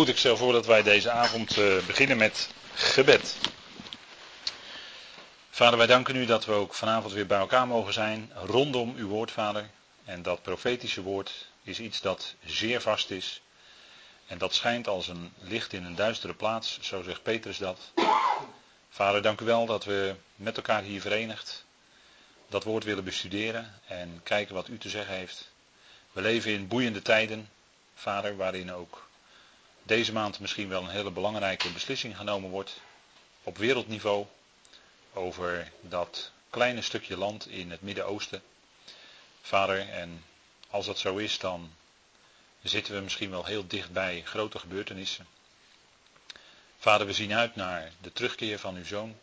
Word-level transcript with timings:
Goed, 0.00 0.08
ik 0.08 0.18
stel 0.18 0.36
voor 0.36 0.52
dat 0.52 0.66
wij 0.66 0.82
deze 0.82 1.10
avond 1.10 1.56
uh, 1.56 1.86
beginnen 1.86 2.16
met 2.16 2.48
gebed. 2.74 3.36
Vader, 5.50 5.78
wij 5.78 5.86
danken 5.86 6.16
u 6.16 6.26
dat 6.26 6.44
we 6.44 6.52
ook 6.52 6.74
vanavond 6.74 7.12
weer 7.12 7.26
bij 7.26 7.38
elkaar 7.38 7.66
mogen 7.66 7.92
zijn 7.92 8.30
rondom 8.34 8.94
uw 8.96 9.08
woord, 9.08 9.30
Vader. 9.30 9.70
En 10.04 10.22
dat 10.22 10.42
profetische 10.42 11.02
woord 11.02 11.46
is 11.62 11.80
iets 11.80 12.00
dat 12.00 12.34
zeer 12.44 12.80
vast 12.80 13.10
is. 13.10 13.40
En 14.26 14.38
dat 14.38 14.54
schijnt 14.54 14.88
als 14.88 15.08
een 15.08 15.32
licht 15.38 15.72
in 15.72 15.84
een 15.84 15.94
duistere 15.94 16.34
plaats, 16.34 16.78
zo 16.80 17.02
zegt 17.02 17.22
Petrus 17.22 17.58
dat. 17.58 17.78
Vader, 18.90 19.22
dank 19.22 19.40
u 19.40 19.44
wel 19.44 19.66
dat 19.66 19.84
we 19.84 20.14
met 20.34 20.56
elkaar 20.56 20.82
hier 20.82 21.00
verenigd 21.00 21.64
dat 22.48 22.64
woord 22.64 22.84
willen 22.84 23.04
bestuderen 23.04 23.80
en 23.86 24.20
kijken 24.22 24.54
wat 24.54 24.68
u 24.68 24.78
te 24.78 24.88
zeggen 24.88 25.14
heeft. 25.14 25.50
We 26.12 26.20
leven 26.20 26.52
in 26.52 26.68
boeiende 26.68 27.02
tijden, 27.02 27.48
Vader, 27.94 28.36
waarin 28.36 28.72
ook 28.72 29.08
deze 29.82 30.12
maand 30.12 30.40
misschien 30.40 30.68
wel 30.68 30.82
een 30.82 30.88
hele 30.88 31.10
belangrijke 31.10 31.70
beslissing 31.72 32.16
genomen 32.16 32.50
wordt 32.50 32.80
op 33.42 33.58
wereldniveau 33.58 34.26
over 35.12 35.72
dat 35.80 36.30
kleine 36.50 36.82
stukje 36.82 37.16
land 37.16 37.48
in 37.48 37.70
het 37.70 37.82
Midden-Oosten. 37.82 38.42
Vader, 39.42 39.88
en 39.88 40.24
als 40.70 40.86
dat 40.86 40.98
zo 40.98 41.16
is, 41.16 41.38
dan 41.38 41.72
zitten 42.62 42.94
we 42.94 43.00
misschien 43.00 43.30
wel 43.30 43.44
heel 43.44 43.66
dicht 43.66 43.92
bij 43.92 44.22
grote 44.24 44.58
gebeurtenissen. 44.58 45.26
Vader, 46.78 47.06
we 47.06 47.12
zien 47.12 47.34
uit 47.34 47.56
naar 47.56 47.92
de 48.00 48.12
terugkeer 48.12 48.58
van 48.58 48.76
uw 48.76 48.84
zoon, 48.84 49.16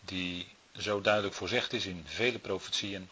die 0.00 0.48
zo 0.76 1.00
duidelijk 1.00 1.34
voorzegd 1.34 1.72
is 1.72 1.86
in 1.86 2.04
vele 2.06 2.38
profetieën. 2.38 3.10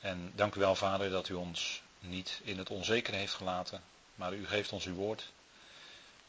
En 0.00 0.32
dank 0.34 0.54
u 0.54 0.60
wel, 0.60 0.74
Vader, 0.74 1.10
dat 1.10 1.28
u 1.28 1.34
ons 1.34 1.82
niet 1.98 2.40
in 2.44 2.58
het 2.58 2.70
onzekere 2.70 3.16
heeft 3.16 3.34
gelaten, 3.34 3.82
maar 4.16 4.34
u 4.34 4.46
geeft 4.46 4.72
ons 4.72 4.84
uw 4.84 4.94
woord. 4.94 5.32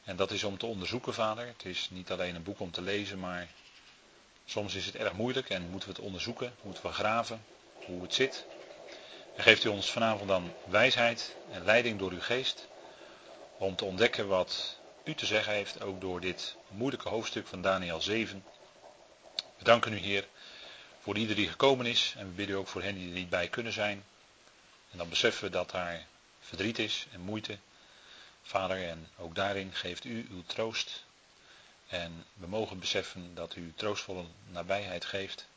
En 0.03 0.15
dat 0.15 0.31
is 0.31 0.43
om 0.43 0.57
te 0.57 0.65
onderzoeken, 0.65 1.13
Vader. 1.13 1.47
Het 1.47 1.65
is 1.65 1.87
niet 1.91 2.11
alleen 2.11 2.35
een 2.35 2.43
boek 2.43 2.59
om 2.59 2.71
te 2.71 2.81
lezen, 2.81 3.19
maar 3.19 3.47
soms 4.45 4.75
is 4.75 4.85
het 4.85 4.95
erg 4.95 5.13
moeilijk 5.13 5.49
en 5.49 5.69
moeten 5.69 5.89
we 5.89 5.95
het 5.95 6.05
onderzoeken, 6.05 6.53
moeten 6.61 6.83
we 6.83 6.91
graven 6.91 7.43
hoe 7.85 8.01
het 8.01 8.13
zit. 8.13 8.45
En 9.35 9.43
geeft 9.43 9.63
u 9.63 9.69
ons 9.69 9.91
vanavond 9.91 10.27
dan 10.27 10.53
wijsheid 10.65 11.35
en 11.51 11.65
leiding 11.65 11.99
door 11.99 12.11
uw 12.11 12.21
geest 12.21 12.67
om 13.57 13.75
te 13.75 13.85
ontdekken 13.85 14.27
wat 14.27 14.77
u 15.03 15.15
te 15.15 15.25
zeggen 15.25 15.53
heeft, 15.53 15.81
ook 15.81 16.01
door 16.01 16.21
dit 16.21 16.55
moeilijke 16.67 17.09
hoofdstuk 17.09 17.47
van 17.47 17.61
Daniel 17.61 18.01
7. 18.01 18.43
We 19.57 19.63
danken 19.63 19.93
u, 19.93 19.97
Heer, 19.97 20.27
voor 20.99 21.17
ieder 21.17 21.35
die 21.35 21.47
gekomen 21.47 21.85
is. 21.85 22.13
En 22.17 22.27
we 22.27 22.33
bidden 22.33 22.57
ook 22.57 22.67
voor 22.67 22.81
hen 22.81 22.95
die 22.95 23.07
er 23.07 23.13
niet 23.13 23.29
bij 23.29 23.47
kunnen 23.47 23.73
zijn. 23.73 24.03
En 24.91 24.97
dan 24.97 25.09
beseffen 25.09 25.43
we 25.43 25.49
dat 25.49 25.71
daar 25.71 26.05
verdriet 26.39 26.79
is 26.79 27.05
en 27.11 27.19
moeite. 27.19 27.57
Vader, 28.47 28.89
en 28.89 29.07
ook 29.17 29.35
daarin 29.35 29.73
geeft 29.73 30.05
u 30.05 30.27
uw 30.29 30.43
troost. 30.45 31.05
En 31.87 32.25
we 32.33 32.47
mogen 32.47 32.79
beseffen 32.79 33.35
dat 33.35 33.55
u 33.55 33.73
troostvolle 33.75 34.25
nabijheid 34.45 35.05
geeft. 35.05 35.47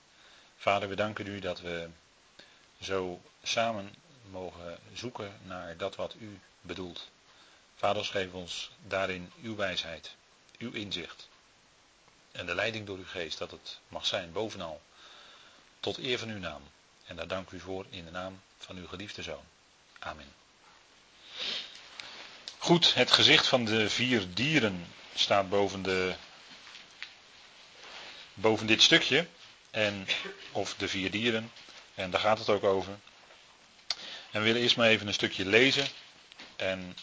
Vader, 0.56 0.88
we 0.88 0.94
danken 0.94 1.26
u 1.26 1.38
dat 1.38 1.60
we 1.60 1.88
zo 2.80 3.20
samen 3.42 3.94
mogen 4.30 4.78
zoeken 4.92 5.38
naar 5.42 5.76
dat 5.76 5.96
wat 5.96 6.14
u 6.18 6.40
bedoelt. 6.60 7.10
Vader, 7.76 8.04
geef 8.04 8.32
ons 8.32 8.70
daarin 8.86 9.32
uw 9.42 9.56
wijsheid, 9.56 10.14
uw 10.58 10.72
inzicht 10.72 11.28
en 12.32 12.46
de 12.46 12.54
leiding 12.54 12.86
door 12.86 12.98
uw 12.98 13.06
geest, 13.06 13.38
dat 13.38 13.50
het 13.50 13.78
mag 13.88 14.06
zijn 14.06 14.32
bovenal 14.32 14.80
tot 15.80 15.98
eer 15.98 16.18
van 16.18 16.28
uw 16.28 16.38
naam. 16.38 16.62
En 17.06 17.16
daar 17.16 17.28
dank 17.28 17.50
u 17.50 17.60
voor 17.60 17.86
in 17.90 18.04
de 18.04 18.10
naam 18.10 18.40
van 18.58 18.76
uw 18.76 18.86
geliefde 18.86 19.22
zoon. 19.22 19.44
Amen. 19.98 20.39
Goed, 22.70 22.94
het 22.94 23.10
gezicht 23.10 23.46
van 23.46 23.64
de 23.64 23.90
vier 23.90 24.34
dieren 24.34 24.86
staat 25.14 25.48
boven, 25.48 25.82
de, 25.82 26.14
boven 28.34 28.66
dit 28.66 28.82
stukje. 28.82 29.26
En, 29.70 30.06
of 30.52 30.74
de 30.74 30.88
vier 30.88 31.10
dieren. 31.10 31.52
En 31.94 32.10
daar 32.10 32.20
gaat 32.20 32.38
het 32.38 32.48
ook 32.48 32.64
over. 32.64 32.98
En 34.30 34.40
we 34.40 34.40
willen 34.40 34.62
eerst 34.62 34.76
maar 34.76 34.88
even 34.88 35.06
een 35.06 35.14
stukje 35.14 35.46
lezen. 35.46 35.86
En 36.56 36.96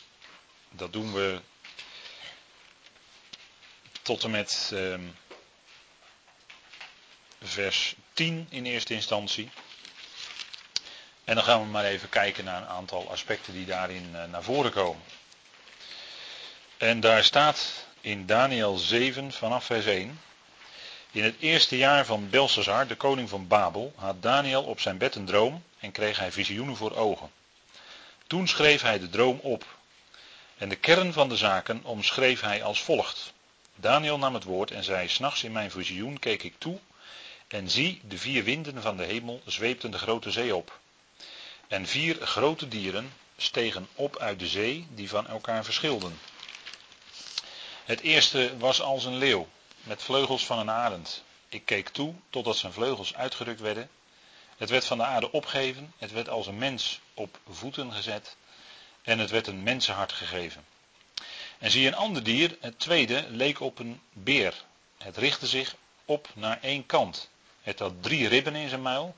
dat 0.69 0.93
doen 0.93 1.13
we 1.13 1.39
tot 4.01 4.23
en 4.23 4.31
met 4.31 4.71
uh, 4.73 4.95
vers 7.43 7.95
10 8.13 8.47
in 8.49 8.65
eerste 8.65 8.93
instantie. 8.93 9.49
En 11.23 11.35
dan 11.35 11.43
gaan 11.43 11.61
we 11.61 11.67
maar 11.67 11.85
even 11.85 12.09
kijken 12.09 12.43
naar 12.43 12.61
een 12.61 12.67
aantal 12.67 13.09
aspecten 13.09 13.53
die 13.53 13.65
daarin 13.65 14.09
uh, 14.13 14.23
naar 14.23 14.43
voren 14.43 14.71
komen. 14.71 15.01
En 16.77 16.99
daar 16.99 17.23
staat 17.23 17.85
in 18.01 18.25
Daniel 18.25 18.77
7 18.77 19.31
vanaf 19.31 19.65
vers 19.65 19.85
1. 19.85 20.21
In 21.11 21.23
het 21.23 21.35
eerste 21.39 21.77
jaar 21.77 22.05
van 22.05 22.29
Belshazzar, 22.29 22.87
de 22.87 22.95
koning 22.95 23.29
van 23.29 23.47
Babel, 23.47 23.93
had 23.95 24.21
Daniel 24.21 24.63
op 24.63 24.79
zijn 24.79 24.97
bed 24.97 25.15
een 25.15 25.25
droom 25.25 25.63
en 25.79 25.91
kreeg 25.91 26.19
hij 26.19 26.31
visioenen 26.31 26.75
voor 26.75 26.95
ogen. 26.95 27.31
Toen 28.27 28.47
schreef 28.47 28.81
hij 28.81 28.99
de 28.99 29.09
droom 29.09 29.39
op. 29.41 29.77
En 30.57 30.69
de 30.69 30.75
kern 30.75 31.13
van 31.13 31.29
de 31.29 31.37
zaken 31.37 31.83
omschreef 31.83 32.41
hij 32.41 32.63
als 32.63 32.81
volgt. 32.81 33.33
Daniel 33.75 34.17
nam 34.17 34.33
het 34.33 34.43
woord 34.43 34.71
en 34.71 34.83
zei: 34.83 35.07
S'nachts 35.07 35.43
in 35.43 35.51
mijn 35.51 35.71
visioen 35.71 36.19
keek 36.19 36.43
ik 36.43 36.55
toe. 36.57 36.79
En 37.47 37.69
zie, 37.69 38.01
de 38.03 38.17
vier 38.17 38.43
winden 38.43 38.81
van 38.81 38.97
de 38.97 39.05
hemel 39.05 39.41
zweepten 39.45 39.91
de 39.91 39.97
grote 39.97 40.31
zee 40.31 40.55
op. 40.55 40.79
En 41.67 41.87
vier 41.87 42.25
grote 42.25 42.67
dieren 42.67 43.13
stegen 43.37 43.87
op 43.93 44.17
uit 44.17 44.39
de 44.39 44.47
zee, 44.47 44.87
die 44.89 45.09
van 45.09 45.27
elkaar 45.27 45.63
verschilden. 45.63 46.19
Het 47.87 48.01
eerste 48.01 48.57
was 48.57 48.81
als 48.81 49.05
een 49.05 49.17
leeuw, 49.17 49.47
met 49.83 50.03
vleugels 50.03 50.45
van 50.45 50.59
een 50.59 50.69
arend. 50.69 51.23
Ik 51.49 51.65
keek 51.65 51.89
toe 51.89 52.13
totdat 52.29 52.57
zijn 52.57 52.73
vleugels 52.73 53.15
uitgerukt 53.15 53.59
werden. 53.59 53.89
Het 54.57 54.69
werd 54.69 54.85
van 54.85 54.97
de 54.97 55.03
aarde 55.03 55.31
opgeven, 55.31 55.93
het 55.97 56.11
werd 56.11 56.29
als 56.29 56.47
een 56.47 56.57
mens 56.57 56.99
op 57.13 57.39
voeten 57.49 57.93
gezet 57.93 58.35
en 59.01 59.19
het 59.19 59.29
werd 59.29 59.47
een 59.47 59.63
mensenhart 59.63 60.11
gegeven. 60.11 60.65
En 61.57 61.71
zie 61.71 61.87
een 61.87 61.95
ander 61.95 62.23
dier, 62.23 62.57
het 62.61 62.79
tweede, 62.79 63.25
leek 63.29 63.59
op 63.59 63.79
een 63.79 64.01
beer. 64.13 64.63
Het 64.97 65.17
richtte 65.17 65.47
zich 65.47 65.75
op 66.05 66.29
naar 66.33 66.59
één 66.61 66.85
kant. 66.85 67.29
Het 67.61 67.79
had 67.79 68.03
drie 68.03 68.27
ribben 68.27 68.55
in 68.55 68.69
zijn 68.69 68.81
muil, 68.81 69.15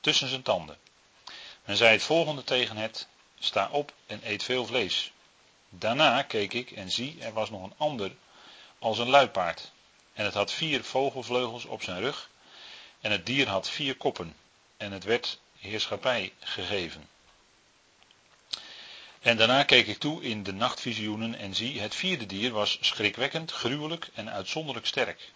tussen 0.00 0.28
zijn 0.28 0.42
tanden. 0.42 0.78
Men 1.64 1.76
zei 1.76 1.92
het 1.92 2.02
volgende 2.02 2.44
tegen 2.44 2.76
het, 2.76 3.06
sta 3.38 3.68
op 3.70 3.92
en 4.06 4.20
eet 4.22 4.42
veel 4.42 4.66
vlees. 4.66 5.12
Daarna 5.74 6.22
keek 6.22 6.52
ik 6.52 6.70
en 6.70 6.90
zie, 6.90 7.16
er 7.20 7.32
was 7.32 7.50
nog 7.50 7.62
een 7.62 7.74
ander 7.76 8.12
als 8.78 8.98
een 8.98 9.08
luipaard. 9.08 9.72
En 10.12 10.24
het 10.24 10.34
had 10.34 10.52
vier 10.52 10.84
vogelvleugels 10.84 11.64
op 11.64 11.82
zijn 11.82 12.00
rug. 12.00 12.30
En 13.00 13.10
het 13.10 13.26
dier 13.26 13.48
had 13.48 13.68
vier 13.68 13.96
koppen. 13.96 14.36
En 14.76 14.92
het 14.92 15.04
werd 15.04 15.40
heerschappij 15.58 16.32
gegeven. 16.38 17.08
En 19.20 19.36
daarna 19.36 19.62
keek 19.62 19.86
ik 19.86 19.98
toe 19.98 20.22
in 20.22 20.42
de 20.42 20.52
nachtvisioenen 20.52 21.34
en 21.34 21.54
zie, 21.54 21.80
het 21.80 21.94
vierde 21.94 22.26
dier 22.26 22.52
was 22.52 22.78
schrikwekkend, 22.80 23.52
gruwelijk 23.52 24.08
en 24.14 24.30
uitzonderlijk 24.30 24.86
sterk. 24.86 25.30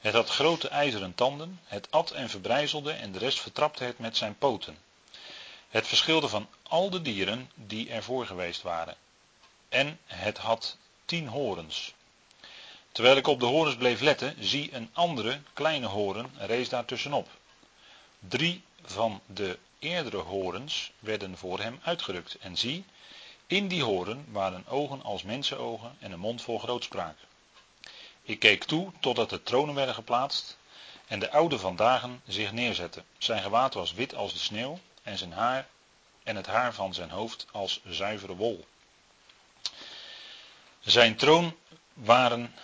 Het 0.00 0.14
had 0.14 0.28
grote 0.28 0.68
ijzeren 0.68 1.14
tanden, 1.14 1.60
het 1.64 1.90
at 1.90 2.10
en 2.10 2.30
verbrijzelde 2.30 2.92
en 2.92 3.12
de 3.12 3.18
rest 3.18 3.40
vertrapte 3.40 3.84
het 3.84 3.98
met 3.98 4.16
zijn 4.16 4.38
poten. 4.38 4.78
Het 5.68 5.86
verschilde 5.86 6.28
van 6.28 6.48
al 6.62 6.90
de 6.90 7.02
dieren 7.02 7.50
die 7.54 7.90
ervoor 7.90 8.26
geweest 8.26 8.62
waren. 8.62 8.96
En 9.72 9.98
het 10.06 10.38
had 10.38 10.76
tien 11.04 11.28
horens. 11.28 11.94
Terwijl 12.92 13.16
ik 13.16 13.26
op 13.26 13.40
de 13.40 13.46
horens 13.46 13.76
bleef 13.76 14.00
letten, 14.00 14.36
zie 14.40 14.74
een 14.74 14.90
andere, 14.92 15.40
kleine 15.52 15.86
horen 15.86 16.30
rees 16.38 16.68
daar 16.68 16.84
tussenop. 16.84 17.28
Drie 18.18 18.62
van 18.82 19.20
de 19.26 19.58
eerdere 19.78 20.16
horens 20.16 20.92
werden 20.98 21.36
voor 21.36 21.60
hem 21.60 21.80
uitgerukt. 21.82 22.36
En 22.40 22.56
zie, 22.56 22.84
in 23.46 23.68
die 23.68 23.82
horen 23.82 24.26
waren 24.32 24.66
ogen 24.66 25.02
als 25.02 25.22
mensenogen 25.22 25.96
en 25.98 26.12
een 26.12 26.18
mond 26.18 26.42
vol 26.42 26.58
grootspraak. 26.58 27.16
Ik 28.22 28.38
keek 28.38 28.64
toe 28.64 28.92
totdat 29.00 29.30
de 29.30 29.42
tronen 29.42 29.74
werden 29.74 29.94
geplaatst 29.94 30.56
en 31.06 31.18
de 31.18 31.30
oude 31.30 31.58
van 31.58 31.76
dagen 31.76 32.22
zich 32.26 32.52
neerzette. 32.52 33.02
Zijn 33.18 33.42
gewaad 33.42 33.74
was 33.74 33.92
wit 33.92 34.14
als 34.14 34.32
de 34.32 34.38
sneeuw 34.38 34.78
en 35.02 35.18
zijn 35.18 35.32
haar 35.32 35.68
en 36.22 36.36
het 36.36 36.46
haar 36.46 36.74
van 36.74 36.94
zijn 36.94 37.10
hoofd 37.10 37.46
als 37.52 37.80
zuivere 37.84 38.36
wol. 38.36 38.64
Zijn 40.84 41.16
troon 41.16 41.56
waren 41.94 42.54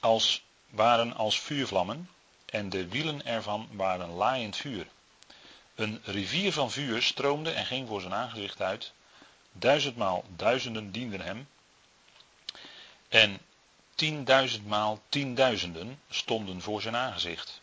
als, 0.00 0.42
waren 0.70 1.16
als 1.16 1.40
vuurvlammen 1.40 2.10
en 2.46 2.68
de 2.68 2.88
wielen 2.88 3.26
ervan 3.26 3.68
waren 3.72 4.10
laaiend 4.10 4.56
vuur. 4.56 4.86
Een 5.74 6.00
rivier 6.04 6.52
van 6.52 6.70
vuur 6.70 7.02
stroomde 7.02 7.50
en 7.50 7.66
ging 7.66 7.88
voor 7.88 8.00
zijn 8.00 8.14
aangezicht 8.14 8.60
uit. 8.62 8.92
Duizendmaal 9.52 10.24
duizenden 10.36 10.90
dienden 10.90 11.20
hem. 11.20 11.48
En 13.08 13.38
tienduizendmaal 13.94 15.00
tienduizenden 15.08 16.00
stonden 16.10 16.60
voor 16.60 16.80
zijn 16.82 16.96
aangezicht. 16.96 17.60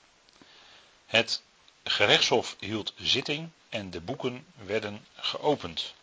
Het 1.05 1.43
gerechtshof 1.83 2.55
hield 2.59 2.93
zitting 2.97 3.49
en 3.69 3.89
de 3.89 4.01
boeken 4.01 4.45
werden 4.55 5.05
geopend. 5.15 5.93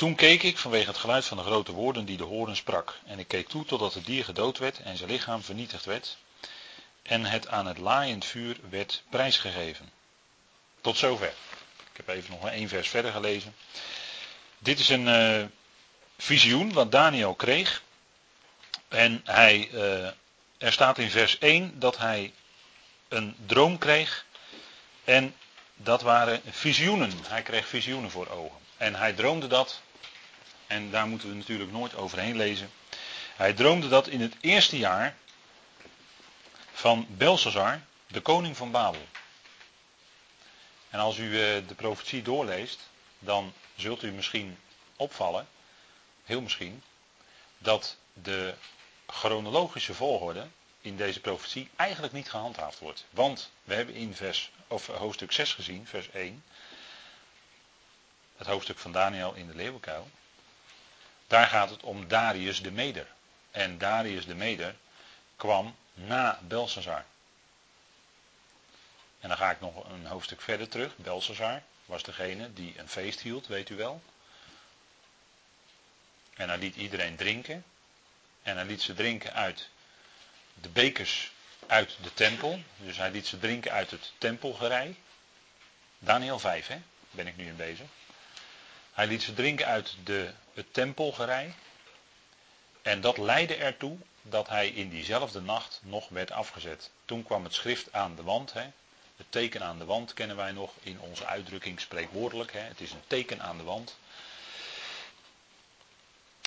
Toen 0.00 0.14
keek 0.14 0.42
ik 0.42 0.58
vanwege 0.58 0.88
het 0.88 0.98
geluid 0.98 1.24
van 1.24 1.36
de 1.36 1.42
grote 1.42 1.72
woorden 1.72 2.04
die 2.04 2.16
de 2.16 2.24
horen 2.24 2.56
sprak. 2.56 2.98
En 3.06 3.18
ik 3.18 3.28
keek 3.28 3.48
toe 3.48 3.64
totdat 3.64 3.94
het 3.94 4.06
dier 4.06 4.24
gedood 4.24 4.58
werd 4.58 4.78
en 4.82 4.96
zijn 4.96 5.10
lichaam 5.10 5.42
vernietigd 5.42 5.84
werd. 5.84 6.16
En 7.02 7.24
het 7.24 7.48
aan 7.48 7.66
het 7.66 7.78
laaiend 7.78 8.24
vuur 8.24 8.56
werd 8.70 9.02
prijsgegeven. 9.10 9.90
Tot 10.80 10.96
zover. 10.96 11.32
Ik 11.90 11.96
heb 11.96 12.08
even 12.08 12.30
nog 12.30 12.48
één 12.48 12.68
vers 12.68 12.88
verder 12.88 13.12
gelezen. 13.12 13.54
Dit 14.58 14.78
is 14.78 14.88
een 14.88 15.06
uh, 15.06 15.44
visioen 16.18 16.72
wat 16.72 16.92
Daniel 16.92 17.34
kreeg. 17.34 17.82
En 18.88 19.20
hij, 19.24 19.68
uh, 19.72 20.06
er 20.58 20.72
staat 20.72 20.98
in 20.98 21.10
vers 21.10 21.38
1 21.38 21.78
dat 21.78 21.98
hij 21.98 22.32
een 23.08 23.36
droom 23.46 23.78
kreeg. 23.78 24.24
En 25.04 25.34
dat 25.74 26.02
waren 26.02 26.42
visioenen. 26.50 27.12
Hij 27.28 27.42
kreeg 27.42 27.68
visioenen 27.68 28.10
voor 28.10 28.28
ogen. 28.28 28.58
En 28.76 28.94
hij 28.94 29.12
droomde 29.12 29.46
dat. 29.46 29.80
En 30.70 30.90
daar 30.90 31.06
moeten 31.06 31.28
we 31.28 31.34
natuurlijk 31.34 31.70
nooit 31.70 31.94
overheen 31.94 32.36
lezen. 32.36 32.70
Hij 33.36 33.52
droomde 33.52 33.88
dat 33.88 34.06
in 34.08 34.20
het 34.20 34.34
eerste 34.40 34.78
jaar 34.78 35.16
van 36.72 37.06
Belshazzar, 37.08 37.80
de 38.06 38.20
koning 38.20 38.56
van 38.56 38.70
Babel. 38.70 39.06
En 40.90 40.98
als 40.98 41.18
u 41.18 41.24
uh, 41.24 41.38
de 41.68 41.74
profetie 41.76 42.22
doorleest, 42.22 42.88
dan 43.18 43.52
zult 43.76 44.02
u 44.02 44.12
misschien 44.12 44.58
opvallen, 44.96 45.48
heel 46.24 46.40
misschien, 46.40 46.82
dat 47.58 47.96
de 48.12 48.54
chronologische 49.06 49.94
volgorde 49.94 50.46
in 50.80 50.96
deze 50.96 51.20
profetie 51.20 51.68
eigenlijk 51.76 52.12
niet 52.12 52.30
gehandhaafd 52.30 52.78
wordt. 52.78 53.04
Want 53.10 53.50
we 53.64 53.74
hebben 53.74 53.94
in 53.94 54.14
vers, 54.14 54.50
of 54.66 54.86
hoofdstuk 54.86 55.32
6 55.32 55.52
gezien, 55.54 55.86
vers 55.86 56.10
1, 56.10 56.44
het 58.36 58.46
hoofdstuk 58.46 58.78
van 58.78 58.92
Daniel 58.92 59.34
in 59.34 59.46
de 59.46 59.54
leeuwenkuil. 59.54 60.10
Daar 61.30 61.46
gaat 61.46 61.70
het 61.70 61.82
om 61.82 62.08
Darius 62.08 62.62
de 62.62 62.70
Meder. 62.70 63.06
En 63.50 63.78
Darius 63.78 64.26
de 64.26 64.34
Meder 64.34 64.74
kwam 65.36 65.76
na 65.94 66.38
Belshazzar. 66.42 67.04
En 69.20 69.28
dan 69.28 69.36
ga 69.36 69.50
ik 69.50 69.60
nog 69.60 69.90
een 69.90 70.06
hoofdstuk 70.06 70.40
verder 70.40 70.68
terug. 70.68 70.96
Belshazzar 70.96 71.62
was 71.84 72.02
degene 72.02 72.52
die 72.52 72.78
een 72.78 72.88
feest 72.88 73.20
hield, 73.20 73.46
weet 73.46 73.68
u 73.68 73.76
wel. 73.76 74.02
En 76.34 76.48
hij 76.48 76.58
liet 76.58 76.76
iedereen 76.76 77.16
drinken. 77.16 77.64
En 78.42 78.56
hij 78.56 78.64
liet 78.64 78.82
ze 78.82 78.94
drinken 78.94 79.34
uit 79.34 79.68
de 80.54 80.68
bekers 80.68 81.32
uit 81.66 81.96
de 82.02 82.14
tempel. 82.14 82.62
Dus 82.76 82.96
hij 82.96 83.10
liet 83.10 83.26
ze 83.26 83.38
drinken 83.38 83.72
uit 83.72 83.90
het 83.90 84.12
tempelgerei. 84.18 84.96
Daniel 85.98 86.38
5, 86.38 86.66
hè? 86.66 86.80
Ben 87.10 87.26
ik 87.26 87.36
nu 87.36 87.46
in 87.46 87.56
bezig. 87.56 87.86
Hij 89.00 89.08
liet 89.08 89.22
ze 89.22 89.34
drinken 89.34 89.66
uit 89.66 89.96
de, 90.04 90.32
het 90.54 90.74
tempelgerei. 90.74 91.54
En 92.82 93.00
dat 93.00 93.18
leidde 93.18 93.54
ertoe 93.54 93.96
dat 94.22 94.48
hij 94.48 94.68
in 94.68 94.88
diezelfde 94.88 95.40
nacht 95.40 95.80
nog 95.82 96.08
werd 96.08 96.30
afgezet. 96.30 96.90
Toen 97.04 97.22
kwam 97.22 97.44
het 97.44 97.54
schrift 97.54 97.92
aan 97.92 98.16
de 98.16 98.22
wand. 98.22 98.52
Hè? 98.52 98.70
Het 99.16 99.26
teken 99.28 99.62
aan 99.62 99.78
de 99.78 99.84
wand 99.84 100.14
kennen 100.14 100.36
wij 100.36 100.52
nog 100.52 100.72
in 100.80 101.00
onze 101.00 101.26
uitdrukking 101.26 101.80
spreekwoordelijk. 101.80 102.52
Hè? 102.52 102.60
Het 102.60 102.80
is 102.80 102.92
een 102.92 103.02
teken 103.06 103.42
aan 103.42 103.56
de 103.56 103.62
wand. 103.62 103.96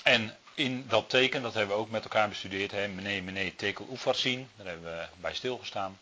En 0.03 0.37
in 0.53 0.87
dat 0.87 1.09
teken, 1.09 1.41
dat 1.41 1.53
hebben 1.53 1.75
we 1.75 1.81
ook 1.81 1.89
met 1.89 2.03
elkaar 2.03 2.29
bestudeerd, 2.29 2.71
hè, 2.71 2.87
meneer, 2.87 3.23
meneer 3.23 3.55
Tekel 3.55 3.87
Oefarsin, 3.89 4.49
daar 4.55 4.67
hebben 4.67 4.97
we 4.97 5.07
bij 5.15 5.33
stilgestaan. 5.33 5.99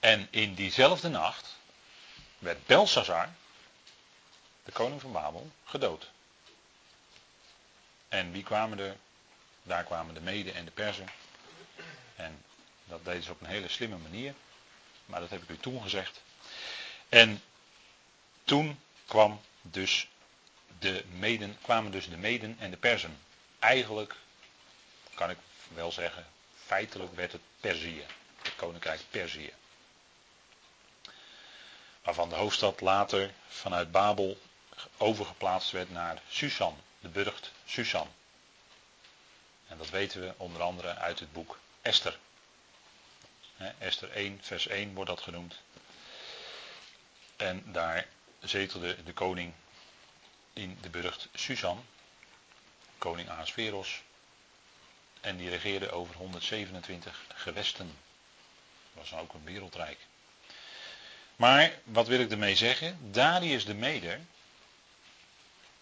En 0.00 0.28
in 0.30 0.54
diezelfde 0.54 1.08
nacht 1.08 1.56
werd 2.38 2.66
Belshazzar, 2.66 3.28
de 4.68 4.74
koning 4.74 5.00
van 5.00 5.12
Babel, 5.12 5.50
gedood. 5.64 6.10
En 8.08 8.32
wie 8.32 8.42
kwamen 8.42 8.78
er? 8.78 8.96
Daar 9.62 9.84
kwamen 9.84 10.14
de 10.14 10.20
Meden 10.20 10.54
en 10.54 10.64
de 10.64 10.70
Perzen. 10.70 11.08
En 12.16 12.44
dat 12.84 13.04
deden 13.04 13.22
ze 13.22 13.30
op 13.30 13.40
een 13.40 13.46
hele 13.46 13.68
slimme 13.68 13.96
manier. 13.96 14.34
Maar 15.06 15.20
dat 15.20 15.30
heb 15.30 15.42
ik 15.42 15.48
u 15.48 15.58
toen 15.58 15.82
gezegd. 15.82 16.22
En 17.08 17.42
toen 18.44 18.80
kwam 19.06 19.40
dus 19.62 20.08
de 20.78 21.04
meden, 21.10 21.58
kwamen 21.62 21.90
dus 21.90 22.08
de 22.08 22.16
Meden 22.16 22.56
en 22.58 22.70
de 22.70 22.76
Perzen. 22.76 23.18
Eigenlijk 23.58 24.14
kan 25.14 25.30
ik 25.30 25.38
wel 25.74 25.92
zeggen, 25.92 26.26
feitelijk 26.64 27.14
werd 27.14 27.32
het 27.32 27.42
Perzië. 27.60 28.04
Het 28.42 28.56
koninkrijk 28.56 29.00
Perzië. 29.10 29.52
Waarvan 32.02 32.28
de 32.28 32.34
hoofdstad 32.34 32.80
later 32.80 33.32
vanuit 33.48 33.90
Babel 33.90 34.38
overgeplaatst 34.96 35.70
werd 35.70 35.90
naar 35.90 36.22
Susan, 36.28 36.80
de 37.00 37.08
burcht 37.08 37.52
Susan. 37.64 38.08
En 39.68 39.78
dat 39.78 39.90
weten 39.90 40.20
we 40.20 40.34
onder 40.36 40.62
andere 40.62 40.94
uit 40.94 41.20
het 41.20 41.32
boek 41.32 41.58
Esther. 41.82 42.18
Esther 43.78 44.10
1, 44.10 44.38
vers 44.42 44.66
1 44.66 44.94
wordt 44.94 45.10
dat 45.10 45.20
genoemd. 45.20 45.54
En 47.36 47.72
daar 47.72 48.06
zetelde 48.40 49.04
de 49.04 49.12
koning 49.12 49.52
in 50.52 50.78
de 50.80 50.88
burcht 50.88 51.28
Susan, 51.34 51.84
koning 52.98 53.28
Ahasveros. 53.28 54.02
En 55.20 55.36
die 55.36 55.50
regeerde 55.50 55.90
over 55.90 56.14
127 56.14 57.24
gewesten. 57.34 57.96
Dat 58.94 59.08
was 59.08 59.20
ook 59.20 59.34
een 59.34 59.44
wereldrijk. 59.44 59.98
Maar 61.36 61.72
wat 61.84 62.06
wil 62.06 62.20
ik 62.20 62.30
ermee 62.30 62.56
zeggen? 62.56 63.12
Darius 63.12 63.64
de 63.64 63.74
Meder, 63.74 64.20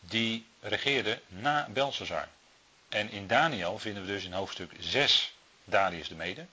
die 0.08 0.47
regeerde 0.61 1.20
na 1.29 1.69
Belshazzar. 1.69 2.29
En 2.88 3.11
in 3.11 3.26
Daniel 3.26 3.79
vinden 3.79 4.06
we 4.06 4.12
dus 4.12 4.25
in 4.25 4.32
hoofdstuk 4.32 4.73
6 4.79 5.35
Darius 5.64 6.08
de 6.08 6.14
Meder. 6.14 6.47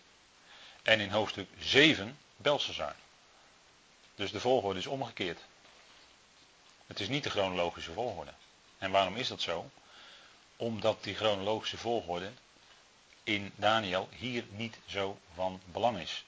En 0.83 0.99
in 0.99 1.09
hoofdstuk 1.09 1.49
7 1.59 2.17
Belshazzar. 2.37 2.95
Dus 4.15 4.31
de 4.31 4.39
volgorde 4.39 4.79
is 4.79 4.87
omgekeerd. 4.87 5.39
Het 6.87 6.99
is 6.99 7.07
niet 7.07 7.23
de 7.23 7.29
chronologische 7.29 7.91
volgorde. 7.91 8.31
En 8.77 8.91
waarom 8.91 9.15
is 9.15 9.27
dat 9.27 9.41
zo? 9.41 9.69
Omdat 10.55 11.03
die 11.03 11.15
chronologische 11.15 11.77
volgorde 11.77 12.31
in 13.23 13.51
Daniel 13.55 14.09
hier 14.15 14.45
niet 14.49 14.77
zo 14.85 15.17
van 15.33 15.61
belang 15.65 15.99
is. 15.99 16.23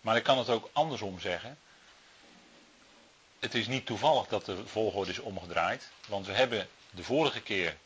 Maar 0.00 0.16
ik 0.16 0.22
kan 0.22 0.38
het 0.38 0.48
ook 0.48 0.70
andersom 0.72 1.20
zeggen. 1.20 1.58
Het 3.46 3.54
is 3.54 3.66
niet 3.66 3.86
toevallig 3.86 4.26
dat 4.26 4.44
de 4.44 4.66
volgorde 4.66 5.10
is 5.10 5.18
omgedraaid. 5.18 5.90
Want 6.08 6.26
we 6.26 6.32
hebben 6.32 6.68
de 6.90 7.04
vorige 7.04 7.40
keer 7.40 7.76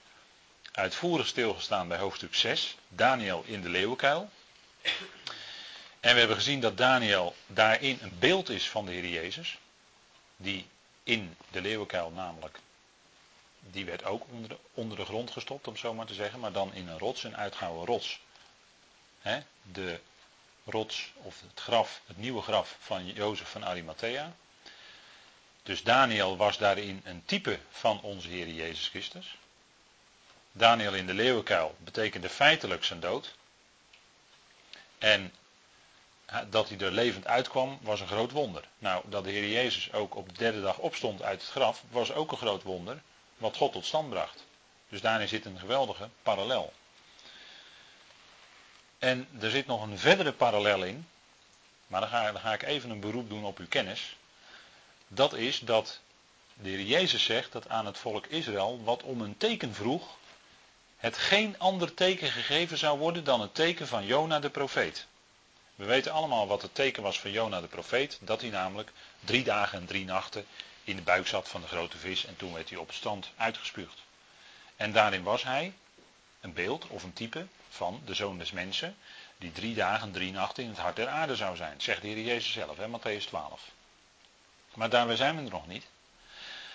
uitvoerig 0.72 1.26
stilgestaan 1.26 1.88
bij 1.88 1.98
hoofdstuk 1.98 2.34
6. 2.34 2.76
Daniel 2.88 3.42
in 3.46 3.60
de 3.60 3.68
leeuwenkuil. 3.68 4.30
En 6.00 6.12
we 6.12 6.18
hebben 6.18 6.36
gezien 6.36 6.60
dat 6.60 6.76
Daniel 6.76 7.34
daarin 7.46 7.98
een 8.00 8.18
beeld 8.18 8.48
is 8.48 8.68
van 8.68 8.86
de 8.86 8.92
Heer 8.92 9.06
Jezus. 9.06 9.58
Die 10.36 10.66
in 11.02 11.36
de 11.50 11.60
leeuwenkuil 11.60 12.10
namelijk. 12.10 12.58
Die 13.58 13.84
werd 13.84 14.04
ook 14.04 14.24
onder 14.30 14.48
de, 14.48 14.56
onder 14.74 14.96
de 14.96 15.04
grond 15.04 15.30
gestopt, 15.30 15.68
om 15.68 15.76
zo 15.76 15.94
maar 15.94 16.06
te 16.06 16.14
zeggen, 16.14 16.40
maar 16.40 16.52
dan 16.52 16.74
in 16.74 16.88
een 16.88 16.98
rots, 16.98 17.24
een 17.24 17.36
uitgouwen 17.36 17.86
rots. 17.86 18.20
de 19.62 20.00
rots 20.64 21.12
of 21.14 21.40
het 21.40 21.60
graf, 21.60 22.00
het 22.06 22.16
nieuwe 22.16 22.42
graf 22.42 22.76
van 22.78 23.06
Jozef 23.06 23.50
van 23.50 23.64
Arimathea. 23.64 24.34
Dus 25.62 25.82
Daniel 25.82 26.36
was 26.36 26.58
daarin 26.58 27.00
een 27.04 27.22
type 27.24 27.58
van 27.70 28.00
onze 28.02 28.28
Heer 28.28 28.48
Jezus 28.48 28.88
Christus. 28.88 29.36
Daniel 30.52 30.94
in 30.94 31.06
de 31.06 31.14
leeuwenkuil 31.14 31.74
betekende 31.78 32.28
feitelijk 32.28 32.84
zijn 32.84 33.00
dood. 33.00 33.34
En 34.98 35.32
dat 36.50 36.68
hij 36.68 36.78
er 36.78 36.90
levend 36.90 37.26
uitkwam, 37.26 37.78
was 37.82 38.00
een 38.00 38.06
groot 38.06 38.30
wonder. 38.30 38.64
Nou, 38.78 39.04
dat 39.08 39.24
de 39.24 39.30
Heer 39.30 39.48
Jezus 39.48 39.92
ook 39.92 40.14
op 40.14 40.28
de 40.28 40.34
derde 40.34 40.60
dag 40.60 40.78
opstond 40.78 41.22
uit 41.22 41.40
het 41.40 41.50
graf, 41.50 41.82
was 41.90 42.12
ook 42.12 42.30
een 42.30 42.38
groot 42.38 42.62
wonder, 42.62 43.02
wat 43.36 43.56
God 43.56 43.72
tot 43.72 43.86
stand 43.86 44.10
bracht. 44.10 44.44
Dus 44.88 45.00
daarin 45.00 45.28
zit 45.28 45.44
een 45.44 45.58
geweldige 45.58 46.08
parallel. 46.22 46.72
En 48.98 49.28
er 49.40 49.50
zit 49.50 49.66
nog 49.66 49.82
een 49.82 49.98
verdere 49.98 50.32
parallel 50.32 50.84
in, 50.84 51.08
maar 51.86 52.00
dan 52.00 52.10
ga, 52.10 52.32
dan 52.32 52.40
ga 52.40 52.52
ik 52.52 52.62
even 52.62 52.90
een 52.90 53.00
beroep 53.00 53.28
doen 53.28 53.44
op 53.44 53.58
uw 53.58 53.68
kennis. 53.68 54.16
Dat 55.12 55.34
is 55.34 55.58
dat 55.58 56.00
de 56.54 56.68
Heer 56.68 56.82
Jezus 56.82 57.24
zegt 57.24 57.52
dat 57.52 57.68
aan 57.68 57.86
het 57.86 57.98
volk 57.98 58.26
Israël, 58.26 58.84
wat 58.84 59.02
om 59.02 59.20
een 59.20 59.36
teken 59.36 59.74
vroeg, 59.74 60.16
het 60.96 61.16
geen 61.16 61.58
ander 61.58 61.94
teken 61.94 62.30
gegeven 62.30 62.78
zou 62.78 62.98
worden 62.98 63.24
dan 63.24 63.40
het 63.40 63.54
teken 63.54 63.88
van 63.88 64.06
Jona 64.06 64.40
de 64.40 64.50
profeet. 64.50 65.06
We 65.74 65.84
weten 65.84 66.12
allemaal 66.12 66.46
wat 66.46 66.62
het 66.62 66.74
teken 66.74 67.02
was 67.02 67.20
van 67.20 67.30
Jona 67.30 67.60
de 67.60 67.66
profeet. 67.66 68.18
Dat 68.20 68.40
hij 68.40 68.50
namelijk 68.50 68.92
drie 69.20 69.44
dagen 69.44 69.78
en 69.78 69.86
drie 69.86 70.04
nachten 70.04 70.46
in 70.84 70.96
de 70.96 71.02
buik 71.02 71.26
zat 71.26 71.48
van 71.48 71.60
de 71.60 71.66
grote 71.66 71.96
vis. 71.96 72.24
En 72.24 72.36
toen 72.36 72.52
werd 72.52 72.68
hij 72.68 72.78
op 72.78 72.86
het 72.86 72.96
strand 72.96 73.30
uitgespuugd. 73.36 74.02
En 74.76 74.92
daarin 74.92 75.22
was 75.22 75.42
hij 75.42 75.72
een 76.40 76.52
beeld 76.52 76.86
of 76.86 77.02
een 77.02 77.12
type 77.12 77.46
van 77.68 78.02
de 78.04 78.14
zoon 78.14 78.38
des 78.38 78.50
mensen. 78.50 78.96
Die 79.38 79.52
drie 79.52 79.74
dagen 79.74 80.06
en 80.06 80.12
drie 80.12 80.32
nachten 80.32 80.62
in 80.62 80.68
het 80.68 80.78
hart 80.78 80.96
der 80.96 81.08
aarde 81.08 81.36
zou 81.36 81.56
zijn. 81.56 81.80
Zegt 81.80 82.02
de 82.02 82.08
Heer 82.08 82.24
Jezus 82.24 82.52
zelf, 82.52 82.76
hè, 82.76 82.86
Matthäus 82.86 83.24
12. 83.26 83.60
Maar 84.74 84.90
daar 84.90 85.16
zijn 85.16 85.36
we 85.36 85.42
er 85.42 85.50
nog 85.50 85.66
niet. 85.66 85.86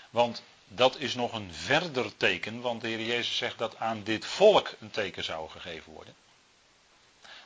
Want 0.09 0.43
dat 0.67 0.97
is 0.97 1.15
nog 1.15 1.33
een 1.33 1.53
verder 1.53 2.17
teken, 2.17 2.61
want 2.61 2.81
de 2.81 2.87
Heer 2.87 3.05
Jezus 3.05 3.37
zegt 3.37 3.57
dat 3.57 3.77
aan 3.77 4.03
dit 4.03 4.25
volk 4.25 4.73
een 4.79 4.91
teken 4.91 5.23
zou 5.23 5.49
gegeven 5.49 5.93
worden. 5.93 6.15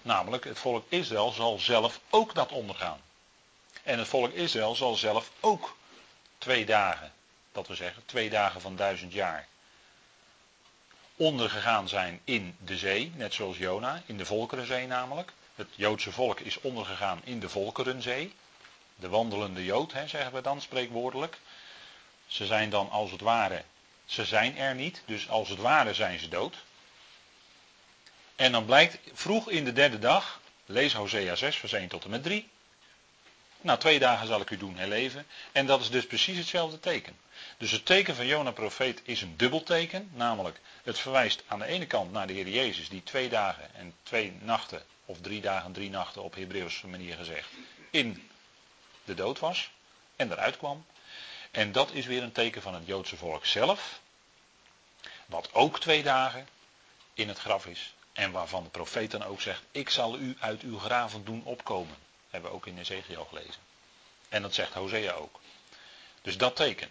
Namelijk, 0.02 0.44
het 0.44 0.60
volk 0.60 0.86
Israël 0.90 1.32
zal 1.32 1.60
zelf 1.60 2.00
ook 2.10 2.36
dat 2.36 2.52
ondergaan. 2.52 3.02
En 3.84 4.00
het 4.00 4.08
volk 4.08 4.32
Israël 4.32 4.76
zal 4.76 4.96
zelf 4.96 5.32
ook 5.40 5.78
twee 6.38 6.66
dagen, 6.66 7.14
dat 7.52 7.68
we 7.68 7.76
zeggen, 7.76 8.06
twee 8.06 8.30
dagen 8.30 8.62
van 8.62 8.76
duizend 8.76 9.14
jaar, 9.14 9.48
ondergegaan 11.16 11.88
zijn 11.88 12.22
in 12.24 12.56
de 12.60 12.78
zee, 12.78 13.12
net 13.16 13.34
zoals 13.34 13.58
Jona, 13.58 14.02
in 14.06 14.18
de 14.18 14.26
Volkerenzee 14.26 14.88
namelijk. 14.88 15.32
Het 15.56 15.68
Joodse 15.76 16.12
volk 16.12 16.40
is 16.40 16.62
ondergegaan 16.62 17.22
in 17.24 17.40
de 17.40 17.50
Volkerenzee. 17.50 18.36
De 19.00 19.10
wandelende 19.10 19.66
Jood, 19.66 19.94
hè, 19.94 20.08
zeggen 20.08 20.34
we 20.34 20.42
dan 20.42 20.62
spreekwoordelijk. 20.62 21.38
Ze 22.28 22.46
zijn 22.46 22.70
dan 22.70 22.90
als 22.90 23.12
het 23.12 23.22
ware, 23.22 23.64
ze 24.06 24.26
zijn 24.26 24.58
er 24.58 24.76
niet, 24.76 25.02
dus 25.06 25.30
als 25.30 25.50
het 25.50 25.60
ware 25.60 25.94
zijn 25.94 26.20
ze 26.20 26.28
dood. 26.28 26.56
En 28.36 28.52
dan 28.52 28.66
blijkt 28.66 28.98
vroeg 29.14 29.50
in 29.50 29.66
de 29.66 29.74
derde 29.74 30.00
dag, 30.00 30.42
lees 30.66 30.94
Hosea 30.94 31.36
6, 31.36 31.56
vers 31.56 31.74
1 31.74 31.88
tot 31.88 32.04
en 32.04 32.10
met 32.10 32.24
3. 32.24 32.50
Nou, 33.62 33.80
twee 33.80 34.00
dagen 34.00 34.28
zal 34.28 34.42
ik 34.42 34.50
u 34.50 34.58
doen 34.58 34.78
herleven. 34.78 35.26
En 35.52 35.66
dat 35.66 35.82
is 35.82 35.90
dus 35.90 36.06
precies 36.06 36.38
hetzelfde 36.38 36.80
teken. 36.80 37.18
Dus 37.58 37.72
het 37.72 37.86
teken 37.86 38.16
van 38.16 38.26
Jona 38.26 38.52
profeet 38.52 39.02
is 39.04 39.22
een 39.22 39.38
dubbelteken. 39.38 40.10
Namelijk, 40.14 40.60
het 40.84 41.00
verwijst 41.00 41.44
aan 41.48 41.60
de 41.60 41.66
ene 41.66 41.86
kant 41.88 42.12
naar 42.12 42.28
de 42.28 42.34
Heer 42.34 42.50
Jezus, 42.50 42.90
die 42.90 43.04
twee 43.04 43.30
dagen 43.30 43.76
en 43.76 43.94
twee 44.04 44.34
nachten, 44.42 44.84
of 45.06 45.22
drie 45.22 45.42
dagen 45.42 45.66
en 45.66 45.74
drie 45.74 45.90
nachten 45.90 46.24
op 46.24 46.36
Hebreeuwse 46.36 46.88
manier 46.88 47.16
gezegd, 47.16 47.50
in 47.90 48.29
de 49.10 49.16
dood 49.16 49.40
was 49.40 49.72
en 50.16 50.32
eruit 50.32 50.58
kwam. 50.58 50.86
En 51.52 51.72
dat 51.72 51.92
is 51.92 52.06
weer 52.06 52.24
een 52.24 52.32
teken 52.32 52.62
van 52.62 52.74
het 52.74 52.86
Joodse 52.86 53.18
volk 53.18 53.46
zelf, 53.46 54.00
wat 55.26 55.54
ook 55.54 55.80
twee 55.80 56.04
dagen 56.04 56.48
in 57.14 57.28
het 57.28 57.40
graf 57.40 57.66
is. 57.66 57.94
En 58.14 58.32
waarvan 58.32 58.64
de 58.64 58.70
profeet 58.70 59.12
dan 59.12 59.24
ook 59.24 59.42
zegt, 59.42 59.64
ik 59.72 59.90
zal 59.90 60.18
u 60.18 60.38
uit 60.40 60.62
uw 60.62 60.80
graven 60.80 61.26
doen 61.26 61.42
opkomen. 61.44 61.96
Hebben 62.30 62.50
we 62.50 62.56
ook 62.56 62.66
in 62.66 62.78
Ezekiel 62.78 63.26
gelezen. 63.26 63.62
En 64.30 64.42
dat 64.42 64.54
zegt 64.54 64.74
Hosea 64.74 65.14
ook. 65.14 65.40
Dus 66.22 66.38
dat 66.38 66.56
teken. 66.56 66.90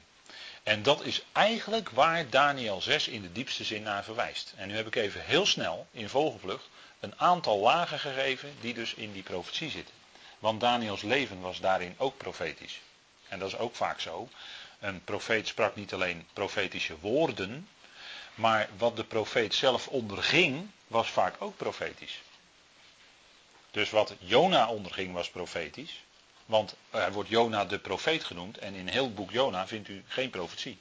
En 0.62 0.82
dat 0.82 1.02
is 1.02 1.22
eigenlijk 1.32 1.90
waar 1.90 2.30
Daniel 2.30 2.80
6 2.80 3.08
in 3.08 3.22
de 3.22 3.32
diepste 3.32 3.64
zin 3.64 3.82
naar 3.82 4.04
verwijst. 4.04 4.52
En 4.56 4.68
nu 4.68 4.76
heb 4.76 4.86
ik 4.86 4.94
even 4.94 5.24
heel 5.24 5.46
snel, 5.46 5.86
in 5.90 6.08
vogelvlucht, 6.08 6.68
een 7.00 7.20
aantal 7.20 7.58
lagen 7.58 7.98
gegeven 7.98 8.56
die 8.60 8.74
dus 8.74 8.94
in 8.94 9.12
die 9.12 9.22
profetie 9.22 9.70
zitten. 9.70 9.94
Want 10.38 10.60
Daniels 10.60 11.02
leven 11.02 11.40
was 11.40 11.60
daarin 11.60 11.94
ook 11.96 12.16
profetisch. 12.16 12.80
En 13.28 13.38
dat 13.38 13.48
is 13.48 13.58
ook 13.58 13.74
vaak 13.74 14.00
zo. 14.00 14.28
Een 14.78 15.04
profeet 15.04 15.46
sprak 15.46 15.76
niet 15.76 15.92
alleen 15.92 16.26
profetische 16.32 16.98
woorden, 17.00 17.68
maar 18.34 18.68
wat 18.76 18.96
de 18.96 19.04
profeet 19.04 19.54
zelf 19.54 19.88
onderging, 19.88 20.68
was 20.86 21.08
vaak 21.08 21.34
ook 21.38 21.56
profetisch. 21.56 22.20
Dus 23.70 23.90
wat 23.90 24.14
Jona 24.18 24.68
onderging 24.68 25.12
was 25.12 25.30
profetisch. 25.30 26.02
Want 26.46 26.74
er 26.90 27.12
wordt 27.12 27.28
Jona 27.28 27.64
de 27.64 27.78
profeet 27.78 28.24
genoemd 28.24 28.58
en 28.58 28.74
in 28.74 28.88
heel 28.88 29.04
het 29.04 29.14
boek 29.14 29.30
Jona 29.30 29.66
vindt 29.66 29.88
u 29.88 30.04
geen 30.06 30.30
profetie. 30.30 30.78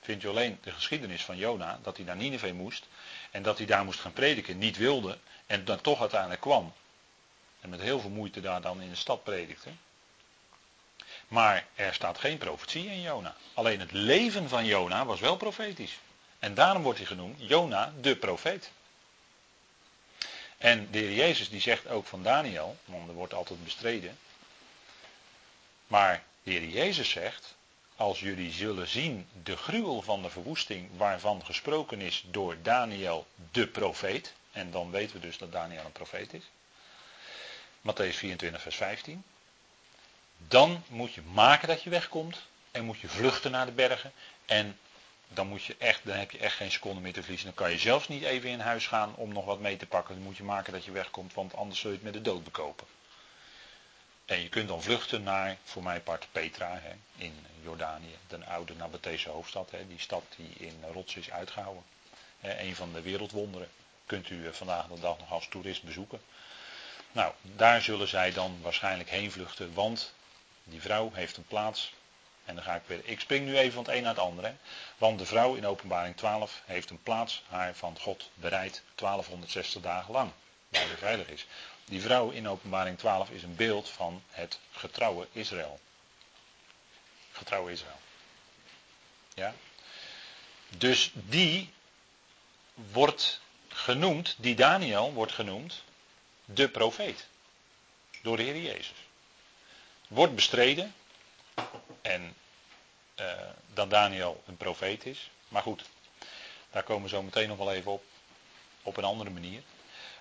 Vindt 0.00 0.24
u 0.24 0.28
alleen 0.28 0.58
de 0.62 0.70
geschiedenis 0.70 1.24
van 1.24 1.36
Jona, 1.36 1.78
dat 1.82 1.96
hij 1.96 2.06
naar 2.06 2.16
Nineveh 2.16 2.52
moest 2.52 2.86
en 3.30 3.42
dat 3.42 3.58
hij 3.58 3.66
daar 3.66 3.84
moest 3.84 4.00
gaan 4.00 4.12
prediken, 4.12 4.58
niet 4.58 4.76
wilde 4.76 5.18
en 5.46 5.64
dan 5.64 5.80
toch 5.80 6.00
uiteindelijk 6.00 6.40
kwam. 6.40 6.72
En 7.60 7.68
met 7.68 7.80
heel 7.80 8.00
veel 8.00 8.10
moeite 8.10 8.40
daar 8.40 8.60
dan 8.60 8.80
in 8.80 8.88
de 8.88 8.96
stad 8.96 9.24
predikte. 9.24 9.70
Maar 11.28 11.66
er 11.74 11.94
staat 11.94 12.18
geen 12.18 12.38
profetie 12.38 12.86
in 12.86 13.00
Jona. 13.00 13.36
Alleen 13.54 13.80
het 13.80 13.92
leven 13.92 14.48
van 14.48 14.64
Jona 14.64 15.04
was 15.04 15.20
wel 15.20 15.36
profetisch. 15.36 15.98
En 16.38 16.54
daarom 16.54 16.82
wordt 16.82 16.98
hij 16.98 17.06
genoemd 17.06 17.36
Jona 17.38 17.92
de 18.00 18.16
profeet. 18.16 18.70
En 20.58 20.90
de 20.90 20.98
heer 20.98 21.12
Jezus 21.12 21.48
die 21.48 21.60
zegt 21.60 21.88
ook 21.88 22.06
van 22.06 22.22
Daniel, 22.22 22.76
want 22.84 23.08
er 23.08 23.14
wordt 23.14 23.34
altijd 23.34 23.64
bestreden. 23.64 24.18
Maar 25.86 26.22
de 26.42 26.50
heer 26.50 26.68
Jezus 26.68 27.10
zegt, 27.10 27.54
als 27.96 28.20
jullie 28.20 28.52
zullen 28.52 28.88
zien 28.88 29.28
de 29.42 29.56
gruwel 29.56 30.02
van 30.02 30.22
de 30.22 30.30
verwoesting 30.30 30.88
waarvan 30.96 31.44
gesproken 31.44 32.00
is 32.00 32.24
door 32.26 32.56
Daniel 32.62 33.26
de 33.50 33.66
profeet. 33.66 34.32
En 34.52 34.70
dan 34.70 34.90
weten 34.90 35.16
we 35.16 35.22
dus 35.22 35.38
dat 35.38 35.52
Daniel 35.52 35.84
een 35.84 35.92
profeet 35.92 36.32
is. 36.32 36.44
Matthäus 37.88 38.16
24 38.16 38.62
vers 38.62 38.76
15. 38.76 39.24
Dan 40.48 40.82
moet 40.88 41.14
je 41.14 41.22
maken 41.22 41.68
dat 41.68 41.82
je 41.82 41.90
wegkomt. 41.90 42.46
En 42.70 42.84
moet 42.84 42.98
je 42.98 43.08
vluchten 43.08 43.50
naar 43.50 43.66
de 43.66 43.72
bergen. 43.72 44.12
En 44.46 44.78
dan, 45.28 45.46
moet 45.46 45.64
je 45.64 45.76
echt, 45.78 46.00
dan 46.04 46.16
heb 46.16 46.30
je 46.30 46.38
echt 46.38 46.56
geen 46.56 46.70
seconde 46.70 47.00
meer 47.00 47.12
te 47.12 47.20
verliezen. 47.20 47.46
Dan 47.46 47.56
kan 47.56 47.70
je 47.70 47.78
zelfs 47.78 48.08
niet 48.08 48.22
even 48.22 48.50
in 48.50 48.60
huis 48.60 48.86
gaan 48.86 49.14
om 49.14 49.32
nog 49.32 49.44
wat 49.44 49.60
mee 49.60 49.76
te 49.76 49.86
pakken. 49.86 50.14
Dan 50.14 50.24
moet 50.24 50.36
je 50.36 50.42
maken 50.42 50.72
dat 50.72 50.84
je 50.84 50.90
wegkomt, 50.90 51.34
want 51.34 51.54
anders 51.54 51.80
zul 51.80 51.90
je 51.90 51.96
het 51.96 52.04
met 52.04 52.12
de 52.12 52.22
dood 52.22 52.44
bekopen. 52.44 52.86
En 54.24 54.42
je 54.42 54.48
kunt 54.48 54.68
dan 54.68 54.82
vluchten 54.82 55.22
naar, 55.22 55.56
voor 55.64 55.82
mij 55.82 56.00
part, 56.00 56.28
Petra 56.32 56.80
hè, 56.82 56.92
in 57.16 57.46
Jordanië. 57.62 58.16
De 58.26 58.44
oude 58.44 58.74
Nabatese 58.74 59.28
hoofdstad. 59.28 59.70
Hè, 59.70 59.86
die 59.86 60.00
stad 60.00 60.24
die 60.36 60.66
in 60.66 60.84
rots 60.92 61.16
is 61.16 61.30
uitgehouden. 61.30 61.82
Hè, 62.40 62.60
een 62.60 62.74
van 62.76 62.92
de 62.92 63.00
wereldwonderen. 63.00 63.68
Kunt 64.06 64.30
u 64.30 64.46
eh, 64.46 64.52
vandaag 64.52 64.86
de 64.86 65.00
dag 65.00 65.18
nog 65.18 65.32
als 65.32 65.48
toerist 65.48 65.82
bezoeken. 65.82 66.20
Nou, 67.12 67.32
daar 67.42 67.82
zullen 67.82 68.08
zij 68.08 68.32
dan 68.32 68.58
waarschijnlijk 68.62 69.10
heen 69.10 69.32
vluchten. 69.32 69.74
Want 69.74 70.12
die 70.64 70.80
vrouw 70.80 71.12
heeft 71.12 71.36
een 71.36 71.46
plaats 71.46 71.92
en 72.44 72.54
dan 72.54 72.64
ga 72.64 72.74
ik 72.74 72.82
weer. 72.86 73.00
Ik 73.04 73.20
spring 73.20 73.46
nu 73.46 73.58
even 73.58 73.72
van 73.72 73.84
het 73.84 73.94
een 73.94 74.02
naar 74.02 74.14
het 74.14 74.22
andere. 74.22 74.54
Want 74.98 75.18
de 75.18 75.26
vrouw 75.26 75.54
in 75.54 75.66
openbaring 75.66 76.16
12 76.16 76.62
heeft 76.64 76.90
een 76.90 77.02
plaats 77.02 77.42
haar 77.48 77.74
van 77.74 77.98
God 78.00 78.30
bereid 78.34 78.82
1260 78.94 79.82
dagen 79.82 80.12
lang. 80.12 80.30
Waar 80.68 80.86
ze 80.86 80.96
veilig 80.96 81.28
is. 81.28 81.46
Die 81.84 82.02
vrouw 82.02 82.30
in 82.30 82.48
openbaring 82.48 82.98
12 82.98 83.30
is 83.30 83.42
een 83.42 83.56
beeld 83.56 83.88
van 83.88 84.22
het 84.30 84.58
getrouwe 84.70 85.26
Israël. 85.32 85.80
Getrouwe 87.32 87.72
Israël. 87.72 88.00
Ja. 89.34 89.54
Dus 90.68 91.10
die 91.14 91.72
wordt 92.74 93.40
genoemd, 93.68 94.34
die 94.38 94.54
Daniel 94.54 95.12
wordt 95.12 95.32
genoemd, 95.32 95.82
de 96.54 96.68
profeet. 96.68 97.26
Door 98.22 98.36
de 98.36 98.42
Heer 98.42 98.56
Jezus. 98.56 98.92
Wordt 100.08 100.34
bestreden, 100.34 100.94
en 102.02 102.34
uh, 103.20 103.32
dat 103.74 103.90
Daniel 103.90 104.42
een 104.46 104.56
profeet 104.56 105.06
is. 105.06 105.30
Maar 105.48 105.62
goed, 105.62 105.84
daar 106.70 106.82
komen 106.82 107.02
we 107.02 107.08
zo 107.08 107.22
meteen 107.22 107.48
nog 107.48 107.58
wel 107.58 107.72
even 107.72 107.92
op. 107.92 108.04
Op 108.82 108.96
een 108.96 109.04
andere 109.04 109.30
manier. 109.30 109.62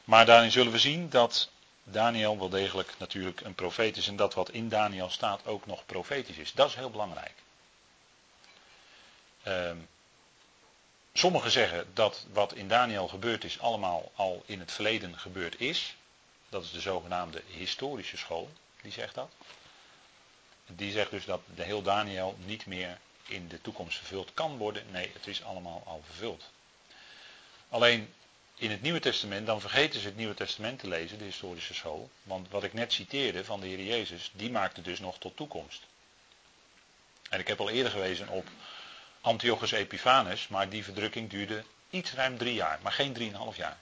Maar 0.03 0.25
daarin 0.25 0.51
zullen 0.51 0.71
we 0.71 0.79
zien 0.79 1.09
dat 1.09 1.49
Daniel 1.83 2.37
wel 2.37 2.49
degelijk 2.49 2.93
natuurlijk 2.97 3.41
een 3.41 3.55
profeet 3.55 3.97
is. 3.97 4.07
En 4.07 4.15
dat 4.15 4.33
wat 4.33 4.49
in 4.49 4.69
Daniel 4.69 5.09
staat 5.09 5.45
ook 5.45 5.65
nog 5.65 5.85
profetisch 5.85 6.37
is. 6.37 6.53
Dat 6.53 6.69
is 6.69 6.75
heel 6.75 6.89
belangrijk. 6.89 7.33
Uh, 9.47 9.71
sommigen 11.13 11.51
zeggen 11.51 11.87
dat 11.93 12.25
wat 12.31 12.53
in 12.53 12.67
Daniel 12.67 13.07
gebeurd 13.07 13.43
is 13.43 13.59
allemaal 13.59 14.11
al 14.15 14.43
in 14.45 14.59
het 14.59 14.71
verleden 14.71 15.19
gebeurd 15.19 15.59
is. 15.59 15.96
Dat 16.49 16.63
is 16.63 16.71
de 16.71 16.79
zogenaamde 16.79 17.41
historische 17.47 18.17
school, 18.17 18.49
die 18.81 18.91
zegt 18.91 19.15
dat. 19.15 19.31
Die 20.65 20.91
zegt 20.91 21.11
dus 21.11 21.25
dat 21.25 21.41
de 21.55 21.63
heel 21.63 21.81
Daniel 21.81 22.37
niet 22.45 22.65
meer 22.65 22.97
in 23.25 23.47
de 23.47 23.61
toekomst 23.61 23.97
vervuld 23.97 24.33
kan 24.33 24.57
worden. 24.57 24.83
Nee, 24.91 25.11
het 25.13 25.27
is 25.27 25.43
allemaal 25.43 25.83
al 25.85 26.01
vervuld. 26.05 26.43
Alleen 27.69 28.13
in 28.55 28.71
het 28.71 28.81
Nieuwe 28.81 28.99
Testament, 28.99 29.45
dan 29.45 29.61
vergeten 29.61 29.99
ze 29.99 30.07
het 30.07 30.15
Nieuwe 30.15 30.33
Testament 30.33 30.79
te 30.79 30.87
lezen, 30.87 31.17
de 31.17 31.23
historische 31.23 31.73
school. 31.73 32.09
Want 32.23 32.49
wat 32.49 32.63
ik 32.63 32.73
net 32.73 32.93
citeerde 32.93 33.45
van 33.45 33.59
de 33.59 33.67
Heer 33.67 33.83
Jezus, 33.83 34.31
die 34.33 34.51
maakte 34.51 34.81
dus 34.81 34.99
nog 34.99 35.17
tot 35.17 35.35
toekomst. 35.35 35.85
En 37.29 37.39
ik 37.39 37.47
heb 37.47 37.59
al 37.59 37.69
eerder 37.69 37.91
gewezen 37.91 38.27
op 38.27 38.47
Antiochus 39.21 39.71
Epiphanes, 39.71 40.47
maar 40.47 40.69
die 40.69 40.83
verdrukking 40.83 41.29
duurde 41.29 41.63
iets 41.89 42.13
ruim 42.13 42.37
drie 42.37 42.53
jaar, 42.53 42.79
maar 42.81 42.91
geen 42.91 43.13
drieënhalf 43.13 43.55
jaar. 43.55 43.77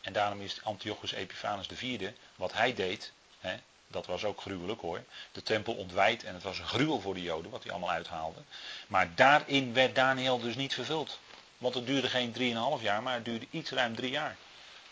En 0.00 0.12
daarom 0.12 0.40
is 0.40 0.60
Antiochus 0.62 1.12
Epiphanes 1.12 1.66
vierde, 1.72 2.14
wat 2.36 2.52
hij 2.52 2.74
deed, 2.74 3.12
hè, 3.40 3.56
dat 3.86 4.06
was 4.06 4.24
ook 4.24 4.40
gruwelijk 4.40 4.80
hoor. 4.80 5.04
De 5.32 5.42
tempel 5.42 5.74
ontwijd 5.74 6.24
en 6.24 6.34
het 6.34 6.42
was 6.42 6.58
een 6.58 6.66
gruwel 6.66 7.00
voor 7.00 7.14
de 7.14 7.22
Joden 7.22 7.50
wat 7.50 7.62
hij 7.62 7.72
allemaal 7.72 7.90
uithaalde. 7.90 8.40
Maar 8.86 9.14
daarin 9.14 9.72
werd 9.72 9.94
Daniel 9.94 10.40
dus 10.40 10.54
niet 10.54 10.74
vervuld. 10.74 11.18
Want 11.58 11.74
het 11.74 11.86
duurde 11.86 12.08
geen 12.08 12.32
3,5 12.78 12.82
jaar, 12.82 13.02
maar 13.02 13.14
het 13.14 13.24
duurde 13.24 13.46
iets 13.50 13.70
ruim 13.70 13.94
drie 13.94 14.10
jaar. 14.10 14.36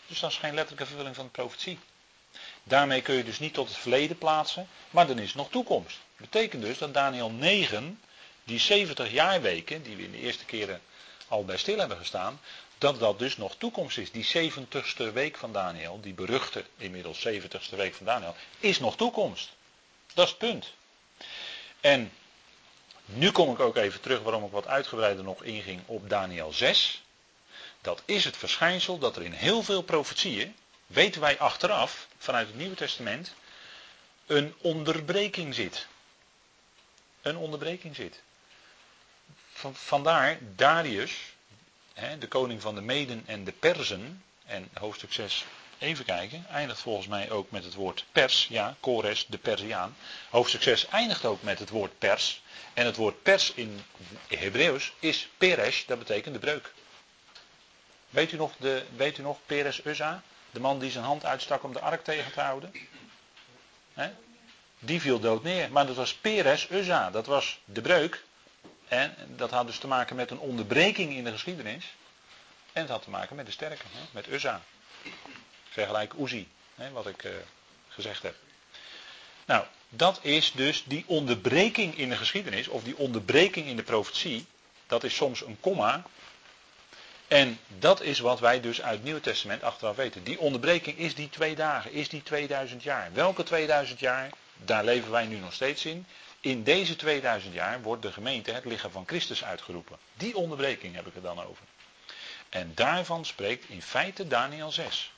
Dus 0.07 0.19
dat 0.19 0.31
is 0.31 0.37
geen 0.37 0.53
letterlijke 0.53 0.85
vervulling 0.85 1.15
van 1.15 1.25
de 1.25 1.31
profetie. 1.31 1.79
Daarmee 2.63 3.01
kun 3.01 3.15
je 3.15 3.23
dus 3.23 3.39
niet 3.39 3.53
tot 3.53 3.67
het 3.67 3.77
verleden 3.77 4.17
plaatsen, 4.17 4.67
maar 4.89 5.07
dan 5.07 5.19
is 5.19 5.33
nog 5.33 5.49
toekomst. 5.49 5.97
Dat 6.17 6.29
betekent 6.29 6.61
dus 6.61 6.77
dat 6.77 6.93
Daniel 6.93 7.29
9, 7.29 7.99
die 8.43 8.59
70 8.59 9.11
jaarweken, 9.11 9.83
die 9.83 9.95
we 9.95 10.03
in 10.03 10.11
de 10.11 10.19
eerste 10.19 10.45
keren 10.45 10.81
al 11.27 11.45
bij 11.45 11.57
stil 11.57 11.77
hebben 11.77 11.97
gestaan, 11.97 12.39
dat 12.79 12.99
dat 12.99 13.19
dus 13.19 13.37
nog 13.37 13.55
toekomst 13.57 13.97
is. 13.97 14.11
Die 14.11 14.51
70ste 14.51 15.13
week 15.13 15.37
van 15.37 15.53
Daniel, 15.53 16.01
die 16.01 16.13
beruchte 16.13 16.65
inmiddels 16.77 17.27
70ste 17.27 17.75
week 17.75 17.93
van 17.95 18.05
Daniel, 18.05 18.35
is 18.59 18.79
nog 18.79 18.95
toekomst. 18.95 19.49
Dat 20.13 20.25
is 20.25 20.31
het 20.31 20.39
punt. 20.39 20.73
En 21.79 22.11
Nu 23.11 23.31
kom 23.31 23.51
ik 23.51 23.59
ook 23.59 23.75
even 23.75 24.01
terug 24.01 24.21
waarom 24.21 24.45
ik 24.45 24.51
wat 24.51 24.67
uitgebreider 24.67 25.23
nog 25.23 25.43
inging 25.43 25.81
op 25.85 26.09
Daniel 26.09 26.53
6. 26.53 27.01
Dat 27.81 28.01
is 28.05 28.25
het 28.25 28.37
verschijnsel 28.37 28.97
dat 28.97 29.15
er 29.15 29.23
in 29.23 29.31
heel 29.31 29.63
veel 29.63 29.81
profetieën, 29.81 30.55
weten 30.87 31.21
wij 31.21 31.39
achteraf 31.39 32.07
vanuit 32.17 32.47
het 32.47 32.55
Nieuwe 32.55 32.75
Testament, 32.75 33.33
een 34.25 34.53
onderbreking 34.61 35.55
zit. 35.55 35.87
Een 37.21 37.37
onderbreking 37.37 37.95
zit. 37.95 38.21
vandaar 39.71 40.37
Darius, 40.55 41.28
de 42.19 42.27
koning 42.27 42.61
van 42.61 42.75
de 42.75 42.81
Meden 42.81 43.23
en 43.25 43.43
de 43.43 43.51
Perzen, 43.51 44.23
en 44.45 44.69
hoofdstuk 44.73 45.13
6 45.13 45.45
Even 45.79 46.05
kijken, 46.05 46.45
eindigt 46.49 46.79
volgens 46.79 47.07
mij 47.07 47.31
ook 47.31 47.51
met 47.51 47.63
het 47.63 47.73
woord 47.73 48.05
pers. 48.11 48.47
Ja, 48.49 48.75
Kores, 48.79 49.25
de 49.27 49.37
Persiaan. 49.37 49.95
Hoofdstuk 50.29 50.61
6 50.61 50.87
eindigt 50.87 51.25
ook 51.25 51.41
met 51.41 51.59
het 51.59 51.69
woord 51.69 51.97
pers. 51.97 52.41
En 52.73 52.85
het 52.85 52.95
woord 52.95 53.23
pers 53.23 53.53
in 53.53 53.81
Hebreeuws 54.27 54.93
is 54.99 55.29
peres, 55.37 55.85
dat 55.85 55.99
betekent 55.99 56.33
de 56.33 56.39
breuk. 56.39 56.73
Weet 58.09 58.31
u 58.31 58.37
nog, 58.37 58.51
de, 58.57 58.83
weet 58.95 59.17
u 59.17 59.21
nog 59.21 59.37
Peres 59.45 59.85
Uzza? 59.85 60.21
De 60.51 60.59
man 60.59 60.79
die 60.79 60.91
zijn 60.91 61.03
hand 61.03 61.25
uitstak 61.25 61.63
om 61.63 61.73
de 61.73 61.79
ark 61.79 62.03
tegen 62.03 62.31
te 62.31 62.41
houden? 62.41 62.71
Die 64.79 65.01
viel 65.01 65.19
dood 65.19 65.43
neer. 65.43 65.71
Maar 65.71 65.85
dat 65.85 65.95
was 65.95 66.13
Peres 66.13 66.69
Uzza, 66.69 67.11
dat 67.11 67.25
was 67.25 67.59
de 67.65 67.81
breuk. 67.81 68.23
En 68.89 69.15
dat 69.27 69.49
had 69.49 69.67
dus 69.67 69.77
te 69.77 69.87
maken 69.87 70.15
met 70.15 70.31
een 70.31 70.39
onderbreking 70.39 71.13
in 71.13 71.23
de 71.23 71.31
geschiedenis. 71.31 71.85
En 72.73 72.81
het 72.81 72.91
had 72.91 73.03
te 73.03 73.09
maken 73.09 73.35
met 73.35 73.45
de 73.45 73.51
sterke, 73.51 73.85
met 74.11 74.27
Uzza. 74.27 74.61
Vergelijk 75.69 76.13
Uzi, 76.13 76.47
wat 76.91 77.07
ik 77.07 77.23
uh, 77.23 77.31
gezegd 77.87 78.23
heb. 78.23 78.35
Nou, 79.45 79.65
dat 79.89 80.19
is 80.21 80.51
dus 80.51 80.83
die 80.83 81.03
onderbreking 81.07 81.97
in 81.97 82.09
de 82.09 82.15
geschiedenis, 82.15 82.67
of 82.67 82.83
die 82.83 82.97
onderbreking 82.97 83.67
in 83.67 83.75
de 83.75 83.83
profetie. 83.83 84.45
Dat 84.87 85.03
is 85.03 85.15
soms 85.15 85.45
een 85.45 85.57
komma. 85.59 86.03
En 87.27 87.59
dat 87.67 88.01
is 88.01 88.19
wat 88.19 88.39
wij 88.39 88.61
dus 88.61 88.81
uit 88.81 88.93
het 88.93 89.03
Nieuwe 89.03 89.21
Testament 89.21 89.63
achteraf 89.63 89.95
weten. 89.95 90.23
Die 90.23 90.39
onderbreking 90.39 90.97
is 90.97 91.15
die 91.15 91.29
twee 91.29 91.55
dagen, 91.55 91.91
is 91.91 92.09
die 92.09 92.23
2000 92.23 92.83
jaar. 92.83 93.09
Welke 93.13 93.43
2000 93.43 93.99
jaar? 93.99 94.29
Daar 94.55 94.83
leven 94.83 95.11
wij 95.11 95.25
nu 95.25 95.37
nog 95.37 95.53
steeds 95.53 95.85
in. 95.85 96.05
In 96.41 96.63
deze 96.63 96.95
2000 96.95 97.53
jaar 97.53 97.81
wordt 97.81 98.01
de 98.01 98.11
gemeente 98.11 98.51
het 98.51 98.65
lichaam 98.65 98.91
van 98.91 99.07
Christus 99.07 99.43
uitgeroepen. 99.43 99.97
Die 100.13 100.35
onderbreking 100.35 100.95
heb 100.95 101.07
ik 101.07 101.15
er 101.15 101.21
dan 101.21 101.43
over. 101.43 101.65
En 102.49 102.71
daarvan 102.75 103.25
spreekt 103.25 103.69
in 103.69 103.81
feite 103.81 104.27
Daniel 104.27 104.71
6. 104.71 105.11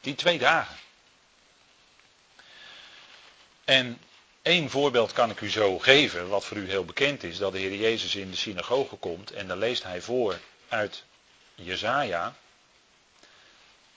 Die 0.00 0.14
twee 0.14 0.38
dagen. 0.38 0.76
En 3.64 4.00
één 4.42 4.70
voorbeeld 4.70 5.12
kan 5.12 5.30
ik 5.30 5.40
u 5.40 5.50
zo 5.50 5.78
geven, 5.78 6.28
wat 6.28 6.44
voor 6.44 6.56
u 6.56 6.68
heel 6.68 6.84
bekend 6.84 7.22
is, 7.22 7.38
dat 7.38 7.52
de 7.52 7.58
Heer 7.58 7.74
Jezus 7.74 8.14
in 8.14 8.30
de 8.30 8.36
synagoge 8.36 8.96
komt 8.96 9.30
en 9.30 9.48
dan 9.48 9.58
leest 9.58 9.82
hij 9.82 10.00
voor 10.00 10.40
uit 10.68 11.04
Jezaja. 11.54 12.36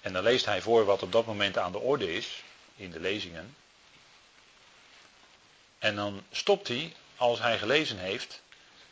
En 0.01 0.13
dan 0.13 0.23
leest 0.23 0.45
hij 0.45 0.61
voor 0.61 0.85
wat 0.85 1.03
op 1.03 1.11
dat 1.11 1.25
moment 1.25 1.57
aan 1.57 1.71
de 1.71 1.79
orde 1.79 2.13
is, 2.13 2.43
in 2.75 2.91
de 2.91 2.99
lezingen. 2.99 3.55
En 5.79 5.95
dan 5.95 6.23
stopt 6.31 6.67
hij, 6.67 6.93
als 7.15 7.39
hij 7.39 7.57
gelezen 7.57 7.97
heeft, 7.97 8.41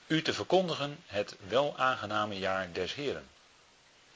u 0.08 0.22
te 0.22 0.34
verkondigen 0.34 1.04
het 1.06 1.36
wel 1.48 1.78
aangename 1.78 2.38
jaar 2.38 2.72
des 2.72 2.94
Heren. 2.94 3.28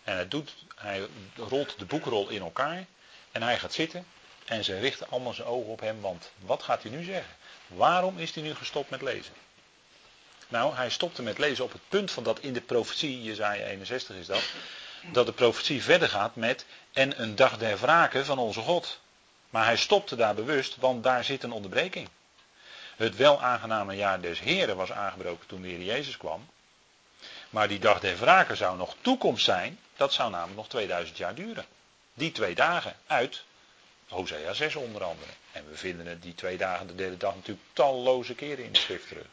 En 0.04 0.14
hij, 0.14 0.28
doet, 0.28 0.56
hij 0.76 1.08
rolt 1.36 1.80
de 1.80 1.86
boekrol 1.86 2.30
in 2.30 2.42
elkaar 2.42 2.86
en 3.32 3.42
hij 3.42 3.60
gaat 3.60 3.74
zitten 3.74 4.06
en 4.46 4.64
ze 4.64 4.80
richten 4.80 5.10
allemaal 5.10 5.34
zijn 5.34 5.48
ogen 5.48 5.72
op 5.72 5.80
hem, 5.80 6.02
want 6.02 6.32
wat 6.40 6.64
gaat 6.64 6.84
hij 6.84 6.92
nu 6.92 7.04
zeggen? 7.04 7.36
Waarom 7.68 8.18
is 8.18 8.34
hij 8.34 8.44
nu 8.44 8.56
gestopt 8.56 8.90
met 8.90 9.02
lezen? 9.02 9.34
Nou, 10.48 10.76
hij 10.76 10.90
stopte 10.90 11.22
met 11.22 11.38
lezen 11.38 11.64
op 11.64 11.72
het 11.72 11.82
punt 11.90 12.12
van 12.12 12.24
dat 12.24 12.40
in 12.40 12.54
de 12.54 12.62
profetie, 12.62 13.24
Jezaja 13.24 13.66
61 13.66 14.16
is 14.16 14.26
dat, 14.26 14.44
dat 15.12 15.26
de 15.26 15.34
profetie 15.34 15.84
verder 15.84 16.10
gaat 16.10 16.36
met 16.36 16.66
en 16.94 17.22
een 17.22 17.36
dag 17.36 17.58
der 17.58 17.80
wraken 17.80 18.26
van 18.26 18.38
onze 18.38 18.62
God. 18.62 19.00
Maar 19.50 19.66
hij 19.66 19.78
stopte 19.78 20.16
daar 20.16 20.36
bewust, 20.36 20.76
want 20.76 21.04
daar 21.04 21.24
zit 21.24 21.44
een 21.44 21.52
onderbreking. 21.52 22.10
Het 23.00 23.16
wel 23.16 23.42
aangename 23.42 23.96
jaar 23.96 24.22
des 24.22 24.40
Heren 24.40 24.76
was 24.76 24.92
aangebroken 24.92 25.48
toen 25.48 25.62
de 25.62 25.68
Heer 25.68 25.82
Jezus 25.82 26.18
kwam. 26.18 26.50
Maar 27.50 27.68
die 27.68 27.80
dag 27.80 28.00
der 28.00 28.18
wraken 28.18 28.58
zou 28.58 28.78
nog 28.78 28.96
toekomst 29.02 29.46
zijn, 29.46 29.80
dat 29.96 30.14
zou 30.14 30.30
namelijk 30.32 30.58
nog 30.58 30.68
2000 30.68 31.18
jaar 31.18 31.36
duren. 31.36 31.66
Die 32.14 32.32
twee 32.32 32.56
dagen 32.56 32.96
uit 33.08 33.44
Hosea 34.08 34.54
6 34.54 34.76
onder 34.76 35.04
andere. 35.04 35.32
En 35.52 35.70
we 35.70 35.78
vinden 35.78 36.06
het 36.06 36.22
die 36.22 36.36
twee 36.36 36.58
dagen, 36.58 36.88
de 36.88 36.96
derde 36.96 37.18
dag, 37.18 37.36
natuurlijk 37.36 37.68
talloze 37.74 38.36
keren 38.36 38.66
in 38.66 38.72
de 38.72 38.80
schrift 38.80 39.08
terug. 39.08 39.28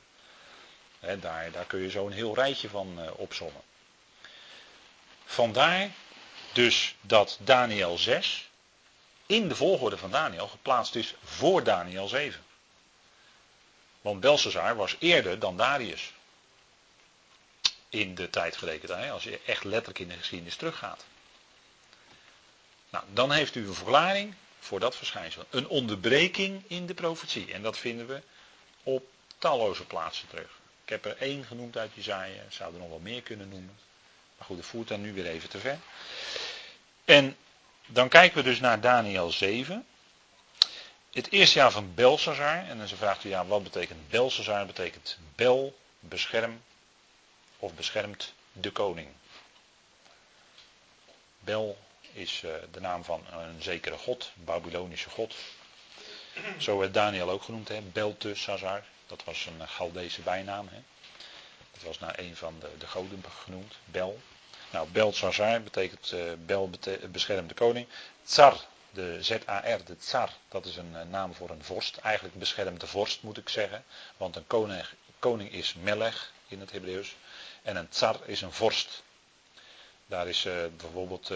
daar, 1.20 1.50
daar 1.50 1.66
kun 1.66 1.80
je 1.80 1.90
zo 1.90 2.06
een 2.06 2.12
heel 2.12 2.34
rijtje 2.34 2.68
van 2.68 2.98
uh, 2.98 3.10
opzommen. 3.18 3.62
Vandaar 5.24 5.90
dus 6.52 6.94
dat 7.00 7.38
Daniel 7.40 7.98
6 7.98 8.48
in 9.26 9.48
de 9.48 9.54
volgorde 9.54 9.96
van 9.96 10.10
Daniel 10.10 10.48
geplaatst 10.48 10.94
is 10.94 11.14
voor 11.24 11.64
Daniel 11.64 12.08
7. 12.08 12.44
Want 14.06 14.20
Belshazzar 14.20 14.76
was 14.76 14.96
eerder 14.98 15.38
dan 15.38 15.56
Darius. 15.56 16.12
In 17.88 18.14
de 18.14 18.30
tijd 18.30 18.56
gerekend, 18.56 18.90
als 18.90 19.24
je 19.24 19.40
echt 19.46 19.64
letterlijk 19.64 19.98
in 19.98 20.08
de 20.08 20.16
geschiedenis 20.16 20.56
teruggaat. 20.56 21.04
Nou, 22.90 23.04
dan 23.12 23.32
heeft 23.32 23.54
u 23.54 23.66
een 23.66 23.74
verklaring 23.74 24.34
voor 24.58 24.80
dat 24.80 24.96
verschijnsel. 24.96 25.44
Een 25.50 25.68
onderbreking 25.68 26.62
in 26.66 26.86
de 26.86 26.94
profetie. 26.94 27.52
En 27.52 27.62
dat 27.62 27.78
vinden 27.78 28.06
we 28.06 28.22
op 28.82 29.06
talloze 29.38 29.84
plaatsen 29.84 30.28
terug. 30.28 30.58
Ik 30.82 30.88
heb 30.88 31.04
er 31.04 31.16
één 31.16 31.44
genoemd 31.44 31.76
uit 31.76 31.90
Jezaja. 31.94 32.42
Zou 32.48 32.72
er 32.72 32.78
nog 32.78 32.88
wel 32.88 32.98
meer 32.98 33.22
kunnen 33.22 33.48
noemen. 33.48 33.78
Maar 34.36 34.46
goed, 34.46 34.56
dat 34.56 34.66
voert 34.66 34.88
dan 34.88 35.00
nu 35.00 35.12
weer 35.12 35.26
even 35.26 35.48
te 35.48 35.58
ver. 35.58 35.78
En 37.04 37.36
dan 37.86 38.08
kijken 38.08 38.36
we 38.36 38.42
dus 38.42 38.60
naar 38.60 38.80
Daniel 38.80 39.30
7. 39.30 39.86
Het 41.16 41.32
eerste 41.32 41.58
jaar 41.58 41.70
van 41.70 41.94
Belshazzar. 41.94 42.64
En 42.68 42.78
dan 42.78 42.88
vraagt 42.88 43.24
u, 43.24 43.28
ja, 43.28 43.46
wat 43.46 43.62
betekent 43.62 44.08
Belshazzar? 44.08 44.66
Betekent 44.66 45.18
Bel, 45.34 45.76
bescherm 46.00 46.62
of 47.58 47.74
beschermt 47.74 48.32
de 48.52 48.70
koning. 48.70 49.08
Bel 51.40 51.78
is 52.12 52.42
eh, 52.44 52.50
de 52.72 52.80
naam 52.80 53.04
van 53.04 53.24
een 53.32 53.62
zekere 53.62 53.96
god, 53.96 54.32
Babylonische 54.34 55.10
god. 55.10 55.34
Zo 56.58 56.78
werd 56.78 56.94
Daniel 56.94 57.30
ook 57.30 57.42
genoemd, 57.42 57.68
hè? 57.68 57.80
Belteshazzar. 57.80 58.84
Dat 59.06 59.24
was 59.24 59.46
een 59.46 59.68
Galdese 59.68 60.20
bijnaam. 60.20 60.68
Hè? 60.70 60.78
Dat 61.72 61.82
was 61.82 61.98
naar 61.98 62.18
een 62.18 62.36
van 62.36 62.54
de, 62.60 62.70
de 62.78 62.86
goden 62.86 63.24
genoemd, 63.44 63.74
Bel. 63.84 64.20
Nou, 64.70 64.88
Belshazzar 64.88 65.62
betekent 65.62 66.12
uh, 66.12 66.32
Bel 66.46 66.70
bete 66.70 67.08
beschermde 67.08 67.54
koning. 67.54 67.86
Tsar, 68.24 68.60
de 68.96 69.22
Z-A-R, 69.22 69.84
de 69.84 69.96
tsar, 69.96 70.30
dat 70.48 70.66
is 70.66 70.76
een 70.76 70.92
uh, 70.92 71.00
naam 71.10 71.34
voor 71.34 71.50
een 71.50 71.64
vorst. 71.64 71.96
Eigenlijk 71.96 72.38
beschermde 72.38 72.86
vorst 72.86 73.22
moet 73.22 73.36
ik 73.36 73.48
zeggen. 73.48 73.84
Want 74.16 74.36
een 74.36 74.46
koning, 74.46 74.84
koning 75.18 75.52
is 75.52 75.74
melech 75.74 76.32
in 76.48 76.60
het 76.60 76.72
Hebreeuws. 76.72 77.14
En 77.62 77.76
een 77.76 77.88
tsar 77.88 78.20
is 78.24 78.40
een 78.40 78.52
vorst. 78.52 79.02
Daar 80.06 80.28
is 80.28 80.44
uh, 80.44 80.52
bijvoorbeeld 80.76 81.30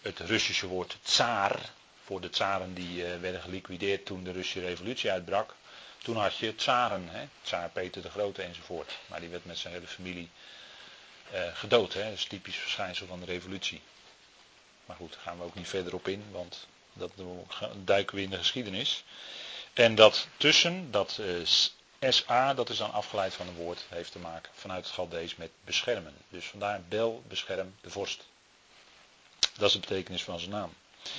het 0.00 0.18
Russische 0.18 0.66
woord 0.66 0.96
tsaar, 1.02 1.70
voor 2.04 2.20
de 2.20 2.30
tsaren 2.30 2.74
die 2.74 3.04
werden 3.04 3.40
geliquideerd 3.40 4.06
toen 4.06 4.24
de 4.24 4.32
Russische 4.32 4.60
revolutie 4.60 5.10
uitbrak. 5.10 5.54
Toen 5.98 6.16
had 6.16 6.36
je 6.36 6.54
tsaren, 6.54 7.08
hè, 7.08 7.26
tsaar 7.42 7.68
Peter 7.68 8.02
de 8.02 8.10
Grote 8.10 8.42
enzovoort. 8.42 8.98
Maar 9.06 9.20
die 9.20 9.28
werd 9.28 9.44
met 9.44 9.58
zijn 9.58 9.74
hele 9.74 9.86
familie 9.86 10.30
gedood. 11.54 11.92
Hè. 11.92 12.04
Dat 12.04 12.12
is 12.12 12.24
typisch 12.24 12.56
verschijnsel 12.56 13.06
van 13.06 13.20
de 13.20 13.26
revolutie. 13.26 13.82
Maar 14.86 14.96
goed, 14.96 15.12
daar 15.12 15.22
gaan 15.22 15.38
we 15.38 15.44
ook 15.44 15.54
niet 15.54 15.68
verder 15.68 15.94
op 15.94 16.08
in, 16.08 16.24
want 16.30 16.66
dat 16.94 17.12
duiken 17.84 18.16
we 18.16 18.22
in 18.22 18.30
de 18.30 18.38
geschiedenis. 18.38 19.04
En 19.72 19.94
dat 19.94 20.26
tussen, 20.36 20.90
dat 20.90 21.18
uh, 21.20 21.46
SA, 22.12 22.54
dat 22.54 22.70
is 22.70 22.76
dan 22.76 22.92
afgeleid 22.92 23.34
van 23.34 23.48
een 23.48 23.54
woord, 23.54 23.84
heeft 23.88 24.12
te 24.12 24.18
maken 24.18 24.52
vanuit 24.54 24.84
het 24.84 24.94
Galdees 24.94 25.36
met 25.36 25.50
beschermen. 25.64 26.14
Dus 26.28 26.46
vandaar 26.46 26.82
bel, 26.88 27.22
bescherm, 27.28 27.74
de 27.80 27.90
vorst. 27.90 28.24
Dat 29.56 29.68
is 29.68 29.72
de 29.72 29.80
betekenis 29.80 30.24
van 30.24 30.38
zijn 30.38 30.50
naam. 30.50 30.74
Is 31.02 31.10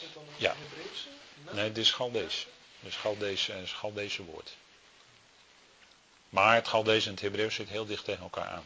dit 0.00 0.14
dan 0.14 0.22
een 0.22 0.34
ja. 0.36 0.54
Hebreeuwse 0.58 1.08
Nee, 1.50 1.72
dit 1.72 1.84
is 1.84 1.92
Galdees. 1.92 2.46
Dus 2.80 2.96
Galdees 2.96 3.48
is 3.48 3.72
Galdese 3.72 4.24
woord. 4.24 4.56
Maar 6.28 6.54
het 6.54 6.68
Galdees 6.68 7.04
en 7.04 7.10
het 7.10 7.20
Hebreeuws 7.20 7.54
zit 7.54 7.68
heel 7.68 7.86
dicht 7.86 8.04
tegen 8.04 8.22
elkaar 8.22 8.48
aan. 8.48 8.64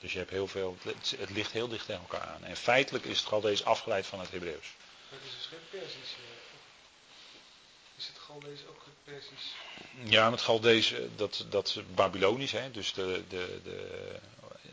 Dus 0.00 0.12
je 0.12 0.18
hebt 0.18 0.30
heel 0.30 0.48
veel, 0.48 0.76
het 1.18 1.30
ligt 1.30 1.52
heel 1.52 1.68
dicht 1.68 1.86
tegen 1.86 2.00
elkaar 2.00 2.28
aan. 2.28 2.44
En 2.44 2.56
feitelijk 2.56 3.04
is 3.04 3.18
het 3.18 3.28
Galdees 3.28 3.64
afgeleid 3.64 4.06
van 4.06 4.20
het 4.20 4.30
Hebreeuws. 4.30 4.66
Het 5.14 5.22
is 5.24 5.36
dus 5.36 5.46
geen 5.46 5.80
Persisch. 5.80 6.12
Eh, 6.12 7.98
is 7.98 8.06
het 8.06 8.18
Galdees 8.18 8.58
ook 8.68 8.82
Persisch? 9.04 9.54
Ja, 10.02 10.30
het 10.30 10.40
Galdees, 10.40 10.92
eh, 10.92 11.00
dat, 11.16 11.46
dat 11.48 11.68
is 11.68 11.78
Babylonisch, 11.94 12.52
hè? 12.52 12.70
dus 12.70 12.92
de, 12.92 13.22
de, 13.28 13.60
de, 13.64 14.20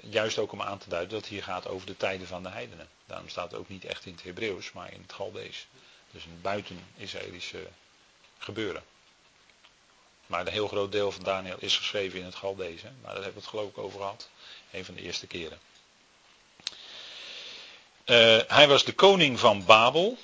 juist 0.01 0.37
ook 0.37 0.51
om 0.51 0.61
aan 0.61 0.77
te 0.77 0.89
duiden 0.89 1.11
dat 1.11 1.21
het 1.21 1.29
hier 1.29 1.43
gaat 1.43 1.67
over 1.67 1.87
de 1.87 1.97
tijden 1.97 2.27
van 2.27 2.43
de 2.43 2.49
heidenen. 2.49 2.89
Daarom 3.05 3.29
staat 3.29 3.51
het 3.51 3.59
ook 3.59 3.69
niet 3.69 3.85
echt 3.85 4.05
in 4.05 4.11
het 4.13 4.23
Hebreeuws, 4.23 4.71
maar 4.71 4.93
in 4.93 5.01
het 5.01 5.13
Galdees. 5.13 5.67
Dus 6.11 6.25
een 6.25 6.41
buiten-Israëlische 6.41 7.67
gebeuren. 8.37 8.83
Maar 10.25 10.39
een 10.39 10.51
heel 10.51 10.67
groot 10.67 10.91
deel 10.91 11.11
van 11.11 11.23
Daniel 11.23 11.57
is 11.59 11.77
geschreven 11.77 12.19
in 12.19 12.25
het 12.25 12.35
Galdees. 12.35 12.81
Maar 12.81 12.91
daar 13.01 13.13
hebben 13.13 13.33
we 13.33 13.39
het 13.39 13.49
geloof 13.49 13.69
ik 13.69 13.77
over 13.77 13.99
gehad. 13.99 14.29
Een 14.71 14.85
van 14.85 14.95
de 14.95 15.01
eerste 15.01 15.27
keren. 15.27 15.59
Uh, 18.05 18.39
hij 18.47 18.67
was 18.67 18.83
de 18.83 18.93
koning 18.93 19.39
van 19.39 19.65
Babel. 19.65 20.17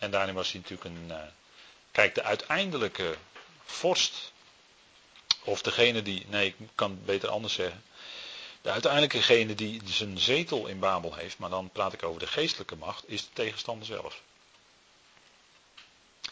En 0.00 0.10
daarin 0.10 0.34
was 0.34 0.52
hij 0.52 0.60
natuurlijk 0.60 0.84
een. 0.84 1.06
Uh, 1.08 1.22
kijk, 1.90 2.14
de 2.14 2.22
uiteindelijke 2.22 3.16
vorst. 3.64 4.32
Of 5.44 5.62
degene 5.62 6.02
die. 6.02 6.26
Nee, 6.28 6.46
ik 6.46 6.68
kan 6.74 6.90
het 6.90 7.04
beter 7.04 7.28
anders 7.28 7.54
zeggen. 7.54 7.82
De 8.62 8.70
uiteindelijkegene 8.70 9.54
die 9.54 9.80
zijn 9.84 10.18
zetel 10.18 10.66
in 10.66 10.78
Babel 10.78 11.14
heeft, 11.14 11.38
maar 11.38 11.50
dan 11.50 11.70
praat 11.70 11.92
ik 11.92 12.02
over 12.02 12.20
de 12.20 12.26
geestelijke 12.26 12.76
macht, 12.76 13.08
is 13.08 13.22
de 13.22 13.32
tegenstander 13.32 13.86
zelf. 13.86 14.20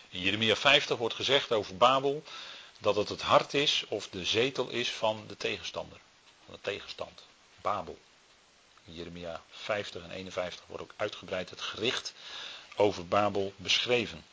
In 0.09 0.21
Jeremia 0.21 0.57
50 0.57 0.97
wordt 0.97 1.15
gezegd 1.15 1.53
over 1.53 1.77
Babel 1.77 2.23
dat 2.79 2.97
het 2.97 3.09
het 3.09 3.23
hart 3.23 3.55
is 3.55 3.85
of 3.89 4.09
de 4.09 4.25
zetel 4.25 4.69
is 4.69 4.93
van 4.93 5.25
de 5.27 5.37
tegenstander, 5.37 5.99
van 6.45 6.55
de 6.55 6.61
tegenstand. 6.61 7.25
Babel. 7.61 7.99
In 8.85 8.95
Jeremia 8.95 9.43
50 9.51 10.03
en 10.03 10.11
51 10.11 10.65
wordt 10.67 10.83
ook 10.83 10.95
uitgebreid 10.97 11.51
het 11.51 11.61
gericht 11.61 12.13
over 12.79 13.07
Babel 13.07 13.53
beschreven. 13.57 14.25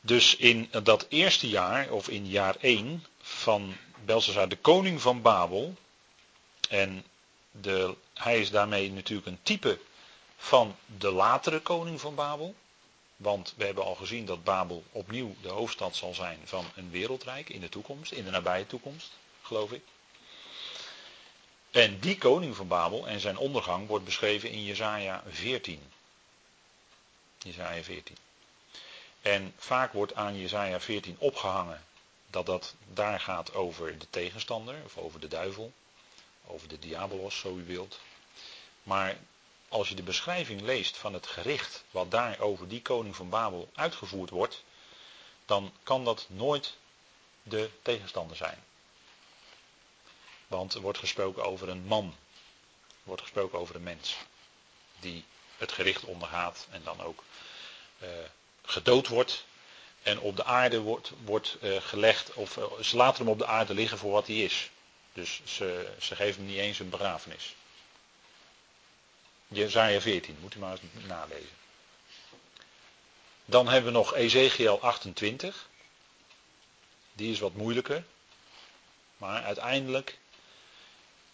Dus 0.00 0.36
in 0.36 0.68
dat 0.82 1.06
eerste 1.08 1.48
jaar, 1.48 1.90
of 1.90 2.08
in 2.08 2.26
jaar 2.26 2.56
1 2.60 3.04
van 3.20 3.76
Belshazzar, 4.04 4.48
de 4.48 4.56
koning 4.56 5.00
van 5.00 5.22
Babel. 5.22 5.74
En 6.68 7.04
de, 7.50 7.94
hij 8.14 8.40
is 8.40 8.50
daarmee 8.50 8.92
natuurlijk 8.92 9.26
een 9.26 9.42
type 9.42 9.78
van 10.36 10.76
de 10.98 11.10
latere 11.10 11.60
koning 11.60 12.00
van 12.00 12.14
Babel. 12.14 12.54
Want 13.16 13.54
we 13.56 13.64
hebben 13.64 13.84
al 13.84 13.94
gezien 13.94 14.26
dat 14.26 14.44
Babel 14.44 14.84
opnieuw 14.92 15.34
de 15.42 15.48
hoofdstad 15.48 15.96
zal 15.96 16.14
zijn 16.14 16.38
van 16.44 16.64
een 16.74 16.90
wereldrijk 16.90 17.48
in 17.48 17.60
de 17.60 17.68
toekomst, 17.68 18.12
in 18.12 18.24
de 18.24 18.30
nabije 18.30 18.66
toekomst, 18.66 19.10
geloof 19.42 19.72
ik. 19.72 19.82
En 21.70 21.98
die 21.98 22.18
koning 22.18 22.56
van 22.56 22.68
Babel 22.68 23.06
en 23.06 23.20
zijn 23.20 23.36
ondergang 23.36 23.86
wordt 23.86 24.04
beschreven 24.04 24.50
in 24.50 24.64
Jesaja 24.64 25.22
14. 25.28 25.80
Jesaja 27.44 27.82
14. 27.82 28.16
En 29.22 29.54
vaak 29.56 29.92
wordt 29.92 30.14
aan 30.14 30.38
Jesaja 30.38 30.80
14 30.80 31.16
opgehangen 31.18 31.84
dat 32.26 32.46
dat 32.46 32.74
daar 32.92 33.20
gaat 33.20 33.54
over 33.54 33.98
de 33.98 34.06
tegenstander, 34.10 34.76
of 34.84 34.96
over 34.96 35.20
de 35.20 35.28
duivel, 35.28 35.72
over 36.46 36.68
de 36.68 36.78
diabolos, 36.78 37.38
zo 37.38 37.56
u 37.56 37.64
wilt. 37.64 38.00
Maar 38.82 39.16
als 39.68 39.88
je 39.88 39.94
de 39.94 40.02
beschrijving 40.02 40.60
leest 40.60 40.96
van 40.96 41.14
het 41.14 41.26
gericht 41.26 41.84
wat 41.90 42.10
daar 42.10 42.40
over 42.40 42.68
die 42.68 42.82
koning 42.82 43.16
van 43.16 43.28
Babel 43.28 43.70
uitgevoerd 43.74 44.30
wordt, 44.30 44.64
dan 45.44 45.72
kan 45.82 46.04
dat 46.04 46.26
nooit 46.28 46.76
de 47.42 47.70
tegenstander 47.82 48.36
zijn. 48.36 48.64
Want 50.46 50.74
er 50.74 50.80
wordt 50.80 50.98
gesproken 50.98 51.44
over 51.44 51.68
een 51.68 51.84
man, 51.86 52.14
er 52.88 53.02
wordt 53.02 53.22
gesproken 53.22 53.58
over 53.58 53.74
een 53.74 53.82
mens, 53.82 54.16
die 55.00 55.24
het 55.64 55.72
gericht 55.72 56.04
ondergaat 56.04 56.66
en 56.70 56.80
dan 56.84 57.00
ook 57.00 57.24
uh, 58.02 58.08
gedood 58.62 59.08
wordt 59.08 59.44
en 60.02 60.20
op 60.20 60.36
de 60.36 60.44
aarde 60.44 60.80
wordt, 60.80 61.12
wordt 61.24 61.56
uh, 61.62 61.76
gelegd, 61.80 62.32
of 62.34 62.56
uh, 62.56 62.64
ze 62.82 62.96
laten 62.96 63.22
hem 63.22 63.32
op 63.32 63.38
de 63.38 63.46
aarde 63.46 63.74
liggen 63.74 63.98
voor 63.98 64.12
wat 64.12 64.26
hij 64.26 64.36
is. 64.36 64.70
Dus 65.12 65.40
ze, 65.44 65.92
ze 66.00 66.16
geven 66.16 66.40
hem 66.42 66.50
niet 66.50 66.60
eens 66.60 66.78
een 66.78 66.88
begrafenis. 66.88 67.54
Jezaja 69.48 70.00
14, 70.00 70.36
moet 70.40 70.54
u 70.54 70.58
maar 70.58 70.70
eens 70.70 71.06
nalezen. 71.06 71.56
Dan 73.44 73.68
hebben 73.68 73.92
we 73.92 73.98
nog 73.98 74.14
Ezekiel 74.14 74.80
28. 74.80 75.68
Die 77.12 77.32
is 77.32 77.38
wat 77.38 77.54
moeilijker. 77.54 78.04
Maar 79.16 79.42
uiteindelijk 79.42 80.18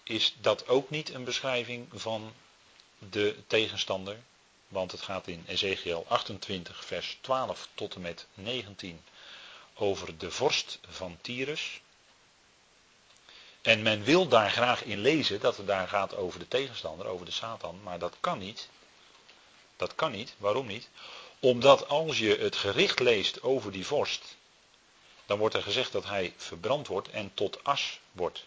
is 0.02 0.34
dat 0.40 0.68
ook 0.68 0.90
niet 0.90 1.14
een 1.14 1.24
beschrijving 1.24 1.88
van 1.92 2.34
de 3.08 3.36
tegenstander. 3.46 4.18
Want 4.68 4.92
het 4.92 5.02
gaat 5.02 5.26
in 5.26 5.44
Ezekiel 5.46 6.04
28, 6.08 6.84
vers 6.84 7.18
12 7.20 7.68
tot 7.74 7.94
en 7.94 8.00
met 8.00 8.26
19 8.34 9.04
over 9.74 10.18
de 10.18 10.30
vorst 10.30 10.78
van 10.88 11.18
Tyrus. 11.20 11.80
En 13.62 13.82
men 13.82 14.02
wil 14.02 14.28
daar 14.28 14.50
graag 14.50 14.84
in 14.84 14.98
lezen 14.98 15.40
dat 15.40 15.56
het 15.56 15.66
daar 15.66 15.88
gaat 15.88 16.16
over 16.16 16.38
de 16.38 16.48
tegenstander, 16.48 17.06
over 17.06 17.26
de 17.26 17.32
Satan, 17.32 17.82
maar 17.82 17.98
dat 17.98 18.16
kan 18.20 18.38
niet. 18.38 18.68
Dat 19.76 19.94
kan 19.94 20.10
niet. 20.10 20.34
Waarom 20.38 20.66
niet? 20.66 20.88
Omdat 21.40 21.88
als 21.88 22.18
je 22.18 22.36
het 22.36 22.56
gericht 22.56 22.98
leest 22.98 23.42
over 23.42 23.72
die 23.72 23.86
vorst, 23.86 24.36
dan 25.26 25.38
wordt 25.38 25.54
er 25.54 25.62
gezegd 25.62 25.92
dat 25.92 26.04
hij 26.04 26.34
verbrand 26.36 26.86
wordt 26.86 27.08
en 27.08 27.34
tot 27.34 27.64
as 27.64 28.00
wordt. 28.12 28.44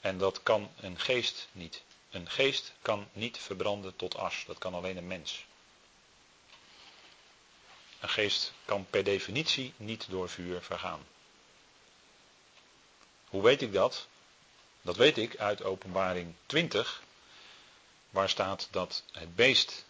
En 0.00 0.18
dat 0.18 0.42
kan 0.42 0.70
een 0.80 1.00
geest 1.00 1.48
niet. 1.52 1.82
Een 2.14 2.30
geest 2.30 2.72
kan 2.82 3.08
niet 3.12 3.38
verbranden 3.38 3.96
tot 3.96 4.16
as. 4.16 4.44
Dat 4.46 4.58
kan 4.58 4.74
alleen 4.74 4.96
een 4.96 5.06
mens. 5.06 5.44
Een 8.00 8.08
geest 8.08 8.52
kan 8.64 8.86
per 8.90 9.04
definitie 9.04 9.72
niet 9.76 10.06
door 10.10 10.28
vuur 10.28 10.62
vergaan. 10.62 11.06
Hoe 13.28 13.42
weet 13.42 13.62
ik 13.62 13.72
dat? 13.72 14.06
Dat 14.82 14.96
weet 14.96 15.18
ik 15.18 15.36
uit 15.36 15.62
Openbaring 15.62 16.34
20, 16.46 17.02
waar 18.10 18.28
staat 18.28 18.68
dat 18.70 19.02
het 19.12 19.34
beest, 19.34 19.84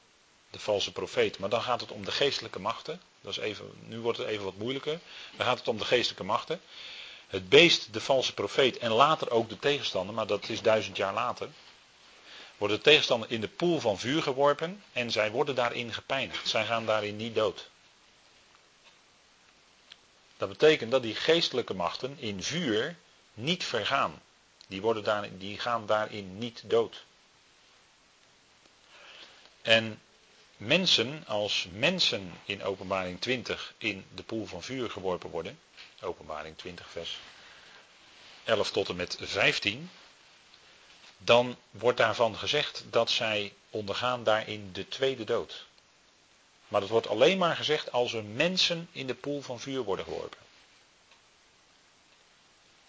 de 0.50 0.58
valse 0.58 0.92
profeet, 0.92 1.38
maar 1.38 1.48
dan 1.48 1.62
gaat 1.62 1.80
het 1.80 1.90
om 1.90 2.04
de 2.04 2.12
geestelijke 2.12 2.60
machten. 2.60 3.00
Dat 3.20 3.32
is 3.32 3.38
even, 3.38 3.72
nu 3.80 4.00
wordt 4.00 4.18
het 4.18 4.26
even 4.26 4.44
wat 4.44 4.56
moeilijker. 4.56 5.00
Dan 5.36 5.46
gaat 5.46 5.58
het 5.58 5.68
om 5.68 5.78
de 5.78 5.84
geestelijke 5.84 6.24
machten. 6.24 6.60
Het 7.26 7.48
beest, 7.48 7.92
de 7.92 8.00
valse 8.00 8.34
profeet 8.34 8.78
en 8.78 8.90
later 8.90 9.30
ook 9.30 9.48
de 9.48 9.58
tegenstander, 9.58 10.14
maar 10.14 10.26
dat 10.26 10.48
is 10.48 10.62
duizend 10.62 10.96
jaar 10.96 11.14
later 11.14 11.50
wordt 12.64 12.84
de 12.84 12.90
tegenstander 12.90 13.30
in 13.30 13.40
de 13.40 13.48
poel 13.48 13.80
van 13.80 13.98
vuur 13.98 14.22
geworpen 14.22 14.82
en 14.92 15.10
zij 15.10 15.30
worden 15.30 15.54
daarin 15.54 15.92
gepijnigd. 15.92 16.48
Zij 16.48 16.64
gaan 16.64 16.86
daarin 16.86 17.16
niet 17.16 17.34
dood. 17.34 17.70
Dat 20.36 20.48
betekent 20.48 20.90
dat 20.90 21.02
die 21.02 21.14
geestelijke 21.14 21.74
machten 21.74 22.18
in 22.18 22.42
vuur 22.42 22.96
niet 23.34 23.64
vergaan. 23.64 24.22
Die, 24.66 24.80
worden 24.80 25.04
daar, 25.04 25.28
die 25.38 25.58
gaan 25.58 25.86
daarin 25.86 26.38
niet 26.38 26.62
dood. 26.66 27.04
En 29.62 30.00
mensen, 30.56 31.24
als 31.26 31.68
mensen 31.72 32.32
in 32.44 32.62
openbaring 32.62 33.20
20 33.20 33.74
in 33.78 34.04
de 34.14 34.22
poel 34.22 34.46
van 34.46 34.62
vuur 34.62 34.90
geworpen 34.90 35.30
worden, 35.30 35.58
openbaring 36.00 36.58
20 36.58 36.90
vers 36.90 37.18
11 38.44 38.70
tot 38.70 38.88
en 38.88 38.96
met 38.96 39.16
15, 39.20 39.90
dan 41.24 41.56
wordt 41.70 41.98
daarvan 41.98 42.36
gezegd 42.36 42.84
dat 42.90 43.10
zij 43.10 43.52
ondergaan 43.70 44.24
daarin 44.24 44.72
de 44.72 44.88
tweede 44.88 45.24
dood. 45.24 45.66
Maar 46.68 46.80
dat 46.80 46.90
wordt 46.90 47.08
alleen 47.08 47.38
maar 47.38 47.56
gezegd 47.56 47.92
als 47.92 48.12
er 48.12 48.24
mensen 48.24 48.88
in 48.92 49.06
de 49.06 49.14
poel 49.14 49.42
van 49.42 49.60
vuur 49.60 49.82
worden 49.82 50.04
geworpen. 50.04 50.38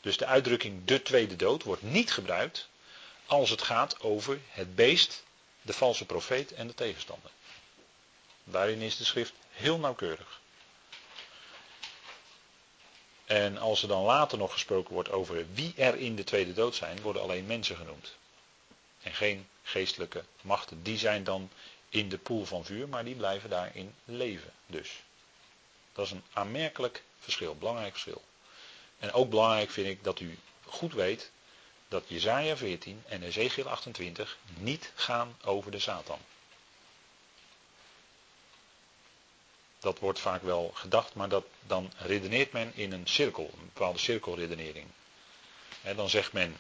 Dus 0.02 0.18
de 0.18 0.26
uitdrukking 0.26 0.86
de 0.86 1.02
tweede 1.02 1.36
dood 1.36 1.64
wordt 1.64 1.82
niet 1.82 2.12
gebruikt 2.12 2.68
als 3.26 3.50
het 3.50 3.62
gaat 3.62 4.00
over 4.00 4.40
het 4.50 4.76
beest, 4.76 5.24
de 5.62 5.74
valse 5.74 6.06
profeet 6.06 6.54
en 6.54 6.68
de 6.68 6.74
tegenstander. 6.74 7.32
Daarin 8.44 8.82
is 8.82 8.98
de 8.98 9.06
schrift 9.06 9.34
heel 9.52 9.80
nauwkeurig. 9.80 10.42
En 13.26 13.58
als 13.58 13.82
er 13.82 13.88
dan 13.88 14.04
later 14.04 14.38
nog 14.38 14.52
gesproken 14.52 14.94
wordt 14.94 15.12
over 15.12 15.46
wie 15.54 15.74
er 15.76 15.96
in 15.96 16.16
de 16.16 16.24
tweede 16.24 16.54
dood 16.54 16.76
zijn, 16.76 17.02
worden 17.02 17.22
alleen 17.22 17.46
mensen 17.46 17.76
genoemd. 17.76 18.16
En 19.06 19.14
geen 19.14 19.48
geestelijke 19.64 20.24
machten. 20.42 20.84
Die 20.84 20.98
zijn 20.98 21.24
dan 21.24 21.50
in 21.90 22.10
de 22.10 22.18
poel 22.18 22.46
van 22.46 22.66
vuur, 22.66 22.90
maar 22.90 23.04
die 23.04 23.16
blijven 23.16 23.50
daarin 23.50 23.96
leven 24.06 24.52
dus. 24.66 25.04
Dat 25.94 26.06
is 26.06 26.12
een 26.12 26.24
aanmerkelijk 26.34 27.04
verschil, 27.20 27.56
belangrijk 27.56 27.92
verschil. 27.92 28.22
En 29.00 29.12
ook 29.12 29.30
belangrijk 29.30 29.70
vind 29.70 29.88
ik 29.88 30.04
dat 30.04 30.20
u 30.20 30.38
goed 30.66 30.94
weet 30.94 31.32
dat 31.88 32.04
Jezaja 32.08 32.58
14 32.58 33.04
en 33.06 33.24
Ezekiel 33.24 33.70
28 33.70 34.38
niet 34.58 34.92
gaan 34.96 35.38
over 35.44 35.72
de 35.72 35.80
Satan. 35.80 36.20
Dat 39.80 40.00
wordt 40.00 40.20
vaak 40.20 40.42
wel 40.42 40.72
gedacht, 40.74 41.14
maar 41.14 41.30
dat, 41.30 41.46
dan 41.68 41.92
redeneert 41.98 42.52
men 42.52 42.72
in 42.76 42.92
een 42.92 43.08
cirkel, 43.08 43.50
een 43.54 43.70
bepaalde 43.74 44.00
cirkelredenering. 44.00 44.88
En 45.82 45.96
dan 45.96 46.10
zegt 46.10 46.34
men, 46.34 46.58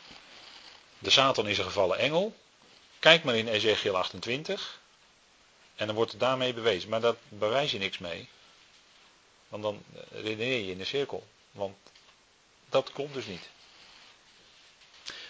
de 1.05 1.11
Satan 1.11 1.47
is 1.47 1.57
een 1.57 1.65
gevallen 1.65 1.97
engel. 1.97 2.35
Kijk 2.99 3.23
maar 3.23 3.35
in 3.35 3.47
Ezekiel 3.47 3.97
28. 3.97 4.81
En 5.75 5.85
dan 5.85 5.95
wordt 5.95 6.11
het 6.11 6.19
daarmee 6.19 6.53
bewezen. 6.53 6.89
Maar 6.89 7.01
daar 7.01 7.15
bewijs 7.29 7.71
je 7.71 7.77
niks 7.77 7.97
mee. 7.97 8.29
Want 9.47 9.63
dan 9.63 9.83
redeneer 10.11 10.59
je 10.59 10.71
in 10.71 10.77
de 10.77 10.85
cirkel. 10.85 11.27
Want 11.51 11.77
dat 12.69 12.91
klopt 12.91 13.13
dus 13.13 13.25
niet. 13.25 13.49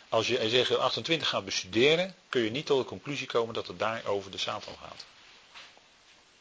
Als 0.09 0.27
je 0.27 0.39
Ezekiel 0.39 0.81
28 0.81 1.27
gaat 1.27 1.45
bestuderen, 1.45 2.15
kun 2.29 2.41
je 2.41 2.51
niet 2.51 2.65
tot 2.65 2.79
de 2.79 2.85
conclusie 2.85 3.27
komen 3.27 3.53
dat 3.53 3.67
het 3.67 3.79
daar 3.79 4.05
over 4.05 4.31
de 4.31 4.37
Satan 4.37 4.77
gaat. 4.81 5.05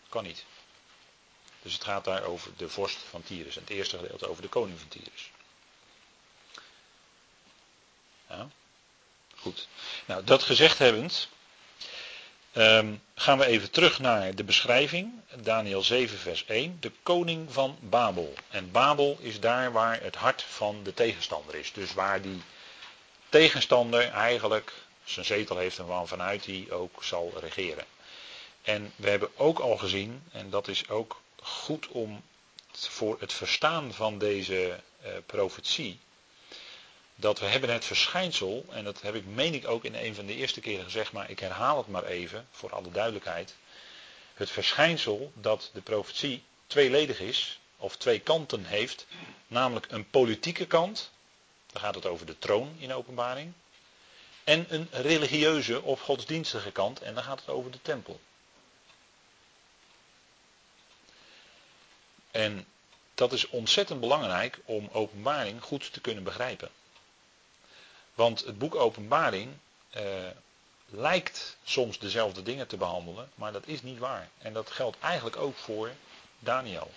Kan 0.09 0.25
niet. 0.25 0.45
Dus 1.63 1.73
het 1.73 1.85
gaat 1.85 2.05
daar 2.05 2.23
over 2.25 2.51
de 2.57 2.69
vorst 2.69 2.99
van 3.11 3.23
Tyrus. 3.23 3.57
En 3.57 3.63
het 3.63 3.71
eerste 3.71 3.99
gedeelte 3.99 4.29
over 4.29 4.43
de 4.43 4.49
koning 4.49 4.79
van 4.79 4.89
Tyrus. 4.89 5.31
Ja. 8.29 8.49
Goed. 9.45 9.69
Nou, 10.05 10.25
dat 10.25 10.43
gezegd 10.43 10.79
hebbend, 10.79 11.29
um, 12.55 13.03
gaan 13.15 13.39
we 13.39 13.47
even 13.47 13.71
terug 13.71 13.99
naar 13.99 14.35
de 14.35 14.45
beschrijving. 14.45 15.13
Daniel 15.35 15.83
7, 15.83 16.19
vers 16.19 16.45
1. 16.45 16.77
De 16.81 16.93
koning 17.03 17.53
van 17.53 17.79
Babel. 17.81 18.35
En 18.49 18.71
Babel 18.71 19.19
is 19.21 19.41
daar 19.41 19.73
waar 19.73 20.03
het 20.03 20.15
hart 20.15 20.43
van 20.43 20.83
de 20.83 20.95
tegenstander 20.95 21.55
is. 21.55 21.73
Dus 21.73 21.95
waar 21.95 22.23
die 22.23 22.43
tegenstander 23.29 24.11
eigenlijk 24.11 24.73
zijn 25.05 25.25
zetel 25.25 25.57
heeft 25.57 25.79
en 25.79 25.87
waarvanuit 25.87 26.47
hij 26.47 26.67
ook 26.71 27.05
zal 27.05 27.33
regeren. 27.41 27.85
En 28.63 28.93
we 28.97 29.11
hebben 29.11 29.31
ook 29.37 29.59
al 29.59 29.77
gezien, 29.77 30.23
en 30.33 30.51
dat 30.51 30.69
is 30.69 30.89
ook 30.89 31.21
goed 31.43 31.89
om 31.89 32.23
voor 32.71 33.17
het 33.21 33.33
verstaan 33.33 33.93
van 33.93 34.19
deze 34.19 34.81
uh, 35.05 35.11
profetie, 35.27 36.01
dat 37.17 37.39
we 37.39 37.47
hebben 37.47 37.73
het 37.73 37.85
verschijnsel, 37.85 38.65
en 38.71 38.85
dat 38.85 39.03
heb 39.03 39.15
ik 39.15 39.27
meen 39.27 39.55
ik 39.55 39.69
ook 39.69 39.85
in 39.85 39.95
een 39.95 40.15
van 40.15 40.27
de 40.27 40.35
eerste 40.35 40.61
keren 40.61 40.85
gezegd, 40.85 41.13
maar 41.13 41.31
ik 41.31 41.39
herhaal 41.39 41.79
het 41.79 41.89
maar 41.89 42.05
even 42.05 42.49
voor 42.51 42.73
alle 42.73 42.91
duidelijkheid. 42.91 43.55
Het 44.35 44.51
verschijnsel 44.51 45.33
dat 45.35 45.71
de 45.73 45.81
profetie 45.81 46.43
tweeledig 46.67 47.21
is, 47.21 47.59
of 47.77 47.97
twee 47.97 48.21
kanten 48.21 48.65
heeft, 48.65 49.07
namelijk 49.47 49.87
een 49.91 50.11
politieke 50.11 50.67
kant, 50.67 51.11
dan 51.73 51.81
gaat 51.81 51.95
het 51.95 52.07
over 52.07 52.27
de 52.27 52.39
troon 52.39 52.77
in 52.79 52.93
openbaring, 52.93 53.53
en 54.45 54.67
een 54.69 54.89
religieuze 54.91 55.83
of 55.83 56.01
godsdienstige 56.01 56.71
kant, 56.71 57.01
en 57.01 57.15
dan 57.15 57.25
gaat 57.25 57.41
het 57.41 57.49
over 57.49 57.71
de 57.71 57.83
tempel. 57.83 58.21
En 62.31 62.67
dat 63.15 63.33
is 63.33 63.49
ontzettend 63.49 64.01
belangrijk 64.01 64.59
om 64.65 64.89
openbaring 64.93 65.63
goed 65.63 65.93
te 65.93 66.01
kunnen 66.01 66.25
begrijpen. 66.25 66.71
Want 68.15 68.45
het 68.45 68.59
boek 68.59 68.75
Openbaring 68.75 69.53
eh, 69.91 70.03
lijkt 70.87 71.57
soms 71.65 71.99
dezelfde 71.99 72.43
dingen 72.43 72.67
te 72.67 72.77
behandelen, 72.77 73.31
maar 73.35 73.53
dat 73.53 73.67
is 73.67 73.83
niet 73.83 73.99
waar. 73.99 74.29
En 74.39 74.53
dat 74.53 74.71
geldt 74.71 74.97
eigenlijk 75.01 75.37
ook 75.37 75.57
voor 75.57 75.91
Daniel. 76.39 76.91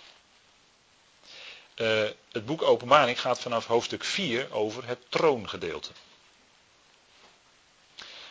Uh, 1.76 2.08
het 2.32 2.46
boek 2.46 2.62
Openbaring 2.62 3.20
gaat 3.20 3.40
vanaf 3.40 3.66
hoofdstuk 3.66 4.04
4 4.04 4.52
over 4.52 4.86
het 4.86 4.98
troongedeelte. 5.08 5.90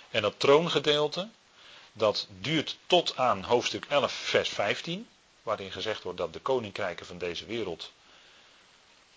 En 0.09 0.21
dat 0.21 0.39
troongedeelte, 0.39 1.29
dat 1.93 2.27
duurt 2.39 2.77
tot 2.87 3.17
aan 3.17 3.43
hoofdstuk 3.43 3.85
11, 3.85 4.11
vers 4.11 4.49
15, 4.49 5.07
waarin 5.41 5.71
gezegd 5.71 6.03
wordt 6.03 6.17
dat 6.17 6.33
de 6.33 6.39
koninkrijken 6.39 7.05
van 7.05 7.17
deze 7.17 7.45
wereld 7.45 7.91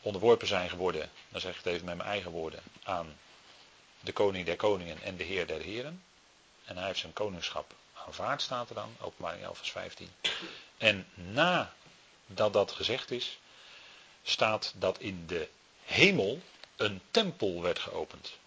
onderworpen 0.01 0.47
zijn 0.47 0.71
geworden, 0.71 1.11
dan 1.29 1.41
zeg 1.41 1.51
ik 1.51 1.57
het 1.57 1.67
even 1.67 1.85
met 1.85 1.97
mijn 1.97 2.09
eigen 2.09 2.31
woorden, 2.31 2.63
aan 2.83 3.17
de 4.01 4.13
koning 4.13 4.47
der 4.47 4.57
koningen 4.57 5.03
en 5.03 5.17
de 5.17 5.25
heer 5.25 5.47
der 5.47 5.61
heren. 5.61 6.03
En 6.65 6.77
hij 6.77 6.87
heeft 6.87 6.99
zijn 6.99 7.13
koningschap 7.13 7.75
aanvaard, 7.93 8.43
staat 8.43 8.69
er 8.69 8.75
dan, 8.75 8.97
openbaring 9.01 9.45
11 9.45 9.57
vers 9.57 9.71
15. 9.71 10.13
En 10.77 11.07
nadat 11.15 12.53
dat 12.53 12.73
gezegd 12.73 13.11
is, 13.11 13.39
staat 14.23 14.73
dat 14.77 14.99
in 14.99 15.27
de 15.27 15.49
hemel 15.85 16.41
een 16.77 17.01
tempel 17.11 17.63
werd 17.63 17.79
geopend. 17.79 18.39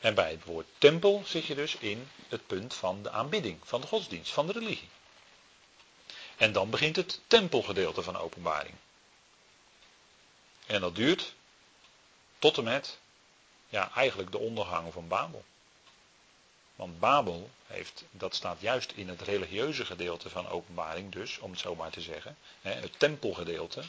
En 0.00 0.14
bij 0.14 0.30
het 0.30 0.44
woord 0.44 0.66
tempel 0.78 1.22
zit 1.26 1.46
je 1.46 1.54
dus 1.54 1.74
in 1.76 2.10
het 2.28 2.46
punt 2.46 2.74
van 2.74 3.02
de 3.02 3.10
aanbidding, 3.10 3.58
van 3.62 3.80
de 3.80 3.86
godsdienst, 3.86 4.32
van 4.32 4.46
de 4.46 4.52
religie. 4.52 4.88
En 6.36 6.52
dan 6.52 6.70
begint 6.70 6.96
het 6.96 7.20
tempelgedeelte 7.26 8.02
van 8.02 8.16
openbaring. 8.16 8.74
En 10.66 10.80
dat 10.80 10.94
duurt 10.94 11.34
tot 12.38 12.58
en 12.58 12.64
met 12.64 12.98
ja, 13.68 13.90
eigenlijk 13.94 14.32
de 14.32 14.38
ondergang 14.38 14.92
van 14.92 15.08
Babel. 15.08 15.44
Want 16.76 16.98
Babel 16.98 17.50
heeft, 17.66 18.04
dat 18.10 18.34
staat 18.34 18.60
juist 18.60 18.92
in 18.92 19.08
het 19.08 19.20
religieuze 19.20 19.84
gedeelte 19.84 20.30
van 20.30 20.48
openbaring 20.48 21.12
dus, 21.12 21.38
om 21.38 21.50
het 21.50 21.60
zo 21.60 21.74
maar 21.74 21.90
te 21.90 22.00
zeggen. 22.00 22.36
Het 22.60 22.98
tempelgedeelte, 22.98 23.82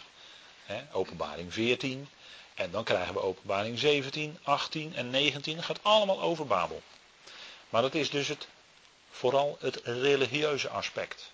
openbaring 0.92 1.54
14. 1.54 2.08
En 2.54 2.72
dan 2.72 2.84
krijgen 2.84 3.13
we 3.13 3.22
openbaring 3.22 3.80
17, 3.80 4.38
18 4.44 4.96
en 4.96 5.10
19. 5.10 5.56
Dat 5.56 5.65
gaat 5.65 5.84
allemaal 5.84 6.22
over 6.22 6.48
Babel. 6.48 6.82
Maar 7.70 7.82
dat 7.82 7.96
is 7.96 8.10
dus 8.10 8.28
het, 8.28 8.48
vooral 9.10 9.58
het 9.60 9.82
religieuze 9.84 10.70
aspect. 10.70 11.32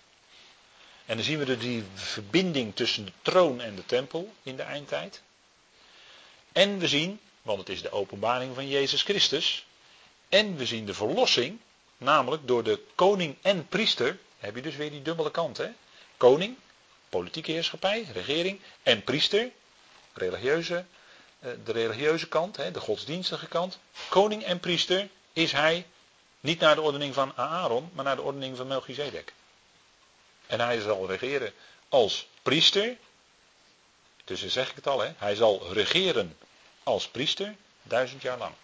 En 1.06 1.16
dan 1.16 1.24
zien 1.24 1.38
we 1.38 1.44
dus 1.44 1.58
die 1.58 1.84
verbinding 1.94 2.74
tussen 2.74 3.04
de 3.04 3.12
troon 3.22 3.60
en 3.60 3.76
de 3.76 3.86
tempel 3.86 4.34
in 4.42 4.56
de 4.56 4.62
eindtijd. 4.62 5.22
En 6.52 6.78
we 6.78 6.88
zien 6.88 7.20
want 7.46 7.58
het 7.58 7.68
is 7.68 7.82
de 7.82 7.90
openbaring 7.90 8.54
van 8.54 8.68
Jezus 8.68 9.02
Christus. 9.02 9.66
En 10.28 10.56
we 10.56 10.66
zien 10.66 10.86
de 10.86 10.94
verlossing, 10.94 11.58
namelijk 11.98 12.46
door 12.46 12.62
de 12.62 12.84
koning 12.94 13.36
en 13.42 13.68
priester. 13.68 14.18
Heb 14.38 14.54
je 14.54 14.62
dus 14.62 14.76
weer 14.76 14.90
die 14.90 15.02
dubbele 15.02 15.30
kant, 15.30 15.56
hè? 15.56 15.68
Koning, 16.16 16.56
politieke 17.08 17.52
heerschappij, 17.52 18.08
regering, 18.12 18.60
en 18.82 19.04
priester, 19.04 19.50
religieuze, 20.12 20.84
eh, 21.38 21.50
de 21.64 21.72
religieuze 21.72 22.28
kant, 22.28 22.54
de 22.54 22.80
godsdienstige 22.80 23.46
kant. 23.46 23.78
Koning 24.08 24.44
en 24.44 24.60
priester 24.60 25.08
is 25.32 25.52
hij 25.52 25.86
niet 26.40 26.60
naar 26.60 26.74
de 26.74 26.80
ordening 26.80 27.14
van 27.14 27.32
Aaron, 27.36 27.90
maar 27.92 28.04
naar 28.04 28.16
de 28.16 28.22
ordening 28.22 28.56
van 28.56 28.66
Melchizedek. 28.66 29.32
En 30.46 30.60
hij 30.60 30.80
zal 30.80 31.06
regeren 31.08 31.52
als 31.88 32.26
priester. 32.42 32.96
Dus 34.24 34.46
zeg 34.46 34.70
ik 34.70 34.76
het 34.76 34.86
al, 34.86 35.00
hè? 35.00 35.12
hij 35.16 35.34
zal 35.34 35.72
regeren 35.72 36.36
als 36.86 37.08
priester, 37.08 37.54
duizend 37.82 38.22
jaar 38.22 38.38
lang. 38.38 38.54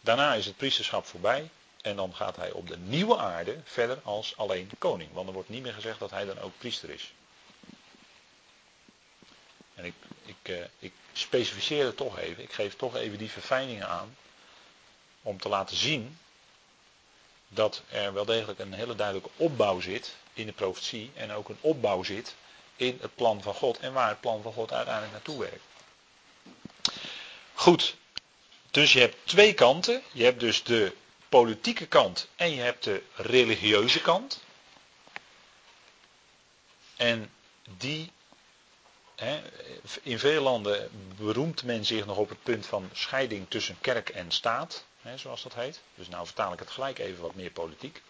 Daarna 0.00 0.34
is 0.34 0.46
het 0.46 0.56
priesterschap 0.56 1.06
voorbij 1.06 1.50
en 1.82 1.96
dan 1.96 2.14
gaat 2.14 2.36
hij 2.36 2.50
op 2.50 2.68
de 2.68 2.76
nieuwe 2.76 3.16
aarde 3.16 3.60
verder 3.64 4.00
als 4.02 4.36
alleen 4.36 4.70
koning. 4.78 5.12
Want 5.12 5.26
er 5.26 5.34
wordt 5.34 5.48
niet 5.48 5.62
meer 5.62 5.72
gezegd 5.72 5.98
dat 5.98 6.10
hij 6.10 6.24
dan 6.24 6.40
ook 6.40 6.58
priester 6.58 6.90
is. 6.90 7.12
En 9.74 9.84
ik, 9.84 9.94
ik, 10.24 10.36
eh, 10.42 10.64
ik 10.78 10.92
specificeer 11.12 11.84
het 11.84 11.96
toch 11.96 12.18
even, 12.18 12.42
ik 12.42 12.52
geef 12.52 12.76
toch 12.76 12.96
even 12.96 13.18
die 13.18 13.30
verfijningen 13.30 13.88
aan. 13.88 14.16
Om 15.22 15.40
te 15.40 15.48
laten 15.48 15.76
zien 15.76 16.18
dat 17.48 17.82
er 17.88 18.12
wel 18.12 18.24
degelijk 18.24 18.58
een 18.58 18.72
hele 18.72 18.94
duidelijke 18.94 19.30
opbouw 19.36 19.80
zit 19.80 20.14
in 20.32 20.46
de 20.46 20.52
profetie. 20.52 21.10
En 21.14 21.32
ook 21.32 21.48
een 21.48 21.58
opbouw 21.60 22.02
zit 22.02 22.34
in 22.76 22.98
het 23.00 23.14
plan 23.14 23.42
van 23.42 23.54
God 23.54 23.78
en 23.78 23.92
waar 23.92 24.08
het 24.08 24.20
plan 24.20 24.42
van 24.42 24.52
God 24.52 24.72
uiteindelijk 24.72 25.12
naartoe 25.12 25.38
werkt. 25.38 25.67
Goed, 27.58 27.96
dus 28.70 28.92
je 28.92 29.00
hebt 29.00 29.16
twee 29.24 29.54
kanten. 29.54 30.02
Je 30.12 30.24
hebt 30.24 30.40
dus 30.40 30.62
de 30.62 30.92
politieke 31.28 31.86
kant 31.86 32.28
en 32.36 32.50
je 32.54 32.60
hebt 32.60 32.84
de 32.84 33.02
religieuze 33.14 34.00
kant. 34.00 34.42
En 36.96 37.30
die, 37.76 38.12
hè, 39.14 39.42
in 40.02 40.18
veel 40.18 40.42
landen 40.42 40.90
beroemt 41.16 41.64
men 41.64 41.84
zich 41.84 42.06
nog 42.06 42.16
op 42.16 42.28
het 42.28 42.42
punt 42.42 42.66
van 42.66 42.90
scheiding 42.92 43.46
tussen 43.48 43.80
kerk 43.80 44.08
en 44.08 44.30
staat, 44.30 44.84
hè, 45.00 45.18
zoals 45.18 45.42
dat 45.42 45.54
heet. 45.54 45.80
Dus 45.94 46.08
nou 46.08 46.26
vertaal 46.26 46.52
ik 46.52 46.58
het 46.58 46.70
gelijk 46.70 46.98
even 46.98 47.22
wat 47.22 47.34
meer 47.34 47.50
politiek. 47.50 48.02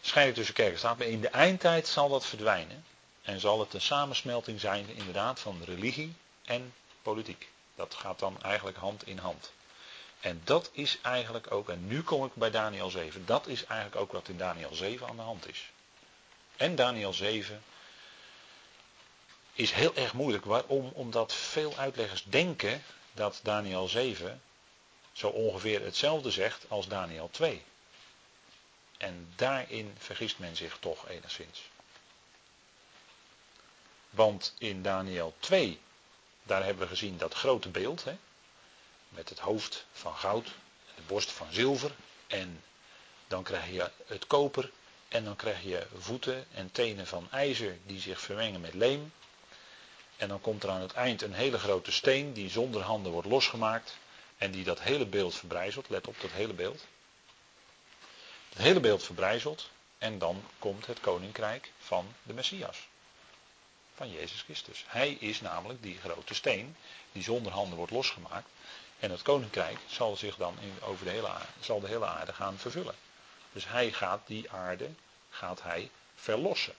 Scheiding 0.00 0.36
tussen 0.36 0.54
kerk 0.54 0.72
en 0.72 0.78
staat, 0.78 0.98
maar 0.98 1.06
in 1.06 1.20
de 1.20 1.28
eindtijd 1.28 1.86
zal 1.86 2.08
dat 2.08 2.26
verdwijnen. 2.26 2.84
En 3.22 3.40
zal 3.40 3.60
het 3.60 3.74
een 3.74 3.80
samensmelting 3.80 4.60
zijn 4.60 4.88
inderdaad 4.88 5.40
van 5.40 5.62
religie 5.64 6.14
en 6.44 6.74
politiek. 7.02 7.52
Dat 7.74 7.94
gaat 7.94 8.18
dan 8.18 8.42
eigenlijk 8.42 8.76
hand 8.76 9.06
in 9.06 9.18
hand. 9.18 9.52
En 10.20 10.40
dat 10.44 10.70
is 10.72 10.98
eigenlijk 11.02 11.52
ook, 11.52 11.68
en 11.68 11.86
nu 11.86 12.02
kom 12.02 12.24
ik 12.24 12.34
bij 12.34 12.50
Daniel 12.50 12.90
7, 12.90 13.26
dat 13.26 13.46
is 13.46 13.64
eigenlijk 13.64 14.00
ook 14.00 14.12
wat 14.12 14.28
in 14.28 14.38
Daniel 14.38 14.74
7 14.74 15.08
aan 15.08 15.16
de 15.16 15.22
hand 15.22 15.48
is. 15.48 15.70
En 16.56 16.74
Daniel 16.74 17.12
7 17.12 17.62
is 19.52 19.72
heel 19.72 19.94
erg 19.94 20.12
moeilijk. 20.12 20.44
Waarom? 20.44 20.90
Omdat 20.94 21.34
veel 21.34 21.76
uitleggers 21.76 22.24
denken 22.24 22.82
dat 23.12 23.40
Daniel 23.42 23.88
7 23.88 24.42
zo 25.12 25.28
ongeveer 25.28 25.82
hetzelfde 25.84 26.30
zegt 26.30 26.64
als 26.68 26.88
Daniel 26.88 27.28
2. 27.30 27.62
En 28.96 29.32
daarin 29.36 29.94
vergist 29.98 30.38
men 30.38 30.56
zich 30.56 30.76
toch 30.80 31.08
enigszins. 31.08 31.62
Want 34.10 34.54
in 34.58 34.82
Daniel 34.82 35.34
2 35.38 35.80
daar 36.46 36.64
hebben 36.64 36.82
we 36.82 36.88
gezien 36.88 37.18
dat 37.18 37.34
grote 37.34 37.68
beeld. 37.68 38.04
Hè, 38.04 38.16
met 39.08 39.28
het 39.28 39.38
hoofd 39.38 39.86
van 39.92 40.14
goud, 40.14 40.46
de 40.94 41.02
borst 41.06 41.30
van 41.30 41.46
zilver. 41.50 41.94
En 42.26 42.62
dan 43.26 43.42
krijg 43.42 43.70
je 43.70 43.90
het 44.06 44.26
koper. 44.26 44.70
En 45.08 45.24
dan 45.24 45.36
krijg 45.36 45.62
je 45.62 45.86
voeten 45.98 46.46
en 46.52 46.72
tenen 46.72 47.06
van 47.06 47.28
ijzer 47.30 47.78
die 47.86 48.00
zich 48.00 48.20
vermengen 48.20 48.60
met 48.60 48.74
leem. 48.74 49.12
En 50.16 50.28
dan 50.28 50.40
komt 50.40 50.62
er 50.62 50.70
aan 50.70 50.80
het 50.80 50.92
eind 50.92 51.22
een 51.22 51.32
hele 51.32 51.58
grote 51.58 51.92
steen 51.92 52.32
die 52.32 52.50
zonder 52.50 52.82
handen 52.82 53.12
wordt 53.12 53.28
losgemaakt. 53.28 53.96
En 54.36 54.50
die 54.50 54.64
dat 54.64 54.80
hele 54.80 55.06
beeld 55.06 55.34
verbrijzelt. 55.34 55.88
Let 55.88 56.08
op 56.08 56.20
dat 56.20 56.30
hele 56.30 56.52
beeld. 56.52 56.84
Het 58.48 58.58
hele 58.58 58.80
beeld 58.80 59.02
verbrijzelt. 59.02 59.70
En 59.98 60.18
dan 60.18 60.44
komt 60.58 60.86
het 60.86 61.00
koninkrijk 61.00 61.72
van 61.78 62.14
de 62.22 62.32
Messias. 62.32 62.88
Van 63.94 64.10
Jezus 64.10 64.42
Christus. 64.42 64.84
Hij 64.86 65.10
is 65.12 65.40
namelijk 65.40 65.82
die 65.82 65.98
grote 65.98 66.34
steen 66.34 66.76
die 67.12 67.22
zonder 67.22 67.52
handen 67.52 67.76
wordt 67.76 67.92
losgemaakt. 67.92 68.48
En 68.98 69.10
het 69.10 69.22
koninkrijk 69.22 69.78
zal 69.86 70.16
zich 70.16 70.36
dan 70.36 70.56
in, 70.60 70.82
over 70.82 71.04
de 71.04 71.10
hele 71.10 71.30
zal 71.60 71.80
de 71.80 71.88
hele 71.88 72.06
aarde 72.06 72.32
gaan 72.32 72.58
vervullen. 72.58 72.94
Dus 73.52 73.68
hij 73.68 73.92
gaat 73.92 74.20
die 74.26 74.50
aarde 74.50 74.90
gaat 75.30 75.62
hij 75.62 75.90
verlossen. 76.14 76.74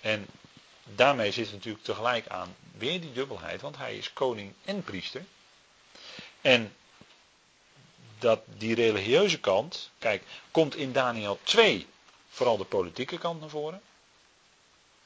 En 0.00 0.26
daarmee 0.84 1.32
zit 1.32 1.52
natuurlijk 1.52 1.84
tegelijk 1.84 2.28
aan 2.28 2.56
weer 2.76 3.00
die 3.00 3.12
dubbelheid, 3.12 3.60
want 3.60 3.76
hij 3.76 3.96
is 3.96 4.12
koning 4.12 4.54
en 4.64 4.82
priester. 4.82 5.24
En 6.40 6.76
dat 8.18 8.40
die 8.46 8.74
religieuze 8.74 9.40
kant, 9.40 9.90
kijk, 9.98 10.22
komt 10.50 10.76
in 10.76 10.92
Daniel 10.92 11.38
2 11.42 11.86
vooral 12.28 12.56
de 12.56 12.64
politieke 12.64 13.18
kant 13.18 13.40
naar 13.40 13.48
voren. 13.48 13.82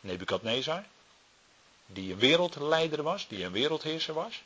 Nebukadnezar, 0.00 0.84
die 1.86 2.12
een 2.12 2.18
wereldleider 2.18 3.02
was, 3.02 3.28
die 3.28 3.44
een 3.44 3.52
wereldheerser 3.52 4.14
was. 4.14 4.42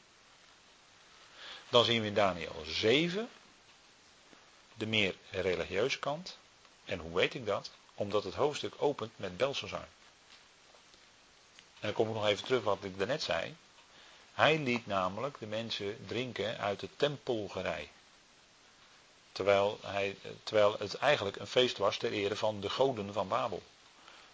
Dan 1.69 1.85
zien 1.85 2.01
we 2.01 2.07
in 2.07 2.15
Daniel 2.15 2.63
7 2.67 3.29
de 4.75 4.87
meer 4.87 5.15
religieuze 5.31 5.99
kant. 5.99 6.39
En 6.85 6.99
hoe 6.99 7.15
weet 7.15 7.35
ik 7.35 7.47
dat? 7.47 7.71
Omdat 7.95 8.25
het 8.25 8.35
hoofdstuk 8.35 8.75
opent 8.77 9.13
met 9.17 9.37
Belshazzar. 9.37 9.89
En 11.81 11.89
dan 11.89 11.93
kom 11.93 12.09
ik 12.09 12.15
nog 12.15 12.27
even 12.27 12.45
terug 12.45 12.63
wat 12.63 12.85
ik 12.85 12.99
daarnet 12.99 13.23
zei. 13.23 13.57
Hij 14.35 14.59
liet 14.59 14.87
namelijk 14.87 15.39
de 15.39 15.47
mensen 15.47 16.07
drinken 16.07 16.59
uit 16.59 16.81
het 16.81 16.91
tempelgerij. 16.97 17.91
Terwijl, 19.33 19.79
hij, 19.83 20.17
terwijl 20.45 20.77
het 20.79 20.95
eigenlijk 20.95 21.37
een 21.37 21.47
feest 21.47 21.79
was 21.79 21.97
ter 21.97 22.13
ere 22.13 22.37
van 22.37 22.61
de 22.61 22.71
goden 22.71 23.13
van 23.13 23.29
Babel. 23.29 23.63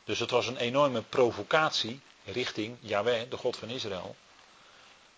Dus 0.08 0.18
het 0.18 0.30
was 0.30 0.46
een 0.46 0.56
enorme 0.56 1.02
provocatie 1.02 2.00
richting 2.24 2.76
Yahweh, 2.80 3.30
de 3.30 3.36
God 3.36 3.56
van 3.56 3.68
Israël. 3.68 4.16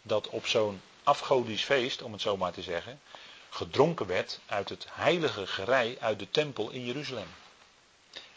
Dat 0.02 0.28
op 0.28 0.46
zo'n 0.46 0.82
afgodisch 1.02 1.64
feest, 1.64 2.02
om 2.02 2.12
het 2.12 2.20
zo 2.20 2.36
maar 2.36 2.52
te 2.52 2.62
zeggen, 2.62 3.00
gedronken 3.50 4.06
werd 4.06 4.40
uit 4.46 4.68
het 4.68 4.86
heilige 4.90 5.46
gerei 5.46 5.96
uit 6.00 6.18
de 6.18 6.30
tempel 6.30 6.70
in 6.70 6.84
Jeruzalem. 6.84 7.28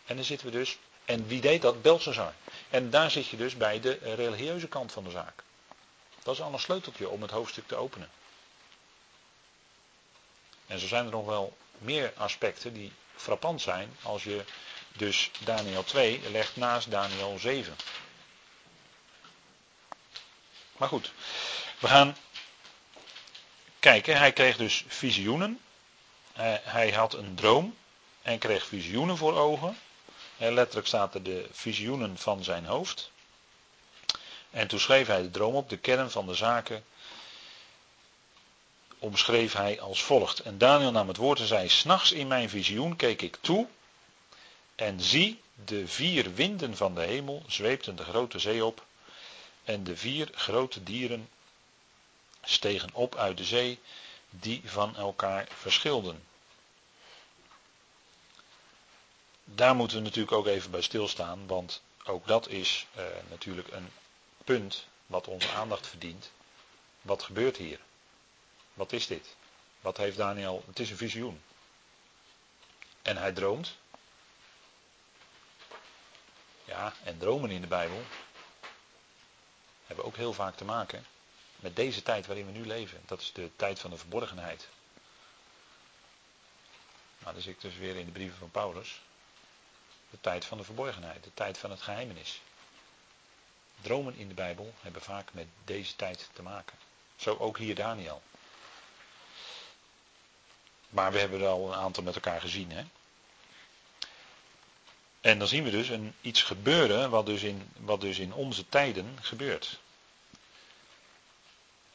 En 0.06 0.16
dan 0.16 0.26
zitten 0.26 0.48
we 0.48 0.52
dus, 0.52 0.78
en 1.06 1.28
wie 1.28 1.42
deed 1.42 1.62
dat? 1.62 1.82
Belshazzar. 1.82 2.34
En 2.70 2.90
daar 2.90 3.12
zit 3.12 3.28
je 3.28 3.38
dus 3.38 3.58
bij 3.58 3.80
de 3.80 4.00
religieuze 4.16 4.68
kant 4.68 4.92
van 4.92 5.04
de 5.04 5.12
zaak. 5.12 5.44
Dat 6.24 6.34
is 6.34 6.42
al 6.42 6.54
een 6.54 6.60
sleuteltje 6.60 7.10
om 7.10 7.22
het 7.22 7.32
hoofdstuk 7.32 7.68
te 7.68 7.76
openen. 7.76 8.10
En 10.68 10.80
zo 10.80 10.88
zijn 10.88 11.06
er 11.06 11.12
nog 11.12 11.26
wel 11.26 11.58
meer 11.78 12.14
aspecten 12.16 12.74
die 12.74 12.92
frappant 13.16 13.62
zijn 13.62 13.96
als 14.04 14.24
je 14.24 14.44
dus 14.94 15.32
Daniel 15.44 15.84
2 15.84 16.22
legt 16.32 16.56
naast 16.56 16.92
Daniel 16.92 17.40
7. 17.40 17.76
Maar 20.78 20.88
goed, 20.88 21.12
we 21.80 21.88
gaan 21.88 22.18
kijken. 23.80 24.18
Hij 24.18 24.34
kreeg 24.34 24.58
dus 24.58 24.84
visioenen. 24.88 25.60
Hij 26.64 26.92
had 26.92 27.14
een 27.14 27.36
droom 27.36 27.78
en 28.22 28.40
kreeg 28.40 28.66
visioenen 28.66 29.18
voor 29.18 29.38
ogen. 29.38 29.78
letterlijk 30.38 30.88
staat 30.88 31.16
er 31.16 31.24
de 31.24 31.50
visioenen 31.52 32.18
van 32.18 32.44
zijn 32.44 32.66
hoofd. 32.66 33.12
En 34.50 34.68
toen 34.68 34.80
schreef 34.80 35.08
hij 35.08 35.22
de 35.22 35.32
droom 35.32 35.56
op, 35.56 35.70
de 35.70 35.78
kern 35.78 36.12
van 36.12 36.28
de 36.28 36.34
zaken 36.34 36.86
omschreef 39.04 39.54
hij 39.54 39.82
als 39.82 40.04
volgt. 40.04 40.40
En 40.40 40.58
Daniel 40.58 40.92
nam 40.92 41.08
het 41.08 41.18
woord 41.18 41.40
en 41.40 41.48
zei: 41.48 41.70
S'nachts 41.70 42.12
in 42.12 42.28
mijn 42.28 42.50
visioen 42.50 42.96
keek 42.96 43.22
ik 43.22 43.38
toe. 43.42 43.68
En 44.76 45.02
zie, 45.02 45.42
de 45.66 45.88
vier 45.88 46.34
winden 46.34 46.78
van 46.78 46.96
de 46.96 47.02
hemel 47.02 47.44
zweepten 47.48 47.96
de 47.96 48.04
grote 48.04 48.40
zee 48.40 48.66
op. 48.66 48.86
En 49.64 49.84
de 49.84 49.98
vier 49.98 50.30
grote 50.34 50.84
dieren 50.84 51.30
stegen 52.44 52.90
op 52.94 53.16
uit 53.16 53.38
de 53.38 53.44
zee, 53.44 53.80
die 54.30 54.62
van 54.66 54.96
elkaar 54.96 55.48
verschilden. 55.52 56.24
Daar 59.44 59.76
moeten 59.76 59.98
we 59.98 60.04
natuurlijk 60.04 60.32
ook 60.32 60.48
even 60.48 60.72
bij 60.72 60.82
stilstaan, 60.82 61.48
want 61.48 61.82
ook 62.04 62.28
dat 62.28 62.48
is 62.48 62.86
eh, 62.96 63.06
natuurlijk 63.30 63.72
een 63.72 63.92
punt 64.44 64.86
wat 65.06 65.28
onze 65.28 65.52
aandacht 65.52 65.88
verdient. 65.88 66.32
Wat 67.02 67.24
gebeurt 67.24 67.58
hier? 67.58 67.80
Wat 68.74 68.92
is 68.92 69.08
dit? 69.08 69.36
Wat 69.82 69.98
heeft 69.98 70.18
Daniel? 70.18 70.64
Het 70.68 70.80
is 70.80 70.90
een 70.90 70.98
visioen. 70.98 71.42
En 73.02 73.18
hij 73.18 73.32
droomt. 73.32 73.76
Ja, 76.74 76.94
en 77.04 77.18
dromen 77.18 77.52
in 77.52 77.62
de 77.62 77.68
Bijbel 77.68 78.02
hebben 79.86 80.06
ook 80.06 80.16
heel 80.16 80.34
vaak 80.34 80.56
te 80.56 80.66
maken 80.66 81.06
met 81.56 81.76
deze 81.76 82.04
tijd 82.04 82.26
waarin 82.26 82.46
we 82.46 82.52
nu 82.52 82.66
leven. 82.66 83.02
Dat 83.06 83.22
is 83.22 83.32
de 83.34 83.50
tijd 83.56 83.80
van 83.80 83.90
de 83.90 83.98
verborgenheid. 83.98 84.68
Maar 87.20 87.34
dan 87.34 87.42
zit 87.42 87.54
ik 87.54 87.62
dus 87.62 87.78
weer 87.78 87.96
in 87.96 88.06
de 88.06 88.12
brieven 88.12 88.38
van 88.38 88.52
Paulus. 88.52 89.02
De 90.10 90.18
tijd 90.22 90.46
van 90.46 90.58
de 90.58 90.64
verborgenheid, 90.64 91.24
de 91.24 91.34
tijd 91.34 91.58
van 91.58 91.72
het 91.72 91.82
geheimenis. 91.82 92.42
Dromen 93.82 94.16
in 94.16 94.28
de 94.28 94.34
Bijbel 94.34 94.74
hebben 94.82 95.02
vaak 95.02 95.34
met 95.34 95.48
deze 95.66 95.96
tijd 95.96 96.30
te 96.34 96.42
maken. 96.42 96.78
Zo 97.16 97.36
ook 97.40 97.58
hier 97.58 97.76
Daniel. 97.76 98.22
Maar 100.90 101.12
we 101.12 101.20
hebben 101.20 101.42
er 101.42 101.48
al 101.48 101.68
een 101.68 101.80
aantal 101.80 102.04
met 102.04 102.16
elkaar 102.16 102.42
gezien. 102.42 102.72
Hè? 102.72 102.84
En 105.24 105.40
dan 105.40 105.48
zien 105.48 105.64
we 105.64 105.70
dus 105.70 105.90
een, 105.90 106.16
iets 106.22 106.42
gebeuren 106.42 107.10
wat 107.10 107.26
dus, 107.26 107.44
in, 107.44 107.72
wat 107.78 108.02
dus 108.02 108.20
in 108.20 108.34
onze 108.34 108.70
tijden 108.70 109.18
gebeurt. 109.22 109.80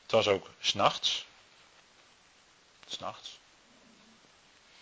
Het 0.02 0.10
was 0.10 0.28
ook 0.28 0.50
s'nachts. 0.60 1.26
S'nachts. 2.86 3.38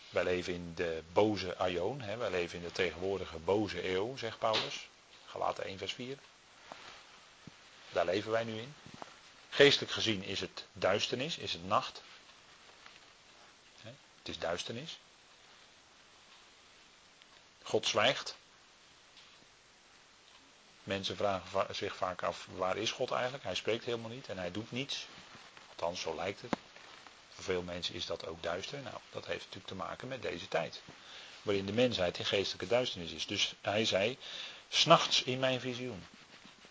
Wij 0.09 0.25
leven 0.25 0.55
in 0.55 0.73
de 0.75 1.03
boze 1.13 1.57
aion. 1.57 2.01
Hè? 2.01 2.17
Wij 2.17 2.31
leven 2.31 2.59
in 2.59 2.65
de 2.65 2.73
tegenwoordige 2.73 3.39
boze 3.39 3.91
eeuw, 3.91 4.17
zegt 4.17 4.39
Paulus. 4.39 4.89
Galaten 5.27 5.65
1 5.65 5.79
vers 5.79 5.93
4. 5.93 6.19
Daar 7.93 8.05
leven 8.05 8.31
wij 8.31 8.45
nu 8.45 8.59
in. 8.59 8.75
Geestelijk 9.51 9.93
gezien 9.93 10.23
is 10.23 10.41
het 10.41 10.65
duisternis, 10.73 11.39
is 11.39 11.53
het 11.53 11.67
nacht. 11.67 12.03
Het 13.83 14.29
is 14.29 14.39
duisternis. 14.39 14.99
God 17.67 17.87
zwijgt. 17.87 18.37
Mensen 20.83 21.17
vragen 21.17 21.75
zich 21.75 21.97
vaak 21.97 22.23
af, 22.23 22.47
waar 22.55 22.77
is 22.77 22.91
God 22.91 23.11
eigenlijk? 23.11 23.45
Hij 23.45 23.55
spreekt 23.55 23.85
helemaal 23.85 24.11
niet 24.11 24.29
en 24.29 24.39
hij 24.39 24.51
doet 24.51 24.73
niets. 24.73 25.07
Althans, 25.69 26.01
zo 26.01 26.15
lijkt 26.15 26.43
het. 26.43 26.57
Voor 27.35 27.45
veel 27.45 27.63
mensen 27.63 27.95
is 27.95 28.07
dat 28.07 28.27
ook 28.27 28.43
duister. 28.43 28.79
Nou, 28.79 28.97
dat 29.11 29.27
heeft 29.27 29.45
natuurlijk 29.45 29.67
te 29.67 29.75
maken 29.75 30.09
met 30.09 30.23
deze 30.23 30.49
tijd. 30.49 30.83
Waarin 31.43 31.67
de 31.67 31.73
mensheid 31.73 32.19
in 32.19 32.25
geestelijke 32.25 32.67
duisternis 32.67 33.13
is. 33.13 33.27
Dus 33.27 33.55
hij 33.61 33.85
zei, 33.85 34.19
s'nachts 34.69 35.23
in 35.23 35.39
mijn 35.39 35.61
visioen. 35.61 36.07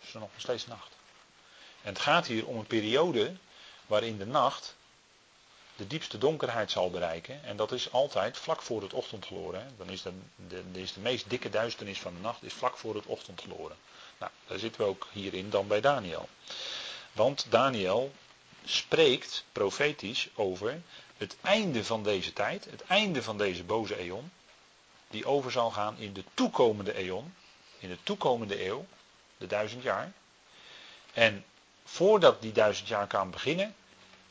Is 0.02 0.12
nog 0.12 0.30
steeds 0.36 0.66
nacht. 0.66 0.92
En 1.82 1.92
het 1.92 2.02
gaat 2.02 2.26
hier 2.26 2.46
om 2.46 2.58
een 2.58 2.66
periode 2.66 3.36
waarin 3.86 4.18
de 4.18 4.26
nacht 4.26 4.75
de 5.76 5.86
diepste 5.86 6.18
donkerheid 6.18 6.70
zal 6.70 6.90
bereiken. 6.90 7.44
En 7.44 7.56
dat 7.56 7.72
is 7.72 7.92
altijd 7.92 8.38
vlak 8.38 8.62
voor 8.62 8.82
het 8.82 8.92
ochtendgloren. 8.92 9.74
Dan 9.76 9.88
is 9.88 10.02
de, 10.02 10.12
de, 10.48 10.62
de 10.72 11.00
meest 11.00 11.30
dikke 11.30 11.50
duisternis 11.50 12.00
van 12.00 12.14
de 12.14 12.20
nacht 12.20 12.42
is 12.42 12.52
vlak 12.52 12.76
voor 12.76 12.94
het 12.94 13.06
ochtendgloren. 13.06 13.76
Nou, 14.18 14.32
daar 14.46 14.58
zitten 14.58 14.80
we 14.80 14.86
ook 14.86 15.08
hierin 15.12 15.50
dan 15.50 15.66
bij 15.66 15.80
Daniel. 15.80 16.28
Want 17.12 17.46
Daniel 17.48 18.12
spreekt 18.64 19.44
profetisch 19.52 20.28
over 20.34 20.82
het 21.16 21.36
einde 21.40 21.84
van 21.84 22.02
deze 22.02 22.32
tijd, 22.32 22.64
het 22.64 22.84
einde 22.84 23.22
van 23.22 23.38
deze 23.38 23.64
boze 23.64 23.96
eon, 23.96 24.30
die 25.08 25.26
over 25.26 25.50
zal 25.50 25.70
gaan 25.70 25.98
in 25.98 26.12
de 26.12 26.24
toekomende 26.34 26.92
eon, 26.92 27.34
in 27.78 27.88
de 27.88 27.98
toekomende 28.02 28.66
eeuw, 28.66 28.86
de 29.38 29.46
duizend 29.46 29.82
jaar. 29.82 30.12
En 31.12 31.44
voordat 31.84 32.42
die 32.42 32.52
duizend 32.52 32.88
jaar 32.88 33.06
kan 33.06 33.30
beginnen, 33.30 33.74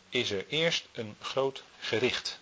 is 0.10 0.32
er 0.32 0.48
eerst 0.48 0.86
een 0.92 1.16
groot 1.22 1.64
gericht. 1.80 2.40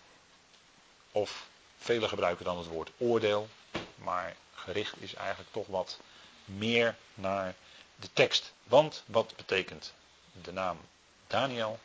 Of 1.12 1.46
velen 1.78 2.08
gebruiken 2.08 2.44
dan 2.44 2.58
het 2.58 2.66
woord 2.66 2.90
oordeel, 2.96 3.48
maar 3.94 4.36
gericht 4.54 4.94
is 4.98 5.14
eigenlijk 5.14 5.52
toch 5.52 5.66
wat 5.66 5.98
meer 6.44 6.96
naar 7.14 7.54
de 7.96 8.12
tekst. 8.12 8.52
Want 8.64 9.02
wat 9.06 9.36
betekent 9.36 9.94
de 10.42 10.52
naam 10.52 10.78
Daniel? 11.26 11.78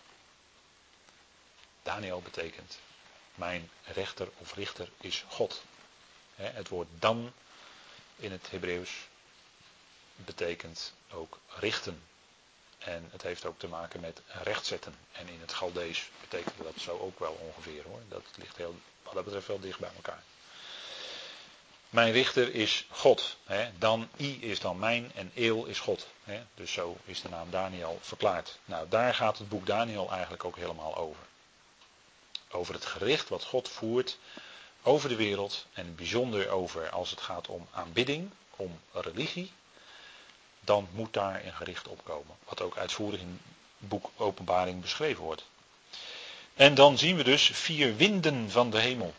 Daniel 1.84 2.22
betekent 2.22 2.80
mijn 3.36 3.70
rechter 3.84 4.30
of 4.38 4.54
richter 4.54 4.90
is 4.98 5.26
God. 5.28 5.64
Het 6.36 6.70
woord 6.70 6.88
dan 7.00 7.34
in 8.16 8.32
het 8.32 8.52
Hebreeuws 8.52 8.92
betekent 10.16 10.94
ook 11.12 11.40
richten. 11.48 12.04
En 12.90 13.08
het 13.12 13.22
heeft 13.22 13.46
ook 13.46 13.60
te 13.60 13.68
maken 13.68 14.00
met 14.00 14.22
rechtzetten. 14.44 14.96
En 15.12 15.28
in 15.28 15.40
het 15.42 15.54
Galdees 15.54 16.10
betekent 16.22 16.64
dat 16.64 16.80
zo 16.80 16.98
ook 16.98 17.20
wel 17.20 17.40
ongeveer 17.42 17.84
hoor. 17.84 18.00
Dat 18.08 18.24
ligt 18.36 18.58
heel, 18.58 18.76
wat 19.04 19.14
dat 19.14 19.24
betreft 19.24 19.48
wel 19.48 19.60
dicht 19.60 19.80
bij 19.80 19.92
elkaar. 19.96 20.24
Mijn 21.90 22.12
richter 22.12 22.54
is 22.54 22.86
God. 22.90 23.38
Hè. 23.44 23.70
Dan 23.78 24.10
I 24.20 24.44
is 24.44 24.60
dan 24.60 24.80
mijn 24.80 25.12
en 25.16 25.32
Eel 25.34 25.66
is 25.66 25.80
God. 25.80 26.08
Hè. 26.24 26.44
Dus 26.56 26.72
zo 26.72 26.98
is 27.06 27.22
de 27.22 27.30
naam 27.30 27.50
Daniel 27.50 28.00
verklaard. 28.02 28.60
Nou, 28.66 28.90
daar 28.90 29.14
gaat 29.14 29.38
het 29.38 29.50
boek 29.50 29.66
Daniel 29.66 30.12
eigenlijk 30.12 30.46
ook 30.46 30.56
helemaal 30.56 30.96
over. 30.96 31.24
Over 32.52 32.74
het 32.74 32.86
gericht 32.86 33.30
wat 33.30 33.44
God 33.44 33.70
voert 33.70 34.18
over 34.84 35.10
de 35.10 35.16
wereld. 35.16 35.66
En 35.74 35.96
bijzonder 35.96 36.50
over 36.50 36.90
als 36.90 37.10
het 37.10 37.22
gaat 37.22 37.48
om 37.48 37.68
aanbidding, 37.72 38.30
om 38.56 38.80
religie. 38.92 39.52
Dan 40.70 40.88
moet 40.92 41.14
daar 41.14 41.46
een 41.46 41.54
gericht 41.54 41.88
op 41.88 42.04
komen. 42.04 42.36
Wat 42.44 42.62
ook 42.62 42.78
uitvoerig 42.78 43.20
in 43.20 43.40
het 43.80 43.90
boek 43.90 44.12
Openbaring 44.18 44.82
beschreven 44.82 45.24
wordt. 45.24 45.46
En 46.54 46.76
dan 46.76 46.98
zien 46.98 47.16
we 47.16 47.24
dus 47.24 47.50
vier 47.54 47.96
winden 47.96 48.52
van 48.52 48.70
de 48.70 48.80
hemel. 48.80 49.14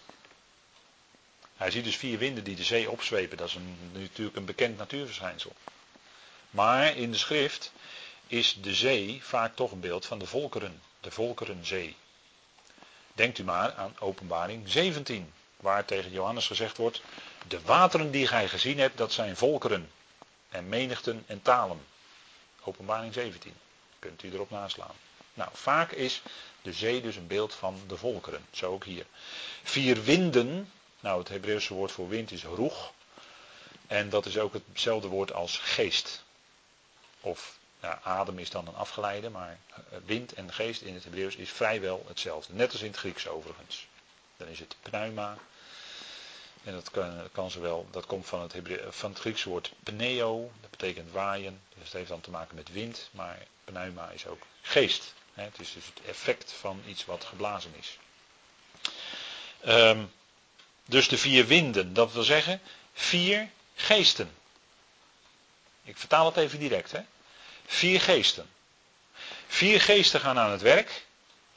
Hij 1.57 1.70
ziet 1.70 1.84
dus 1.84 1.96
vier 1.96 2.18
winden 2.18 2.44
die 2.44 2.57
de 2.57 2.64
zee 2.64 2.90
opzwepen. 2.90 3.36
Dat 3.36 3.48
is 3.48 3.59
natuurlijk 3.92 4.36
een 4.36 4.44
bekend 4.44 4.78
natuurverschijnsel. 4.78 5.53
Maar 6.51 6.96
in 6.96 7.11
de 7.11 7.18
schrift 7.18 7.72
is 8.26 8.57
de 8.61 8.74
zee 8.74 9.20
vaak 9.22 9.57
toch 9.57 9.72
een 9.72 9.80
beeld 9.80 10.07
van 10.07 10.18
de 10.18 10.26
volkeren. 10.26 10.82
De 11.01 11.11
volkerenzee. 11.11 11.96
Denkt 13.12 13.38
u 13.38 13.44
maar 13.44 13.74
aan 13.74 13.96
openbaring 13.98 14.68
17. 14.68 15.32
Waar 15.57 15.84
tegen 15.84 16.11
Johannes 16.11 16.46
gezegd 16.46 16.76
wordt. 16.76 17.03
De 17.48 17.61
wateren 17.61 18.11
die 18.11 18.26
gij 18.26 18.48
gezien 18.48 18.78
hebt, 18.78 18.98
dat 18.98 19.12
zijn 19.12 19.36
volkeren. 19.36 19.90
En 20.51 20.68
menigten 20.68 21.24
en 21.26 21.42
talen. 21.42 21.86
Openbaring 22.64 23.14
17. 23.14 23.55
Kunt 23.98 24.22
u 24.22 24.32
erop 24.32 24.51
naslaan. 24.51 24.94
Nou, 25.34 25.51
vaak 25.53 25.92
is 25.92 26.22
de 26.62 26.72
zee 26.72 27.01
dus 27.01 27.16
een 27.16 27.26
beeld 27.26 27.55
van 27.55 27.80
de 27.86 27.96
volkeren. 27.96 28.46
Zo 28.51 28.72
ook 28.72 28.84
hier. 28.84 29.07
Vier 29.62 30.03
winden, 30.03 30.72
nou, 31.01 31.18
het 31.18 31.28
Hebreeuwse 31.28 31.74
woord 31.74 31.92
voor 31.92 32.09
wind 32.09 32.30
is 32.30 32.44
roeg. 32.44 32.92
En 33.86 34.09
dat 34.09 34.26
is 34.26 34.38
ook 34.38 34.53
hetzelfde 34.53 35.09
woord 35.09 35.32
als 35.32 35.59
geest. 35.59 36.22
Of 37.20 37.59
ja, 37.80 38.01
adem 38.03 38.38
is 38.38 38.51
dan 38.51 38.66
een 38.66 38.74
afgeleide, 38.74 39.30
maar 39.30 39.59
eh, 39.74 39.98
wind 40.05 40.32
en 40.32 40.53
geest 40.53 40.80
in 40.80 40.94
het 40.94 41.05
Hebreeuws 41.05 41.36
is 41.36 41.51
vrijwel 41.51 42.05
hetzelfde. 42.09 42.53
Net 42.55 42.72
als 42.72 42.80
in 42.80 42.90
het 42.90 42.98
Grieks 42.98 43.28
overigens. 43.28 43.86
Dan 44.36 44.48
is 44.48 44.59
het 44.59 44.76
pneuma. 44.82 45.38
En 46.65 46.73
dat, 46.73 46.91
kan, 47.33 47.51
zowel, 47.51 47.89
dat 47.91 48.07
komt 48.07 48.27
van 48.27 48.41
het, 48.41 48.55
van 48.89 49.11
het 49.11 49.21
Griekse 49.21 49.49
woord 49.49 49.73
pneo, 49.83 50.53
dat 50.61 50.71
betekent 50.71 51.13
waaien. 51.13 51.61
Dus 51.75 51.85
het 51.85 51.93
heeft 51.93 52.09
dan 52.09 52.21
te 52.21 52.31
maken 52.31 52.55
met 52.57 52.73
wind, 52.73 53.09
maar 53.11 53.39
pneuma 53.65 54.11
is 54.11 54.27
ook 54.27 54.43
geest. 54.63 55.15
Het 55.35 55.61
is 55.61 55.73
dus 55.73 55.87
het 55.87 56.07
effect 56.07 56.53
van 56.53 56.83
iets 56.87 57.05
wat 57.05 57.25
geblazen 57.25 57.73
is. 57.79 57.99
Um, 59.67 60.13
dus 60.85 61.09
de 61.09 61.19
vier 61.19 61.47
winden, 61.47 61.95
dat 61.95 62.13
wil 62.13 62.23
zeggen 62.23 62.61
vier 62.93 63.49
geesten. 63.75 64.35
Ik 65.85 65.97
vertaal 65.97 66.27
het 66.27 66.37
even 66.37 66.59
direct. 66.59 66.93
Hè? 66.93 67.01
Vier 67.67 68.01
geesten. 68.01 68.51
Vier 69.47 69.81
geesten 69.81 70.21
gaan 70.21 70.39
aan 70.39 70.51
het 70.51 70.61
werk 70.61 71.07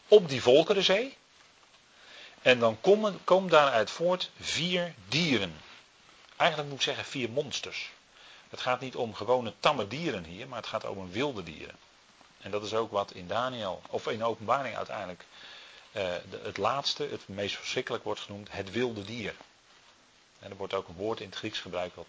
op 0.07 0.29
die 0.29 0.41
Volkerenzee. 0.41 1.17
En 2.43 2.59
dan 2.59 2.81
komen, 2.81 3.19
komen 3.23 3.49
daaruit 3.49 3.91
voort 3.91 4.31
vier 4.39 4.93
dieren. 5.07 5.55
Eigenlijk 6.35 6.69
moet 6.69 6.79
ik 6.79 6.85
zeggen 6.85 7.05
vier 7.05 7.29
monsters. 7.29 7.91
Het 8.49 8.61
gaat 8.61 8.79
niet 8.79 8.95
om 8.95 9.13
gewone 9.13 9.53
tamme 9.59 9.87
dieren 9.87 10.23
hier, 10.23 10.47
maar 10.47 10.57
het 10.57 10.67
gaat 10.67 10.85
om 10.85 11.11
wilde 11.11 11.43
dieren. 11.43 11.75
En 12.41 12.51
dat 12.51 12.63
is 12.63 12.73
ook 12.73 12.91
wat 12.91 13.11
in 13.11 13.27
Daniel, 13.27 13.81
of 13.89 14.07
in 14.07 14.23
openbaring 14.23 14.75
uiteindelijk 14.75 15.25
uh, 15.91 16.03
het 16.43 16.57
laatste, 16.57 17.03
het 17.03 17.27
meest 17.27 17.55
verschrikkelijk 17.55 18.03
wordt 18.03 18.19
genoemd, 18.19 18.51
het 18.51 18.71
wilde 18.71 19.03
dier. 19.03 19.35
En 20.39 20.49
er 20.49 20.57
wordt 20.57 20.73
ook 20.73 20.87
een 20.87 20.95
woord 20.95 21.19
in 21.19 21.29
het 21.29 21.35
Grieks 21.35 21.59
gebruikt 21.59 21.95
wat 21.95 22.05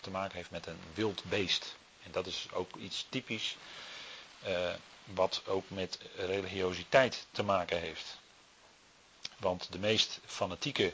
te 0.00 0.10
maken 0.10 0.36
heeft 0.36 0.50
met 0.50 0.66
een 0.66 0.80
wild 0.94 1.24
beest. 1.24 1.76
En 2.02 2.10
dat 2.12 2.26
is 2.26 2.46
ook 2.52 2.76
iets 2.76 3.06
typisch 3.08 3.56
uh, 4.46 4.70
wat 5.04 5.42
ook 5.46 5.64
met 5.70 5.98
religiositeit 6.16 7.26
te 7.30 7.42
maken 7.42 7.80
heeft. 7.80 8.18
Want 9.44 9.72
de 9.72 9.78
meest 9.78 10.20
fanatieke 10.26 10.92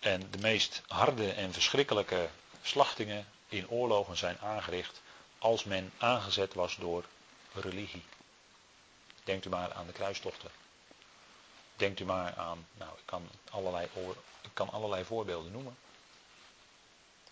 en 0.00 0.30
de 0.30 0.38
meest 0.38 0.82
harde 0.86 1.32
en 1.32 1.52
verschrikkelijke 1.52 2.28
slachtingen 2.62 3.26
in 3.48 3.68
oorlogen 3.68 4.16
zijn 4.16 4.38
aangericht 4.38 5.00
als 5.38 5.64
men 5.64 5.92
aangezet 5.98 6.54
was 6.54 6.76
door 6.76 7.04
religie. 7.54 8.02
Denkt 9.24 9.44
u 9.44 9.48
maar 9.48 9.72
aan 9.72 9.86
de 9.86 9.92
kruistochten. 9.92 10.50
Denkt 11.76 12.00
u 12.00 12.04
maar 12.04 12.34
aan, 12.36 12.66
nou, 12.78 12.90
ik 12.98 13.06
kan 13.06 13.28
allerlei, 13.50 13.88
ik 14.40 14.50
kan 14.52 14.70
allerlei 14.70 15.04
voorbeelden 15.04 15.52
noemen. 15.52 15.76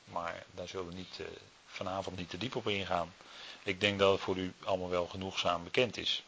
Maar 0.04 0.44
daar 0.50 0.68
zullen 0.68 0.88
we 0.88 0.94
niet, 0.94 1.18
uh, 1.20 1.26
vanavond 1.66 2.16
niet 2.16 2.30
te 2.30 2.38
diep 2.38 2.56
op 2.56 2.68
ingaan. 2.68 3.14
Ik 3.62 3.80
denk 3.80 3.98
dat 3.98 4.12
het 4.12 4.20
voor 4.20 4.36
u 4.36 4.54
allemaal 4.64 4.90
wel 4.90 5.06
genoegzaam 5.06 5.64
bekend 5.64 5.96
is. 5.96 6.22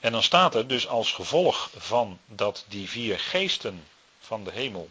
En 0.00 0.12
dan 0.12 0.22
staat 0.22 0.54
er 0.54 0.66
dus 0.66 0.88
als 0.88 1.12
gevolg 1.12 1.70
van 1.76 2.18
dat 2.26 2.64
die 2.68 2.88
vier 2.88 3.18
geesten 3.18 3.86
van 4.20 4.44
de 4.44 4.50
hemel 4.50 4.90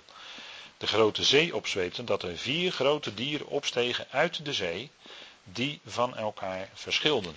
de 0.77 0.87
grote 0.87 1.23
zee 1.23 1.55
opzweepten, 1.55 2.05
dat 2.05 2.23
er 2.23 2.37
vier 2.37 2.71
grote 2.71 3.13
dieren 3.13 3.47
opstegen 3.47 4.07
uit 4.09 4.45
de 4.45 4.53
zee, 4.53 4.91
die 5.43 5.79
van 5.85 6.17
elkaar 6.17 6.69
verschilden. 6.73 7.35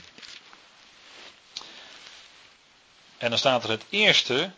En 3.18 3.30
dan 3.30 3.38
staat 3.38 3.64
er 3.64 3.70
het 3.70 3.84
eerste 3.88 4.50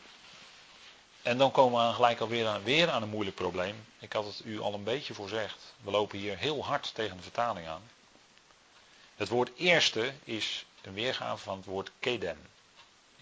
en 1.22 1.38
dan 1.38 1.50
komen 1.50 1.88
we 1.88 1.94
gelijk 1.94 2.20
alweer 2.20 2.46
aan, 2.46 2.62
weer 2.62 2.90
aan 2.90 3.02
een 3.02 3.08
moeilijk 3.08 3.36
probleem. 3.36 3.86
Ik 3.98 4.12
had 4.12 4.24
het 4.24 4.40
u 4.44 4.60
al 4.60 4.74
een 4.74 4.84
beetje 4.84 5.14
voorzegd. 5.14 5.74
We 5.80 5.90
lopen 5.90 6.18
hier 6.18 6.38
heel 6.38 6.64
hard 6.64 6.94
tegen 6.94 7.16
de 7.16 7.22
vertaling 7.22 7.68
aan. 7.68 7.82
Het 9.16 9.28
woord 9.28 9.50
eerste 9.56 10.14
is 10.24 10.64
een 10.82 10.94
weergave 10.94 11.42
van 11.42 11.56
het 11.56 11.66
woord 11.66 11.90
kedem 11.98 12.38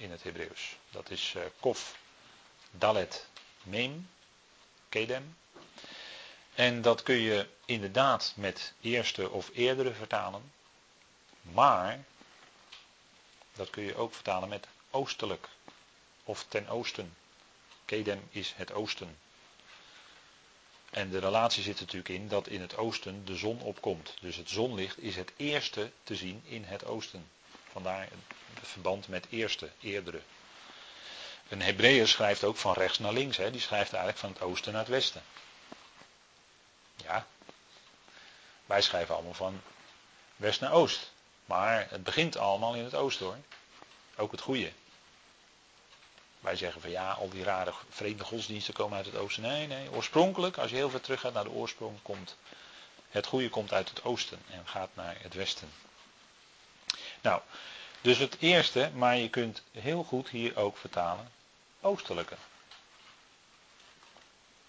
in 0.01 0.11
het 0.11 0.23
Hebreeuws. 0.23 0.77
Dat 0.91 1.11
is 1.11 1.35
uh, 1.37 1.43
kof, 1.61 1.99
dalet, 2.71 3.27
mem, 3.63 4.09
kedem. 4.89 5.37
En 6.55 6.83
dat 6.83 7.03
kun 7.03 7.15
je 7.15 7.47
inderdaad 7.65 8.33
met 8.37 8.73
eerste 8.81 9.31
of 9.31 9.51
eerdere 9.55 9.93
vertalen. 9.93 10.53
Maar 11.43 12.05
dat 13.55 13.71
kun 13.71 13.83
je 13.83 13.97
ook 13.97 14.15
vertalen 14.15 14.49
met 14.49 14.67
oostelijk 14.91 15.49
of 16.25 16.45
ten 16.49 16.69
oosten. 16.69 17.17
Kedem 17.85 18.29
is 18.31 18.53
het 18.57 18.73
oosten. 18.73 19.19
En 20.91 21.11
de 21.11 21.19
relatie 21.19 21.63
zit 21.63 21.81
natuurlijk 21.81 22.09
in 22.09 22.29
dat 22.29 22.47
in 22.47 22.61
het 22.61 22.77
oosten 22.77 23.25
de 23.25 23.37
zon 23.37 23.61
opkomt. 23.61 24.15
Dus 24.21 24.37
het 24.37 24.49
zonlicht 24.49 24.99
is 24.99 25.17
het 25.17 25.33
eerste 25.37 25.91
te 26.03 26.17
zien 26.17 26.43
in 26.45 26.65
het 26.65 26.85
oosten. 26.85 27.31
Vandaar 27.73 28.09
het 28.55 28.69
verband 28.69 29.09
met 29.09 29.27
eerste, 29.31 29.71
eerdere. 29.81 30.21
Een 31.49 31.63
Hebreeër 31.63 32.09
schrijft 32.09 32.45
ook 32.45 32.57
van 32.57 32.73
rechts 32.73 32.99
naar 32.99 33.13
links. 33.13 33.37
Hè? 33.37 33.51
Die 33.51 33.61
schrijft 33.61 33.93
eigenlijk 33.93 34.19
van 34.19 34.33
het 34.33 34.41
oosten 34.41 34.73
naar 34.73 34.81
het 34.81 34.91
westen. 34.91 35.23
Ja. 36.97 37.27
Wij 38.67 38.83
schrijven 38.83 39.15
allemaal 39.15 39.35
van 39.35 39.63
west 40.37 40.61
naar 40.61 40.73
oost. 40.73 41.11
Maar 41.45 41.87
het 41.91 42.03
begint 42.03 42.37
allemaal 42.37 42.75
in 42.75 42.85
het 42.85 42.95
oosten 42.95 43.27
hoor. 43.27 43.37
Ook 44.17 44.31
het 44.31 44.41
goede. 44.41 44.73
Wij 46.41 46.57
zeggen 46.57 46.81
van 46.81 46.91
ja, 46.91 47.13
al 47.13 47.29
die 47.29 47.45
rare 47.45 47.73
vreemde 47.89 48.25
godsdiensten 48.25 48.75
komen 48.75 48.97
uit 48.97 49.07
het 49.07 49.17
oosten. 49.17 49.43
Nee, 49.43 49.67
nee. 49.67 49.91
Oorspronkelijk, 49.91 50.59
als 50.59 50.71
je 50.71 50.77
heel 50.77 50.91
ver 50.91 51.01
terug 51.01 51.21
gaat 51.21 51.33
naar 51.33 51.45
de 51.45 51.51
oorsprong, 51.51 51.99
komt 52.03 52.37
het 53.11 53.27
goede 53.27 53.49
komt 53.49 53.73
uit 53.73 53.89
het 53.89 54.05
oosten 54.05 54.43
en 54.51 54.69
gaat 54.69 54.91
naar 54.95 55.17
het 55.21 55.35
westen. 55.35 55.71
Nou, 57.21 57.41
dus 58.01 58.19
het 58.19 58.37
eerste, 58.41 58.91
maar 58.95 59.17
je 59.17 59.31
kunt 59.31 59.63
heel 59.73 60.03
goed 60.05 60.29
hier 60.29 60.57
ook 60.57 60.77
vertalen 60.77 61.31
oostelijke. 61.81 62.37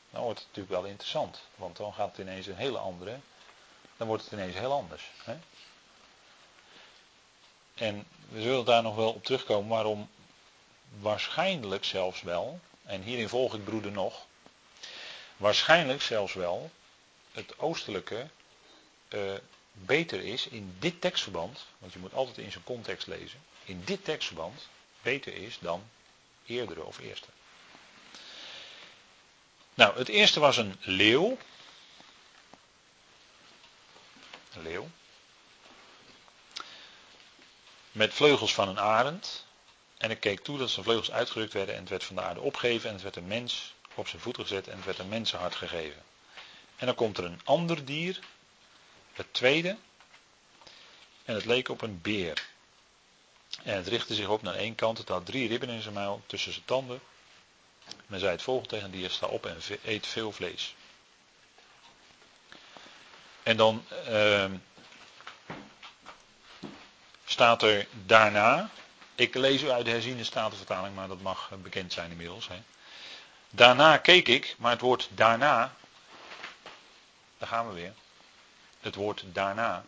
Dan 0.10 0.22
wordt 0.22 0.39
het 0.39 0.47
natuurlijk 0.47 0.82
wel 0.82 0.91
interessant, 0.91 1.41
want 1.56 1.78
dan 1.78 1.93
gaat 1.93 2.18
het 2.18 2.28
ineens 2.28 2.47
een 2.47 2.56
hele 2.56 2.78
andere, 2.78 3.20
dan 3.97 4.08
wordt 4.08 4.24
het 4.24 4.32
ineens 4.32 4.56
heel 4.56 4.72
anders. 4.72 5.12
Hè? 5.24 5.38
En 7.74 8.08
we 8.30 8.41
zullen 8.41 8.66
daar 8.66 8.82
nog 8.84 8.95
wel 8.95 9.14
op 9.14 9.24
terugkomen 9.24 9.70
waarom 9.70 10.10
waarschijnlijk 10.99 11.86
zelfs 11.86 12.22
wel, 12.22 12.60
en 12.84 13.02
hierin 13.02 13.30
volg 13.30 13.54
ik 13.54 13.64
broeder 13.64 13.91
nog, 13.91 14.26
waarschijnlijk 15.38 16.02
zelfs 16.02 16.34
wel 16.34 16.72
het 17.32 17.60
oostelijke 17.60 18.28
uh, 19.10 19.34
beter 19.72 20.24
is 20.24 20.47
in 20.47 20.76
dit 20.80 21.01
tekstverband, 21.01 21.65
want 21.78 21.93
je 21.93 21.99
moet 21.99 22.13
altijd 22.13 22.38
in 22.38 22.51
zijn 22.51 22.63
context 22.63 23.07
lezen, 23.07 23.39
in 23.63 23.82
dit 23.86 24.03
tekstverband 24.03 24.67
beter 25.01 25.34
is 25.34 25.57
dan 25.59 25.84
eerdere 26.45 26.84
of 26.84 26.99
eerste. 26.99 27.28
Nou, 29.74 29.97
het 29.97 30.07
eerste 30.07 30.39
was 30.39 30.57
een 30.57 30.76
leeuw. 30.80 31.38
Een 34.53 34.61
leeuw. 34.61 34.89
Met 37.91 38.13
vleugels 38.13 38.53
van 38.53 38.67
een 38.67 38.80
arend. 38.80 39.45
En 39.97 40.11
ik 40.11 40.19
keek 40.19 40.39
toe 40.39 40.57
dat 40.57 40.69
zijn 40.69 40.86
vleugels 40.86 41.11
uitgerukt 41.11 41.53
werden 41.53 41.76
en 41.76 41.82
het 41.82 41.89
werd 41.89 42.03
van 42.03 42.15
de 42.15 42.22
aarde 42.22 42.39
opgegeven 42.39 42.88
en 42.88 42.93
het 42.93 43.03
werd 43.03 43.15
een 43.15 43.28
mens 43.28 43.74
op 43.95 44.07
zijn 44.07 44.22
voeten 44.22 44.43
gezet 44.43 44.67
en 44.67 44.76
het 44.76 44.86
werd 44.86 44.99
een 44.99 45.09
mensenhart 45.09 45.55
gegeven. 45.55 46.03
En 46.76 46.86
dan 46.86 46.95
komt 46.95 47.17
er 47.17 47.26
een 47.26 47.41
ander 47.43 47.86
dier, 47.86 48.19
het 49.14 49.34
tweede. 49.34 49.78
En 51.26 51.36
het 51.36 51.45
leek 51.45 51.70
op 51.70 51.82
een 51.82 52.01
beer. 52.01 52.49
En 53.64 53.76
het 53.76 53.88
richtte 53.88 54.14
zich 54.14 54.28
op 54.28 54.41
naar 54.41 54.55
één 54.55 54.76
kant. 54.76 54.97
Het 54.97 55.07
had 55.07 55.26
drie 55.26 55.47
ribben 55.47 55.70
in 55.70 55.82
zijn 55.82 55.93
muil 55.93 56.22
tussen 56.26 56.51
zijn 56.51 56.66
tanden. 56.66 57.01
Men 58.05 58.20
zei 58.20 58.32
het 58.32 58.41
volgende 58.41 58.70
tegen 58.70 58.91
dier: 58.91 59.09
sta 59.09 59.28
op 59.28 59.45
en 59.45 59.57
eet 59.84 60.07
veel 60.07 60.32
vlees. 60.32 60.76
En 63.43 63.57
dan 63.57 63.86
uh, 64.09 64.45
staat 67.26 67.64
er 67.64 67.88
daarna. 68.05 68.70
Ik 69.16 69.36
lees 69.36 69.62
u 69.62 69.70
uit 69.70 69.86
de 69.86 69.91
herziende 69.91 70.24
statenvertaling, 70.24 70.95
maar 70.95 71.07
dat 71.07 71.22
mag 71.22 71.51
bekend 71.62 71.93
zijn 71.93 72.12
inmiddels. 72.12 72.47
Hè. 72.47 72.62
Daarna 73.49 73.97
keek 73.97 74.28
ik, 74.28 74.55
maar 74.57 74.72
het 74.72 74.82
woord 74.82 75.09
daarna. 75.12 75.74
Daar 77.38 77.47
gaan 77.47 77.68
we 77.68 77.74
weer. 77.74 77.93
Het 78.82 78.95
woord 78.95 79.23
daarna. 79.25 79.86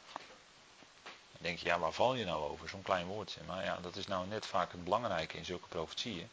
Dan 1.03 1.41
denk 1.41 1.59
je, 1.59 1.65
ja, 1.65 1.79
waar 1.79 1.91
val 1.91 2.15
je 2.15 2.25
nou 2.25 2.49
over? 2.49 2.69
Zo'n 2.69 2.81
klein 2.81 3.05
woordje. 3.05 3.39
Maar 3.47 3.63
ja, 3.63 3.77
dat 3.81 3.95
is 3.95 4.07
nou 4.07 4.27
net 4.27 4.45
vaak 4.45 4.71
het 4.71 4.83
belangrijke 4.83 5.37
in 5.37 5.45
zulke 5.45 5.67
profetieën. 5.67 6.29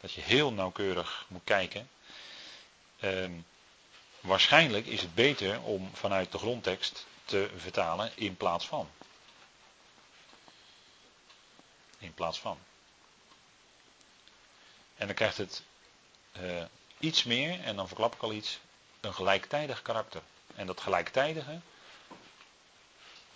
Dat 0.00 0.12
je 0.12 0.20
heel 0.20 0.52
nauwkeurig 0.52 1.24
moet 1.28 1.44
kijken. 1.44 1.90
Ehm, 3.00 3.32
waarschijnlijk 4.20 4.86
is 4.86 5.00
het 5.00 5.14
beter 5.14 5.60
om 5.60 5.90
vanuit 5.94 6.32
de 6.32 6.38
grondtekst 6.38 7.06
te 7.24 7.50
vertalen 7.56 8.12
in 8.14 8.36
plaats 8.36 8.66
van. 8.66 8.88
In 11.98 12.14
plaats 12.14 12.40
van. 12.40 12.58
En 14.96 15.06
dan 15.06 15.16
krijgt 15.16 15.36
het 15.36 15.62
uh, 16.40 16.62
iets 16.98 17.24
meer, 17.24 17.60
en 17.60 17.76
dan 17.76 17.86
verklap 17.86 18.14
ik 18.14 18.22
al 18.22 18.32
iets, 18.32 18.58
een 19.00 19.14
gelijktijdig 19.14 19.82
karakter. 19.82 20.22
En 20.54 20.66
dat 20.66 20.80
gelijktijdige, 20.80 21.60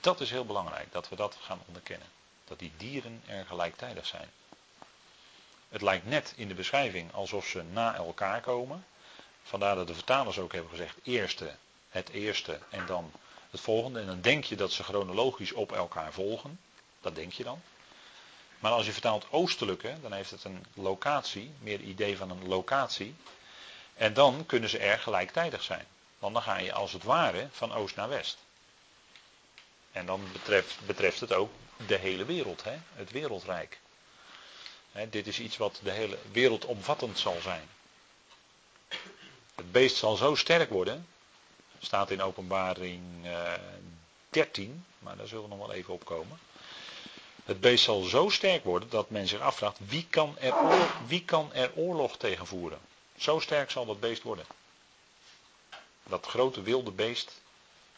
dat 0.02 0.20
is 0.20 0.30
heel 0.30 0.44
belangrijk, 0.44 0.92
dat 0.92 1.08
we 1.08 1.16
dat 1.16 1.36
gaan 1.40 1.60
onderkennen. 1.66 2.08
Dat 2.44 2.58
die 2.58 2.72
dieren 2.76 3.22
er 3.26 3.46
gelijktijdig 3.46 4.06
zijn. 4.06 4.30
Het 5.68 5.82
lijkt 5.82 6.06
net 6.06 6.32
in 6.36 6.48
de 6.48 6.54
beschrijving 6.54 7.12
alsof 7.12 7.46
ze 7.46 7.62
na 7.62 7.94
elkaar 7.94 8.40
komen. 8.40 8.86
Vandaar 9.42 9.74
dat 9.74 9.86
de 9.86 9.94
vertalers 9.94 10.38
ook 10.38 10.52
hebben 10.52 10.70
gezegd 10.70 10.96
eerste, 11.02 11.54
het 11.88 12.08
eerste 12.08 12.58
en 12.70 12.86
dan 12.86 13.12
het 13.50 13.60
volgende. 13.60 14.00
En 14.00 14.06
dan 14.06 14.20
denk 14.20 14.44
je 14.44 14.56
dat 14.56 14.72
ze 14.72 14.82
chronologisch 14.82 15.52
op 15.52 15.72
elkaar 15.72 16.12
volgen. 16.12 16.60
Dat 17.00 17.14
denk 17.14 17.32
je 17.32 17.44
dan. 17.44 17.62
Maar 18.58 18.72
als 18.72 18.86
je 18.86 18.92
vertaalt 18.92 19.26
oostelijke, 19.30 19.94
dan 20.00 20.12
heeft 20.12 20.30
het 20.30 20.44
een 20.44 20.64
locatie, 20.74 21.52
meer 21.58 21.80
idee 21.80 22.16
van 22.16 22.30
een 22.30 22.48
locatie. 22.48 23.14
En 23.94 24.14
dan 24.14 24.46
kunnen 24.46 24.68
ze 24.68 24.78
er 24.78 24.98
gelijktijdig 24.98 25.62
zijn. 25.62 25.86
Want 26.18 26.34
dan 26.34 26.42
ga 26.42 26.58
je 26.58 26.72
als 26.72 26.92
het 26.92 27.02
ware 27.02 27.48
van 27.50 27.72
oost 27.72 27.96
naar 27.96 28.08
west. 28.08 28.38
En 29.92 30.06
dan 30.06 30.20
betreft, 30.32 30.78
betreft 30.86 31.20
het 31.20 31.32
ook 31.32 31.50
de 31.86 31.96
hele 31.96 32.24
wereld, 32.24 32.64
hè? 32.64 32.78
het 32.94 33.10
wereldrijk. 33.10 33.80
Hè, 34.92 35.08
dit 35.08 35.26
is 35.26 35.40
iets 35.40 35.56
wat 35.56 35.80
de 35.82 35.90
hele 35.90 36.18
wereld 36.32 36.64
omvattend 36.64 37.18
zal 37.18 37.40
zijn. 37.40 37.68
Het 39.54 39.72
beest 39.72 39.96
zal 39.96 40.16
zo 40.16 40.34
sterk 40.34 40.70
worden, 40.70 41.06
staat 41.78 42.10
in 42.10 42.22
openbaring 42.22 43.02
uh, 43.24 43.54
eh, 43.54 43.60
13, 44.30 44.84
maar 44.98 45.16
daar 45.16 45.26
zullen 45.26 45.44
we 45.44 45.56
nog 45.56 45.66
wel 45.66 45.72
even 45.72 45.94
op 45.94 46.04
komen. 46.04 46.38
Het 47.44 47.60
beest 47.60 47.84
zal 47.84 48.02
zo 48.02 48.28
sterk 48.28 48.64
worden 48.64 48.88
dat 48.90 49.10
men 49.10 49.28
zich 49.28 49.40
afvraagt 49.40 49.78
wie 49.86 50.06
kan 50.10 50.38
er 50.38 50.54
oorlog, 50.54 50.98
wie 51.06 51.24
kan 51.24 51.52
er 51.52 51.70
oorlog 51.74 52.16
tegen 52.16 52.46
voeren. 52.46 52.80
Zo 53.16 53.38
sterk 53.38 53.70
zal 53.70 53.86
dat 53.86 54.00
beest 54.00 54.22
worden. 54.22 54.46
Dat 56.02 56.26
grote 56.26 56.62
wilde 56.62 56.90
beest, 56.90 57.40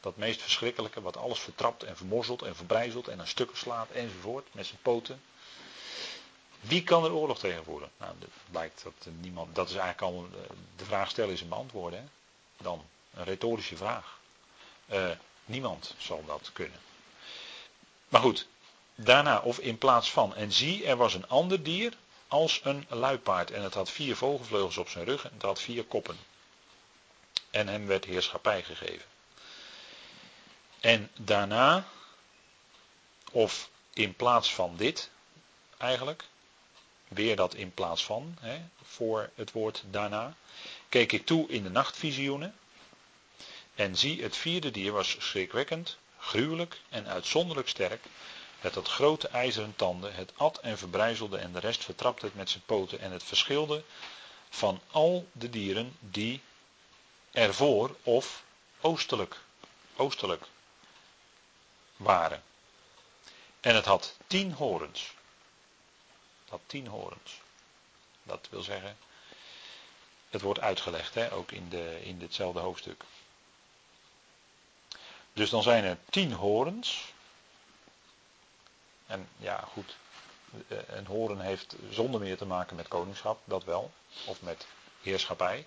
dat 0.05 0.17
meest 0.17 0.43
verschrikkelijke, 0.43 1.01
wat 1.01 1.17
alles 1.17 1.39
vertrapt 1.39 1.83
en 1.83 1.97
vermorzelt 1.97 2.43
en 2.43 2.57
verbrijzelt 2.57 3.09
en 3.09 3.21
aan 3.21 3.27
stukken 3.27 3.57
slaat 3.57 3.91
enzovoort 3.91 4.47
met 4.53 4.67
zijn 4.67 4.79
poten. 4.83 5.23
Wie 6.61 6.85
kan 6.85 7.05
er 7.05 7.13
oorlog 7.13 7.39
tegen 7.39 7.65
voeren? 7.65 7.91
Nou, 7.97 8.15
dat 8.19 8.29
blijkt 8.51 8.83
dat 8.83 9.13
niemand, 9.21 9.55
dat 9.55 9.69
is 9.69 9.77
eigenlijk 9.77 10.03
al 10.03 10.29
de 10.77 10.85
vraag 10.85 11.11
stellen 11.11 11.33
is 11.33 11.41
een 11.41 11.49
beantwoorden. 11.49 11.99
Hè? 11.99 12.05
Dan 12.65 12.85
een 13.15 13.25
retorische 13.25 13.77
vraag. 13.77 14.19
Uh, 14.93 15.11
niemand 15.45 15.95
zal 15.99 16.25
dat 16.27 16.51
kunnen. 16.53 16.79
Maar 18.09 18.21
goed, 18.21 18.47
daarna 18.95 19.41
of 19.41 19.59
in 19.59 19.79
plaats 19.79 20.11
van. 20.11 20.35
En 20.35 20.53
zie, 20.53 20.87
er 20.87 20.97
was 20.97 21.15
een 21.15 21.29
ander 21.29 21.63
dier 21.63 21.93
als 22.29 22.61
een 22.63 22.87
luipaard. 22.89 23.51
En 23.51 23.63
het 23.63 23.75
had 23.75 23.91
vier 23.91 24.17
vogelvleugels 24.17 24.77
op 24.77 24.89
zijn 24.89 25.05
rug 25.05 25.25
en 25.25 25.33
het 25.33 25.43
had 25.43 25.61
vier 25.61 25.85
koppen. 25.85 26.17
En 27.51 27.69
hem 27.69 27.87
werd 27.87 28.05
heerschappij 28.05 28.63
gegeven. 28.63 29.13
En 30.85 31.11
daarna, 31.17 31.87
of 33.31 33.71
in 33.93 34.15
plaats 34.15 34.55
van 34.55 34.77
dit, 34.77 35.11
eigenlijk, 35.77 36.25
weer 37.09 37.37
dat 37.37 37.55
in 37.55 37.75
plaats 37.75 38.05
van, 38.05 38.37
hè, 38.41 38.61
voor 38.83 39.31
het 39.35 39.53
woord 39.53 39.83
daarna, 39.91 40.35
keek 40.89 41.13
ik 41.13 41.27
toe 41.27 41.49
in 41.49 41.63
de 41.63 41.71
nachtvisioenen. 41.71 42.55
En 43.75 43.97
zie, 43.97 44.23
het 44.23 44.37
vierde 44.37 44.71
dier 44.71 44.93
was 44.93 45.17
schrikwekkend, 45.19 45.97
gruwelijk 46.19 46.81
en 46.89 47.07
uitzonderlijk 47.07 47.69
sterk. 47.69 48.05
Het 48.59 48.75
had 48.75 48.89
grote 48.89 49.29
ijzeren 49.29 49.77
tanden, 49.77 50.15
het 50.15 50.33
at 50.37 50.59
en 50.59 50.79
verbrijzelde 50.79 51.39
en 51.39 51.53
de 51.53 51.61
rest 51.61 51.85
vertrapte 51.85 52.27
het 52.27 52.35
met 52.35 52.51
zijn 52.51 52.63
poten 52.67 53.01
en 53.01 53.13
het 53.13 53.23
verschilde 53.23 53.83
van 54.51 54.81
al 54.91 55.29
de 55.33 55.51
dieren 55.51 55.97
die 56.01 56.41
ervoor 57.33 57.97
of 58.03 58.43
oostelijk, 58.81 59.37
oostelijk 59.97 60.47
waren. 61.97 62.43
En 63.61 63.75
het 63.75 63.85
had 63.85 64.17
tien 64.27 64.53
horens. 64.53 65.15
Had 66.49 66.61
tien 66.67 66.87
horens. 66.87 67.41
Dat 68.23 68.49
wil 68.51 68.63
zeggen, 68.63 68.97
het 70.31 70.41
wordt 70.41 70.61
uitgelegd, 70.61 71.15
hè, 71.15 71.33
ook 71.33 71.53
in, 71.53 71.69
de, 71.69 72.01
in 72.05 72.19
ditzelfde 72.19 72.61
hoofdstuk. 72.61 73.05
Dus 75.33 75.51
dan 75.51 75.63
zijn 75.63 75.85
er 75.85 75.99
tien 76.11 76.33
horens. 76.33 77.13
En 79.07 79.29
ja, 79.37 79.69
goed. 79.73 79.97
Eh, 80.69 80.79
een 80.87 81.07
horen 81.07 81.41
heeft 81.41 81.77
zonder 81.91 82.21
meer 82.21 82.37
te 82.37 82.47
maken 82.47 82.77
met 82.77 82.89
koningschap, 82.89 83.41
dat 83.45 83.65
wel. 83.65 83.93
Of 84.27 84.43
met 84.43 84.67
heerschappij. 85.03 85.67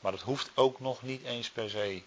Maar 0.00 0.12
het 0.12 0.22
hoeft 0.22 0.50
ook 0.54 0.80
nog 0.80 1.02
niet 1.02 1.22
eens 1.22 1.50
per 1.50 1.70
se 1.70 2.02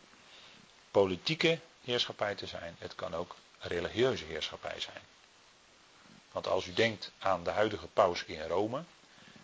politieke 0.91 1.59
heerschappij 1.83 2.35
te 2.35 2.47
zijn. 2.47 2.75
Het 2.79 2.95
kan 2.95 3.15
ook 3.15 3.35
religieuze 3.59 4.25
heerschappij 4.25 4.79
zijn. 4.79 5.01
Want 6.31 6.47
als 6.47 6.65
u 6.65 6.73
denkt 6.73 7.11
aan 7.19 7.43
de 7.43 7.49
huidige 7.49 7.87
paus 7.87 8.23
in 8.23 8.47
Rome, 8.47 8.83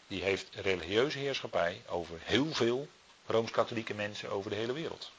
die 0.07 0.23
heeft 0.23 0.55
religieuze 0.55 1.17
heerschappij 1.17 1.81
over 1.87 2.19
heel 2.21 2.53
veel 2.53 2.87
rooms-katholieke 3.25 3.93
mensen 3.93 4.29
over 4.29 4.49
de 4.49 4.55
hele 4.55 4.73
wereld. 4.73 5.11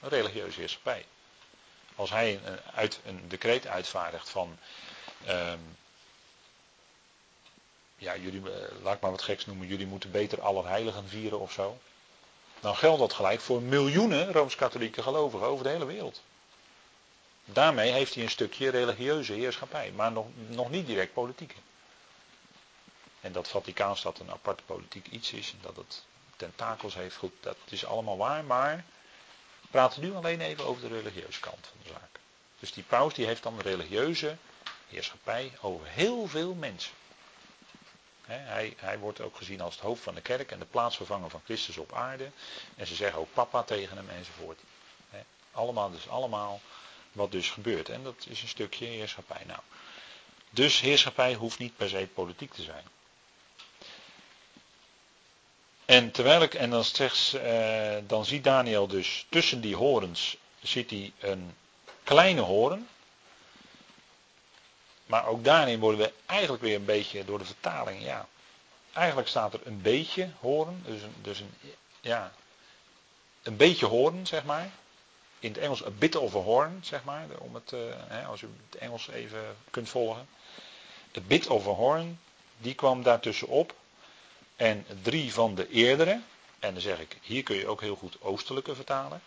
Een 0.00 0.08
religieuze 0.08 0.58
heerschappij. 0.58 1.06
Als 1.94 2.10
hij 2.10 2.40
een, 2.44 2.60
uit, 2.74 3.00
een 3.04 3.28
decreet 3.28 3.66
uitvaardigt 3.66 4.28
van 4.28 4.58
Um, 5.28 5.76
ja, 7.96 8.16
jullie, 8.16 8.50
eh, 8.50 8.82
laat 8.82 8.94
ik 8.94 9.00
maar 9.00 9.10
wat 9.10 9.22
geks 9.22 9.46
noemen, 9.46 9.66
jullie 9.66 9.86
moeten 9.86 10.10
beter 10.10 10.40
Allerheiligen 10.40 11.08
vieren 11.08 11.40
of 11.40 11.52
zo. 11.52 11.78
Dan 12.60 12.76
geldt 12.76 12.98
dat 12.98 13.12
gelijk 13.12 13.40
voor 13.40 13.62
miljoenen 13.62 14.32
Rooms-Katholieke 14.32 15.02
gelovigen 15.02 15.46
over 15.46 15.64
de 15.64 15.70
hele 15.70 15.84
wereld. 15.84 16.22
Daarmee 17.48 17.92
heeft 17.92 18.14
hij 18.14 18.22
een 18.22 18.30
stukje 18.30 18.68
religieuze 18.68 19.32
heerschappij, 19.32 19.92
maar 19.92 20.12
nog, 20.12 20.26
nog 20.46 20.70
niet 20.70 20.86
direct 20.86 21.12
politieke. 21.12 21.54
En 23.20 23.32
dat 23.32 23.48
Vaticaanstad 23.48 24.18
een 24.18 24.30
apart 24.30 24.66
politiek 24.66 25.06
iets 25.06 25.32
is 25.32 25.50
en 25.52 25.58
dat 25.62 25.76
het 25.76 26.04
tentakels 26.36 26.94
heeft, 26.94 27.16
goed, 27.16 27.32
dat 27.40 27.56
is 27.68 27.84
allemaal 27.84 28.16
waar, 28.16 28.44
maar 28.44 28.84
we 29.60 29.68
praten 29.70 30.02
nu 30.02 30.14
alleen 30.14 30.40
even 30.40 30.64
over 30.64 30.82
de 30.82 30.96
religieuze 30.96 31.40
kant 31.40 31.66
van 31.66 31.78
de 31.82 31.88
zaak. 31.88 32.20
Dus 32.58 32.72
die 32.72 32.84
paus 32.84 33.14
die 33.14 33.26
heeft 33.26 33.42
dan 33.42 33.60
religieuze 33.60 34.36
heerschappij 34.88 35.52
over 35.60 35.86
heel 35.86 36.26
veel 36.26 36.54
mensen. 36.54 36.92
hij, 38.24 38.74
hij, 38.76 38.98
wordt 38.98 39.20
ook 39.20 39.36
gezien 39.36 39.60
als 39.60 39.74
het 39.74 39.84
hoofd 39.84 40.02
van 40.02 40.14
de 40.14 40.20
kerk 40.20 40.50
en 40.50 40.58
de 40.58 40.64
plaatsvervanger 40.64 41.30
van 41.30 41.40
Christus 41.44 41.76
op 41.76 41.92
aarde. 41.92 42.30
En 42.76 42.86
ze 42.86 42.94
zeggen 42.94 43.20
ook 43.20 43.32
papa 43.32 43.62
tegen 43.62 43.96
hem 43.96 44.08
enzovoort. 44.08 44.60
allemaal, 45.52 45.90
dus 45.90 46.08
allemaal 46.08 46.60
wat 47.16 47.32
dus 47.32 47.50
gebeurt. 47.50 47.88
En 47.88 48.02
dat 48.02 48.26
is 48.28 48.42
een 48.42 48.48
stukje 48.48 48.86
heerschappij. 48.86 49.42
Nou, 49.46 49.60
dus 50.50 50.80
heerschappij 50.80 51.34
hoeft 51.34 51.58
niet 51.58 51.76
per 51.76 51.88
se 51.88 52.08
politiek 52.14 52.52
te 52.52 52.62
zijn. 52.62 52.84
En 55.84 56.10
terwijl 56.10 56.42
ik, 56.42 56.54
en 56.54 56.70
dan, 56.70 56.84
zegt, 56.84 57.34
eh, 57.34 57.96
dan 58.06 58.24
ziet 58.24 58.44
Daniel 58.44 58.86
dus 58.86 59.26
tussen 59.28 59.60
die 59.60 59.76
horens, 59.76 60.36
ziet 60.62 60.90
hij 60.90 61.12
een 61.18 61.54
kleine 62.04 62.40
horen. 62.40 62.88
Maar 65.06 65.26
ook 65.26 65.44
daarin 65.44 65.80
worden 65.80 66.00
we 66.00 66.12
eigenlijk 66.26 66.62
weer 66.62 66.76
een 66.76 66.84
beetje 66.84 67.24
door 67.24 67.38
de 67.38 67.44
vertaling, 67.44 68.02
ja. 68.02 68.28
Eigenlijk 68.92 69.28
staat 69.28 69.54
er 69.54 69.60
een 69.64 69.82
beetje 69.82 70.30
horen, 70.40 70.82
dus 70.86 71.02
een, 71.02 71.14
dus 71.22 71.40
een 71.40 71.54
ja. 72.00 72.32
een 73.42 73.56
beetje 73.56 73.86
hoorn, 73.86 74.26
zeg 74.26 74.44
maar. 74.44 74.70
In 75.38 75.52
het 75.52 75.58
Engels 75.58 75.84
een 75.84 75.98
bit 75.98 76.16
of 76.16 76.34
a 76.34 76.38
horn, 76.38 76.80
zeg 76.82 77.04
maar. 77.04 77.26
Om 77.38 77.54
het, 77.54 77.70
hè, 78.08 78.24
als 78.24 78.42
u 78.42 78.48
het 78.70 78.80
Engels 78.80 79.08
even 79.08 79.56
kunt 79.70 79.88
volgen. 79.88 80.28
De 81.12 81.20
bit 81.20 81.46
of 81.46 81.66
a 81.66 81.70
horn, 81.70 82.20
die 82.58 82.74
kwam 82.74 83.02
daartussenop. 83.02 83.74
En 84.56 84.86
drie 85.02 85.32
van 85.32 85.54
de 85.54 85.68
eerdere, 85.68 86.20
en 86.58 86.72
dan 86.72 86.82
zeg 86.82 87.00
ik, 87.00 87.18
hier 87.22 87.42
kun 87.42 87.56
je 87.56 87.66
ook 87.66 87.80
heel 87.80 87.96
goed 87.96 88.16
oostelijke 88.20 88.74
vertalen, 88.74 89.22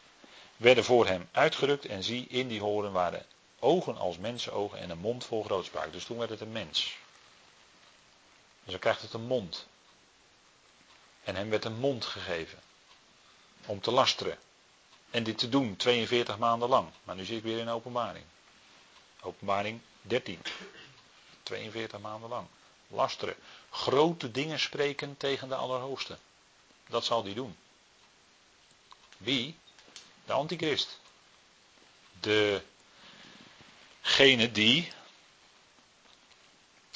werden 0.57 0.83
voor 0.83 1.07
hem 1.07 1.29
uitgerukt 1.31 1.85
en 1.85 2.03
zie, 2.03 2.27
in 2.27 2.47
die 2.47 2.59
horen 2.59 2.91
waren 2.91 3.25
ogen 3.59 3.97
als 3.97 4.17
mensenogen 4.17 4.79
en 4.79 4.89
een 4.89 4.97
mond 4.97 5.25
vol 5.25 5.43
grootspraak. 5.43 5.91
Dus 5.91 6.03
toen 6.05 6.17
werd 6.17 6.29
het 6.29 6.41
een 6.41 6.51
mens. 6.51 6.97
Dus 8.63 8.71
dan 8.71 8.79
krijgt 8.79 9.01
het 9.01 9.13
een 9.13 9.27
mond. 9.27 9.67
En 11.23 11.35
hem 11.35 11.49
werd 11.49 11.65
een 11.65 11.79
mond 11.79 12.05
gegeven. 12.05 12.59
Om 13.65 13.81
te 13.81 13.91
lasteren. 13.91 14.37
En 15.11 15.23
dit 15.23 15.37
te 15.37 15.49
doen 15.49 15.75
42 15.75 16.37
maanden 16.37 16.69
lang. 16.69 16.89
Maar 17.03 17.15
nu 17.15 17.25
zit 17.25 17.37
ik 17.37 17.43
weer 17.43 17.59
in 17.59 17.69
openbaring. 17.69 18.25
Openbaring 19.21 19.81
13. 20.01 20.41
42 21.43 21.99
maanden 21.99 22.29
lang. 22.29 22.47
Lasteren. 22.87 23.35
Grote 23.69 24.31
dingen 24.31 24.59
spreken 24.59 25.17
tegen 25.17 25.47
de 25.47 25.55
Allerhoogste. 25.55 26.17
Dat 26.87 27.05
zal 27.05 27.23
hij 27.23 27.33
doen. 27.33 27.57
Wie? 29.17 29.57
De 30.25 30.33
antichrist. 30.33 30.99
Degene 34.01 34.51
die. 34.51 34.91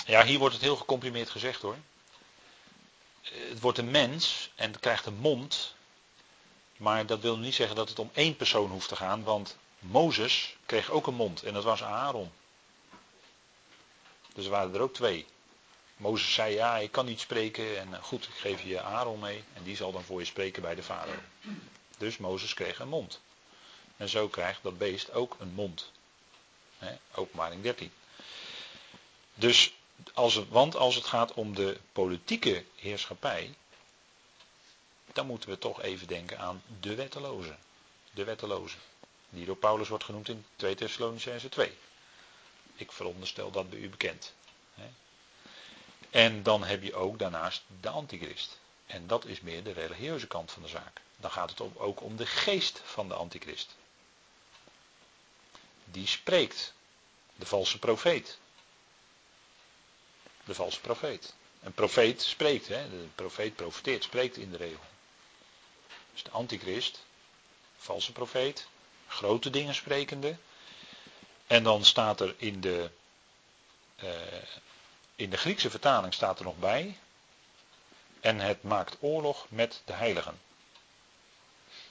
Ja, 0.06 0.26
hier 0.26 0.40
wordt 0.40 0.54
het 0.54 0.64
heel 0.64 0.76
gecomprimeerd 0.76 1.30
gezegd 1.30 1.62
hoor. 1.62 1.78
Het 3.22 3.60
wordt 3.60 3.78
een 3.78 3.92
mens 3.92 4.52
en 4.56 4.80
krijgt 4.80 5.06
een 5.06 5.18
mond. 5.18 5.76
Maar 6.78 7.06
dat 7.06 7.20
wil 7.20 7.38
niet 7.38 7.54
zeggen 7.54 7.76
dat 7.76 7.90
het 7.90 8.00
om 8.00 8.10
één 8.14 8.36
persoon 8.36 8.70
hoeft 8.70 8.88
te 8.88 8.96
gaan, 8.96 9.24
want 9.24 9.58
Mozes 9.80 10.56
kreeg 10.66 10.90
ook 10.90 11.08
een 11.08 11.14
mond 11.14 11.44
en 11.44 11.54
dat 11.54 11.64
was 11.64 11.84
Aaron. 11.84 12.32
Dus 14.34 14.46
er 14.46 14.52
waren 14.52 14.74
er 14.74 14.82
ook 14.82 14.94
twee. 14.94 15.26
Mozes 15.98 16.34
zei 16.34 16.54
ja, 16.54 16.78
ik 16.78 16.92
kan 16.92 17.06
niet 17.06 17.20
spreken 17.20 17.80
en 17.80 17.94
eh, 17.94 18.04
goed, 18.04 18.24
ik 18.24 18.34
geef 18.36 18.62
je 18.62 18.82
Aaron 18.82 19.20
mee 19.20 19.44
en 19.54 19.64
die 19.64 19.76
zal 19.76 19.92
dan 19.92 20.04
voor 20.04 20.20
je 20.20 20.26
spreken 20.26 20.62
bij 20.62 20.76
de 20.76 20.84
farao. 20.84 21.14
Dus 21.98 22.18
Mozes 22.18 22.54
kreeg 22.54 22.80
een 22.80 22.88
mond. 22.88 23.22
En 23.98 24.10
zo 24.10 24.28
krijgt 24.28 24.64
dat 24.64 24.78
beest 24.78 25.12
ook 25.12 25.36
een 25.40 25.54
mond. 25.54 25.92
He, 26.78 26.96
openbaring 27.16 27.64
13. 27.64 27.92
Dus 29.34 29.74
als 30.14 30.34
het, 30.34 30.50
want 30.50 30.76
als 30.76 30.96
het 30.96 31.06
gaat 31.06 31.34
om 31.34 31.56
de 31.56 31.78
politieke 31.92 32.64
heerschappij, 32.76 33.54
dan 35.14 35.26
moeten 35.26 35.50
we 35.50 35.58
toch 35.58 35.82
even 35.82 36.08
denken 36.08 36.40
aan 36.40 36.64
de 36.80 36.96
wetteloze. 36.96 37.56
De 38.12 38.24
wetteloze. 38.24 38.78
Die 39.30 39.46
door 39.46 39.56
Paulus 39.56 39.88
wordt 39.88 40.04
genoemd 40.04 40.30
in 40.30 40.46
2 40.56 40.76
Thessalonicense 40.76 41.50
2. 41.50 41.78
Ik 42.76 42.92
veronderstel 42.92 43.52
dat 43.52 43.70
bij 43.70 43.80
u 43.80 43.90
bekend. 43.90 44.34
En 46.14 46.44
dan 46.44 46.64
heb 46.64 46.84
je 46.84 46.96
ook 46.96 47.20
daarnaast 47.20 47.64
de 47.82 47.90
antichrist. 47.90 48.60
En 48.86 49.08
dat 49.08 49.26
is 49.26 49.42
meer 49.42 49.64
de 49.64 49.72
religieuze 49.72 50.28
kant 50.28 50.52
van 50.52 50.62
de 50.62 50.68
zaak. 50.68 51.02
Dan 51.18 51.32
gaat 51.32 51.50
het 51.50 51.62
ook 51.78 52.02
om 52.02 52.16
de 52.16 52.26
geest 52.26 52.82
van 52.84 53.08
de 53.08 53.14
antichrist. 53.14 53.76
Die 55.86 56.08
spreekt. 56.08 56.74
De 57.36 57.46
valse 57.46 57.80
profeet. 57.80 58.38
De 60.46 60.54
valse 60.54 60.82
profeet. 60.82 61.34
Een 61.62 61.74
profeet 61.74 62.22
spreekt. 62.22 62.68
Hè? 62.68 62.90
De 62.90 63.08
profeet 63.16 63.56
profeteert, 63.56 64.04
spreekt 64.04 64.38
in 64.38 64.52
de 64.52 64.58
regel. 64.58 64.84
Dus 66.14 66.24
de 66.24 66.32
antichrist, 66.32 67.04
valse 67.78 68.12
profeet, 68.12 68.68
grote 69.08 69.50
dingen 69.50 69.76
sprekende. 69.76 70.36
En 71.48 71.64
dan 71.64 71.86
staat 71.86 72.20
er 72.20 72.36
in 72.38 72.62
de, 72.62 72.90
uh, 74.04 74.10
in 75.16 75.30
de 75.30 75.38
Griekse 75.38 75.70
vertaling 75.70 76.14
staat 76.14 76.40
er 76.40 76.46
nog 76.46 76.58
bij. 76.58 76.98
En 78.20 78.40
het 78.40 78.64
maakt 78.64 78.98
oorlog 79.00 79.46
met 79.50 79.82
de 79.86 79.94
heiligen. 79.94 80.40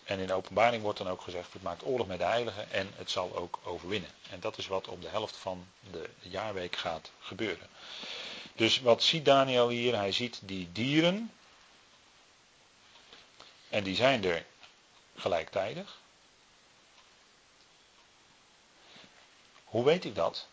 En 0.04 0.18
in 0.18 0.26
de 0.26 0.32
openbaring 0.32 0.82
wordt 0.82 0.98
dan 0.98 1.08
ook 1.08 1.20
gezegd, 1.20 1.52
het 1.52 1.62
maakt 1.62 1.84
oorlog 1.84 2.06
met 2.06 2.18
de 2.18 2.24
heiligen 2.24 2.70
en 2.70 2.90
het 2.96 3.10
zal 3.10 3.36
ook 3.36 3.58
overwinnen. 3.64 4.10
En 4.30 4.40
dat 4.40 4.58
is 4.58 4.66
wat 4.66 4.88
op 4.88 5.02
de 5.02 5.08
helft 5.08 5.36
van 5.36 5.66
de 5.90 6.10
jaarweek 6.20 6.76
gaat 6.76 7.10
gebeuren. 7.20 7.68
Dus 8.54 8.80
wat 8.80 9.02
ziet 9.02 9.24
Daniel 9.24 9.68
hier? 9.68 9.96
Hij 9.96 10.12
ziet 10.12 10.40
die 10.42 10.72
dieren. 10.72 11.32
En 13.72 13.82
die 13.82 13.96
zijn 13.96 14.24
er 14.24 14.44
gelijktijdig. 15.16 15.98
Hoe 19.64 19.84
weet 19.84 20.04
ik 20.04 20.14
dat? 20.14 20.46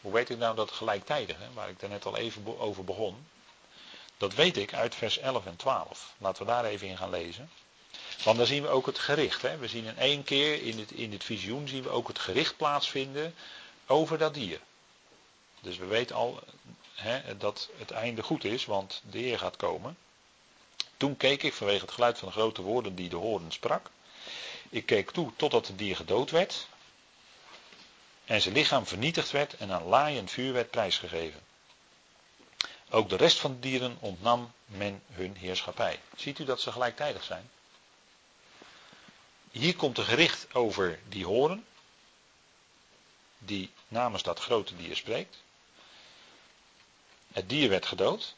Hoe 0.00 0.12
weet 0.12 0.30
ik 0.30 0.38
nou 0.38 0.56
dat 0.56 0.70
gelijktijdig, 0.70 1.38
hè, 1.38 1.52
waar 1.52 1.68
ik 1.68 1.80
daar 1.80 1.90
net 1.90 2.04
al 2.04 2.16
even 2.16 2.58
over 2.58 2.84
begon? 2.84 3.26
Dat 4.16 4.34
weet 4.34 4.56
ik 4.56 4.74
uit 4.74 4.94
vers 4.94 5.18
11 5.18 5.46
en 5.46 5.56
12. 5.56 6.14
Laten 6.18 6.42
we 6.42 6.50
daar 6.50 6.64
even 6.64 6.88
in 6.88 6.96
gaan 6.96 7.10
lezen. 7.10 7.50
Want 8.24 8.36
dan 8.36 8.46
zien 8.46 8.62
we 8.62 8.68
ook 8.68 8.86
het 8.86 8.98
gericht. 8.98 9.42
Hè. 9.42 9.56
We 9.56 9.68
zien 9.68 9.84
in 9.84 9.98
één 9.98 10.24
keer 10.24 10.62
in 10.62 10.78
het, 10.78 10.90
in 10.90 11.20
visioen 11.20 11.68
zien 11.68 11.82
we 11.82 11.88
ook 11.88 12.08
het 12.08 12.18
gericht 12.18 12.56
plaatsvinden 12.56 13.34
over 13.86 14.18
dat 14.18 14.34
dier. 14.34 14.60
Dus 15.60 15.76
we 15.76 15.86
weten 15.86 16.16
al 16.16 16.42
hè, 16.94 17.36
dat 17.36 17.68
het 17.78 17.90
einde 17.90 18.22
goed 18.22 18.44
is, 18.44 18.64
want 18.64 19.02
de 19.10 19.18
Heer 19.18 19.38
gaat 19.38 19.56
komen. 19.56 19.96
Toen 20.96 21.16
keek 21.16 21.42
ik 21.42 21.52
vanwege 21.52 21.84
het 21.84 21.94
geluid 21.94 22.18
van 22.18 22.28
de 22.28 22.34
grote 22.34 22.62
woorden 22.62 22.94
die 22.94 23.08
de 23.08 23.16
horen 23.16 23.52
sprak. 23.52 23.90
Ik 24.70 24.86
keek 24.86 25.10
toe 25.10 25.32
totdat 25.36 25.66
het 25.66 25.78
dier 25.78 25.96
gedood 25.96 26.30
werd. 26.30 26.66
En 28.24 28.40
zijn 28.40 28.54
lichaam 28.54 28.86
vernietigd 28.86 29.30
werd 29.30 29.56
en 29.56 29.72
aan 29.72 29.84
laaiend 29.84 30.30
vuur 30.30 30.52
werd 30.52 30.70
prijsgegeven. 30.70 31.40
Ook 32.90 33.08
de 33.08 33.16
rest 33.16 33.38
van 33.38 33.52
de 33.52 33.58
dieren 33.58 33.96
ontnam 34.00 34.52
men 34.64 35.02
hun 35.12 35.36
heerschappij. 35.36 36.00
Ziet 36.16 36.38
u 36.38 36.44
dat 36.44 36.60
ze 36.60 36.72
gelijktijdig 36.72 37.24
zijn? 37.24 37.50
Hier 39.50 39.76
komt 39.76 39.98
er 39.98 40.04
gericht 40.04 40.54
over 40.54 41.00
die 41.08 41.24
horen, 41.24 41.66
die 43.38 43.70
namens 43.88 44.22
dat 44.22 44.40
grote 44.40 44.76
dier 44.76 44.96
spreekt. 44.96 45.36
Het 47.32 47.48
dier 47.48 47.68
werd 47.68 47.86
gedood, 47.86 48.34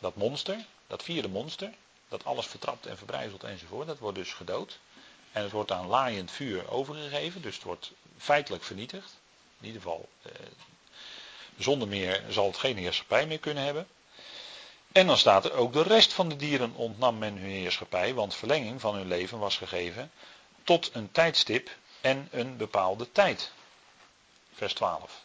dat 0.00 0.16
monster, 0.16 0.64
dat 0.86 1.02
vierde 1.02 1.28
monster, 1.28 1.72
dat 2.08 2.24
alles 2.24 2.46
vertrapt 2.46 2.86
en 2.86 2.98
verbrijzelt 2.98 3.44
enzovoort, 3.44 3.86
dat 3.86 3.98
wordt 3.98 4.18
dus 4.18 4.32
gedood. 4.32 4.78
En 5.32 5.42
het 5.42 5.52
wordt 5.52 5.72
aan 5.72 5.86
laaiend 5.86 6.30
vuur 6.30 6.70
overgegeven, 6.70 7.42
dus 7.42 7.54
het 7.54 7.64
wordt 7.64 7.92
feitelijk 8.18 8.64
vernietigd. 8.64 9.16
In 9.60 9.66
ieder 9.66 9.80
geval, 9.80 10.08
eh, 10.22 10.32
zonder 11.58 11.88
meer 11.88 12.24
zal 12.28 12.46
het 12.46 12.56
geen 12.56 12.76
heerschappij 12.76 13.26
meer 13.26 13.38
kunnen 13.38 13.64
hebben. 13.64 13.86
En 14.92 15.06
dan 15.06 15.18
staat 15.18 15.44
er 15.44 15.52
ook 15.52 15.72
de 15.72 15.82
rest 15.82 16.12
van 16.12 16.28
de 16.28 16.36
dieren 16.36 16.74
ontnam 16.74 17.18
men 17.18 17.36
hun 17.36 17.50
heerschappij, 17.50 18.14
want 18.14 18.34
verlenging 18.34 18.80
van 18.80 18.94
hun 18.94 19.08
leven 19.08 19.38
was 19.38 19.56
gegeven 19.56 20.10
tot 20.64 20.90
een 20.92 21.12
tijdstip 21.12 21.70
en 22.00 22.28
een 22.30 22.56
bepaalde 22.56 23.12
tijd. 23.12 23.52
Vers 24.54 24.74
12. 24.74 25.22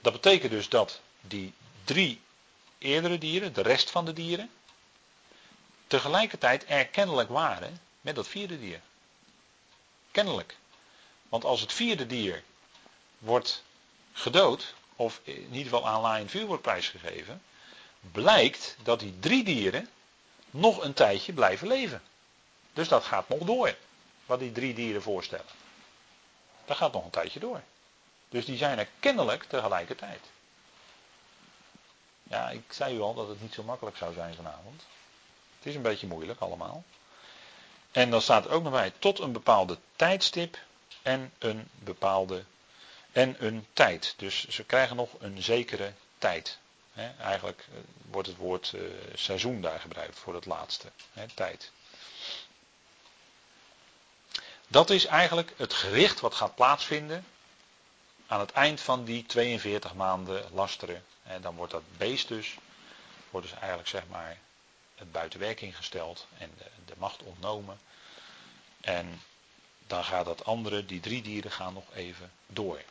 Dat 0.00 0.12
betekent 0.12 0.50
dus 0.50 0.68
dat 0.68 1.00
die 1.20 1.52
drie 1.84 2.20
eerdere 2.78 3.18
dieren, 3.18 3.52
de 3.52 3.62
rest 3.62 3.90
van 3.90 4.04
de 4.04 4.12
dieren, 4.12 4.50
tegelijkertijd 5.88 6.64
erkennelijk 6.64 7.28
waren 7.28 7.80
met 8.00 8.14
dat 8.14 8.28
vierde 8.28 8.58
dier. 8.58 8.80
Kennelijk. 10.10 10.56
Want 11.28 11.44
als 11.44 11.60
het 11.60 11.72
vierde 11.72 12.06
dier 12.06 12.42
wordt 13.18 13.62
gedood, 14.12 14.74
of 14.96 15.20
in 15.22 15.48
ieder 15.54 15.72
geval 15.72 15.86
aan 15.86 16.00
laaiend 16.00 16.30
vuur 16.30 16.46
wordt 16.46 16.62
prijsgegeven, 16.62 17.42
blijkt 18.12 18.76
dat 18.82 19.00
die 19.00 19.18
drie 19.18 19.44
dieren 19.44 19.88
nog 20.50 20.82
een 20.82 20.94
tijdje 20.94 21.32
blijven 21.32 21.68
leven. 21.68 22.02
Dus 22.72 22.88
dat 22.88 23.04
gaat 23.04 23.28
nog 23.28 23.38
door, 23.38 23.76
wat 24.26 24.38
die 24.38 24.52
drie 24.52 24.74
dieren 24.74 25.02
voorstellen. 25.02 25.46
Dat 26.64 26.76
gaat 26.76 26.92
nog 26.92 27.04
een 27.04 27.10
tijdje 27.10 27.40
door. 27.40 27.62
Dus 28.28 28.44
die 28.44 28.56
zijn 28.56 28.78
er 28.78 28.88
kennelijk 29.00 29.44
tegelijkertijd. 29.44 30.20
Ja, 32.22 32.50
ik 32.50 32.72
zei 32.72 32.96
u 32.96 33.00
al 33.00 33.14
dat 33.14 33.28
het 33.28 33.40
niet 33.40 33.54
zo 33.54 33.62
makkelijk 33.62 33.96
zou 33.96 34.14
zijn 34.14 34.34
vanavond. 34.34 34.82
Is 35.68 35.74
een 35.74 35.82
beetje 35.82 36.06
moeilijk 36.06 36.40
allemaal. 36.40 36.84
En 37.90 38.10
dan 38.10 38.22
staat 38.22 38.44
er 38.44 38.50
ook 38.50 38.62
nog 38.62 38.72
bij 38.72 38.92
tot 38.98 39.18
een 39.18 39.32
bepaalde 39.32 39.78
tijdstip 39.96 40.58
en 41.02 41.32
een 41.38 41.68
bepaalde 41.78 42.44
en 43.12 43.36
een 43.38 43.66
tijd. 43.72 44.14
Dus 44.16 44.48
ze 44.48 44.64
krijgen 44.64 44.96
nog 44.96 45.10
een 45.18 45.42
zekere 45.42 45.92
tijd 46.18 46.58
eigenlijk 47.18 47.66
eh, 47.72 47.78
wordt 48.10 48.28
het 48.28 48.36
woord 48.36 48.72
uh, 48.74 48.80
seizoen 49.14 49.60
daar 49.60 49.80
gebruikt 49.80 50.18
voor 50.18 50.34
het 50.34 50.46
laatste, 50.46 50.88
tijd. 51.34 51.70
Dat 54.68 54.90
is 54.90 55.04
eigenlijk 55.04 55.52
het 55.56 55.74
gericht 55.74 56.20
wat 56.20 56.34
gaat 56.34 56.54
plaatsvinden 56.54 57.24
aan 58.26 58.40
het 58.40 58.52
eind 58.52 58.80
van 58.80 59.04
die 59.04 59.26
42 59.26 59.94
maanden 59.94 60.44
lasteren. 60.52 61.04
En 61.22 61.42
dan 61.42 61.54
wordt 61.54 61.72
dat 61.72 61.82
beest 61.96 62.28
dus, 62.28 62.56
wordt 63.30 63.46
dus 63.48 63.58
eigenlijk 63.58 63.88
zeg 63.88 64.02
maar 64.10 64.38
het 64.98 65.12
buitenwerking 65.12 65.76
gesteld 65.76 66.26
en 66.38 66.50
de, 66.86 66.94
macht 66.98 67.22
ontnomen. 67.22 67.78
En 68.80 69.22
dan 69.86 70.04
gaat 70.04 70.24
dat 70.24 70.44
andere, 70.44 70.86
die 70.86 71.00
drie 71.00 71.22
dieren, 71.22 71.50
gaan 71.50 71.72
nog 71.72 71.94
even 71.94 72.30
door. 72.46 72.82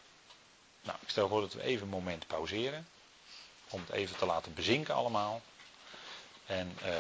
Nou, 0.82 0.98
ik 1.02 1.10
stel 1.10 1.28
voor 1.28 1.42
dat 1.42 1.54
we 1.54 1.62
even 1.62 1.84
een 1.84 1.90
moment 1.90 2.28
pauzeren. 2.28 2.88
Om 3.70 3.80
het 3.80 3.90
even 3.90 4.18
te 4.18 4.26
laten 4.26 4.54
bezinken 4.54 4.94
allemaal. 4.94 5.42
En 6.46 6.78
uh, 6.86 6.92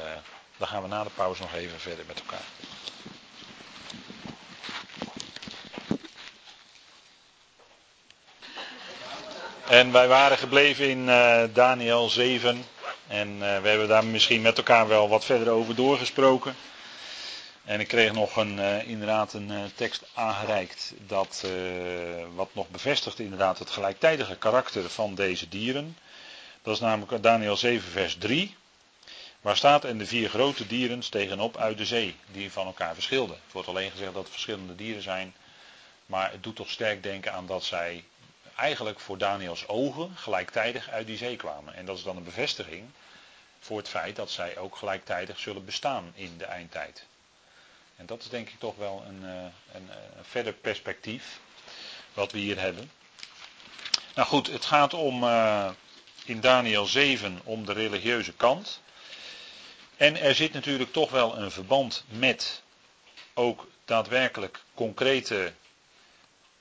dan 0.58 0.68
gaan 0.68 0.82
we 0.82 0.88
na 0.88 1.04
de 1.04 1.10
pauze 1.10 1.42
nog 1.42 1.54
even 1.54 1.80
verder 1.80 2.06
met 2.06 2.20
elkaar. 2.20 2.46
En 9.68 9.92
wij 9.92 10.08
waren 10.08 10.38
gebleven 10.38 10.90
in 10.90 11.08
uh, 11.08 11.44
Daniel 11.54 12.10
7. 12.10 12.66
En 13.08 13.30
uh, 13.30 13.40
we 13.40 13.68
hebben 13.68 13.88
daar 13.88 14.06
misschien 14.06 14.42
met 14.42 14.58
elkaar 14.58 14.88
wel 14.88 15.10
wat 15.10 15.26
verder 15.26 15.50
over 15.50 15.76
doorgesproken. 15.76 16.56
En 17.66 17.80
ik 17.80 17.88
kreeg 17.88 18.14
nog 18.14 18.36
een, 18.36 18.58
uh, 18.58 18.88
inderdaad 18.88 19.34
een 19.34 19.72
tekst 19.76 20.04
aangereikt 20.14 20.94
dat 21.08 21.46
wat 22.36 22.50
nog 22.54 22.70
bevestigt 22.70 23.20
inderdaad 23.20 23.60
het 23.60 23.70
gelijktijdige 23.70 24.36
karakter 24.36 24.90
van 24.90 25.16
deze 25.16 25.50
dieren. 25.50 25.98
Dat 26.62 26.74
is 26.74 26.82
namelijk 26.82 27.24
Daniel 27.24 27.58
7 27.58 27.92
vers 27.92 28.16
3. 28.18 28.56
Waar 29.42 29.58
staat 29.58 29.86
en 29.86 29.98
de 29.98 30.06
vier 30.06 30.30
grote 30.30 30.68
dieren 30.68 31.04
stegen 31.04 31.40
op 31.40 31.58
uit 31.58 31.78
de 31.78 31.86
zee, 31.86 32.16
die 32.32 32.52
van 32.52 32.66
elkaar 32.66 32.94
verschilden. 32.94 33.36
Het 33.44 33.54
wordt 33.54 33.68
alleen 33.68 33.92
gezegd 33.92 34.14
dat 34.14 34.24
het 34.24 34.32
verschillende 34.32 34.76
dieren 34.76 35.04
zijn, 35.04 35.36
maar 36.06 36.32
het 36.32 36.44
doet 36.44 36.56
toch 36.56 36.70
sterk 36.70 37.04
denken 37.04 37.34
aan 37.34 37.46
dat 37.46 37.64
zij 37.64 38.04
eigenlijk 38.58 39.00
voor 39.00 39.18
Daniels 39.18 39.68
ogen 39.68 40.16
gelijktijdig 40.16 40.90
uit 40.90 41.08
die 41.08 41.18
zee 41.18 41.36
kwamen. 41.36 41.74
En 41.74 41.86
dat 41.86 41.98
is 41.98 42.04
dan 42.04 42.18
een 42.18 42.24
bevestiging 42.24 42.90
voor 43.60 43.78
het 43.78 43.90
feit 43.90 44.16
dat 44.16 44.32
zij 44.32 44.58
ook 44.58 44.76
gelijktijdig 44.76 45.40
zullen 45.40 45.66
bestaan 45.66 46.12
in 46.16 46.38
de 46.38 46.46
eindtijd. 46.46 47.06
En 47.96 48.06
dat 48.06 48.22
is 48.22 48.30
denk 48.30 48.50
ik 48.50 48.60
toch 48.60 48.76
wel 48.76 49.04
een, 49.08 49.24
eh, 49.24 49.76
een, 49.76 49.90
een 50.18 50.26
verder 50.26 50.54
perspectief 50.54 51.40
wat 52.14 52.32
we 52.32 52.38
hier 52.38 52.60
hebben. 52.60 52.92
Nou 54.16 54.28
goed, 54.28 54.48
het 54.48 54.66
gaat 54.66 54.94
om 54.94 55.24
uh, 55.24 55.70
in 56.26 56.40
Daniel 56.40 56.86
7 56.86 57.40
om 57.44 57.66
de 57.66 57.74
religieuze 57.74 58.34
kant. 58.34 58.82
En 59.98 60.20
er 60.22 60.36
zit 60.36 60.54
natuurlijk 60.54 60.92
toch 60.92 61.10
wel 61.12 61.38
een 61.38 61.52
verband 61.52 62.04
met 62.08 62.62
ook 63.34 63.68
daadwerkelijk 63.86 64.60
concrete 64.74 65.54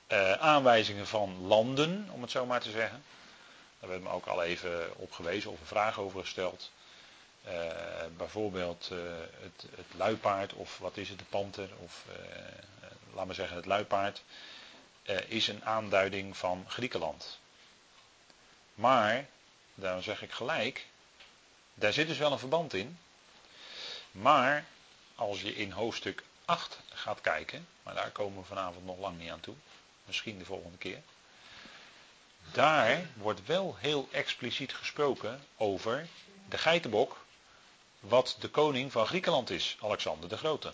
uh, 0.07 0.31
aanwijzingen 0.31 1.07
van 1.07 1.41
landen, 1.41 2.09
om 2.11 2.21
het 2.21 2.31
zo 2.31 2.45
maar 2.45 2.61
te 2.61 2.71
zeggen. 2.71 3.03
Daar 3.79 3.89
hebben 3.89 4.09
we 4.09 4.15
ook 4.15 4.25
al 4.25 4.43
even 4.43 4.97
op 4.97 5.11
gewezen 5.11 5.51
of 5.51 5.59
een 5.59 5.65
vraag 5.65 5.99
over 5.99 6.19
gesteld. 6.19 6.71
Uh, 7.47 7.53
bijvoorbeeld 8.17 8.89
uh, 8.93 8.99
het, 9.41 9.65
het, 9.75 9.85
luipaard, 9.97 10.53
of 10.53 10.77
wat 10.77 10.97
is 10.97 11.09
het, 11.09 11.19
de 11.19 11.25
panter, 11.25 11.69
of 11.83 12.05
laat 13.13 13.25
maar 13.25 13.35
zeggen 13.35 13.55
het 13.55 13.65
luipaard, 13.65 14.23
is 15.27 15.47
een 15.47 15.65
aanduiding 15.65 16.37
van 16.37 16.65
Griekenland. 16.67 17.39
Maar, 18.73 19.25
daar 19.73 20.03
zeg 20.03 20.21
ik 20.21 20.31
gelijk, 20.31 20.85
daar 21.73 21.93
zit 21.93 22.07
dus 22.07 22.17
wel 22.17 22.31
een 22.31 22.39
verband 22.39 22.73
in. 22.73 22.99
Maar, 24.11 24.65
als 25.15 25.41
je 25.41 25.55
in 25.55 25.71
hoofdstuk 25.71 26.23
8 26.45 26.79
gaat 26.89 27.21
kijken, 27.21 27.67
maar 27.83 27.93
daar 27.93 28.11
komen 28.11 28.41
we 28.41 28.47
vanavond 28.47 28.85
nog 28.85 28.97
lang 28.99 29.17
niet 29.19 29.29
aan 29.29 29.39
toe. 29.39 29.55
Misschien 30.07 30.37
de 30.37 30.45
volgende 30.45 30.77
keer. 30.77 31.01
Daar 32.51 33.09
wordt 33.13 33.45
wel 33.45 33.75
heel 33.79 34.07
expliciet 34.11 34.73
gesproken 34.73 35.45
over 35.57 36.07
de 36.49 36.57
geitenbok, 36.57 37.25
wat 37.99 38.37
de 38.39 38.47
koning 38.47 38.91
van 38.91 39.07
Griekenland 39.07 39.49
is, 39.49 39.77
Alexander 39.81 40.29
de 40.29 40.37
Grote. 40.37 40.73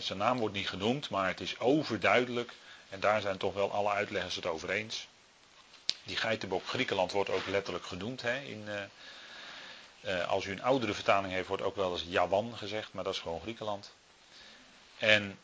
zijn 0.00 0.18
naam 0.18 0.38
wordt 0.38 0.54
niet 0.54 0.68
genoemd, 0.68 1.10
maar 1.10 1.28
het 1.28 1.40
is 1.40 1.58
overduidelijk, 1.58 2.52
en 2.88 3.00
daar 3.00 3.20
zijn 3.20 3.36
toch 3.36 3.54
wel 3.54 3.72
alle 3.72 3.90
uitleggers 3.90 4.34
het 4.34 4.46
over 4.46 4.70
eens. 4.70 5.06
Die 6.04 6.16
geitenbok 6.16 6.66
Griekenland 6.66 7.12
wordt 7.12 7.30
ook 7.30 7.46
letterlijk 7.46 7.84
genoemd. 7.86 8.22
in, 8.22 8.64
uh, 8.66 8.82
uh, 10.00 10.28
als 10.28 10.44
u 10.44 10.50
een 10.50 10.62
oudere 10.62 10.94
vertaling 10.94 11.32
heeft, 11.32 11.48
wordt 11.48 11.62
ook 11.62 11.76
wel 11.76 11.92
eens 11.92 12.04
Jawan 12.08 12.56
gezegd, 12.56 12.92
maar 12.92 13.04
dat 13.04 13.14
is 13.14 13.20
gewoon 13.20 13.40
Griekenland. 13.40 13.92
En 14.98 15.38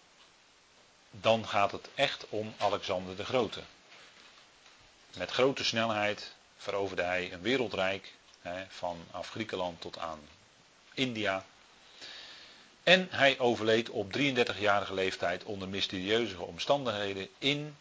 dan 1.11 1.49
gaat 1.49 1.73
het 1.73 1.89
echt 1.95 2.27
om 2.29 2.55
Alexander 2.59 3.17
de 3.17 3.25
Grote. 3.25 3.61
Met 5.17 5.31
grote 5.31 5.65
snelheid 5.65 6.35
veroverde 6.57 7.03
hij 7.03 7.33
een 7.33 7.41
wereldrijk, 7.41 8.15
hè, 8.41 8.65
vanaf 8.69 9.31
Griekenland 9.31 9.81
tot 9.81 9.99
aan 9.99 10.21
India. 10.95 11.45
En 12.83 13.09
hij 13.11 13.39
overleed 13.39 13.91
op 13.91 14.13
33-jarige 14.19 14.95
leeftijd 14.95 15.45
onder 15.45 15.69
mysterieuze 15.69 16.41
omstandigheden 16.41 17.29
in 17.39 17.77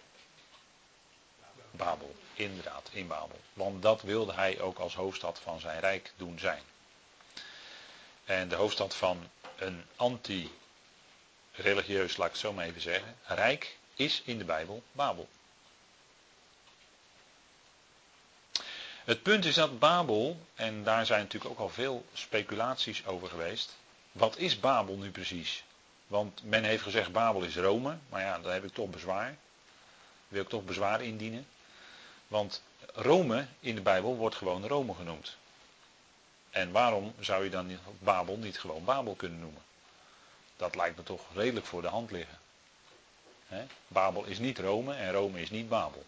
Babel. 1.71 2.15
Inderdaad, 2.33 2.89
in 2.91 3.07
Babel. 3.07 3.39
Want 3.53 3.81
dat 3.81 4.01
wilde 4.01 4.33
hij 4.33 4.59
ook 4.59 4.79
als 4.79 4.95
hoofdstad 4.95 5.39
van 5.43 5.59
zijn 5.59 5.79
rijk 5.79 6.11
doen 6.17 6.39
zijn. 6.39 6.61
En 8.25 8.49
de 8.49 8.55
hoofdstad 8.55 8.95
van 8.95 9.29
een 9.55 9.85
anti 9.95 10.51
religieus, 11.61 12.17
laat 12.17 12.27
ik 12.27 12.33
het 12.33 12.41
zo 12.41 12.53
maar 12.53 12.65
even 12.65 12.81
zeggen, 12.81 13.15
rijk 13.25 13.77
is 13.95 14.21
in 14.25 14.37
de 14.37 14.43
Bijbel 14.43 14.83
Babel. 14.91 15.29
Het 19.03 19.23
punt 19.23 19.45
is 19.45 19.55
dat 19.55 19.79
Babel, 19.79 20.39
en 20.55 20.83
daar 20.83 21.05
zijn 21.05 21.21
natuurlijk 21.21 21.51
ook 21.51 21.59
al 21.59 21.69
veel 21.69 22.05
speculaties 22.13 23.05
over 23.05 23.27
geweest. 23.27 23.77
Wat 24.11 24.37
is 24.37 24.59
Babel 24.59 24.95
nu 24.97 25.11
precies? 25.11 25.63
Want 26.07 26.43
men 26.43 26.63
heeft 26.63 26.83
gezegd 26.83 27.11
Babel 27.11 27.41
is 27.41 27.55
Rome, 27.55 27.97
maar 28.09 28.21
ja, 28.21 28.39
daar 28.39 28.53
heb 28.53 28.63
ik 28.63 28.73
toch 28.73 28.89
bezwaar. 28.89 29.37
Wil 30.27 30.41
ik 30.41 30.49
toch 30.49 30.65
bezwaar 30.65 31.03
indienen. 31.03 31.47
Want 32.27 32.61
Rome 32.93 33.47
in 33.59 33.75
de 33.75 33.81
Bijbel 33.81 34.15
wordt 34.15 34.35
gewoon 34.35 34.67
Rome 34.67 34.93
genoemd. 34.93 35.37
En 36.49 36.71
waarom 36.71 37.13
zou 37.19 37.43
je 37.43 37.49
dan 37.49 37.79
Babel 37.99 38.37
niet 38.37 38.59
gewoon 38.59 38.85
Babel 38.85 39.15
kunnen 39.15 39.39
noemen? 39.39 39.61
Dat 40.59 40.75
lijkt 40.75 40.97
me 40.97 41.03
toch 41.03 41.21
redelijk 41.33 41.65
voor 41.65 41.81
de 41.81 41.87
hand 41.87 42.11
liggen. 42.11 42.39
Babel 43.87 44.25
is 44.25 44.39
niet 44.39 44.59
Rome 44.59 44.93
en 44.93 45.11
Rome 45.11 45.41
is 45.41 45.49
niet 45.49 45.69
Babel. 45.69 46.05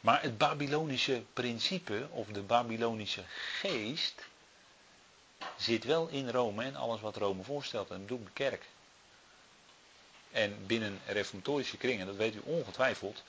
Maar 0.00 0.22
het 0.22 0.38
Babylonische 0.38 1.22
principe 1.32 2.06
of 2.10 2.26
de 2.26 2.42
Babylonische 2.42 3.22
geest 3.26 4.24
zit 5.56 5.84
wel 5.84 6.08
in 6.08 6.30
Rome 6.30 6.64
en 6.64 6.76
alles 6.76 7.00
wat 7.00 7.16
Rome 7.16 7.42
voorstelt. 7.42 7.90
En 7.90 8.00
bedoel 8.00 8.24
de 8.24 8.30
kerk. 8.32 8.64
En 10.30 10.66
binnen 10.66 11.00
reformatorische 11.06 11.76
kringen, 11.76 12.06
dat 12.06 12.16
weet 12.16 12.34
u 12.34 12.40
ongetwijfeld, 12.44 13.22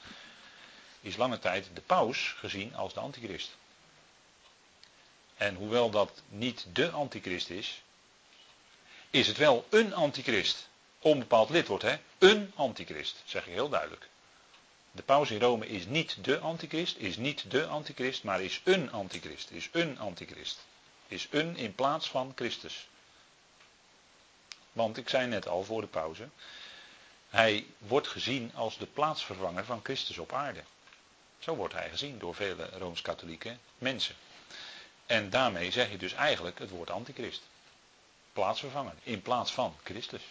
is 1.01 1.15
lange 1.15 1.39
tijd 1.39 1.69
de 1.73 1.81
paus 1.81 2.35
gezien 2.37 2.75
als 2.75 2.93
de 2.93 2.99
antichrist. 2.99 3.55
En 5.37 5.55
hoewel 5.55 5.89
dat 5.89 6.21
niet 6.29 6.65
de 6.73 6.89
antichrist 6.89 7.49
is, 7.49 7.81
is 9.11 9.27
het 9.27 9.37
wel 9.37 9.65
een 9.69 9.93
antichrist. 9.93 10.69
Onbepaald 10.99 11.49
lidwoord, 11.49 11.81
hè? 11.81 11.95
Een 12.17 12.51
antichrist, 12.55 13.21
zeg 13.25 13.47
ik 13.47 13.53
heel 13.53 13.69
duidelijk. 13.69 14.09
De 14.91 15.01
paus 15.01 15.31
in 15.31 15.39
Rome 15.39 15.67
is 15.67 15.85
niet 15.85 16.23
de 16.23 16.39
antichrist, 16.39 16.97
is 16.97 17.17
niet 17.17 17.51
de 17.51 17.65
antichrist, 17.65 18.23
maar 18.23 18.41
is 18.41 18.61
een 18.63 18.91
antichrist, 18.91 19.51
is 19.51 19.69
een 19.71 19.99
antichrist. 19.99 20.59
Is 21.07 21.27
een 21.31 21.57
in 21.57 21.75
plaats 21.75 22.09
van 22.09 22.31
Christus. 22.35 22.87
Want 24.71 24.97
ik 24.97 25.09
zei 25.09 25.27
net 25.27 25.47
al 25.47 25.63
voor 25.63 25.81
de 25.81 25.87
pauze, 25.87 26.29
hij 27.29 27.65
wordt 27.77 28.07
gezien 28.07 28.51
als 28.55 28.77
de 28.77 28.85
plaatsvervanger 28.85 29.65
van 29.65 29.79
Christus 29.83 30.17
op 30.17 30.33
aarde. 30.33 30.63
Zo 31.39 31.55
wordt 31.55 31.73
hij 31.73 31.89
gezien 31.89 32.19
door 32.19 32.35
vele 32.35 32.69
rooms-katholieke 32.77 33.57
mensen. 33.77 34.15
En 35.05 35.29
daarmee 35.29 35.71
zeg 35.71 35.91
je 35.91 35.97
dus 35.97 36.13
eigenlijk 36.13 36.59
het 36.59 36.69
woord 36.69 36.89
antichrist 36.89 37.41
plaatsvervanger. 38.33 38.93
In 39.03 39.21
plaats 39.21 39.51
van 39.51 39.75
Christus. 39.83 40.23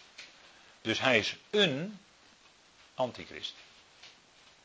Dus 0.81 0.99
hij 0.99 1.19
is 1.19 1.35
een 1.49 1.99
antichrist. 2.93 3.53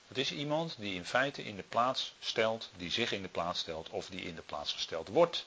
Het 0.08 0.18
is 0.18 0.32
iemand 0.32 0.74
die 0.78 0.94
in 0.94 1.06
feite 1.06 1.44
in 1.44 1.56
de 1.56 1.62
plaats 1.62 2.14
stelt, 2.20 2.70
die 2.76 2.90
zich 2.90 3.12
in 3.12 3.22
de 3.22 3.28
plaats 3.28 3.60
stelt 3.60 3.88
of 3.90 4.06
die 4.08 4.22
in 4.22 4.34
de 4.34 4.42
plaats 4.42 4.72
gesteld 4.72 5.08
wordt 5.08 5.46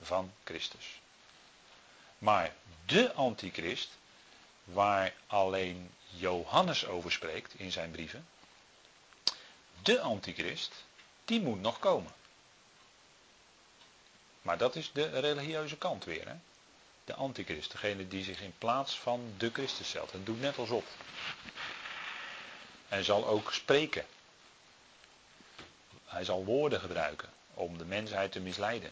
van 0.00 0.32
Christus. 0.44 1.00
Maar 2.18 2.54
de 2.86 3.12
antichrist, 3.12 3.90
waar 4.64 5.14
alleen 5.26 5.90
Johannes 6.06 6.86
over 6.86 7.12
spreekt 7.12 7.54
in 7.54 7.72
zijn 7.72 7.90
brieven, 7.90 8.28
de 9.82 10.00
antichrist, 10.00 10.84
die 11.24 11.40
moet 11.40 11.60
nog 11.60 11.78
komen. 11.78 12.12
Maar 14.42 14.58
dat 14.58 14.76
is 14.76 14.90
de 14.92 15.08
religieuze 15.20 15.76
kant 15.76 16.04
weer. 16.04 16.28
Hè? 16.28 16.34
De 17.10 17.16
antichrist, 17.16 17.70
degene 17.70 18.08
die 18.08 18.24
zich 18.24 18.40
in 18.40 18.54
plaats 18.58 18.98
van 18.98 19.34
de 19.38 19.50
Christus 19.52 19.88
stelt. 19.88 20.12
En 20.12 20.24
doet 20.24 20.40
net 20.40 20.58
alsof. 20.58 20.84
Hij 22.88 23.02
zal 23.02 23.26
ook 23.26 23.52
spreken. 23.52 24.06
Hij 26.06 26.24
zal 26.24 26.44
woorden 26.44 26.80
gebruiken 26.80 27.28
om 27.54 27.78
de 27.78 27.84
mensheid 27.84 28.32
te 28.32 28.40
misleiden. 28.40 28.90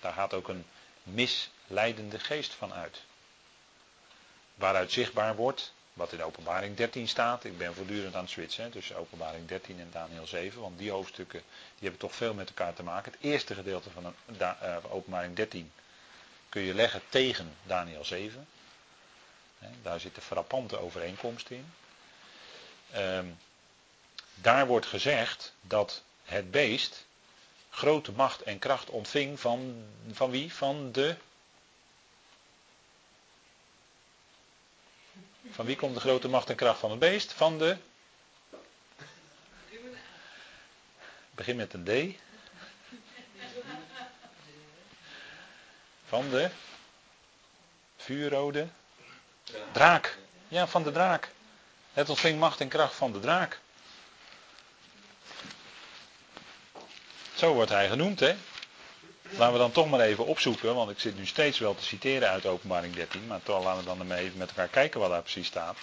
Daar 0.00 0.12
gaat 0.12 0.34
ook 0.34 0.48
een 0.48 0.64
misleidende 1.02 2.18
geest 2.18 2.52
van 2.52 2.72
uit. 2.72 3.02
waaruit 4.54 4.92
zichtbaar 4.92 5.36
wordt 5.36 5.72
wat 5.92 6.12
in 6.12 6.22
openbaring 6.22 6.76
13 6.76 7.08
staat. 7.08 7.44
Ik 7.44 7.58
ben 7.58 7.74
voortdurend 7.74 8.14
aan 8.14 8.22
het 8.22 8.30
switchen 8.30 8.70
tussen 8.70 8.96
openbaring 8.96 9.48
13 9.48 9.80
en 9.80 9.88
Daniel 9.92 10.26
7, 10.26 10.60
want 10.60 10.78
die 10.78 10.90
hoofdstukken 10.90 11.42
die 11.48 11.88
hebben 11.88 12.00
toch 12.00 12.14
veel 12.14 12.34
met 12.34 12.48
elkaar 12.48 12.74
te 12.74 12.82
maken. 12.82 13.12
Het 13.12 13.20
eerste 13.20 13.54
gedeelte 13.54 13.90
van, 13.90 14.14
uh, 14.40 14.76
openbaring 14.90 15.36
13 15.36 15.72
kun 16.54 16.62
je 16.62 16.74
leggen 16.74 17.02
tegen 17.08 17.56
Daniel 17.62 18.04
7. 18.04 18.46
Hè, 19.58 19.68
daar 19.82 20.00
zit 20.00 20.14
de 20.14 20.20
frappante 20.20 20.78
overeenkomst 20.78 21.50
in. 21.50 21.72
Um, 22.96 23.38
daar 24.34 24.66
wordt 24.66 24.86
gezegd 24.86 25.54
dat 25.60 26.02
het 26.24 26.50
beest 26.50 27.06
grote 27.70 28.12
macht 28.12 28.42
en 28.42 28.58
kracht 28.58 28.90
ontving 28.90 29.40
van, 29.40 29.84
van 30.12 30.30
wie? 30.30 30.52
Van 30.52 30.92
de. 30.92 31.16
Van 35.50 35.64
wie 35.66 35.76
komt 35.76 35.94
de 35.94 36.00
grote 36.00 36.28
macht 36.28 36.50
en 36.50 36.56
kracht 36.56 36.80
van 36.80 36.90
het 36.90 36.98
beest? 36.98 37.32
Van 37.32 37.58
de. 37.58 37.76
Begin 41.30 41.56
met 41.56 41.72
een 41.72 41.84
D. 41.84 42.20
Van 46.14 46.30
de. 46.30 46.50
Vuurrode. 47.96 48.68
Draak. 49.72 50.18
Ja, 50.48 50.66
van 50.66 50.82
de 50.82 50.92
draak. 50.92 51.30
Het 51.92 52.08
ontving 52.08 52.38
macht 52.38 52.60
en 52.60 52.68
kracht 52.68 52.94
van 52.94 53.12
de 53.12 53.20
draak. 53.20 53.60
Zo 57.34 57.54
wordt 57.54 57.70
hij 57.70 57.88
genoemd, 57.88 58.20
hè? 58.20 58.36
Laten 59.22 59.52
we 59.52 59.58
dan 59.58 59.72
toch 59.72 59.90
maar 59.90 60.00
even 60.00 60.26
opzoeken, 60.26 60.74
want 60.74 60.90
ik 60.90 61.00
zit 61.00 61.16
nu 61.16 61.26
steeds 61.26 61.58
wel 61.58 61.74
te 61.74 61.84
citeren 61.84 62.28
uit 62.28 62.46
openbaring 62.46 62.94
13, 62.94 63.26
maar 63.26 63.42
toch 63.42 63.64
laten 63.64 63.80
we 63.80 63.86
dan 63.86 63.98
ermee 63.98 64.24
even 64.24 64.38
met 64.38 64.48
elkaar 64.48 64.68
kijken 64.68 65.00
wat 65.00 65.10
daar 65.10 65.22
precies 65.22 65.46
staat. 65.46 65.76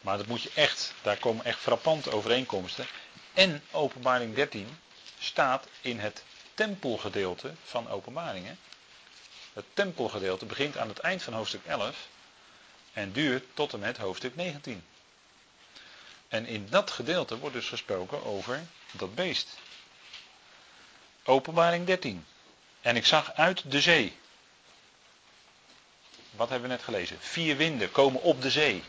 Maar 0.00 0.16
dat 0.16 0.26
moet 0.26 0.42
je 0.42 0.50
echt, 0.54 0.94
daar 1.02 1.16
komen 1.16 1.44
echt 1.44 1.58
frappante 1.58 2.12
overeenkomsten. 2.12 2.86
En 3.34 3.62
openbaring 3.70 4.34
13 4.34 4.78
staat 5.18 5.66
in 5.80 5.98
het 5.98 6.22
tempelgedeelte 6.54 7.54
van 7.64 7.88
openbaringen. 7.88 8.58
Het 9.52 9.64
tempelgedeelte 9.74 10.44
begint 10.46 10.78
aan 10.78 10.88
het 10.88 10.98
eind 10.98 11.22
van 11.22 11.32
hoofdstuk 11.32 11.64
11 11.66 12.08
en 12.92 13.12
duurt 13.12 13.44
tot 13.54 13.72
en 13.72 13.78
met 13.78 13.96
hoofdstuk 13.96 14.36
19. 14.36 14.84
En 16.28 16.46
in 16.46 16.66
dat 16.70 16.90
gedeelte 16.90 17.38
wordt 17.38 17.54
dus 17.54 17.68
gesproken 17.68 18.24
over 18.24 18.62
dat 18.90 19.14
beest. 19.14 19.56
Openbaring 21.24 21.86
13. 21.86 22.26
En 22.80 22.96
ik 22.96 23.06
zag 23.06 23.34
uit 23.34 23.70
de 23.70 23.80
zee. 23.80 24.16
Wat 26.30 26.48
hebben 26.48 26.68
we 26.68 26.74
net 26.74 26.84
gelezen? 26.84 27.16
Vier 27.20 27.56
winden 27.56 27.90
komen 27.90 28.22
op 28.22 28.42
de 28.42 28.50
zee. 28.50 28.82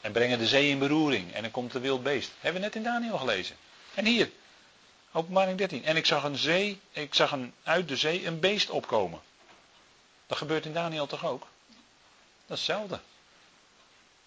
En 0.00 0.12
brengen 0.12 0.38
de 0.38 0.46
zee 0.46 0.68
in 0.68 0.78
beroering. 0.78 1.32
En 1.34 1.42
dan 1.42 1.50
komt 1.50 1.72
de 1.72 1.80
wild 1.80 2.02
beest. 2.02 2.30
Hebben 2.40 2.60
we 2.60 2.66
net 2.66 2.76
in 2.76 2.82
Daniel 2.82 3.18
gelezen. 3.18 3.56
En 3.94 4.04
hier. 4.04 4.30
Openbaring 5.12 5.58
13. 5.58 5.84
En 5.84 5.96
ik 5.96 6.06
zag 6.06 6.24
een 6.24 6.36
zee, 6.36 6.80
ik 6.90 7.14
zag 7.14 7.32
een, 7.32 7.54
uit 7.62 7.88
de 7.88 7.96
zee 7.96 8.26
een 8.26 8.40
beest 8.40 8.70
opkomen. 8.70 9.20
Dat 10.26 10.38
gebeurt 10.38 10.66
in 10.66 10.72
Daniel 10.72 11.06
toch 11.06 11.24
ook? 11.24 11.46
Dat 12.46 12.58
is 12.58 12.66
hetzelfde. 12.66 13.00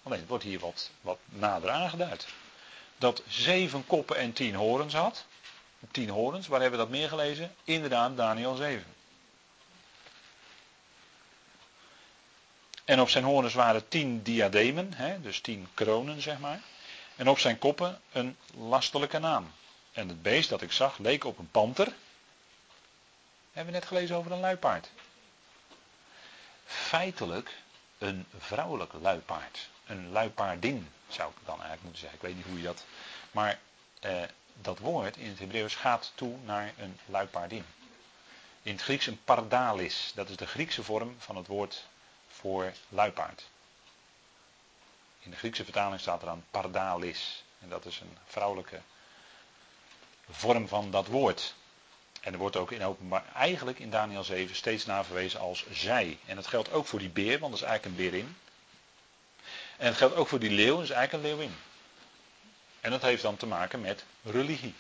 Alleen 0.04 0.20
het 0.20 0.28
wordt 0.28 0.44
hier 0.44 0.60
wat, 0.60 0.90
wat 1.02 1.18
nader 1.26 1.70
aangeduid. 1.70 2.28
Dat 2.98 3.24
zeven 3.28 3.86
koppen 3.86 4.18
en 4.18 4.34
tien 4.34 4.56
horens 4.56 4.94
had. 4.94 5.26
Tien 5.92 6.10
horens, 6.10 6.48
waar 6.48 6.62
hebben 6.62 6.80
we 6.80 6.86
dat 6.86 6.96
meer 6.96 7.10
gelezen? 7.10 7.56
Inderdaad, 7.64 8.18
Daniel 8.18 8.56
7. 8.56 8.86
En 12.86 13.02
op 13.02 13.10
zijn 13.10 13.24
horens 13.24 13.54
waren 13.54 13.88
tien 13.88 14.22
diademen, 14.22 14.94
hè, 14.94 15.22
dus 15.22 15.40
tien 15.40 15.68
kronen 15.74 16.22
zeg 16.22 16.40
maar. 16.40 16.62
En 17.16 17.30
op 17.30 17.40
zijn 17.40 17.58
koppen 17.58 18.02
een 18.12 18.38
lastelijke 18.54 19.20
naam. 19.20 19.52
En 19.94 20.08
het 20.08 20.22
beest 20.22 20.50
dat 20.50 20.62
ik 20.62 20.72
zag 20.72 20.98
leek 20.98 21.24
op 21.24 21.38
een 21.38 21.52
panter. 21.52 21.94
Hebben 23.52 23.74
we 23.74 23.80
net 23.80 23.88
gelezen 23.88 24.16
over 24.16 24.32
een 24.32 24.40
luipaard. 24.40 24.90
Feitelijk 26.66 27.58
een 27.98 28.26
vrouwelijk 28.38 28.94
luipaard 29.02 29.70
een 29.86 30.12
luipaardin, 30.12 30.90
zou 31.08 31.30
ik 31.30 31.38
dan 31.46 31.54
eigenlijk 31.56 31.84
moeten 31.84 32.02
zeggen. 32.02 32.20
Ik 32.20 32.26
weet 32.26 32.36
niet 32.36 32.46
hoe 32.46 32.58
je 32.58 32.64
dat. 32.64 32.86
Maar 33.32 33.60
eh, 34.00 34.22
dat 34.54 34.80
woord 34.80 35.18
in 35.18 35.30
het 35.30 35.40
Hebreeuws 35.40 35.76
gaat 35.76 36.12
toe 36.16 36.38
naar 36.44 36.74
een 36.78 37.00
luipaardin. 37.06 37.66
In 38.62 38.72
het 38.72 38.82
Grieks 38.82 39.08
een 39.08 39.24
pardalis. 39.24 40.12
Dat 40.16 40.30
is 40.30 40.36
de 40.36 40.48
Griekse 40.48 40.84
vorm 40.84 41.16
van 41.20 41.36
het 41.36 41.48
woord 41.48 41.88
voor 42.28 42.74
luipaard. 42.90 43.48
In 45.20 45.32
de 45.32 45.38
Griekse 45.38 45.64
vertaling 45.64 46.02
staat 46.02 46.22
er 46.22 46.28
dan 46.28 46.44
pardalis. 46.52 47.44
En 47.60 47.70
dat 47.70 47.86
is 47.86 48.00
een 48.00 48.18
vrouwelijke 48.26 48.82
vorm 50.30 50.68
van 50.68 50.92
dat 50.92 51.08
woord. 51.08 51.56
En 52.22 52.34
er 52.34 52.40
wordt 52.40 52.56
ook 52.56 52.72
in 52.72 52.84
openbaar, 52.84 53.24
eigenlijk 53.34 53.80
in 53.80 53.90
Daniel 53.90 54.24
7 54.24 54.56
steeds 54.56 54.86
naar 54.86 55.06
verwezen 55.06 55.40
als 55.40 55.66
zij. 55.72 56.18
En 56.26 56.36
dat 56.36 56.48
geldt 56.48 56.72
ook 56.72 56.86
voor 56.86 57.00
die 57.00 57.10
beer, 57.10 57.40
want 57.40 57.52
dat 57.52 57.62
is 57.62 57.68
eigenlijk 57.68 57.86
een 57.86 58.10
beerin. 58.10 58.36
En 59.78 59.88
het 59.88 59.98
geldt 59.98 60.16
ook 60.16 60.28
voor 60.28 60.40
die 60.40 60.52
leeuw, 60.52 60.76
dat 60.76 60.84
is 60.84 60.90
eigenlijk 60.90 61.24
een 61.24 61.30
leeuwin. 61.30 61.56
En 62.82 62.92
dat 62.92 63.02
heeft 63.02 63.22
dan 63.22 63.38
te 63.38 63.46
maken 63.46 63.82
met 63.82 64.06
religie. 64.24 64.74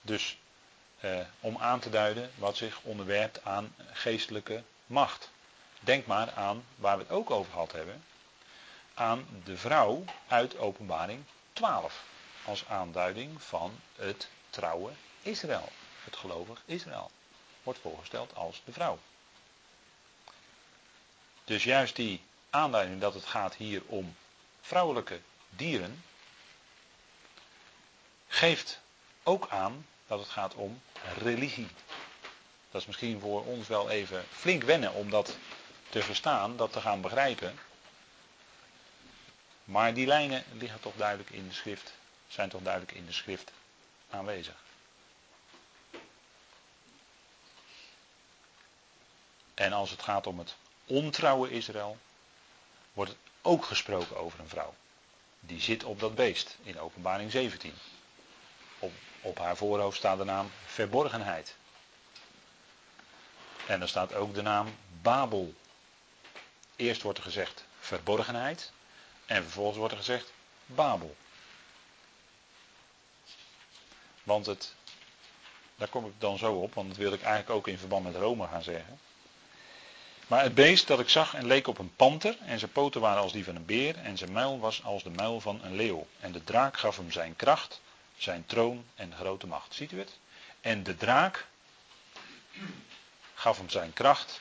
Dus 0.00 0.38
eh, 1.00 1.20
om 1.40 1.56
aan 1.58 1.80
te 1.80 1.90
duiden 1.90 2.30
wat 2.34 2.56
zich 2.56 2.80
onderwerpt 2.82 3.44
aan 3.44 3.74
geestelijke 3.92 4.62
macht. 4.86 5.30
Denk 5.80 6.06
maar 6.06 6.32
aan 6.32 6.64
waar 6.76 6.96
we 6.96 7.02
het 7.02 7.12
ook 7.12 7.30
over 7.30 7.52
gehad 7.52 7.72
hebben. 7.72 8.02
Aan 8.98 9.42
de 9.44 9.56
vrouw 9.56 10.04
uit 10.28 10.56
openbaring 10.56 11.24
12. 11.52 12.04
Als 12.44 12.66
aanduiding 12.68 13.42
van 13.42 13.80
het 13.96 14.28
trouwe 14.50 14.90
Israël. 15.22 15.68
Het 16.04 16.16
gelovig 16.16 16.62
Israël. 16.64 17.10
Wordt 17.62 17.78
voorgesteld 17.78 18.34
als 18.34 18.62
de 18.64 18.72
vrouw. 18.72 18.98
Dus 21.44 21.64
juist 21.64 21.96
die 21.96 22.22
aanleiding 22.50 23.00
dat 23.00 23.14
het 23.14 23.24
gaat 23.24 23.54
hier 23.54 23.82
om 23.86 24.16
vrouwelijke 24.60 25.20
dieren, 25.50 26.04
geeft 28.28 28.80
ook 29.22 29.48
aan 29.48 29.86
dat 30.06 30.18
het 30.18 30.28
gaat 30.28 30.54
om 30.54 30.80
religie. 31.18 31.68
Dat 32.70 32.80
is 32.80 32.86
misschien 32.86 33.20
voor 33.20 33.44
ons 33.44 33.68
wel 33.68 33.90
even 33.90 34.24
flink 34.30 34.62
wennen 34.62 34.92
om 34.92 35.10
dat 35.10 35.36
te 35.88 36.02
verstaan, 36.02 36.56
dat 36.56 36.72
te 36.72 36.80
gaan 36.80 37.00
begrijpen. 37.00 37.58
Maar 39.68 39.94
die 39.94 40.06
lijnen 40.06 40.44
liggen 40.52 40.80
toch 40.80 40.94
duidelijk 40.96 41.30
in 41.30 41.48
de 41.48 41.54
schrift, 41.54 41.92
zijn 42.28 42.48
toch 42.48 42.62
duidelijk 42.62 42.92
in 42.92 43.06
de 43.06 43.12
schrift 43.12 43.52
aanwezig. 44.10 44.54
En 49.54 49.72
als 49.72 49.90
het 49.90 50.02
gaat 50.02 50.26
om 50.26 50.38
het 50.38 50.54
ontrouwe 50.86 51.50
Israël, 51.50 51.98
wordt 52.92 53.10
het 53.10 53.20
ook 53.42 53.64
gesproken 53.64 54.16
over 54.16 54.40
een 54.40 54.48
vrouw. 54.48 54.74
Die 55.40 55.60
zit 55.60 55.84
op 55.84 56.00
dat 56.00 56.14
beest 56.14 56.56
in 56.62 56.80
openbaring 56.80 57.30
17. 57.30 57.74
Op, 58.78 58.92
op 59.20 59.38
haar 59.38 59.56
voorhoofd 59.56 59.96
staat 59.96 60.18
de 60.18 60.24
naam 60.24 60.50
verborgenheid. 60.66 61.56
En 63.66 63.80
er 63.80 63.88
staat 63.88 64.14
ook 64.14 64.34
de 64.34 64.42
naam 64.42 64.76
Babel. 65.02 65.54
Eerst 66.76 67.02
wordt 67.02 67.18
er 67.18 67.24
gezegd 67.24 67.64
verborgenheid 67.78 68.72
en 69.28 69.42
vervolgens 69.42 69.76
wordt 69.76 69.92
er 69.92 69.98
gezegd 69.98 70.32
Babel. 70.66 71.16
Want 74.22 74.46
het, 74.46 74.74
daar 75.76 75.88
kom 75.88 76.06
ik 76.06 76.12
dan 76.18 76.38
zo 76.38 76.52
op, 76.54 76.74
want 76.74 76.88
dat 76.88 76.96
wil 76.96 77.12
ik 77.12 77.22
eigenlijk 77.22 77.50
ook 77.50 77.68
in 77.68 77.78
verband 77.78 78.04
met 78.04 78.16
Rome 78.16 78.46
gaan 78.46 78.62
zeggen. 78.62 78.98
Maar 80.26 80.42
het 80.42 80.54
beest 80.54 80.86
dat 80.86 81.00
ik 81.00 81.08
zag 81.08 81.34
en 81.34 81.46
leek 81.46 81.66
op 81.66 81.78
een 81.78 81.94
panter, 81.96 82.36
en 82.40 82.58
zijn 82.58 82.72
poten 82.72 83.00
waren 83.00 83.22
als 83.22 83.32
die 83.32 83.44
van 83.44 83.56
een 83.56 83.66
beer, 83.66 83.96
en 83.96 84.18
zijn 84.18 84.32
muil 84.32 84.58
was 84.58 84.84
als 84.84 85.02
de 85.02 85.10
muil 85.10 85.40
van 85.40 85.62
een 85.62 85.76
leeuw. 85.76 86.06
En 86.20 86.32
de 86.32 86.44
draak 86.44 86.76
gaf 86.76 86.96
hem 86.96 87.10
zijn 87.10 87.36
kracht, 87.36 87.80
zijn 88.16 88.46
troon 88.46 88.84
en 88.94 89.14
grote 89.14 89.46
macht. 89.46 89.74
Ziet 89.74 89.92
u 89.92 89.98
het? 89.98 90.18
En 90.60 90.82
de 90.82 90.96
draak 90.96 91.46
gaf 93.34 93.58
hem 93.58 93.68
zijn 93.70 93.92
kracht 93.92 94.40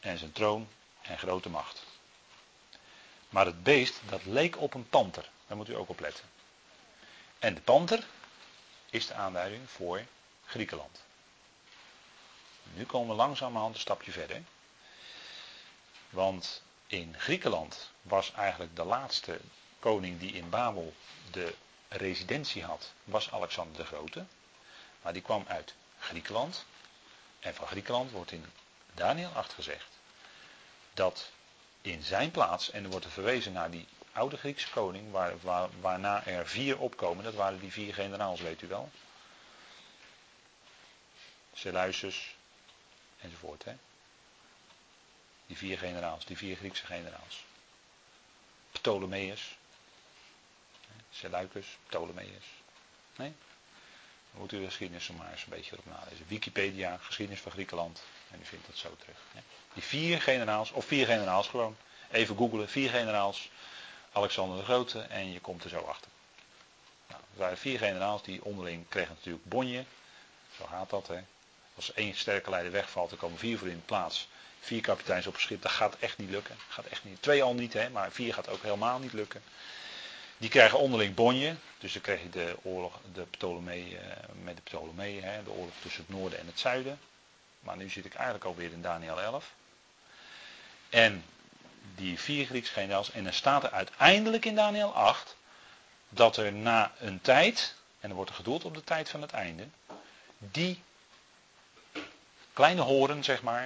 en 0.00 0.18
zijn 0.18 0.32
troon 0.32 0.68
en 1.02 1.18
grote 1.18 1.48
macht. 1.48 1.89
Maar 3.30 3.46
het 3.46 3.62
beest, 3.62 4.00
dat 4.08 4.24
leek 4.24 4.60
op 4.60 4.74
een 4.74 4.88
panter. 4.88 5.30
Daar 5.46 5.56
moet 5.56 5.68
u 5.68 5.76
ook 5.76 5.88
op 5.88 6.00
letten. 6.00 6.24
En 7.38 7.54
de 7.54 7.60
panter 7.60 8.06
is 8.90 9.06
de 9.06 9.14
aanduiding 9.14 9.70
voor 9.70 10.04
Griekenland. 10.44 11.02
Nu 12.74 12.84
komen 12.84 13.08
we 13.08 13.14
langzamerhand 13.14 13.74
een 13.74 13.80
stapje 13.80 14.12
verder. 14.12 14.42
Want 16.10 16.62
in 16.86 17.14
Griekenland 17.18 17.90
was 18.02 18.32
eigenlijk 18.32 18.76
de 18.76 18.84
laatste 18.84 19.40
koning 19.78 20.20
die 20.20 20.32
in 20.32 20.50
Babel 20.50 20.94
de 21.30 21.54
residentie 21.88 22.64
had, 22.64 22.92
was 23.04 23.32
Alexander 23.32 23.76
de 23.76 23.86
Grote. 23.86 24.24
Maar 25.02 25.12
die 25.12 25.22
kwam 25.22 25.44
uit 25.48 25.74
Griekenland. 25.98 26.64
En 27.40 27.54
van 27.54 27.66
Griekenland 27.66 28.10
wordt 28.10 28.32
in 28.32 28.44
Daniel 28.94 29.30
8 29.34 29.52
gezegd 29.52 29.88
dat 30.94 31.30
in 31.82 32.02
zijn 32.02 32.30
plaats, 32.30 32.70
en 32.70 32.84
er 32.84 32.90
wordt 32.90 33.04
er 33.04 33.10
verwezen 33.10 33.52
naar 33.52 33.70
die 33.70 33.86
oude 34.12 34.36
Griekse 34.36 34.70
koning, 34.70 35.10
waar, 35.10 35.40
waar, 35.40 35.68
waarna 35.80 36.26
er 36.26 36.48
vier 36.48 36.78
opkomen, 36.78 37.24
dat 37.24 37.34
waren 37.34 37.60
die 37.60 37.72
vier 37.72 37.94
generaals, 37.94 38.40
weet 38.40 38.62
u 38.62 38.66
wel. 38.66 38.90
Seleucus 41.52 42.34
enzovoort. 43.20 43.64
Hè? 43.64 43.76
Die 45.46 45.56
vier 45.56 45.78
generaals, 45.78 46.24
die 46.24 46.36
vier 46.36 46.56
Griekse 46.56 46.86
generaals. 46.86 47.44
Ptolemeus. 48.70 49.58
Seleucus, 51.10 51.66
Ptolemeus. 51.86 52.44
Nee? 53.16 53.32
Dan 54.30 54.40
moet 54.40 54.52
u 54.52 54.58
de 54.58 54.64
geschiedenis 54.64 55.08
er 55.08 55.14
maar 55.14 55.30
eens 55.30 55.42
een 55.42 55.48
beetje 55.48 55.78
op 55.78 55.84
nalezen. 55.84 56.26
Wikipedia, 56.28 56.96
geschiedenis 56.96 57.40
van 57.40 57.52
Griekenland. 57.52 58.02
En 58.30 58.40
u 58.40 58.44
vindt 58.44 58.66
dat 58.66 58.76
zo 58.76 58.96
terug. 58.98 59.18
Die 59.74 59.82
vier 59.82 60.20
generaals, 60.20 60.70
of 60.70 60.84
vier 60.84 61.06
generaals 61.06 61.48
gewoon. 61.48 61.76
Even 62.10 62.36
googelen, 62.36 62.68
vier 62.68 62.90
generaals. 62.90 63.50
Alexander 64.12 64.58
de 64.58 64.64
Grote 64.64 65.00
en 65.00 65.32
je 65.32 65.40
komt 65.40 65.64
er 65.64 65.70
zo 65.70 65.78
achter. 65.80 66.10
Nou, 67.06 67.20
er 67.32 67.38
waren 67.38 67.58
vier 67.58 67.78
generaals 67.78 68.22
die 68.22 68.44
onderling 68.44 68.88
kregen 68.88 69.14
natuurlijk 69.14 69.44
bonje. 69.44 69.84
Zo 70.56 70.64
gaat 70.64 70.90
dat 70.90 71.08
hè. 71.08 71.20
Als 71.74 71.92
één 71.92 72.14
sterke 72.16 72.50
leider 72.50 72.72
wegvalt, 72.72 73.10
dan 73.10 73.18
komen 73.18 73.38
vier 73.38 73.58
voor 73.58 73.68
in 73.68 73.74
de 73.74 73.80
plaats. 73.80 74.28
Vier 74.60 74.80
kapiteins 74.80 75.26
op 75.26 75.34
een 75.34 75.40
schip, 75.40 75.62
dat 75.62 75.70
gaat 75.70 75.96
echt 75.98 76.18
niet 76.18 76.30
lukken. 76.30 76.56
Gaat 76.68 76.86
echt 76.86 77.04
niet. 77.04 77.22
Twee 77.22 77.42
al 77.42 77.54
niet, 77.54 77.72
hè, 77.72 77.90
maar 77.90 78.12
vier 78.12 78.34
gaat 78.34 78.48
ook 78.48 78.62
helemaal 78.62 78.98
niet 78.98 79.12
lukken. 79.12 79.42
Die 80.38 80.50
krijgen 80.50 80.78
onderling 80.78 81.14
bonje. 81.14 81.54
Dus 81.78 81.92
dan 81.92 82.02
krijg 82.02 82.22
je 82.22 82.30
de 82.30 82.56
oorlog 82.62 82.98
de 83.12 83.22
Ptolemee, 83.22 83.98
eh, 83.98 84.16
met 84.42 84.56
de 84.56 84.62
Ptolemee, 84.62 85.20
hè, 85.20 85.42
de 85.42 85.50
oorlog 85.50 85.74
tussen 85.82 86.04
het 86.06 86.16
noorden 86.16 86.38
en 86.38 86.46
het 86.46 86.58
zuiden. 86.58 86.98
Maar 87.60 87.76
nu 87.76 87.88
zit 87.88 88.04
ik 88.04 88.14
eigenlijk 88.14 88.44
alweer 88.44 88.72
in 88.72 88.82
Daniel 88.82 89.20
11. 89.20 89.52
En 90.88 91.24
die 91.94 92.18
vier 92.20 92.46
Griekse 92.46 92.72
generaals. 92.72 93.10
En 93.10 93.24
dan 93.24 93.32
staat 93.32 93.64
er 93.64 93.70
uiteindelijk 93.70 94.44
in 94.44 94.54
Daniel 94.54 94.94
8 94.94 95.36
dat 96.08 96.36
er 96.36 96.52
na 96.52 96.92
een 96.98 97.20
tijd, 97.20 97.74
en 98.00 98.08
er 98.10 98.16
wordt 98.16 98.30
er 98.30 98.36
gedoeld 98.36 98.64
op 98.64 98.74
de 98.74 98.84
tijd 98.84 99.08
van 99.08 99.22
het 99.22 99.32
einde, 99.32 99.68
die 100.38 100.82
kleine 102.52 102.80
horen, 102.80 103.24
zeg 103.24 103.42
maar, 103.42 103.64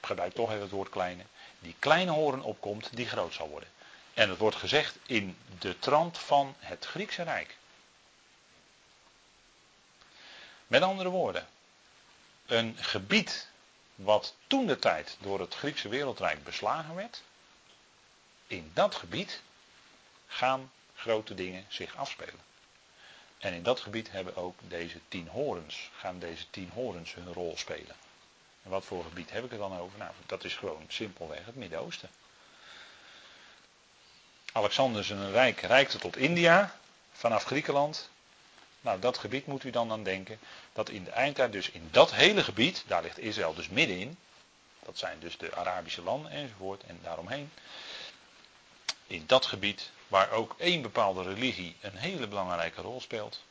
ik 0.00 0.06
gebruik 0.06 0.34
toch 0.34 0.50
even 0.50 0.62
het 0.62 0.70
woord 0.70 0.88
kleine, 0.88 1.22
die 1.58 1.74
kleine 1.78 2.10
horen 2.10 2.42
opkomt 2.42 2.96
die 2.96 3.06
groot 3.06 3.34
zal 3.34 3.48
worden. 3.48 3.68
En 4.14 4.28
het 4.28 4.38
wordt 4.38 4.56
gezegd 4.56 4.98
in 5.06 5.36
de 5.58 5.78
trant 5.78 6.18
van 6.18 6.54
het 6.58 6.84
Griekse 6.84 7.22
Rijk. 7.22 7.56
Met 10.66 10.82
andere 10.82 11.08
woorden, 11.08 11.48
een 12.46 12.76
gebied 12.78 13.48
wat 13.94 14.34
toen 14.46 14.66
de 14.66 14.78
tijd 14.78 15.16
door 15.20 15.40
het 15.40 15.54
Griekse 15.54 15.88
wereldrijk 15.88 16.44
beslagen 16.44 16.94
werd, 16.94 17.22
in 18.46 18.70
dat 18.74 18.94
gebied 18.94 19.42
gaan 20.26 20.72
grote 20.94 21.34
dingen 21.34 21.64
zich 21.68 21.96
afspelen. 21.96 22.40
En 23.38 23.52
in 23.52 23.62
dat 23.62 23.80
gebied 23.80 24.10
hebben 24.10 24.36
ook 24.36 24.58
deze 24.60 24.98
tien 25.08 25.28
horens, 25.28 25.90
gaan 25.96 26.18
deze 26.18 26.50
tien 26.50 26.70
horens 26.74 27.14
hun 27.14 27.32
rol 27.32 27.56
spelen. 27.56 27.96
En 28.62 28.70
wat 28.70 28.84
voor 28.84 29.04
gebied 29.04 29.30
heb 29.30 29.44
ik 29.44 29.50
het 29.50 29.58
dan 29.58 29.78
over? 29.78 29.98
Nou, 29.98 30.12
dat 30.26 30.44
is 30.44 30.54
gewoon 30.54 30.84
simpelweg 30.88 31.44
het 31.44 31.56
Midden-Oosten. 31.56 32.10
Alexander 34.52 35.04
zijn 35.04 35.30
rijk 35.30 35.60
reikte 35.60 35.98
tot 35.98 36.16
India, 36.16 36.78
vanaf 37.12 37.44
Griekenland. 37.44 38.10
Nou, 38.84 39.00
dat 39.00 39.18
gebied 39.18 39.46
moet 39.46 39.64
u 39.64 39.70
dan 39.70 39.90
aan 39.90 40.02
denken. 40.02 40.38
Dat 40.72 40.88
in 40.88 41.04
de 41.04 41.10
eindtijd, 41.10 41.52
dus 41.52 41.70
in 41.70 41.88
dat 41.90 42.14
hele 42.14 42.44
gebied, 42.44 42.84
daar 42.86 43.02
ligt 43.02 43.18
Israël 43.18 43.54
dus 43.54 43.68
middenin. 43.68 44.18
Dat 44.82 44.98
zijn 44.98 45.18
dus 45.18 45.36
de 45.36 45.54
Arabische 45.54 46.02
landen 46.02 46.30
enzovoort 46.30 46.82
en 46.82 46.98
daaromheen. 47.02 47.52
In 49.06 49.24
dat 49.26 49.46
gebied, 49.46 49.90
waar 50.08 50.30
ook 50.30 50.54
één 50.58 50.82
bepaalde 50.82 51.22
religie 51.22 51.76
een 51.80 51.96
hele 51.96 52.26
belangrijke 52.26 52.80
rol 52.80 53.00
speelt, 53.00 53.42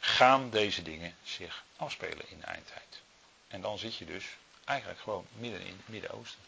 gaan 0.00 0.50
deze 0.50 0.82
dingen 0.82 1.16
zich 1.22 1.64
afspelen 1.76 2.30
in 2.30 2.40
de 2.40 2.46
eindtijd. 2.46 3.00
En 3.48 3.60
dan 3.60 3.78
zit 3.78 3.96
je 3.96 4.04
dus 4.04 4.24
eigenlijk 4.64 5.00
gewoon 5.00 5.26
midden 5.32 5.60
in 5.60 5.76
het 5.76 5.88
Midden-Oosten. 5.88 6.42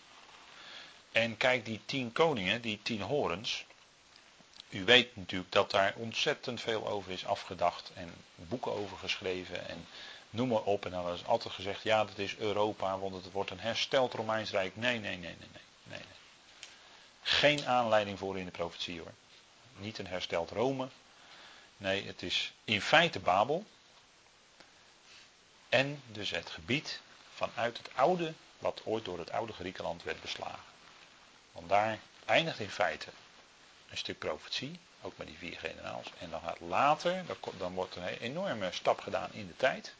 En 1.12 1.36
kijk, 1.36 1.64
die 1.64 1.80
tien 1.86 2.12
koningen, 2.12 2.60
die 2.60 2.80
tien 2.82 3.00
horens. 3.00 3.64
U 4.68 4.84
weet 4.84 5.16
natuurlijk 5.16 5.52
dat 5.52 5.70
daar 5.70 5.94
ontzettend 5.96 6.60
veel 6.60 6.88
over 6.88 7.12
is 7.12 7.26
afgedacht 7.26 7.90
en 7.94 8.14
boeken 8.34 8.72
over 8.72 8.96
geschreven 8.96 9.68
en 9.68 9.86
noem 10.30 10.48
maar 10.48 10.62
op. 10.62 10.84
En 10.84 10.90
dan 10.90 11.12
is 11.12 11.26
altijd 11.26 11.54
gezegd, 11.54 11.82
ja 11.82 12.04
dat 12.04 12.18
is 12.18 12.36
Europa, 12.36 12.98
want 12.98 13.14
het 13.14 13.32
wordt 13.32 13.50
een 13.50 13.60
hersteld 13.60 14.12
Romeins 14.14 14.50
Rijk. 14.50 14.76
Nee, 14.76 14.98
nee, 14.98 15.16
nee, 15.16 15.36
nee, 15.38 15.48
nee. 15.52 15.62
nee, 15.82 15.98
nee. 15.98 16.16
Geen 17.22 17.66
aanleiding 17.66 18.18
voor 18.18 18.38
in 18.38 18.44
de 18.44 18.50
profetie 18.50 19.00
hoor. 19.00 19.12
Niet 19.76 19.98
een 19.98 20.06
hersteld 20.06 20.50
Rome. 20.50 20.88
Nee, 21.76 22.06
het 22.06 22.22
is 22.22 22.52
in 22.64 22.80
feite 22.80 23.18
Babel. 23.18 23.64
En 25.68 26.02
dus 26.06 26.30
het 26.30 26.50
gebied 26.50 27.00
vanuit 27.34 27.78
het 27.78 27.90
oude, 27.94 28.32
wat 28.58 28.80
ooit 28.84 29.04
door 29.04 29.18
het 29.18 29.30
oude 29.30 29.52
Griekenland 29.52 30.02
werd 30.02 30.20
beslagen. 30.20 30.64
Want 31.52 31.68
daar 31.68 31.98
eindigt 32.24 32.58
in 32.58 32.70
feite 32.70 33.10
een 33.90 33.96
stuk 33.96 34.18
profetie, 34.18 34.78
ook 35.02 35.16
met 35.16 35.26
die 35.26 35.38
vier 35.38 35.58
generaals. 35.58 36.10
En 36.18 36.30
dan 36.30 36.40
gaat 36.40 36.60
later, 36.60 37.24
dan 37.58 37.74
wordt 37.74 37.96
een 37.96 38.06
enorme 38.06 38.72
stap 38.72 39.00
gedaan 39.00 39.32
in 39.32 39.46
de 39.46 39.56
tijd. 39.56 39.94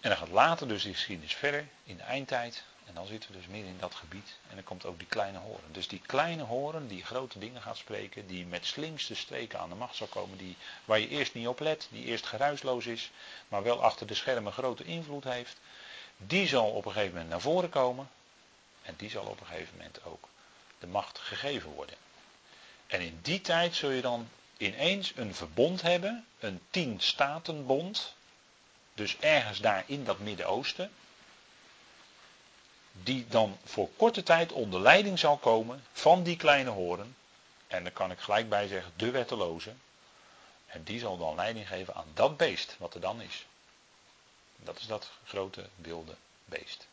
En 0.00 0.08
dan 0.08 0.18
gaat 0.18 0.28
later 0.28 0.68
dus 0.68 0.82
die 0.82 0.94
geschiedenis 0.94 1.34
verder 1.34 1.66
in 1.84 1.96
de 1.96 2.02
eindtijd. 2.02 2.64
En 2.84 2.94
dan 2.94 3.06
zitten 3.06 3.30
we 3.30 3.36
dus 3.36 3.46
midden 3.46 3.70
in 3.70 3.78
dat 3.78 3.94
gebied. 3.94 4.36
En 4.48 4.54
dan 4.54 4.64
komt 4.64 4.84
ook 4.84 4.98
die 4.98 5.06
kleine 5.06 5.38
horen. 5.38 5.72
Dus 5.72 5.88
die 5.88 6.00
kleine 6.06 6.42
horen 6.42 6.88
die 6.88 7.04
grote 7.04 7.38
dingen 7.38 7.62
gaat 7.62 7.76
spreken. 7.76 8.26
Die 8.26 8.46
met 8.46 8.66
slinkste 8.66 9.14
streken 9.14 9.58
aan 9.58 9.68
de 9.68 9.74
macht 9.74 9.96
zal 9.96 10.06
komen. 10.06 10.38
Die, 10.38 10.56
waar 10.84 10.98
je 10.98 11.08
eerst 11.08 11.34
niet 11.34 11.46
op 11.46 11.60
let. 11.60 11.88
Die 11.90 12.04
eerst 12.04 12.26
geruisloos 12.26 12.86
is. 12.86 13.10
Maar 13.48 13.62
wel 13.62 13.82
achter 13.82 14.06
de 14.06 14.14
schermen 14.14 14.52
grote 14.52 14.84
invloed 14.84 15.24
heeft. 15.24 15.56
Die 16.16 16.48
zal 16.48 16.70
op 16.70 16.84
een 16.84 16.92
gegeven 16.92 17.12
moment 17.12 17.30
naar 17.30 17.40
voren 17.40 17.70
komen. 17.70 18.10
En 18.82 18.94
die 18.96 19.10
zal 19.10 19.24
op 19.24 19.40
een 19.40 19.46
gegeven 19.46 19.76
moment 19.76 20.04
ook 20.04 20.28
de 20.78 20.86
macht 20.86 21.18
gegeven 21.18 21.70
worden. 21.70 21.96
En 22.92 23.00
in 23.00 23.18
die 23.22 23.40
tijd 23.40 23.74
zul 23.74 23.90
je 23.90 24.00
dan 24.00 24.28
ineens 24.56 25.12
een 25.16 25.34
verbond 25.34 25.82
hebben. 25.82 26.26
Een 26.38 26.60
tien 26.70 27.00
statenbond. 27.00 28.14
Dus 28.94 29.16
ergens 29.18 29.60
daar 29.60 29.84
in 29.86 30.04
dat 30.04 30.18
Midden-Oosten 30.18 30.90
die 32.92 33.26
dan 33.28 33.58
voor 33.64 33.88
korte 33.96 34.22
tijd 34.22 34.52
onder 34.52 34.80
leiding 34.80 35.18
zal 35.18 35.36
komen 35.36 35.84
van 35.92 36.22
die 36.22 36.36
kleine 36.36 36.70
horen. 36.70 37.16
En 37.66 37.82
daar 37.82 37.92
kan 37.92 38.10
ik 38.10 38.18
gelijk 38.18 38.48
bij 38.48 38.66
zeggen, 38.66 38.92
de 38.96 39.10
wetteloze. 39.10 39.72
En 40.66 40.82
die 40.82 40.98
zal 40.98 41.18
dan 41.18 41.34
leiding 41.34 41.68
geven 41.68 41.94
aan 41.94 42.10
dat 42.14 42.36
beest, 42.36 42.76
wat 42.78 42.94
er 42.94 43.00
dan 43.00 43.20
is. 43.20 43.46
Dat 44.56 44.78
is 44.78 44.86
dat 44.86 45.10
grote 45.24 45.68
wilde 45.76 46.14
beest. 46.44 46.86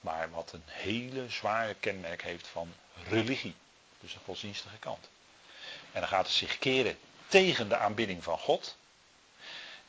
Maar 0.00 0.30
wat 0.30 0.52
een 0.52 0.64
hele 0.66 1.30
zware 1.30 1.74
kenmerk 1.74 2.22
heeft 2.22 2.46
van 2.46 2.72
religie. 3.08 3.54
Dus 4.00 4.12
de 4.12 4.18
godsdienstige 4.24 4.76
kant. 4.78 5.08
En 5.92 6.00
dan 6.00 6.08
gaat 6.08 6.26
het 6.26 6.34
zich 6.34 6.58
keren 6.58 6.98
tegen 7.28 7.68
de 7.68 7.76
aanbidding 7.76 8.24
van 8.24 8.38
God. 8.38 8.76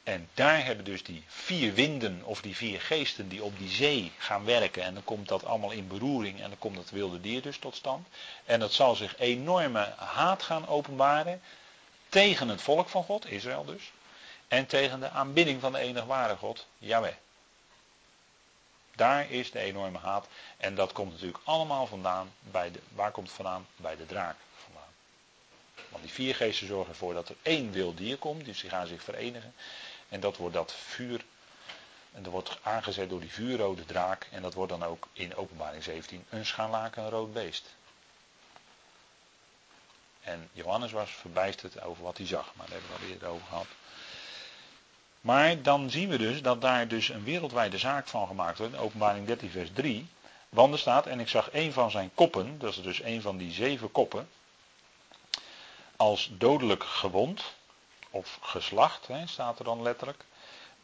En 0.03 0.29
daar 0.33 0.65
hebben 0.65 0.85
dus 0.85 1.03
die 1.03 1.23
vier 1.27 1.73
winden 1.73 2.23
of 2.23 2.41
die 2.41 2.55
vier 2.55 2.81
geesten 2.81 3.29
die 3.29 3.43
op 3.43 3.57
die 3.57 3.69
zee 3.69 4.11
gaan 4.17 4.45
werken. 4.45 4.83
En 4.83 4.93
dan 4.93 5.03
komt 5.03 5.27
dat 5.27 5.45
allemaal 5.45 5.71
in 5.71 5.87
beroering 5.87 6.41
en 6.41 6.49
dan 6.49 6.59
komt 6.59 6.75
dat 6.75 6.89
wilde 6.89 7.21
dier 7.21 7.41
dus 7.41 7.57
tot 7.57 7.75
stand. 7.75 8.07
En 8.45 8.59
dat 8.59 8.73
zal 8.73 8.95
zich 8.95 9.17
enorme 9.17 9.93
haat 9.97 10.43
gaan 10.43 10.67
openbaren 10.67 11.41
tegen 12.09 12.47
het 12.47 12.61
volk 12.61 12.89
van 12.89 13.03
God, 13.03 13.25
Israël 13.25 13.65
dus. 13.65 13.91
En 14.47 14.65
tegen 14.65 14.99
de 14.99 15.09
aanbidding 15.09 15.61
van 15.61 15.71
de 15.71 15.79
enige 15.79 16.05
ware 16.05 16.35
God, 16.35 16.65
Yahweh. 16.77 17.13
Daar 18.95 19.31
is 19.31 19.51
de 19.51 19.59
enorme 19.59 19.97
haat. 19.97 20.27
En 20.57 20.75
dat 20.75 20.91
komt 20.91 21.11
natuurlijk 21.11 21.39
allemaal 21.43 21.87
vandaan 21.87 22.33
bij 22.39 22.71
de, 22.71 22.79
waar 22.93 23.11
komt 23.11 23.27
het 23.27 23.35
vandaan? 23.35 23.67
Bij 23.75 23.95
de 23.95 24.05
draak 24.05 24.35
vandaan. 24.63 24.93
Want 25.89 26.03
die 26.03 26.11
vier 26.11 26.35
geesten 26.35 26.67
zorgen 26.67 26.89
ervoor 26.91 27.13
dat 27.13 27.29
er 27.29 27.35
één 27.41 27.71
wild 27.71 27.97
dier 27.97 28.17
komt, 28.17 28.45
dus 28.45 28.61
die 28.61 28.69
gaan 28.69 28.87
zich 28.87 29.03
verenigen. 29.03 29.53
En 30.09 30.19
dat 30.19 30.37
wordt 30.37 30.55
dat 30.55 30.73
vuur. 30.73 31.25
En 32.11 32.23
dat 32.23 32.31
wordt 32.31 32.57
aangezet 32.61 33.09
door 33.09 33.19
die 33.19 33.31
vuurrode 33.31 33.85
draak. 33.85 34.27
En 34.31 34.41
dat 34.41 34.53
wordt 34.53 34.71
dan 34.71 34.83
ook 34.83 35.07
in 35.13 35.35
openbaring 35.35 35.83
17 35.83 36.25
een 36.29 36.45
schaanlaken 36.45 37.09
rood 37.09 37.33
beest. 37.33 37.65
En 40.23 40.49
Johannes 40.51 40.91
was 40.91 41.11
verbijsterd 41.11 41.81
over 41.81 42.03
wat 42.03 42.17
hij 42.17 42.27
zag. 42.27 42.51
Maar 42.55 42.67
daar 42.67 42.77
hebben 42.79 42.97
we 42.97 43.03
al 43.05 43.11
eerder 43.11 43.27
over 43.27 43.47
gehad. 43.47 43.67
Maar 45.21 45.61
dan 45.61 45.89
zien 45.89 46.09
we 46.09 46.17
dus 46.17 46.41
dat 46.41 46.61
daar 46.61 46.87
dus 46.87 47.09
een 47.09 47.23
wereldwijde 47.23 47.77
zaak 47.77 48.07
van 48.07 48.27
gemaakt 48.27 48.57
wordt. 48.57 48.73
In 48.73 48.79
openbaring 48.79 49.27
13 49.27 49.49
vers 49.49 49.69
3. 49.73 50.07
Want 50.49 50.73
er 50.73 50.79
staat, 50.79 51.05
en 51.05 51.19
ik 51.19 51.27
zag 51.27 51.49
een 51.51 51.73
van 51.73 51.91
zijn 51.91 52.11
koppen, 52.13 52.59
dat 52.59 52.69
is 52.69 52.81
dus 52.81 53.01
een 53.01 53.21
van 53.21 53.37
die 53.37 53.51
zeven 53.51 53.91
koppen, 53.91 54.29
als 55.95 56.31
dodelijk 56.37 56.83
gewond 56.83 57.53
of 58.09 58.37
geslacht, 58.41 59.07
staat 59.25 59.59
er 59.59 59.65
dan 59.65 59.81
letterlijk. 59.81 60.25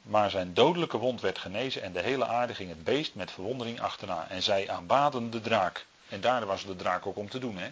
Maar 0.02 0.30
zijn 0.30 0.54
dodelijke 0.54 0.98
wond 0.98 1.22
werd 1.22 1.38
genezen 1.38 1.82
en 1.82 1.94
de 1.94 2.02
hele 2.02 2.26
aarde 2.26 2.56
ging 2.56 2.70
het 2.70 2.84
beest 2.84 3.16
met 3.16 3.32
verwondering 3.32 3.82
achterna. 3.82 4.30
En 4.30 4.44
zij 4.44 4.70
aanbaden 4.70 5.30
de 5.30 5.42
draak. 5.42 5.86
En 6.10 6.22
daar 6.22 6.46
was 6.46 6.66
de 6.66 6.76
draak 6.76 7.06
ook 7.06 7.18
om 7.18 7.30
te 7.30 7.40
doen, 7.40 7.58
hè. 7.58 7.72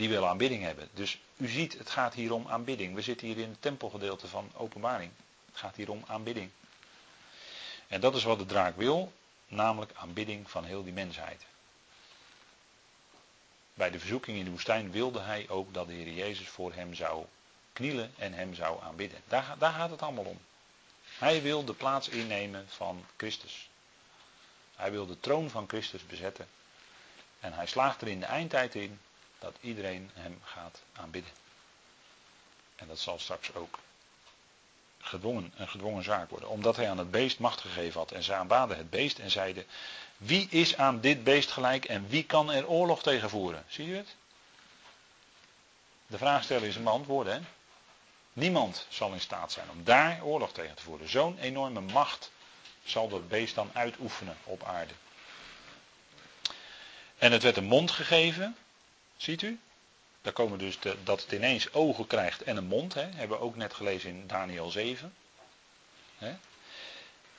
Die 0.00 0.08
wil 0.08 0.26
aanbidding 0.26 0.62
hebben. 0.62 0.88
Dus 0.94 1.18
u 1.36 1.48
ziet, 1.48 1.78
het 1.78 1.90
gaat 1.90 2.14
hier 2.14 2.32
om 2.32 2.48
aanbidding. 2.48 2.94
We 2.94 3.02
zitten 3.02 3.26
hier 3.26 3.38
in 3.38 3.48
het 3.48 3.62
tempelgedeelte 3.62 4.28
van 4.28 4.50
openbaring. 4.54 5.12
Het 5.46 5.56
gaat 5.56 5.76
hier 5.76 5.90
om 5.90 6.04
aanbidding. 6.06 6.50
En 7.88 8.00
dat 8.00 8.14
is 8.14 8.24
wat 8.24 8.38
de 8.38 8.46
draak 8.46 8.76
wil, 8.76 9.12
namelijk 9.46 9.92
aanbidding 9.94 10.50
van 10.50 10.64
heel 10.64 10.84
die 10.84 10.92
mensheid. 10.92 11.44
Bij 13.74 13.90
de 13.90 13.98
verzoeking 13.98 14.38
in 14.38 14.44
de 14.44 14.50
woestijn 14.50 14.90
wilde 14.90 15.20
hij 15.20 15.48
ook 15.48 15.74
dat 15.74 15.86
de 15.86 15.92
Heer 15.92 16.12
Jezus 16.12 16.48
voor 16.48 16.72
hem 16.74 16.94
zou 16.94 17.24
knielen 17.72 18.12
en 18.18 18.32
hem 18.32 18.54
zou 18.54 18.82
aanbidden. 18.82 19.20
Daar, 19.28 19.54
daar 19.58 19.72
gaat 19.72 19.90
het 19.90 20.02
allemaal 20.02 20.24
om. 20.24 20.38
Hij 21.18 21.42
wil 21.42 21.64
de 21.64 21.74
plaats 21.74 22.08
innemen 22.08 22.66
van 22.68 23.04
Christus. 23.16 23.68
Hij 24.76 24.90
wil 24.90 25.06
de 25.06 25.20
troon 25.20 25.50
van 25.50 25.68
Christus 25.68 26.06
bezetten. 26.06 26.48
En 27.40 27.52
hij 27.52 27.66
slaagt 27.66 28.00
er 28.00 28.08
in 28.08 28.20
de 28.20 28.26
eindtijd 28.26 28.74
in 28.74 29.00
dat 29.40 29.56
iedereen 29.60 30.10
hem 30.14 30.40
gaat 30.44 30.82
aanbidden. 30.92 31.32
En 32.76 32.86
dat 32.86 32.98
zal 32.98 33.18
straks 33.18 33.54
ook 33.54 33.78
gedwongen, 34.98 35.52
een 35.56 35.68
gedwongen 35.68 36.04
zaak 36.04 36.30
worden. 36.30 36.48
Omdat 36.48 36.76
hij 36.76 36.90
aan 36.90 36.98
het 36.98 37.10
beest 37.10 37.38
macht 37.38 37.60
gegeven 37.60 38.00
had. 38.00 38.12
En 38.12 38.22
zij 38.22 38.36
aanbaden 38.36 38.76
het 38.76 38.90
beest 38.90 39.18
en 39.18 39.30
zeiden: 39.30 39.66
Wie 40.16 40.48
is 40.50 40.76
aan 40.76 41.00
dit 41.00 41.24
beest 41.24 41.50
gelijk 41.50 41.84
en 41.84 42.08
wie 42.08 42.24
kan 42.24 42.50
er 42.50 42.68
oorlog 42.68 43.02
tegen 43.02 43.30
voeren? 43.30 43.64
Zie 43.68 43.86
je 43.86 43.94
het? 43.94 44.16
De 46.06 46.18
vraag 46.18 46.42
stellen 46.42 46.68
is 46.68 46.76
een 46.76 46.84
beantwoorden. 46.84 47.32
Hè? 47.32 47.40
Niemand 48.32 48.86
zal 48.88 49.12
in 49.12 49.20
staat 49.20 49.52
zijn 49.52 49.70
om 49.70 49.84
daar 49.84 50.22
oorlog 50.22 50.52
tegen 50.52 50.74
te 50.74 50.82
voeren. 50.82 51.08
Zo'n 51.08 51.38
enorme 51.38 51.80
macht 51.80 52.30
zal 52.84 53.08
dat 53.08 53.28
beest 53.28 53.54
dan 53.54 53.70
uitoefenen 53.72 54.36
op 54.44 54.62
aarde. 54.62 54.94
En 57.18 57.32
het 57.32 57.42
werd 57.42 57.56
een 57.56 57.64
mond 57.64 57.90
gegeven. 57.90 58.56
Ziet 59.20 59.42
u? 59.42 59.60
Daar 60.22 60.32
komen 60.32 60.58
dus 60.58 60.80
de, 60.80 60.96
dat 61.04 61.22
het 61.22 61.32
ineens 61.32 61.72
ogen 61.72 62.06
krijgt 62.06 62.42
en 62.42 62.56
een 62.56 62.66
mond. 62.66 62.94
Hè, 62.94 63.02
hebben 63.02 63.38
we 63.38 63.44
ook 63.44 63.56
net 63.56 63.74
gelezen 63.74 64.10
in 64.10 64.26
Daniel 64.26 64.70
7. 64.70 65.14
Hè. 66.18 66.36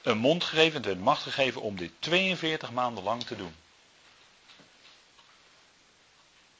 Een 0.01 0.17
mond 0.17 0.43
gegeven, 0.43 0.75
het 0.75 0.85
werd 0.85 0.99
macht 0.99 1.21
gegeven 1.21 1.61
om 1.61 1.77
dit 1.77 1.91
42 1.99 2.71
maanden 2.71 3.03
lang 3.03 3.23
te 3.23 3.35
doen. 3.35 3.55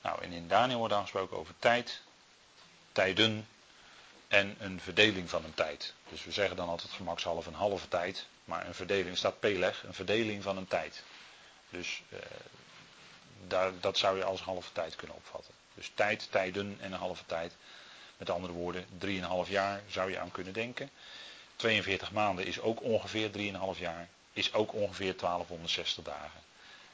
Nou, 0.02 0.22
en 0.22 0.32
in 0.32 0.48
Daniel 0.48 0.78
wordt 0.78 0.94
dan 0.94 1.02
gesproken 1.02 1.38
over 1.38 1.54
tijd, 1.60 2.02
tijden 2.92 3.48
en 4.28 4.56
een 4.60 4.80
verdeling 4.80 5.30
van 5.30 5.44
een 5.44 5.54
tijd. 5.54 5.94
Dus 6.10 6.24
we 6.24 6.32
zeggen 6.32 6.56
dan 6.56 6.70
altijd 6.70 6.92
gemakshalve 6.92 7.50
een 7.50 7.56
halve 7.56 7.88
tijd, 7.88 8.28
maar 8.46 8.68
een 8.68 8.76
verdeling 8.76 9.18
staat 9.18 9.40
peleg, 9.40 9.84
een 9.84 9.94
verdeling 9.94 10.44
van 10.44 10.58
een 10.58 10.68
tijd. 10.68 11.04
Dus 11.70 12.02
eh, 12.10 12.20
dat 13.80 13.98
zou 13.98 14.18
je 14.18 14.24
als 14.24 14.42
halve 14.42 14.72
tijd 14.72 14.96
kunnen 14.96 15.16
opvatten. 15.16 15.54
Dus 15.74 15.92
tijd, 15.94 16.28
tijden 16.32 16.78
en 16.80 16.92
een 16.92 17.00
halve 17.00 17.26
tijd. 17.26 17.56
Met 18.18 18.30
andere 18.30 18.54
woorden, 18.54 18.86
3,5 19.46 19.50
jaar 19.50 19.82
zou 19.88 20.12
je 20.12 20.20
aan 20.20 20.32
kunnen 20.32 20.54
denken. 20.54 20.90
42 21.56 22.12
maanden 22.12 22.46
is 22.46 22.60
ook 22.60 22.82
ongeveer 22.82 23.30
3,5 23.76 23.80
jaar. 23.80 24.08
Is 24.34 24.54
ook 24.54 24.74
ongeveer 24.74 25.18
1260 25.18 26.04
dagen. 26.04 26.42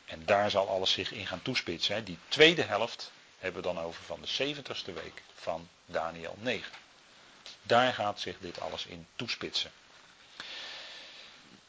En 0.06 0.26
daar 0.26 0.50
zal 0.50 0.70
alles 0.70 0.92
zich 0.92 1.12
in 1.12 1.28
gaan 1.28 1.42
toespitsen. 1.42 2.04
Die 2.04 2.18
tweede 2.28 2.62
helft 2.62 3.12
hebben 3.40 3.62
we 3.62 3.68
dan 3.68 3.84
over 3.84 4.04
van 4.04 4.20
de 4.22 4.56
70ste 4.56 4.94
week 4.94 5.24
van 5.34 5.68
Daniel 5.86 6.36
9. 6.40 6.72
Daar 7.62 7.94
gaat 7.94 8.20
zich 8.20 8.38
dit 8.40 8.60
alles 8.60 8.86
in 8.86 9.08
toespitsen. 9.16 9.72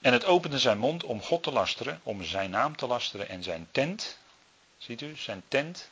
En 0.00 0.12
het 0.12 0.24
opende 0.24 0.58
zijn 0.58 0.78
mond 0.78 1.04
om 1.04 1.22
God 1.22 1.42
te 1.42 1.52
lasteren, 1.52 2.00
om 2.02 2.24
zijn 2.24 2.50
naam 2.50 2.76
te 2.76 2.86
lasteren 2.86 3.28
en 3.28 3.42
zijn 3.42 3.68
tent. 3.70 4.17
Ziet 4.88 5.00
u, 5.00 5.16
zijn 5.16 5.42
tent 5.48 5.88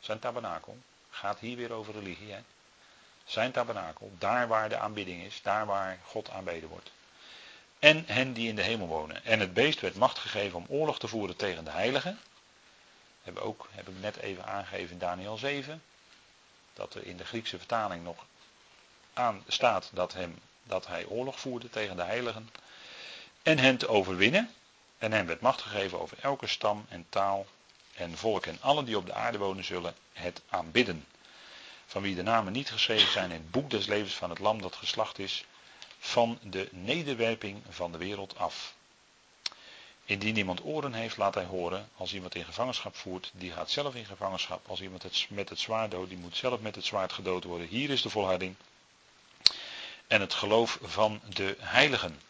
zijn 0.00 0.18
tabernakel. 0.18 0.78
Gaat 1.10 1.38
hier 1.38 1.56
weer 1.56 1.72
over 1.72 1.94
religie. 1.94 2.32
Hè? 2.32 2.40
Zijn 3.24 3.52
tabernakel. 3.52 4.12
Daar 4.18 4.48
waar 4.48 4.68
de 4.68 4.78
aanbidding 4.78 5.22
is. 5.22 5.42
Daar 5.42 5.66
waar 5.66 5.98
God 6.04 6.30
aanbeden 6.30 6.68
wordt. 6.68 6.90
En 7.78 8.04
hen 8.06 8.32
die 8.32 8.48
in 8.48 8.56
de 8.56 8.62
hemel 8.62 8.86
wonen. 8.86 9.24
En 9.24 9.40
het 9.40 9.54
beest 9.54 9.80
werd 9.80 9.94
macht 9.94 10.18
gegeven 10.18 10.58
om 10.58 10.66
oorlog 10.68 10.98
te 10.98 11.08
voeren 11.08 11.36
tegen 11.36 11.64
de 11.64 11.70
heiligen. 11.70 12.20
Hebben 13.22 13.42
ook, 13.42 13.68
heb 13.70 13.88
ik 13.88 14.00
net 14.00 14.16
even 14.16 14.46
aangegeven 14.46 14.92
in 14.92 14.98
Daniel 14.98 15.36
7. 15.36 15.82
Dat 16.72 16.94
er 16.94 17.06
in 17.06 17.16
de 17.16 17.24
Griekse 17.24 17.58
vertaling 17.58 18.04
nog 18.04 18.24
aan 19.12 19.44
staat 19.46 19.90
dat, 19.92 20.12
hem, 20.12 20.38
dat 20.62 20.86
hij 20.86 21.06
oorlog 21.06 21.40
voerde 21.40 21.70
tegen 21.70 21.96
de 21.96 22.04
heiligen. 22.04 22.50
En 23.42 23.58
hen 23.58 23.76
te 23.76 23.88
overwinnen. 23.88 24.54
En 24.98 25.12
hem 25.12 25.26
werd 25.26 25.40
macht 25.40 25.62
gegeven 25.62 26.00
over 26.00 26.16
elke 26.20 26.46
stam 26.46 26.86
en 26.88 27.06
taal 27.08 27.46
en 27.94 28.16
volk 28.16 28.46
en 28.46 28.58
allen 28.60 28.84
die 28.84 28.96
op 28.96 29.06
de 29.06 29.14
aarde 29.14 29.38
wonen 29.38 29.64
zullen 29.64 29.94
het 30.12 30.42
aanbidden. 30.48 31.06
Van 31.86 32.02
wie 32.02 32.14
de 32.14 32.22
namen 32.22 32.52
niet 32.52 32.70
geschreven 32.70 33.12
zijn 33.12 33.30
in 33.30 33.36
het 33.36 33.50
boek 33.50 33.70
des 33.70 33.86
levens 33.86 34.14
van 34.14 34.30
het 34.30 34.38
lam 34.38 34.62
dat 34.62 34.76
geslacht 34.76 35.18
is, 35.18 35.44
van 35.98 36.38
de 36.42 36.68
nederwerping 36.72 37.62
van 37.68 37.92
de 37.92 37.98
wereld 37.98 38.36
af. 38.36 38.74
Indien 40.04 40.36
iemand 40.36 40.64
oren 40.64 40.92
heeft, 40.92 41.16
laat 41.16 41.34
hij 41.34 41.44
horen. 41.44 41.88
Als 41.96 42.14
iemand 42.14 42.34
in 42.34 42.44
gevangenschap 42.44 42.96
voert, 42.96 43.30
die 43.34 43.52
gaat 43.52 43.70
zelf 43.70 43.94
in 43.94 44.04
gevangenschap. 44.04 44.68
Als 44.68 44.80
iemand 44.80 45.02
het 45.02 45.26
met 45.28 45.48
het 45.48 45.58
zwaard 45.58 45.90
doodt, 45.90 46.08
die 46.08 46.18
moet 46.18 46.36
zelf 46.36 46.60
met 46.60 46.74
het 46.74 46.84
zwaard 46.84 47.12
gedood 47.12 47.44
worden. 47.44 47.66
Hier 47.66 47.90
is 47.90 48.02
de 48.02 48.10
volharding. 48.10 48.54
En 50.06 50.20
het 50.20 50.34
geloof 50.34 50.78
van 50.82 51.20
de 51.28 51.56
heiligen. 51.60 52.20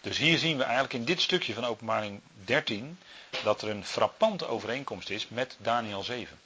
Dus 0.00 0.18
hier 0.18 0.38
zien 0.38 0.56
we 0.56 0.62
eigenlijk 0.62 0.92
in 0.92 1.04
dit 1.04 1.20
stukje 1.20 1.54
van 1.54 1.64
openbaring 1.64 2.20
13 2.44 2.98
dat 3.42 3.62
er 3.62 3.68
een 3.68 3.84
frappante 3.84 4.46
overeenkomst 4.46 5.10
is 5.10 5.28
met 5.28 5.56
Daniel 5.58 6.02
7. 6.02 6.40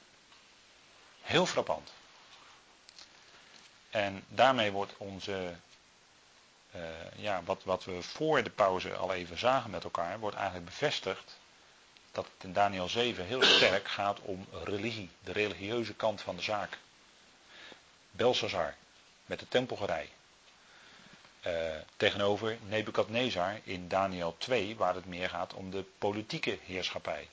Heel 1.21 1.45
frappant. 1.45 1.93
En 3.89 4.23
daarmee 4.27 4.71
wordt 4.71 4.93
onze, 4.97 5.55
uh, 6.75 6.81
ja, 7.15 7.43
wat, 7.43 7.63
wat 7.63 7.83
we 7.83 8.01
voor 8.01 8.43
de 8.43 8.49
pauze 8.49 8.95
al 8.95 9.13
even 9.13 9.37
zagen 9.37 9.69
met 9.69 9.83
elkaar, 9.83 10.19
wordt 10.19 10.35
eigenlijk 10.35 10.65
bevestigd 10.65 11.39
dat 12.11 12.27
het 12.33 12.43
in 12.43 12.53
Daniel 12.53 12.89
7 12.89 13.25
heel 13.25 13.43
sterk 13.43 13.87
gaat 13.87 14.19
om 14.19 14.47
religie, 14.63 15.09
de 15.23 15.31
religieuze 15.31 15.93
kant 15.93 16.21
van 16.21 16.35
de 16.35 16.41
zaak. 16.41 16.77
Belshazzar 18.11 18.75
met 19.25 19.39
de 19.39 19.47
tempelgerij. 19.47 20.09
Uh, 21.47 21.51
tegenover 21.97 22.57
Nebukadnezar 22.67 23.59
in 23.63 23.87
Daniel 23.87 24.35
2, 24.37 24.75
waar 24.75 24.95
het 24.95 25.05
meer 25.05 25.29
gaat 25.29 25.53
om 25.53 25.71
de 25.71 25.83
politieke 25.97 26.57
heerschappij. 26.65 27.27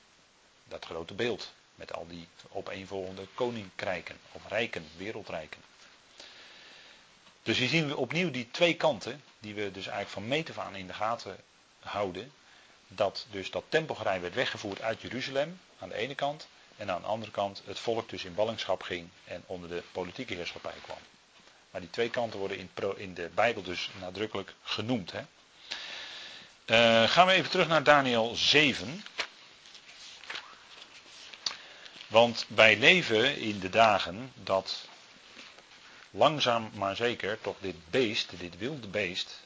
Dat 0.63 0.85
grote 0.85 1.13
beeld, 1.13 1.53
met 1.75 1.93
al 1.93 2.07
die 2.07 2.27
opeenvolgende 2.49 3.27
koninkrijken, 3.33 4.17
of 4.31 4.47
rijken, 4.47 4.87
wereldrijken. 4.97 5.61
Dus 7.43 7.57
hier 7.57 7.67
zien 7.67 7.87
we 7.87 7.97
opnieuw 7.97 8.31
die 8.31 8.51
twee 8.51 8.75
kanten, 8.75 9.23
die 9.39 9.53
we 9.53 9.71
dus 9.71 9.87
eigenlijk 9.87 10.09
van 10.09 10.27
meet 10.27 10.49
af 10.49 10.57
aan 10.57 10.75
in 10.75 10.87
de 10.87 10.93
gaten 10.93 11.37
houden. 11.79 12.31
Dat 12.87 13.27
dus 13.31 13.51
dat 13.51 13.63
tempelgerij 13.69 14.21
werd 14.21 14.33
weggevoerd 14.33 14.81
uit 14.81 15.01
Jeruzalem, 15.01 15.59
aan 15.79 15.89
de 15.89 15.95
ene 15.95 16.15
kant. 16.15 16.47
En 16.77 16.91
aan 16.91 17.01
de 17.01 17.07
andere 17.07 17.31
kant 17.31 17.61
het 17.65 17.79
volk 17.79 18.09
dus 18.09 18.23
in 18.23 18.35
ballingschap 18.35 18.81
ging 18.81 19.09
en 19.23 19.43
onder 19.45 19.69
de 19.69 19.83
politieke 19.91 20.33
heerschappij 20.33 20.75
kwam. 20.81 20.97
Maar 21.71 21.81
die 21.81 21.89
twee 21.89 22.09
kanten 22.09 22.39
worden 22.39 22.57
in, 22.57 22.69
in 22.97 23.13
de 23.13 23.29
Bijbel 23.33 23.63
dus 23.63 23.89
nadrukkelijk 23.99 24.53
genoemd. 24.63 25.11
Hè? 25.11 25.21
Uh, 26.65 27.09
gaan 27.09 27.27
we 27.27 27.33
even 27.33 27.49
terug 27.49 27.67
naar 27.67 27.83
Daniel 27.83 28.35
7. 28.35 29.03
Want 32.07 32.45
wij 32.47 32.77
leven 32.77 33.37
in 33.37 33.59
de 33.59 33.69
dagen 33.69 34.31
dat 34.35 34.87
langzaam 36.09 36.71
maar 36.73 36.95
zeker 36.95 37.41
toch 37.41 37.55
dit 37.59 37.89
beest, 37.89 38.39
dit 38.39 38.57
wilde 38.57 38.87
beest, 38.87 39.39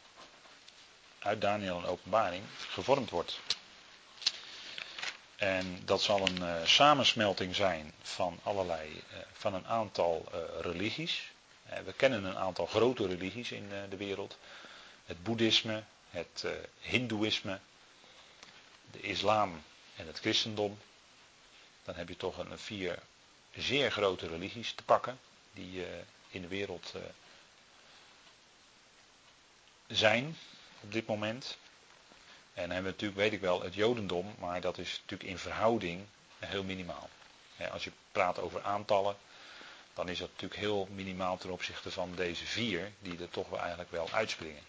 uit 1.20 1.42
Daniel 1.42 1.78
en 1.78 1.86
Openbaring 1.86 2.44
gevormd 2.70 3.10
wordt. 3.10 3.40
En 5.36 5.82
dat 5.86 6.02
zal 6.02 6.28
een 6.28 6.42
uh, 6.42 6.56
samensmelting 6.66 7.56
zijn 7.56 7.94
van 8.02 8.40
allerlei, 8.44 8.90
uh, 8.90 9.18
van 9.34 9.54
een 9.54 9.68
aantal 9.68 10.32
religies. 10.62 11.34
Eh, 11.76 11.84
we 11.84 11.94
kennen 11.94 12.24
een 12.24 12.38
aantal 12.38 12.66
grote 12.66 13.08
religies 13.08 13.52
in 13.52 13.72
eh, 13.72 13.78
de 13.90 13.98
wereld. 13.98 14.38
Het 15.06 15.24
boeddhisme, 15.24 15.84
het 16.10 16.44
uh, 16.46 16.52
hindoeïsme, 16.80 17.60
de 18.92 19.02
islam 19.02 19.64
en 19.96 20.08
het 20.08 20.20
christendom. 20.20 20.80
Dan 21.84 21.96
heb 21.96 22.10
je 22.10 22.18
toch 22.18 22.38
een 22.38 22.60
vier 22.60 23.00
zeer 23.56 23.92
grote 23.92 24.28
religies 24.28 24.74
te 24.74 24.84
pakken 24.84 25.20
die 25.54 25.86
in 26.30 26.42
de 26.42 26.48
wereld 26.48 26.94
zijn 29.88 30.38
op 30.82 30.92
dit 30.92 31.08
moment. 31.08 31.58
En 32.54 32.62
dan 32.62 32.72
hebben 32.72 32.84
we 32.84 32.90
natuurlijk, 32.92 33.20
weet 33.20 33.34
ik 33.34 33.40
wel, 33.40 33.62
het 33.62 33.74
jodendom, 33.74 34.36
maar 34.40 34.62
dat 34.62 34.78
is 34.78 35.00
natuurlijk 35.02 35.30
in 35.30 35.38
verhouding 35.38 36.06
heel 36.40 36.64
minimaal. 36.64 37.10
als 37.72 37.84
je 37.84 37.92
praat 38.12 38.40
over 38.40 38.62
aantallen, 38.62 39.18
dan 39.96 40.10
is 40.10 40.20
dat 40.20 40.30
natuurlijk 40.32 40.60
heel 40.60 40.88
minimaal 40.92 41.38
ten 41.38 41.50
opzichte 41.50 41.92
van 41.92 42.12
deze 42.16 42.46
vier, 42.46 42.92
die 43.00 43.20
er 43.20 43.30
toch 43.30 43.50
wel 43.50 43.60
eigenlijk 43.60 43.92
wel 43.92 44.10
uitspringen. 44.12 44.64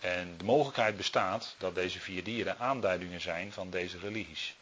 En 0.00 0.34
de 0.36 0.44
mogelijkheid 0.44 0.96
bestaat 0.96 1.54
dat 1.58 1.74
deze 1.74 2.00
vier 2.00 2.24
dieren 2.24 2.58
aanduidingen 2.58 3.20
zijn 3.20 3.52
van 3.52 3.70
deze 3.70 3.98
religies. 3.98 4.54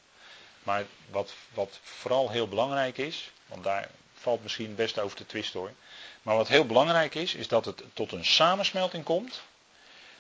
Maar 0.63 0.85
wat, 1.11 1.35
wat 1.55 1.79
vooral 1.83 2.31
heel 2.31 2.49
belangrijk 2.49 2.99
is, 2.99 3.31
want 3.47 3.65
daar 3.65 3.91
valt 4.15 4.43
misschien 4.43 4.75
best 4.75 4.99
over 4.99 5.17
te 5.17 5.27
twisten 5.27 5.61
hoor. 5.61 5.73
Maar 6.23 6.37
wat 6.37 6.49
heel 6.49 6.67
belangrijk 6.67 7.15
is, 7.15 7.35
is 7.35 7.49
dat 7.49 7.65
het 7.65 7.83
tot 7.93 8.13
een 8.13 8.25
samensmelting 8.25 9.05
komt. 9.05 9.43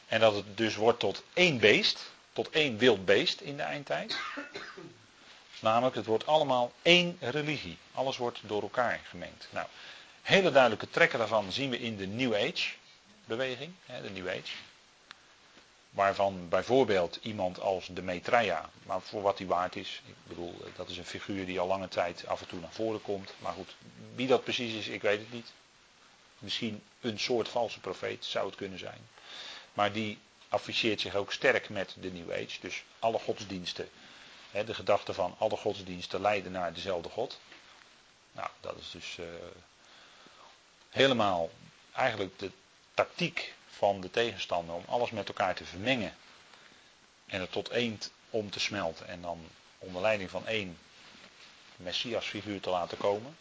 En 0.07 0.21
dat 0.21 0.35
het 0.35 0.57
dus 0.57 0.75
wordt 0.75 0.99
tot 0.99 1.23
één 1.33 1.59
beest, 1.59 2.11
tot 2.33 2.51
één 2.51 2.79
wild 2.79 3.05
beest 3.05 3.41
in 3.41 3.57
de 3.57 3.63
eindtijd. 3.63 4.17
Namelijk, 5.63 5.95
het 5.95 6.07
wordt 6.07 6.27
allemaal 6.27 6.73
één 6.83 7.17
religie. 7.21 7.79
Alles 7.93 8.17
wordt 8.17 8.41
door 8.43 8.63
elkaar 8.63 9.01
gemengd. 9.05 9.49
Nou, 9.51 9.67
hele 10.23 10.51
duidelijke 10.51 10.91
trekken 10.91 11.19
daarvan 11.19 11.53
zien 11.53 11.71
we 11.71 11.79
in 11.79 11.97
de 11.97 12.07
New 12.07 12.35
Age 12.35 12.73
beweging, 13.25 13.73
de 14.03 14.11
New 14.11 14.29
Age. 14.29 14.53
Waarvan 15.91 16.49
bijvoorbeeld 16.49 17.19
iemand 17.23 17.61
als 17.61 17.87
de 17.87 18.03
Maitreya, 18.03 18.71
maar 18.83 19.01
voor 19.01 19.23
wat 19.23 19.39
hij 19.39 19.47
waard 19.47 19.77
is. 19.77 20.03
Ik 20.07 20.15
bedoel, 20.27 20.65
dat 20.77 20.89
is 20.89 20.97
een 20.97 21.05
figuur 21.05 21.47
die 21.47 21.61
al 21.61 21.67
lange 21.67 21.89
tijd 21.89 22.27
af 22.27 22.41
en 22.41 22.47
toe 22.47 22.61
naar 22.61 22.73
voren 22.73 23.03
komt. 23.03 23.35
Maar 23.39 23.53
goed, 23.53 23.77
wie 24.15 24.27
dat 24.27 24.45
precies 24.45 24.75
is, 24.75 24.89
ik 24.89 25.03
weet 25.03 25.19
het 25.19 25.33
niet. 25.33 25.53
Misschien 26.39 26.83
een 27.01 27.19
soort 27.19 27.49
valse 27.49 27.81
profeet 27.81 28.25
zou 28.25 28.47
het 28.47 28.55
kunnen 28.55 28.79
zijn. 28.79 29.09
Maar 29.73 29.93
die 29.93 30.19
afficheert 30.49 31.01
zich 31.01 31.15
ook 31.15 31.33
sterk 31.33 31.69
met 31.69 31.97
de 32.01 32.13
New 32.13 32.33
Age. 32.33 32.61
Dus 32.61 32.85
alle 32.99 33.19
godsdiensten, 33.19 33.89
de 34.53 34.75
gedachte 34.75 35.15
van 35.15 35.35
alle 35.39 35.57
godsdiensten 35.57 36.21
leiden 36.21 36.53
naar 36.53 36.73
dezelfde 36.73 37.09
God. 37.09 37.41
Nou, 38.33 38.49
dat 38.61 38.77
is 38.79 38.91
dus 38.91 39.17
uh, 39.19 39.27
helemaal 40.91 41.51
eigenlijk 41.93 42.39
de 42.39 42.51
tactiek 42.95 43.55
van 43.67 44.01
de 44.01 44.11
tegenstander 44.11 44.75
om 44.75 44.85
alles 44.89 45.11
met 45.11 45.29
elkaar 45.29 45.55
te 45.55 45.65
vermengen. 45.65 46.15
En 47.27 47.41
het 47.41 47.53
tot 47.53 47.69
één 47.69 48.01
om 48.31 48.51
te 48.51 48.61
smelten. 48.61 49.09
En 49.09 49.23
dan 49.23 49.49
onder 49.79 50.03
leiding 50.03 50.31
van 50.31 50.47
één 50.47 50.79
Messias-figuur 51.77 52.61
te 52.61 52.71
laten 52.71 52.99
komen. 52.99 53.37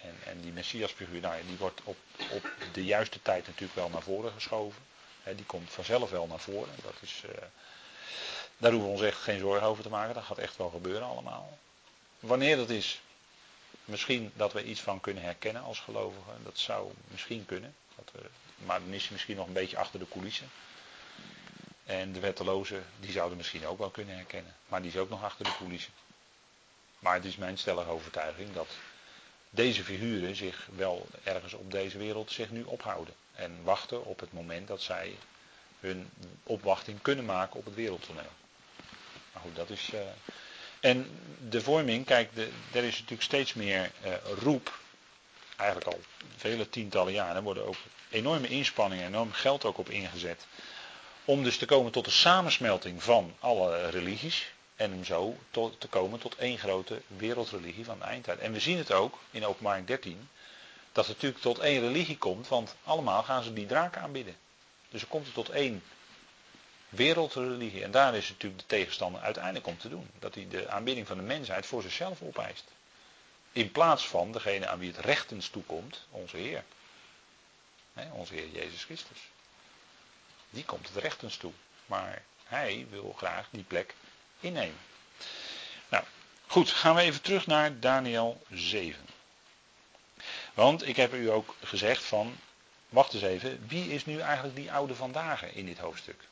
En, 0.00 0.16
en 0.24 0.40
die 0.40 0.52
Messias-figuur, 0.52 1.20
nou, 1.20 1.46
die 1.46 1.56
wordt 1.56 1.80
op, 1.84 1.96
op 2.30 2.52
de 2.72 2.84
juiste 2.84 3.22
tijd 3.22 3.46
natuurlijk 3.46 3.74
wel 3.74 3.88
naar 3.88 4.02
voren 4.02 4.32
geschoven. 4.32 4.82
die 5.36 5.44
komt 5.44 5.70
vanzelf 5.70 6.10
wel 6.10 6.26
naar 6.26 6.40
voren. 6.40 6.74
Dat 6.82 6.94
is, 7.00 7.22
uh, 7.26 7.30
daar 8.60 8.72
hoeven 8.72 8.90
we 8.90 8.96
ons 8.96 9.06
echt 9.06 9.22
geen 9.22 9.38
zorgen 9.38 9.66
over 9.66 9.82
te 9.82 9.88
maken. 9.88 10.14
Dat 10.14 10.24
gaat 10.24 10.38
echt 10.38 10.56
wel 10.56 10.70
gebeuren 10.70 11.06
allemaal. 11.06 11.58
Wanneer 12.18 12.56
dat 12.56 12.70
is, 12.70 13.00
misschien 13.84 14.32
dat 14.34 14.52
we 14.52 14.64
iets 14.64 14.80
van 14.80 15.00
kunnen 15.00 15.22
herkennen 15.22 15.62
als 15.62 15.80
gelovigen. 15.80 16.34
Dat 16.42 16.58
zou 16.58 16.92
misschien 17.10 17.46
kunnen. 17.46 17.74
Dat 17.96 18.10
we, 18.12 18.28
maar 18.64 18.80
dan 18.80 18.92
is 18.92 19.02
hij 19.02 19.12
misschien 19.12 19.36
nog 19.36 19.46
een 19.46 19.52
beetje 19.52 19.78
achter 19.78 19.98
de 19.98 20.08
coulissen. 20.08 20.50
En 21.84 22.12
de 22.12 22.20
wettelozen, 22.20 22.84
die 23.00 23.12
zouden 23.12 23.36
misschien 23.36 23.66
ook 23.66 23.78
wel 23.78 23.90
kunnen 23.90 24.14
herkennen. 24.14 24.54
Maar 24.68 24.82
die 24.82 24.90
is 24.90 24.96
ook 24.96 25.08
nog 25.08 25.24
achter 25.24 25.44
de 25.44 25.56
coulissen. 25.56 25.92
Maar 26.98 27.14
het 27.14 27.24
is 27.24 27.36
mijn 27.36 27.58
stellige 27.58 27.90
overtuiging 27.90 28.52
dat 28.52 28.68
deze 29.50 29.84
figuren 29.84 30.36
zich 30.36 30.68
wel 30.76 31.06
ergens 31.22 31.52
op 31.54 31.70
deze 31.70 31.98
wereld 31.98 32.32
zich 32.32 32.50
nu 32.50 32.62
ophouden. 32.62 33.14
En 33.34 33.62
wachten 33.62 34.04
op 34.04 34.20
het 34.20 34.32
moment 34.32 34.68
dat 34.68 34.82
zij 34.82 35.16
hun 35.80 36.10
opwachting 36.42 37.02
kunnen 37.02 37.24
maken 37.24 37.58
op 37.58 37.64
het 37.64 37.74
wereldtoneel. 37.74 38.30
Maar 39.32 39.42
goed, 39.42 39.56
dat 39.56 39.70
is. 39.70 39.90
Uh... 39.94 40.00
En 40.80 41.18
de 41.48 41.60
vorming, 41.60 42.06
kijk, 42.06 42.34
de, 42.34 42.50
er 42.72 42.84
is 42.84 42.92
natuurlijk 42.94 43.22
steeds 43.22 43.54
meer 43.54 43.90
uh, 44.04 44.12
roep. 44.42 44.78
Eigenlijk 45.56 45.90
al 45.90 46.00
vele 46.36 46.68
tientallen 46.68 47.12
jaren 47.12 47.42
worden 47.42 47.66
ook 47.66 47.76
enorme 48.10 48.48
inspanningen, 48.48 49.06
enorm 49.06 49.32
geld 49.32 49.64
ook 49.64 49.78
op 49.78 49.88
ingezet. 49.90 50.46
Om 51.24 51.42
dus 51.44 51.58
te 51.58 51.66
komen 51.66 51.92
tot 51.92 52.04
de 52.04 52.10
samensmelting 52.10 53.02
van 53.02 53.34
alle 53.38 53.90
religies. 53.90 54.52
En 54.76 54.92
om 54.92 55.04
zo 55.04 55.36
tot, 55.50 55.80
te 55.80 55.88
komen 55.88 56.18
tot 56.18 56.36
één 56.36 56.58
grote 56.58 57.02
wereldreligie 57.06 57.84
van 57.84 57.98
de 57.98 58.04
eindtijd. 58.04 58.38
En 58.38 58.52
we 58.52 58.60
zien 58.60 58.78
het 58.78 58.92
ook 58.92 59.18
in 59.30 59.46
openbaring 59.46 59.86
13. 59.86 60.28
Dat 60.92 61.06
het 61.06 61.14
natuurlijk 61.14 61.42
tot 61.42 61.58
één 61.58 61.80
religie 61.80 62.18
komt. 62.18 62.48
Want 62.48 62.74
allemaal 62.84 63.22
gaan 63.22 63.42
ze 63.42 63.52
die 63.52 63.66
draak 63.66 63.96
aanbidden. 63.96 64.36
Dus 64.90 65.02
er 65.02 65.08
komt 65.08 65.26
er 65.26 65.32
tot 65.32 65.48
één 65.48 65.82
wereldreligie. 66.90 67.82
En 67.82 67.90
daar 67.90 68.14
is 68.14 68.28
natuurlijk 68.28 68.60
de 68.60 68.66
tegenstander 68.66 69.20
uiteindelijk 69.20 69.66
om 69.66 69.78
te 69.78 69.88
doen. 69.88 70.10
Dat 70.18 70.34
hij 70.34 70.46
de 70.48 70.68
aanbidding 70.68 71.06
van 71.06 71.16
de 71.16 71.22
mensheid 71.22 71.66
voor 71.66 71.82
zichzelf 71.82 72.22
opeist. 72.22 72.64
In 73.52 73.72
plaats 73.72 74.08
van 74.08 74.32
degene 74.32 74.68
aan 74.68 74.78
wie 74.78 74.92
het 74.92 75.04
rechtens 75.04 75.48
toekomt, 75.48 76.06
onze 76.10 76.36
Heer. 76.36 76.64
onze 78.12 78.34
Heer 78.34 78.48
Jezus 78.48 78.84
Christus. 78.84 79.18
Die 80.50 80.64
komt 80.64 80.88
het 80.88 80.96
rechtens 80.96 81.36
toe. 81.36 81.52
Maar 81.86 82.22
hij 82.44 82.86
wil 82.90 83.14
graag 83.16 83.46
die 83.50 83.62
plek 83.62 83.94
innemen. 84.40 84.78
Nou, 85.88 86.04
goed, 86.46 86.70
gaan 86.70 86.94
we 86.94 87.00
even 87.00 87.22
terug 87.22 87.46
naar 87.46 87.80
Daniel 87.80 88.42
7. 88.50 89.06
Want 90.54 90.86
ik 90.86 90.96
heb 90.96 91.14
u 91.14 91.30
ook 91.30 91.54
gezegd 91.62 92.04
van, 92.04 92.38
wacht 92.88 93.14
eens 93.14 93.22
even, 93.22 93.66
wie 93.66 93.92
is 93.92 94.06
nu 94.06 94.20
eigenlijk 94.20 94.56
die 94.56 94.72
oude 94.72 94.94
vandaag 94.94 95.42
in 95.42 95.66
dit 95.66 95.78
hoofdstuk? 95.78 96.28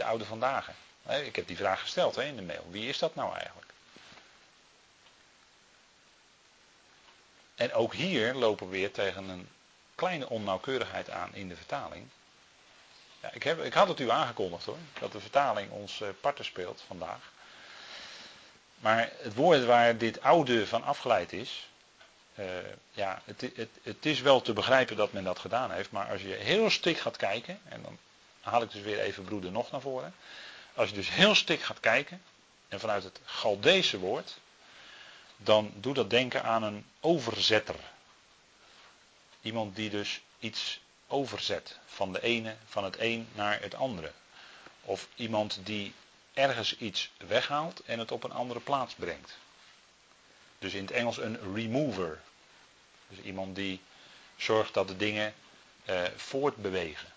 De 0.00 0.06
oude 0.06 0.24
vandaag. 0.24 0.68
Ik 1.24 1.36
heb 1.36 1.46
die 1.46 1.56
vraag 1.56 1.80
gesteld 1.80 2.18
in 2.18 2.36
de 2.36 2.42
mail. 2.42 2.66
Wie 2.70 2.88
is 2.88 2.98
dat 2.98 3.14
nou 3.14 3.34
eigenlijk? 3.34 3.72
En 7.54 7.72
ook 7.72 7.94
hier 7.94 8.34
lopen 8.34 8.66
we 8.66 8.76
weer 8.76 8.90
tegen 8.92 9.28
een 9.28 9.48
kleine 9.94 10.28
onnauwkeurigheid 10.28 11.10
aan 11.10 11.34
in 11.34 11.48
de 11.48 11.56
vertaling. 11.56 12.08
Ja, 13.20 13.30
ik, 13.32 13.42
heb, 13.42 13.62
ik 13.62 13.72
had 13.72 13.88
het 13.88 14.00
u 14.00 14.10
aangekondigd 14.10 14.64
hoor, 14.64 14.78
dat 15.00 15.12
de 15.12 15.20
vertaling 15.20 15.70
ons 15.70 16.00
uh, 16.00 16.08
parten 16.20 16.44
speelt 16.44 16.84
vandaag. 16.86 17.32
Maar 18.76 19.12
het 19.16 19.34
woord 19.34 19.64
waar 19.64 19.96
dit 19.96 20.20
oude 20.20 20.66
van 20.66 20.82
afgeleid 20.82 21.32
is, 21.32 21.68
uh, 22.34 22.46
ja, 22.90 23.22
het, 23.24 23.40
het, 23.40 23.70
het, 23.82 24.06
is 24.06 24.20
wel 24.20 24.40
te 24.40 24.52
begrijpen 24.52 24.96
dat 24.96 25.12
men 25.12 25.24
dat 25.24 25.38
gedaan 25.38 25.70
heeft, 25.70 25.90
maar 25.90 26.10
als 26.10 26.22
je 26.22 26.34
heel 26.34 26.70
stik 26.70 26.98
gaat 26.98 27.16
kijken, 27.16 27.60
en 27.64 27.82
dan 27.82 27.98
haal 28.40 28.62
ik 28.62 28.70
dus 28.70 28.82
weer 28.82 29.00
even 29.00 29.24
broeder 29.24 29.52
nog 29.52 29.70
naar 29.70 29.80
voren. 29.80 30.14
Als 30.74 30.88
je 30.88 30.94
dus 30.94 31.10
heel 31.10 31.34
stik 31.34 31.62
gaat 31.62 31.80
kijken, 31.80 32.22
en 32.68 32.80
vanuit 32.80 33.04
het 33.04 33.20
Galdese 33.24 33.98
woord, 33.98 34.38
dan 35.36 35.72
doet 35.74 35.94
dat 35.94 36.10
denken 36.10 36.42
aan 36.42 36.62
een 36.62 36.86
overzetter. 37.00 37.76
Iemand 39.40 39.76
die 39.76 39.90
dus 39.90 40.20
iets 40.38 40.80
overzet 41.06 41.78
van 41.86 42.12
de 42.12 42.22
ene, 42.22 42.56
van 42.66 42.84
het 42.84 42.96
een 42.98 43.28
naar 43.34 43.60
het 43.60 43.74
andere. 43.74 44.12
Of 44.82 45.08
iemand 45.14 45.58
die 45.62 45.94
ergens 46.32 46.76
iets 46.76 47.10
weghaalt 47.16 47.82
en 47.84 47.98
het 47.98 48.12
op 48.12 48.24
een 48.24 48.32
andere 48.32 48.60
plaats 48.60 48.94
brengt. 48.94 49.36
Dus 50.58 50.74
in 50.74 50.82
het 50.82 50.90
Engels 50.90 51.18
een 51.18 51.54
remover. 51.54 52.20
Dus 53.08 53.18
iemand 53.18 53.54
die 53.56 53.80
zorgt 54.36 54.74
dat 54.74 54.88
de 54.88 54.96
dingen 54.96 55.34
eh, 55.84 56.02
voortbewegen. 56.16 57.08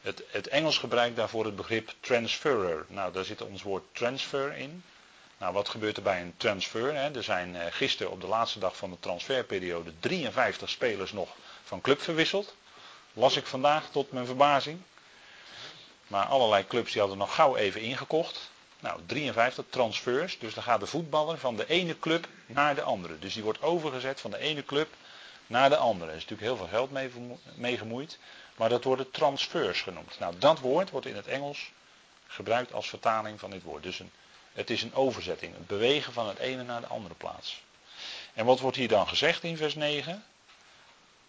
Het, 0.00 0.22
het, 0.30 0.48
Engels 0.48 0.78
gebruikt 0.78 1.16
daarvoor 1.16 1.44
het 1.44 1.56
begrip 1.56 1.94
transferer. 2.00 2.84
Nou, 2.88 3.12
daar 3.12 3.24
zit 3.24 3.42
ons 3.42 3.62
woord 3.62 3.84
transfer 3.92 4.56
in. 4.56 4.84
Nou, 5.38 5.52
wat 5.52 5.68
gebeurt 5.68 5.96
er 5.96 6.02
bij 6.02 6.20
een 6.20 6.34
transfer? 6.36 6.94
Hè? 6.94 7.14
Er 7.14 7.22
zijn 7.22 7.56
eh, 7.56 7.66
gisteren 7.70 8.12
op 8.12 8.20
de 8.20 8.26
laatste 8.26 8.58
dag 8.58 8.76
van 8.76 8.90
de 8.90 8.96
transferperiode 9.00 9.92
53 10.00 10.70
spelers 10.70 11.12
nog 11.12 11.28
van 11.64 11.80
club 11.80 12.00
verwisseld. 12.02 12.54
Las 13.12 13.36
ik 13.36 13.46
vandaag 13.46 13.90
tot 13.90 14.12
mijn 14.12 14.26
verbazing. 14.26 14.80
Maar 16.06 16.26
allerlei 16.26 16.66
clubs 16.66 16.92
die 16.92 17.00
hadden 17.00 17.18
nog 17.18 17.34
gauw 17.34 17.56
even 17.56 17.80
ingekocht. 17.80 18.50
Nou, 18.80 19.00
53 19.06 19.64
transfers. 19.70 20.38
Dus 20.38 20.54
dan 20.54 20.62
gaat 20.62 20.80
de 20.80 20.86
voetballer 20.86 21.38
van 21.38 21.56
de 21.56 21.68
ene 21.68 21.98
club 21.98 22.28
naar 22.46 22.74
de 22.74 22.82
andere. 22.82 23.18
Dus 23.18 23.34
die 23.34 23.42
wordt 23.42 23.62
overgezet 23.62 24.20
van 24.20 24.30
de 24.30 24.38
ene 24.38 24.64
club 24.64 24.88
naar 25.46 25.68
de 25.68 25.76
andere. 25.76 26.10
Er 26.10 26.16
is 26.16 26.22
natuurlijk 26.22 26.48
heel 26.48 26.56
veel 26.56 26.78
geld 26.78 26.90
mee, 26.90 27.10
mee 27.54 27.78
gemoeid. 27.78 28.18
Maar 28.60 28.68
dat 28.68 28.84
worden 28.84 29.10
transfers 29.10 29.82
genoemd. 29.82 30.18
Nou, 30.18 30.38
dat 30.38 30.58
woord 30.58 30.90
wordt 30.90 31.06
in 31.06 31.16
het 31.16 31.26
Engels 31.26 31.70
gebruikt 32.26 32.72
als 32.72 32.88
vertaling 32.88 33.40
van 33.40 33.50
dit 33.50 33.62
woord. 33.62 33.82
Dus 33.82 33.98
een, 33.98 34.10
het 34.52 34.70
is 34.70 34.82
een 34.82 34.94
overzetting. 34.94 35.54
Het 35.54 35.66
bewegen 35.66 36.12
van 36.12 36.28
het 36.28 36.38
ene 36.38 36.62
naar 36.62 36.80
de 36.80 36.86
andere 36.86 37.14
plaats. 37.14 37.62
En 38.34 38.44
wat 38.44 38.60
wordt 38.60 38.76
hier 38.76 38.88
dan 38.88 39.08
gezegd 39.08 39.42
in 39.42 39.56
vers 39.56 39.74
9? 39.74 40.24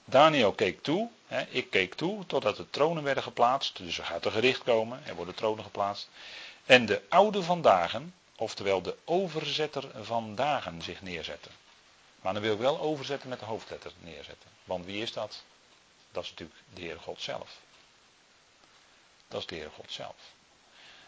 Daniel 0.06 0.52
keek 0.52 0.84
toe, 0.84 1.10
hè, 1.28 1.42
ik 1.42 1.70
keek 1.70 1.94
toe 1.94 2.26
totdat 2.26 2.58
de 2.58 2.70
tronen 2.70 3.04
werden 3.04 3.24
geplaatst. 3.24 3.78
Dus 3.78 3.98
er 3.98 4.06
gaat 4.06 4.26
een 4.26 4.32
gericht 4.32 4.64
komen, 4.64 5.02
er 5.06 5.16
worden 5.16 5.36
tronen 5.36 5.64
geplaatst. 5.64 6.10
En 6.66 6.86
de 6.86 7.02
oude 7.10 7.44
van 7.44 7.62
dagen, 7.62 8.14
oftewel 8.36 8.82
de 8.82 8.96
overzetter 9.06 10.04
van 10.04 10.36
dagen, 10.36 10.82
zich 10.82 11.02
neerzetten. 11.02 11.52
Maar 12.22 12.34
dan 12.34 12.42
wil 12.42 12.54
ik 12.54 12.60
wel 12.60 12.80
overzetten 12.80 13.30
met 13.30 13.40
de 13.40 13.46
hoofdletter 13.46 13.92
neerzetten. 14.00 14.50
Want 14.64 14.86
wie 14.86 15.02
is 15.02 15.14
dat? 15.14 15.44
Dat 16.12 16.24
is 16.24 16.30
natuurlijk 16.30 16.60
de 16.74 16.82
Heere 16.82 17.00
God 17.00 17.22
zelf. 17.22 17.58
Dat 19.28 19.40
is 19.40 19.46
de 19.46 19.56
Heere 19.56 19.70
God 19.70 19.92
zelf. 19.92 20.16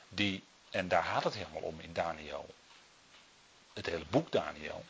Die, 0.10 0.44
en 0.70 0.88
daar 0.88 1.04
gaat 1.04 1.24
het 1.24 1.34
helemaal 1.34 1.62
om 1.62 1.80
in 1.80 1.94
Daniel. 1.94 2.54
Het 3.74 3.86
hele 3.86 4.06
boek 4.10 4.32
Daniel. 4.32 4.86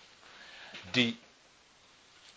Die 0.91 1.19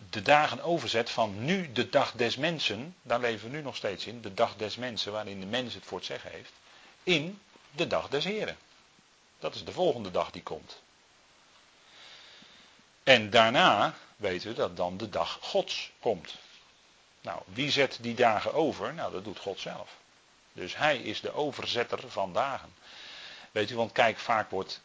de 0.09 0.21
dagen 0.21 0.61
overzet 0.61 1.09
van 1.09 1.45
nu 1.45 1.71
de 1.71 1.89
dag 1.89 2.11
des 2.11 2.37
mensen, 2.37 2.95
daar 3.01 3.19
leven 3.19 3.49
we 3.49 3.55
nu 3.55 3.61
nog 3.61 3.75
steeds 3.75 4.05
in, 4.05 4.21
de 4.21 4.33
dag 4.33 4.55
des 4.55 4.75
mensen 4.75 5.11
waarin 5.11 5.39
de 5.39 5.45
mens 5.45 5.73
het 5.73 5.85
voor 5.85 5.97
het 5.97 6.07
zeggen 6.07 6.31
heeft, 6.31 6.51
in 7.03 7.41
de 7.71 7.87
dag 7.87 8.09
des 8.09 8.23
Heren. 8.23 8.57
Dat 9.39 9.55
is 9.55 9.65
de 9.65 9.71
volgende 9.71 10.11
dag 10.11 10.31
die 10.31 10.43
komt. 10.43 10.81
En 13.03 13.29
daarna 13.29 13.95
weten 14.15 14.49
we 14.49 14.55
dat 14.55 14.77
dan 14.77 14.97
de 14.97 15.09
dag 15.09 15.37
Gods 15.41 15.91
komt. 15.99 16.35
Nou, 17.21 17.41
wie 17.45 17.71
zet 17.71 17.97
die 18.01 18.15
dagen 18.15 18.53
over? 18.53 18.93
Nou, 18.93 19.11
dat 19.11 19.23
doet 19.23 19.39
God 19.39 19.59
zelf. 19.59 19.95
Dus 20.53 20.77
hij 20.77 20.97
is 20.97 21.21
de 21.21 21.33
overzetter 21.33 22.09
van 22.11 22.33
dagen. 22.33 22.73
Weet 23.51 23.69
u, 23.69 23.75
want 23.75 23.91
kijk, 23.91 24.17
vaak 24.17 24.49
wordt 24.49 24.81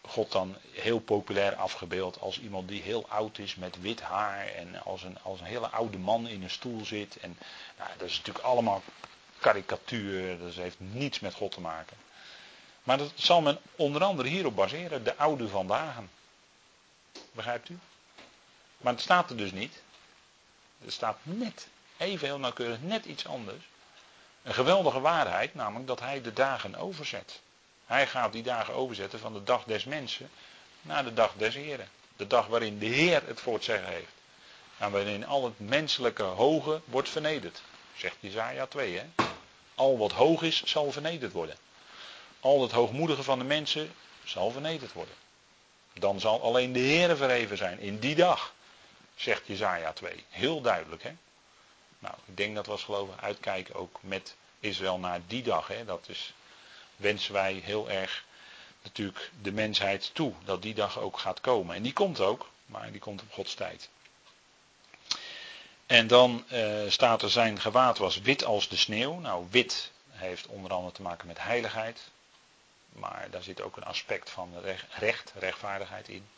God 0.00 0.32
dan 0.32 0.56
heel 0.72 0.98
populair 0.98 1.54
afgebeeld 1.54 2.20
als 2.20 2.40
iemand 2.40 2.68
die 2.68 2.82
heel 2.82 3.08
oud 3.08 3.38
is 3.38 3.54
met 3.54 3.80
wit 3.80 4.00
haar 4.00 4.46
en 4.46 4.82
als 4.84 5.02
een, 5.02 5.18
als 5.22 5.40
een 5.40 5.46
hele 5.46 5.68
oude 5.68 5.98
man 5.98 6.28
in 6.28 6.42
een 6.42 6.50
stoel 6.50 6.84
zit. 6.84 7.16
En 7.16 7.38
nou, 7.78 7.90
dat 7.98 8.08
is 8.08 8.16
natuurlijk 8.16 8.44
allemaal 8.44 8.82
karikatuur, 9.38 10.38
dat 10.38 10.54
heeft 10.54 10.76
niets 10.78 11.20
met 11.20 11.34
God 11.34 11.52
te 11.52 11.60
maken. 11.60 11.96
Maar 12.82 12.98
dat 12.98 13.12
zal 13.14 13.40
men 13.40 13.58
onder 13.76 14.04
andere 14.04 14.28
hierop 14.28 14.56
baseren, 14.56 15.04
de 15.04 15.16
oude 15.16 15.48
vandaag. 15.48 15.96
Begrijpt 17.32 17.68
u? 17.68 17.78
Maar 18.76 18.92
het 18.92 19.02
staat 19.02 19.30
er 19.30 19.36
dus 19.36 19.52
niet. 19.52 19.82
Er 20.84 20.92
staat 20.92 21.18
net, 21.22 21.66
even 21.96 22.26
heel 22.26 22.38
nauwkeurig, 22.38 22.78
net 22.80 23.04
iets 23.04 23.26
anders. 23.26 23.64
Een 24.42 24.54
geweldige 24.54 25.00
waarheid, 25.00 25.54
namelijk 25.54 25.86
dat 25.86 26.00
hij 26.00 26.20
de 26.20 26.32
dagen 26.32 26.74
overzet. 26.74 27.40
Hij 27.86 28.06
gaat 28.06 28.32
die 28.32 28.42
dagen 28.42 28.74
overzetten 28.74 29.18
van 29.18 29.32
de 29.32 29.42
dag 29.42 29.64
des 29.64 29.84
mensen 29.84 30.30
naar 30.82 31.04
de 31.04 31.14
dag 31.14 31.32
des 31.36 31.54
Heren. 31.54 31.88
De 32.16 32.26
dag 32.26 32.46
waarin 32.46 32.78
de 32.78 32.86
Heer 32.86 33.22
het 33.26 33.40
voor 33.40 33.54
het 33.54 33.64
zeggen 33.64 33.88
heeft. 33.88 34.12
En 34.78 34.90
waarin 34.90 35.26
al 35.26 35.44
het 35.44 35.58
menselijke 35.58 36.22
hoge 36.22 36.80
wordt 36.84 37.08
vernederd. 37.08 37.62
Zegt 37.96 38.16
Jezaja 38.20 38.66
2 38.66 38.98
hè. 38.98 39.24
Al 39.74 39.98
wat 39.98 40.12
hoog 40.12 40.42
is 40.42 40.62
zal 40.64 40.92
vernederd 40.92 41.32
worden. 41.32 41.56
Al 42.40 42.62
het 42.62 42.72
hoogmoedige 42.72 43.22
van 43.22 43.38
de 43.38 43.44
mensen 43.44 43.94
zal 44.24 44.50
vernederd 44.50 44.92
worden. 44.92 45.14
Dan 45.92 46.20
zal 46.20 46.42
alleen 46.42 46.72
de 46.72 46.78
Heer 46.78 47.16
verheven 47.16 47.56
zijn 47.56 47.78
in 47.78 47.98
die 47.98 48.14
dag. 48.14 48.52
Zegt 49.18 49.46
Jezaja 49.46 49.92
2. 49.92 50.24
Heel 50.28 50.60
duidelijk 50.60 51.02
hè. 51.02 51.12
Nou, 51.98 52.14
ik 52.24 52.36
denk 52.36 52.54
dat 52.54 52.66
we 52.66 52.72
als 52.72 52.84
gelovigen 52.84 53.20
uitkijken 53.20 53.74
ook 53.74 53.98
met 54.00 54.36
Israël 54.60 54.98
naar 54.98 55.20
die 55.26 55.42
dag. 55.42 55.66
Hè. 55.66 55.84
Dat 55.84 56.08
is 56.08 56.32
wensen 56.96 57.32
wij 57.32 57.52
heel 57.52 57.90
erg 57.90 58.24
natuurlijk 58.82 59.30
de 59.42 59.52
mensheid 59.52 60.10
toe. 60.14 60.32
Dat 60.44 60.62
die 60.62 60.74
dag 60.74 60.98
ook 60.98 61.18
gaat 61.18 61.40
komen. 61.40 61.76
En 61.76 61.82
die 61.82 61.92
komt 61.92 62.20
ook, 62.20 62.50
maar 62.66 62.90
die 62.90 63.00
komt 63.00 63.22
op 63.22 63.32
Gods 63.32 63.54
tijd. 63.54 63.88
En 65.86 66.06
dan 66.06 66.44
uh, 66.52 66.90
staat 66.90 67.22
er 67.22 67.30
zijn 67.30 67.60
gewaad 67.60 67.98
was 67.98 68.20
wit 68.20 68.44
als 68.44 68.68
de 68.68 68.76
sneeuw. 68.76 69.18
Nou, 69.18 69.46
wit 69.50 69.90
heeft 70.10 70.46
onder 70.46 70.72
andere 70.72 70.94
te 70.94 71.02
maken 71.02 71.26
met 71.26 71.42
heiligheid. 71.42 72.00
Maar 72.88 73.26
daar 73.30 73.42
zit 73.42 73.60
ook 73.60 73.76
een 73.76 73.84
aspect 73.84 74.30
van 74.30 74.52
recht, 74.98 75.32
rechtvaardigheid 75.34 76.08
in. 76.08 76.28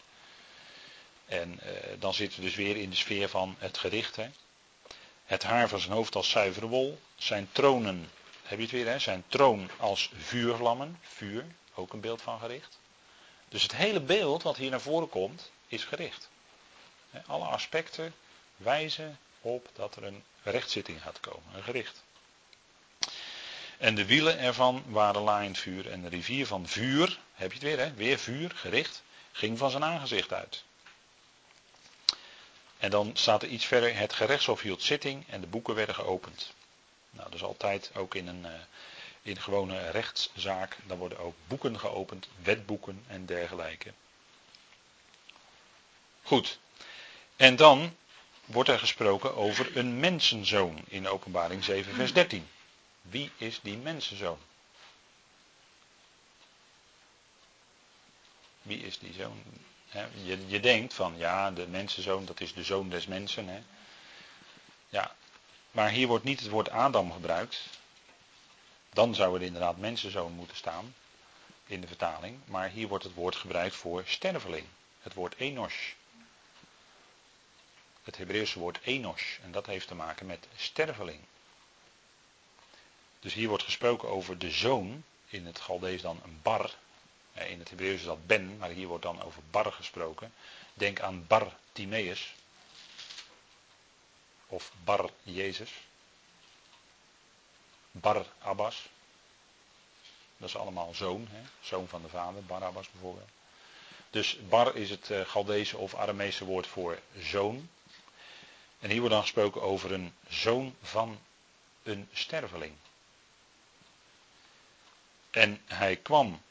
En 1.31 1.61
uh, 1.63 1.71
dan 1.99 2.15
zitten 2.15 2.39
we 2.39 2.45
dus 2.45 2.55
weer 2.55 2.77
in 2.77 2.91
de 2.91 2.97
sfeer 2.97 3.29
van 3.29 3.57
het 3.59 3.79
gericht. 3.79 4.17
Hè. 4.17 4.29
Het 5.25 5.43
haar 5.43 5.69
van 5.69 5.81
zijn 5.81 5.93
hoofd 5.93 6.15
als 6.15 6.31
zuivere 6.31 6.67
wol. 6.67 7.01
Zijn 7.17 7.49
tronen 7.53 8.11
heb 8.43 8.59
je 8.59 8.65
het 8.65 8.73
weer, 8.75 8.87
hè? 8.87 8.99
zijn 8.99 9.25
troon 9.29 9.71
als 9.77 10.11
vuurvlammen, 10.15 10.99
vuur, 11.03 11.47
ook 11.75 11.93
een 11.93 12.01
beeld 12.01 12.23
van 12.23 12.39
gericht. 12.41 12.79
Dus 13.49 13.63
het 13.63 13.77
hele 13.77 14.01
beeld 14.01 14.43
wat 14.43 14.57
hier 14.57 14.71
naar 14.71 14.81
voren 14.81 15.09
komt, 15.09 15.51
is 15.69 15.85
gericht. 15.85 16.29
Alle 17.27 17.45
aspecten 17.45 18.15
wijzen 18.57 19.19
op 19.41 19.69
dat 19.73 19.97
er 19.97 20.05
een 20.05 20.23
rechtszitting 20.43 21.03
gaat 21.03 21.21
komen, 21.21 21.55
een 21.55 21.63
gericht. 21.63 22.03
En 23.79 23.95
de 23.95 24.07
wielen 24.07 24.39
ervan 24.39 24.83
waren 24.87 25.23
laaiend 25.23 25.59
vuur. 25.59 25.91
En 25.91 26.03
de 26.03 26.09
rivier 26.09 26.47
van 26.47 26.69
vuur, 26.69 27.19
heb 27.35 27.53
je 27.53 27.59
het 27.59 27.67
weer, 27.67 27.79
hè? 27.79 27.95
weer 27.95 28.19
vuur, 28.19 28.51
gericht, 28.55 29.03
ging 29.33 29.59
van 29.59 29.71
zijn 29.71 29.85
aangezicht 29.85 30.33
uit. 30.33 30.65
En 32.81 32.91
dan 32.91 33.11
staat 33.15 33.43
er 33.43 33.49
iets 33.49 33.65
verder, 33.65 33.97
het 33.97 34.13
gerechtshof 34.13 34.61
hield 34.61 34.83
zitting 34.83 35.25
en 35.29 35.41
de 35.41 35.47
boeken 35.47 35.75
werden 35.75 35.95
geopend. 35.95 36.55
Nou, 37.11 37.25
dat 37.25 37.35
is 37.35 37.43
altijd 37.43 37.91
ook 37.95 38.15
in 38.15 38.27
een, 38.27 38.41
uh, 38.45 38.51
in 39.23 39.41
gewone 39.41 39.91
rechtszaak. 39.91 40.77
Dan 40.87 40.99
worden 40.99 41.19
ook 41.19 41.35
boeken 41.47 41.79
geopend, 41.79 42.29
wetboeken 42.43 43.05
en 43.07 43.27
dergelijke. 43.27 43.93
Goed. 46.23 46.59
En 47.37 47.57
dan 47.57 47.97
wordt 48.45 48.69
er 48.69 48.79
gesproken 48.79 49.37
over 49.37 49.77
een 49.77 50.01
mensenzoon 50.01 50.83
in 50.89 51.09
openbaring 51.09 51.65
7 51.65 51.95
vers 51.95 52.13
13. 52.13 52.49
Wie 53.03 53.31
is 53.37 53.61
die 53.63 53.77
mensenzoon? 53.77 54.39
Wie 58.63 58.83
is 58.83 58.99
die 58.99 59.13
zoon? 59.13 59.43
Je, 59.91 60.47
je, 60.47 60.61
denkt 60.61 60.95
van 60.95 61.15
ja, 61.17 61.51
de 61.51 61.67
mensenzoon, 61.67 62.25
dat 62.25 62.41
is 62.41 62.55
de 62.55 62.65
zoon 62.65 62.89
des 62.89 63.07
mensen. 63.07 63.49
He. 63.49 63.63
Ja, 64.89 65.15
maar 65.71 65.91
hier 65.91 66.07
wordt 66.07 66.25
niet 66.25 66.41
het 66.41 66.49
woord 66.49 66.71
Adam 66.71 67.13
gebruikt. 67.13 67.69
Dan 68.93 69.15
zou 69.15 69.37
er 69.37 69.43
inderdaad 69.43 69.77
mensenzoon 69.77 70.33
moeten 70.33 70.57
staan 70.57 70.95
in 71.67 71.81
de 71.81 71.87
vertaling. 71.87 72.39
Maar 72.45 72.69
hier 72.69 72.89
wordt 72.89 73.05
het 73.05 73.15
woord 73.15 73.37
gebruikt 73.37 73.77
voor 73.77 74.03
sterveling. 74.07 74.67
Het 75.01 75.15
woord 75.15 75.35
enos. 75.37 75.95
Het 78.03 78.17
Hebreeuwse 78.17 78.59
woord 78.59 78.79
enos. 78.83 79.39
En 79.43 79.53
dat 79.53 79.67
heeft 79.67 79.87
te 79.87 79.95
maken 79.95 80.27
met 80.27 80.47
sterveling. 80.57 81.21
Dus 83.21 83.35
hier 83.35 83.49
wordt 83.49 83.65
gesproken 83.65 84.09
over 84.09 84.39
de 84.39 84.51
zoon. 84.51 85.05
In 85.27 85.47
het 85.47 85.61
Galdees 85.61 86.03
dan 86.03 86.21
een 86.25 86.39
bar. 86.43 86.71
In 87.49 87.59
het 87.59 87.69
Hebreeuws 87.69 87.99
is 87.99 88.05
dat 88.05 88.27
ben, 88.27 88.57
maar 88.57 88.69
hier 88.69 88.87
wordt 88.87 89.03
dan 89.03 89.23
over 89.23 89.43
bar 89.51 89.73
gesproken. 89.73 90.33
Denk 90.75 91.01
aan 91.01 91.27
Bar 91.27 91.53
Timeus 91.73 92.35
of 94.47 94.73
Bar 94.85 95.11
Jezus. 95.23 95.71
Bar 97.91 98.27
Abbas. 98.39 98.89
Dat 100.37 100.49
is 100.49 100.57
allemaal 100.57 100.95
zoon, 100.95 101.29
hè? 101.31 101.41
zoon 101.61 101.89
van 101.89 102.03
de 102.03 102.09
vader, 102.09 102.45
Bar 102.45 102.65
Abbas 102.65 102.91
bijvoorbeeld. 102.91 103.29
Dus 104.11 104.39
bar 104.49 104.77
is 104.77 104.91
het 104.91 105.11
Galdese 105.25 105.77
of 105.77 105.95
Aramese 105.95 106.45
woord 106.45 106.67
voor 106.67 106.99
zoon. 107.19 107.69
En 108.81 108.91
hier 108.91 108.99
wordt 108.99 109.15
dan 109.15 109.23
gesproken 109.23 109.63
over 109.63 109.93
een 109.93 110.15
zoon 110.29 110.77
van 110.83 111.21
een 111.83 112.09
sterveling. 112.13 112.75
En 115.31 115.63
hij 115.67 115.97
kwam, 115.97 116.43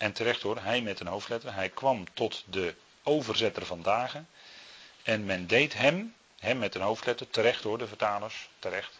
en 0.00 0.12
terecht 0.12 0.42
hoor, 0.42 0.58
hij 0.62 0.80
met 0.80 1.00
een 1.00 1.06
hoofdletter, 1.06 1.54
hij 1.54 1.68
kwam 1.68 2.04
tot 2.14 2.44
de 2.46 2.74
overzetter 3.02 3.66
van 3.66 3.82
dagen. 3.82 4.28
En 5.02 5.24
men 5.24 5.46
deed 5.46 5.74
hem, 5.74 6.14
hem 6.38 6.58
met 6.58 6.74
een 6.74 6.80
hoofdletter, 6.80 7.30
terecht 7.30 7.62
hoor, 7.62 7.78
de 7.78 7.86
vertalers, 7.86 8.48
terecht. 8.58 8.98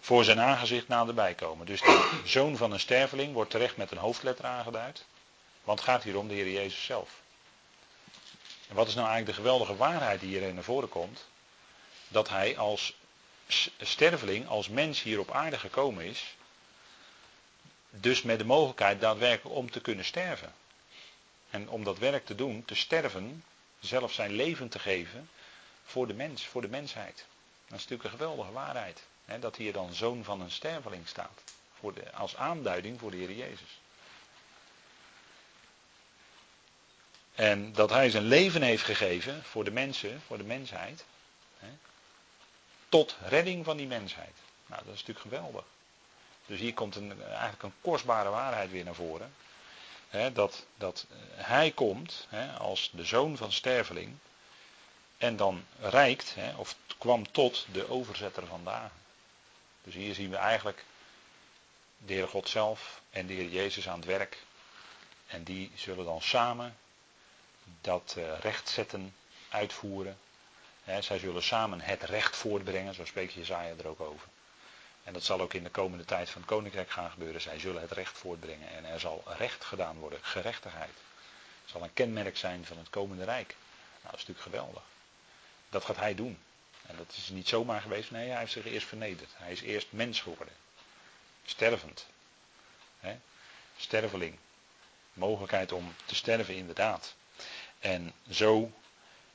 Voor 0.00 0.24
zijn 0.24 0.40
aangezicht 0.40 0.88
naderbij 0.88 1.34
komen. 1.34 1.66
Dus 1.66 1.80
de 1.80 2.20
zoon 2.24 2.56
van 2.56 2.72
een 2.72 2.80
sterveling 2.80 3.32
wordt 3.32 3.50
terecht 3.50 3.76
met 3.76 3.90
een 3.90 3.98
hoofdletter 3.98 4.44
aangeduid. 4.44 5.04
Want 5.64 5.78
het 5.78 5.88
gaat 5.88 6.02
hier 6.02 6.18
om 6.18 6.28
de 6.28 6.34
Heer 6.34 6.50
Jezus 6.50 6.84
zelf. 6.84 7.10
En 8.68 8.74
wat 8.74 8.88
is 8.88 8.94
nou 8.94 9.06
eigenlijk 9.06 9.36
de 9.36 9.42
geweldige 9.42 9.76
waarheid 9.76 10.20
die 10.20 10.28
hierin 10.28 10.54
naar 10.54 10.64
voren 10.64 10.88
komt? 10.88 11.24
Dat 12.08 12.28
hij 12.28 12.58
als 12.58 12.94
sterveling, 13.80 14.48
als 14.48 14.68
mens 14.68 15.02
hier 15.02 15.18
op 15.18 15.30
aarde 15.30 15.58
gekomen 15.58 16.04
is. 16.04 16.34
Dus 18.00 18.22
met 18.22 18.38
de 18.38 18.44
mogelijkheid 18.44 19.00
daadwerkelijk 19.00 19.56
om 19.56 19.70
te 19.70 19.80
kunnen 19.80 20.04
sterven. 20.04 20.52
En 21.50 21.68
om 21.68 21.84
dat 21.84 21.98
werk 21.98 22.26
te 22.26 22.34
doen, 22.34 22.64
te 22.64 22.74
sterven, 22.74 23.44
zelf 23.80 24.12
zijn 24.12 24.32
leven 24.32 24.68
te 24.68 24.78
geven, 24.78 25.28
voor 25.84 26.06
de 26.06 26.14
mens, 26.14 26.46
voor 26.46 26.60
de 26.60 26.68
mensheid. 26.68 27.16
Dat 27.66 27.78
is 27.78 27.86
natuurlijk 27.88 28.04
een 28.04 28.18
geweldige 28.18 28.52
waarheid. 28.52 29.02
Hè, 29.24 29.38
dat 29.38 29.56
hier 29.56 29.72
dan 29.72 29.94
zoon 29.94 30.24
van 30.24 30.40
een 30.40 30.50
sterveling 30.50 31.08
staat. 31.08 31.42
Voor 31.78 31.94
de, 31.94 32.12
als 32.12 32.36
aanduiding 32.36 33.00
voor 33.00 33.10
de 33.10 33.16
Heer 33.16 33.32
Jezus. 33.32 33.80
En 37.34 37.72
dat 37.72 37.90
hij 37.90 38.10
zijn 38.10 38.24
leven 38.24 38.62
heeft 38.62 38.84
gegeven 38.84 39.44
voor 39.44 39.64
de 39.64 39.70
mensen, 39.70 40.22
voor 40.26 40.38
de 40.38 40.44
mensheid. 40.44 41.04
Hè, 41.58 41.68
tot 42.88 43.16
redding 43.20 43.64
van 43.64 43.76
die 43.76 43.86
mensheid. 43.86 44.34
Nou, 44.66 44.84
dat 44.84 44.94
is 44.94 45.00
natuurlijk 45.06 45.34
geweldig. 45.34 45.64
Dus 46.46 46.58
hier 46.58 46.74
komt 46.74 46.96
een, 46.96 47.22
eigenlijk 47.22 47.62
een 47.62 47.74
kostbare 47.80 48.28
waarheid 48.28 48.70
weer 48.70 48.84
naar 48.84 48.94
voren. 48.94 49.34
Dat, 50.32 50.66
dat 50.76 51.06
hij 51.34 51.70
komt 51.70 52.28
als 52.58 52.90
de 52.92 53.04
zoon 53.04 53.36
van 53.36 53.52
sterveling. 53.52 54.16
En 55.16 55.36
dan 55.36 55.64
rijkt, 55.80 56.34
of 56.56 56.76
kwam 56.98 57.32
tot 57.32 57.66
de 57.72 57.90
overzetter 57.90 58.46
vandaag. 58.46 58.90
Dus 59.84 59.94
hier 59.94 60.14
zien 60.14 60.30
we 60.30 60.36
eigenlijk 60.36 60.84
de 61.98 62.12
Heer 62.12 62.28
God 62.28 62.48
zelf 62.48 63.00
en 63.10 63.26
de 63.26 63.32
Heer 63.32 63.48
Jezus 63.48 63.88
aan 63.88 63.98
het 63.98 64.04
werk. 64.04 64.42
En 65.26 65.44
die 65.44 65.70
zullen 65.74 66.04
dan 66.04 66.22
samen 66.22 66.76
dat 67.80 68.14
uh, 68.18 68.38
rechtzetten, 68.38 69.14
uitvoeren. 69.48 70.18
Hè, 70.84 71.02
zij 71.02 71.18
zullen 71.18 71.42
samen 71.42 71.80
het 71.80 72.02
recht 72.02 72.36
voortbrengen, 72.36 72.94
zo 72.94 73.04
spreekt 73.04 73.32
Jezaja 73.32 73.74
er 73.78 73.88
ook 73.88 74.00
over. 74.00 74.28
En 75.04 75.12
dat 75.12 75.24
zal 75.24 75.40
ook 75.40 75.54
in 75.54 75.64
de 75.64 75.70
komende 75.70 76.04
tijd 76.04 76.30
van 76.30 76.40
het 76.40 76.50
koninkrijk 76.50 76.90
gaan 76.90 77.10
gebeuren. 77.10 77.40
Zij 77.40 77.58
zullen 77.58 77.82
het 77.82 77.90
recht 77.90 78.18
voortbrengen 78.18 78.68
en 78.68 78.84
er 78.84 79.00
zal 79.00 79.22
recht 79.26 79.64
gedaan 79.64 79.96
worden, 79.96 80.18
gerechtigheid. 80.22 80.94
Het 81.62 81.70
zal 81.70 81.82
een 81.82 81.92
kenmerk 81.92 82.36
zijn 82.36 82.64
van 82.64 82.78
het 82.78 82.90
komende 82.90 83.24
rijk. 83.24 83.56
Nou, 84.00 84.10
dat 84.10 84.20
is 84.20 84.26
natuurlijk 84.26 84.56
geweldig. 84.56 84.82
Dat 85.68 85.84
gaat 85.84 85.96
hij 85.96 86.14
doen. 86.14 86.38
En 86.86 86.96
dat 86.96 87.14
is 87.16 87.28
niet 87.28 87.48
zomaar 87.48 87.80
geweest, 87.80 88.10
nee, 88.10 88.28
hij 88.28 88.38
heeft 88.38 88.52
zich 88.52 88.64
eerst 88.64 88.86
vernederd. 88.86 89.30
Hij 89.34 89.52
is 89.52 89.60
eerst 89.60 89.86
mens 89.90 90.20
geworden. 90.20 90.54
Stervend. 91.44 92.06
Sterveling. 93.76 94.38
Mogelijkheid 95.12 95.72
om 95.72 95.94
te 96.04 96.14
sterven, 96.14 96.54
inderdaad. 96.54 97.14
En 97.78 98.12
zo 98.30 98.72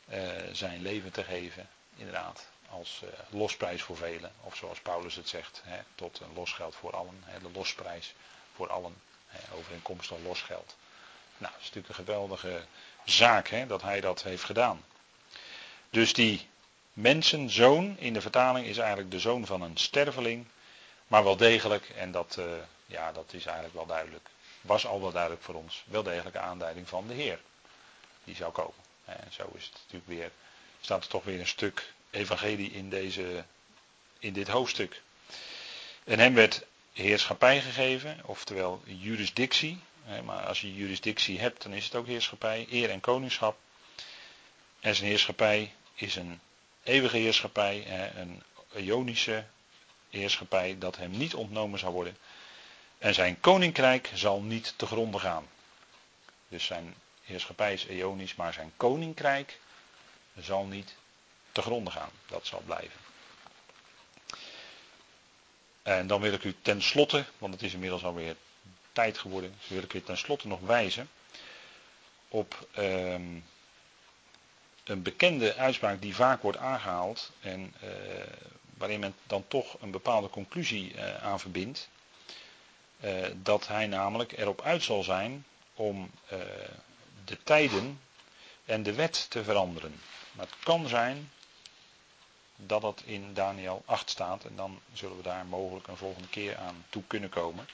uh, 0.09 0.31
zijn 0.51 0.81
leven 0.81 1.11
te 1.11 1.23
geven, 1.23 1.69
inderdaad, 1.95 2.47
als 2.69 3.01
uh, 3.03 3.09
losprijs 3.29 3.81
voor 3.81 3.97
velen. 3.97 4.31
Of 4.41 4.55
zoals 4.55 4.79
Paulus 4.79 5.15
het 5.15 5.29
zegt, 5.29 5.61
hè, 5.63 5.79
tot 5.95 6.19
een 6.19 6.33
losgeld 6.33 6.75
voor 6.75 6.95
allen. 6.95 7.21
Hè, 7.25 7.39
de 7.39 7.51
losprijs 7.53 8.13
voor 8.55 8.69
allen. 8.69 8.95
Hè, 9.27 9.55
overeenkomstig 9.55 10.17
losgeld. 10.23 10.75
Nou, 11.37 11.53
dat 11.53 11.61
is 11.61 11.67
natuurlijk 11.67 11.87
een 11.87 12.05
geweldige 12.05 12.65
zaak 13.05 13.47
hè, 13.47 13.67
dat 13.67 13.81
hij 13.81 14.01
dat 14.01 14.23
heeft 14.23 14.43
gedaan. 14.43 14.83
Dus 15.89 16.13
die 16.13 16.47
mensenzoon 16.93 17.97
in 17.97 18.13
de 18.13 18.21
vertaling 18.21 18.65
is 18.65 18.77
eigenlijk 18.77 19.11
de 19.11 19.19
zoon 19.19 19.45
van 19.45 19.61
een 19.61 19.77
sterveling. 19.77 20.45
Maar 21.07 21.23
wel 21.23 21.37
degelijk, 21.37 21.89
en 21.89 22.11
dat, 22.11 22.35
uh, 22.39 22.45
ja, 22.85 23.11
dat 23.11 23.33
is 23.33 23.45
eigenlijk 23.45 23.75
wel 23.75 23.85
duidelijk. 23.85 24.29
Was 24.61 24.85
al 24.85 25.01
wel 25.01 25.11
duidelijk 25.11 25.43
voor 25.43 25.55
ons. 25.55 25.83
Wel 25.87 26.03
degelijk 26.03 26.35
aanduiding 26.35 26.87
van 26.87 27.07
de 27.07 27.13
Heer. 27.13 27.39
Die 28.23 28.35
zou 28.35 28.51
komen. 28.51 28.83
En 29.05 29.27
zo 29.31 29.51
is 29.55 29.63
het 29.63 29.73
natuurlijk 29.73 30.07
weer, 30.07 30.31
staat 30.81 31.03
er 31.03 31.09
toch 31.09 31.23
weer 31.23 31.39
een 31.39 31.47
stuk 31.47 31.93
evangelie 32.09 32.71
in, 32.71 32.89
deze, 32.89 33.45
in 34.19 34.33
dit 34.33 34.47
hoofdstuk. 34.47 35.01
En 36.03 36.19
hem 36.19 36.33
werd 36.33 36.65
heerschappij 36.93 37.61
gegeven, 37.61 38.19
oftewel 38.25 38.81
jurisdictie. 38.85 39.79
Maar 40.23 40.45
als 40.45 40.61
je 40.61 40.75
jurisdictie 40.75 41.39
hebt, 41.39 41.61
dan 41.63 41.73
is 41.73 41.85
het 41.85 41.95
ook 41.95 42.07
heerschappij, 42.07 42.67
eer 42.69 42.89
en 42.89 42.99
koningschap. 42.99 43.57
En 44.79 44.95
zijn 44.95 45.09
heerschappij 45.09 45.73
is 45.95 46.15
een 46.15 46.39
eeuwige 46.83 47.17
heerschappij, 47.17 47.85
een 48.15 48.43
Ionische 48.75 49.45
heerschappij, 50.09 50.75
dat 50.77 50.97
hem 50.97 51.11
niet 51.11 51.35
ontnomen 51.35 51.79
zal 51.79 51.91
worden. 51.91 52.17
En 52.97 53.13
zijn 53.13 53.39
koninkrijk 53.39 54.11
zal 54.13 54.41
niet 54.41 54.73
te 54.75 54.85
gronden 54.85 55.21
gaan. 55.21 55.47
Dus 56.47 56.65
zijn 56.65 56.95
heerschappij 57.23 57.73
is 57.73 57.85
eonisch, 57.85 58.35
maar 58.35 58.53
zijn 58.53 58.71
koninkrijk 58.77 59.59
zal 60.39 60.65
niet 60.65 60.95
te 61.51 61.61
gronden 61.61 61.93
gaan. 61.93 62.11
Dat 62.27 62.47
zal 62.47 62.61
blijven. 62.65 62.99
En 65.81 66.07
dan 66.07 66.21
wil 66.21 66.33
ik 66.33 66.43
u 66.43 66.55
tenslotte, 66.61 67.25
want 67.37 67.53
het 67.53 67.63
is 67.63 67.73
inmiddels 67.73 68.03
alweer 68.03 68.35
tijd 68.91 69.17
geworden, 69.17 69.55
dus 69.59 69.67
wil 69.67 69.83
ik 69.83 69.93
u 69.93 70.03
tenslotte 70.03 70.47
nog 70.47 70.59
wijzen 70.59 71.09
op 72.27 72.67
um, 72.77 73.45
een 74.83 75.01
bekende 75.01 75.55
uitspraak 75.55 76.01
die 76.01 76.15
vaak 76.15 76.41
wordt 76.41 76.57
aangehaald 76.57 77.31
en 77.39 77.73
uh, 77.83 77.89
waarin 78.77 78.99
men 78.99 79.15
dan 79.27 79.45
toch 79.47 79.81
een 79.81 79.91
bepaalde 79.91 80.29
conclusie 80.29 80.93
uh, 80.93 81.23
aan 81.23 81.39
verbindt. 81.39 81.89
Uh, 83.03 83.27
dat 83.35 83.67
hij 83.67 83.87
namelijk 83.87 84.37
erop 84.37 84.61
uit 84.61 84.83
zal 84.83 85.03
zijn 85.03 85.45
om 85.73 86.11
de 87.25 87.43
tijden 87.43 87.99
en 88.65 88.83
de 88.83 88.93
wet 88.93 89.29
te 89.29 89.43
veranderen. 89.43 90.01
Maar 90.31 90.45
het 90.45 90.55
kan 90.63 90.87
zijn 90.87 91.31
dat 92.65 92.81
dat 92.81 93.01
in 93.05 93.33
Daniel 93.33 93.83
8 93.85 94.09
staat 94.09 94.45
en 94.45 94.55
dan 94.55 94.79
zullen 94.93 95.17
we 95.17 95.23
daar 95.23 95.45
mogelijk 95.45 95.87
een 95.87 95.97
volgende 95.97 96.27
keer 96.27 96.57
aan 96.57 96.85
toe 96.89 97.03
kunnen 97.07 97.29
komen. 97.29 97.67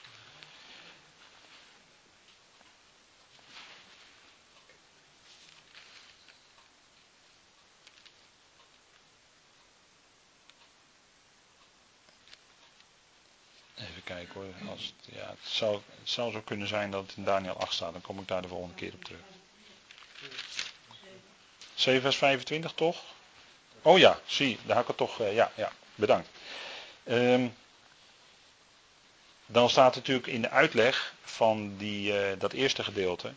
Even 13.74 14.04
kijken 14.04 14.34
hoor. 14.34 14.70
Als 14.70 14.94
het, 14.96 15.14
ja, 15.14 15.28
het, 15.28 15.38
zou, 15.42 15.80
het 16.00 16.10
zou 16.10 16.32
zo 16.32 16.40
kunnen 16.40 16.68
zijn 16.68 16.90
dat 16.90 17.06
het 17.06 17.16
in 17.16 17.24
Daniel 17.24 17.56
8 17.56 17.72
staat. 17.72 17.92
Dan 17.92 18.00
kom 18.00 18.18
ik 18.18 18.28
daar 18.28 18.42
de 18.42 18.48
volgende 18.48 18.74
keer 18.74 18.94
op 18.94 19.04
terug. 19.04 19.20
7 21.74 22.02
vers 22.02 22.16
25 22.16 22.72
toch? 22.72 23.15
Oh 23.86 23.98
ja, 23.98 24.18
zie, 24.24 24.58
daar 24.64 24.74
had 24.74 24.82
ik 24.82 24.88
het 24.88 24.96
toch. 24.96 25.20
Uh, 25.20 25.34
ja, 25.34 25.52
ja, 25.54 25.72
bedankt. 25.94 26.28
Um, 27.04 27.54
dan 29.46 29.70
staat 29.70 29.94
natuurlijk 29.94 30.26
in 30.26 30.42
de 30.42 30.50
uitleg 30.50 31.14
van 31.24 31.76
die, 31.76 32.12
uh, 32.12 32.38
dat 32.38 32.52
eerste 32.52 32.84
gedeelte. 32.84 33.32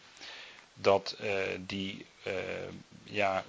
Dat 0.73 1.15
uh, 1.21 1.41
die, 1.59 2.05
ja, 3.03 3.43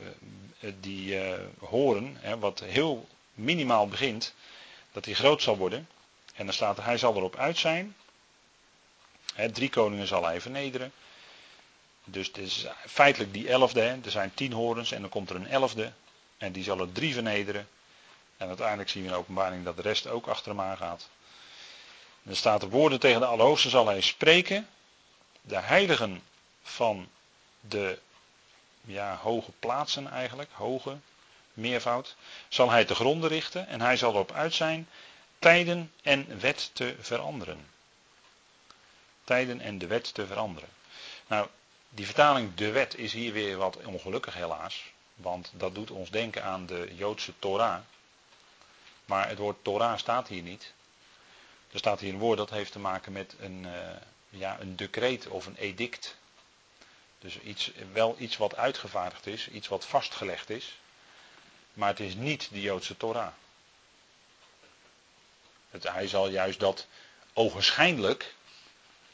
die 0.81 1.19
horen, 1.59 2.17
hè, 2.21 2.39
wat 2.39 2.61
heel 2.61 3.09
minimaal 3.35 3.89
begint, 3.89 4.35
dat 4.93 5.05
die 5.05 5.15
groot 5.15 5.43
zal 5.43 5.57
worden. 5.57 5.89
En 6.35 6.45
dan 6.45 6.55
staat 6.55 6.79
er, 6.79 6.85
hij 6.85 6.99
zal 6.99 7.17
erop 7.17 7.37
uit 7.37 7.59
zijn. 7.59 7.97
Drie 9.53 9.71
koningen 9.71 10.07
zal 10.07 10.25
hij 10.25 10.41
vernederen. 10.41 10.93
Dus 12.05 12.27
het 12.27 12.39
is 12.39 12.67
feitelijk 12.87 13.33
die 13.33 13.49
elfde. 13.49 13.81
Er 13.81 14.11
zijn 14.11 14.35
tien 14.35 14.53
horens 14.53 14.93
en 14.93 15.01
dan 15.01 15.11
komt 15.11 15.31
er 15.31 15.37
een 15.37 15.49
elfde. 15.49 15.93
En 16.41 16.53
die 16.53 16.65
zal 16.65 16.81
er 16.81 16.93
drie 16.93 17.13
vernederen. 17.13 17.69
En 18.37 18.49
uiteindelijk 18.49 18.89
zien 18.89 19.03
we 19.03 19.09
in 19.09 19.15
de 19.15 19.21
openbaring 19.21 19.65
dat 19.65 19.77
de 19.77 19.83
rest 19.83 20.07
ook 20.07 20.27
achter 20.27 20.51
hem 20.51 20.61
aangaat. 20.61 21.09
Er 22.23 22.37
staat 22.37 22.63
er 22.63 22.69
woorden 22.69 23.01
tegen 23.01 23.21
de 23.21 23.27
Allerhoogste 23.27 23.69
zal 23.69 23.87
hij 23.87 24.01
spreken. 24.01 24.69
De 25.41 25.59
heiligen 25.59 26.23
van 26.63 27.09
de 27.61 27.99
ja, 28.81 29.17
hoge 29.17 29.51
plaatsen 29.59 30.11
eigenlijk, 30.11 30.51
hoge, 30.53 30.99
meervoud, 31.53 32.17
zal 32.49 32.71
hij 32.71 32.85
te 32.85 32.95
gronden 32.95 33.29
richten. 33.29 33.67
En 33.67 33.81
hij 33.81 33.97
zal 33.97 34.13
erop 34.13 34.33
uit 34.33 34.55
zijn 34.55 34.89
tijden 35.39 35.93
en 36.03 36.41
wet 36.41 36.71
te 36.73 36.97
veranderen. 37.01 37.67
Tijden 39.25 39.61
en 39.61 39.79
de 39.79 39.87
wet 39.87 40.15
te 40.15 40.27
veranderen. 40.27 40.69
Nou, 41.27 41.49
die 41.89 42.07
vertaling 42.07 42.55
de 42.55 42.71
wet 42.71 42.99
is 42.99 43.13
hier 43.13 43.33
weer 43.33 43.57
wat 43.57 43.77
ongelukkig 43.77 44.35
helaas. 44.35 44.83
Want 45.21 45.53
dat 45.55 45.75
doet 45.75 45.91
ons 45.91 46.11
denken 46.11 46.45
aan 46.45 46.67
de 46.67 46.95
Joodse 46.95 47.33
Torah. 47.39 47.81
Maar 49.05 49.29
het 49.29 49.39
woord 49.39 49.65
Torah 49.65 49.99
staat 49.99 50.29
hier 50.29 50.43
niet. 50.43 50.73
Er 51.73 51.79
staat 51.79 52.01
hier 52.01 52.13
een 52.13 52.19
woord 52.19 52.39
dat 52.39 52.51
heeft 52.51 52.73
te 52.73 52.79
maken 52.79 53.13
met 53.13 53.35
een, 53.39 53.65
uh, 53.65 53.73
ja, 54.29 54.61
een 54.61 54.77
decreet 54.77 55.27
of 55.27 55.47
een 55.47 55.57
edict. 55.57 56.17
Dus 57.19 57.41
iets, 57.41 57.71
wel 57.93 58.17
iets 58.19 58.37
wat 58.37 58.57
uitgevaardigd 58.57 59.27
is, 59.27 59.49
iets 59.49 59.69
wat 59.69 59.87
vastgelegd 59.87 60.51
is. 60.51 60.79
Maar 61.73 61.89
het 61.89 62.01
is 62.01 62.15
niet 62.15 62.49
de 62.51 62.61
Joodse 62.61 62.97
Torah. 62.97 63.33
Het, 65.71 65.83
hij 65.83 66.09
zal 66.09 66.29
juist 66.29 66.61
dat 66.61 66.87
ogenschijnlijk 67.33 68.35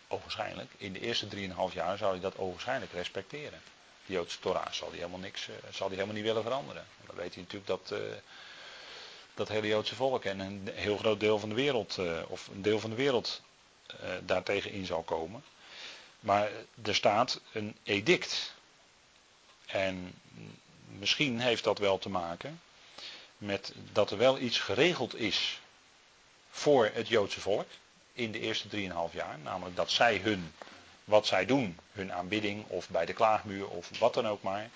ogenschijnlijk, 0.08 0.70
in 0.76 0.92
de 0.92 1.00
eerste 1.00 1.26
3,5 1.26 1.72
jaar 1.72 1.98
zou 1.98 2.12
hij 2.12 2.20
dat 2.20 2.38
ogenschijnlijk 2.38 2.92
respecteren. 2.92 3.60
Joodse 4.06 4.38
Torah 4.38 4.72
zal 4.72 4.88
hij 4.88 4.96
helemaal 4.96 5.18
niks, 5.18 5.48
uh, 5.48 5.54
zal 5.70 5.86
hij 5.86 5.94
helemaal 5.96 6.16
niet 6.16 6.24
willen 6.24 6.42
veranderen. 6.42 6.86
Dan 7.06 7.16
weet 7.16 7.34
hij 7.34 7.42
natuurlijk 7.42 7.66
dat 7.66 8.00
uh, 8.00 8.14
dat 9.34 9.48
hele 9.48 9.66
Joodse 9.66 9.94
volk 9.94 10.24
en 10.24 10.38
een 10.38 10.70
heel 10.74 10.96
groot 10.96 11.20
deel 11.20 11.38
van 11.38 11.48
de 11.48 11.54
wereld, 11.54 11.96
uh, 11.98 12.22
of 12.28 12.46
een 12.46 12.62
deel 12.62 12.80
van 12.80 12.90
de 12.90 12.96
wereld 12.96 13.42
daartegen 14.24 14.70
in 14.70 14.86
zal 14.86 15.02
komen. 15.02 15.44
Maar 16.20 16.50
er 16.82 16.94
staat 16.94 17.40
een 17.52 17.76
edict. 17.82 18.54
En 19.66 20.14
misschien 20.86 21.40
heeft 21.40 21.64
dat 21.64 21.78
wel 21.78 21.98
te 21.98 22.08
maken 22.08 22.60
met 23.38 23.72
dat 23.92 24.10
er 24.10 24.18
wel 24.18 24.38
iets 24.38 24.58
geregeld 24.58 25.14
is 25.14 25.60
voor 26.50 26.90
het 26.94 27.08
Joodse 27.08 27.40
volk 27.40 27.66
in 28.12 28.32
de 28.32 28.40
eerste 28.40 28.68
3,5 28.68 29.14
jaar. 29.14 29.38
Namelijk 29.38 29.76
dat 29.76 29.90
zij 29.90 30.16
hun, 30.16 30.52
wat 31.06 31.26
zij 31.26 31.46
doen, 31.46 31.78
hun 31.92 32.12
aanbidding 32.12 32.64
of 32.68 32.88
bij 32.88 33.06
de 33.06 33.12
klaagmuur 33.12 33.68
of 33.68 33.98
wat 33.98 34.14
dan 34.14 34.28
ook 34.28 34.42
maar. 34.42 34.68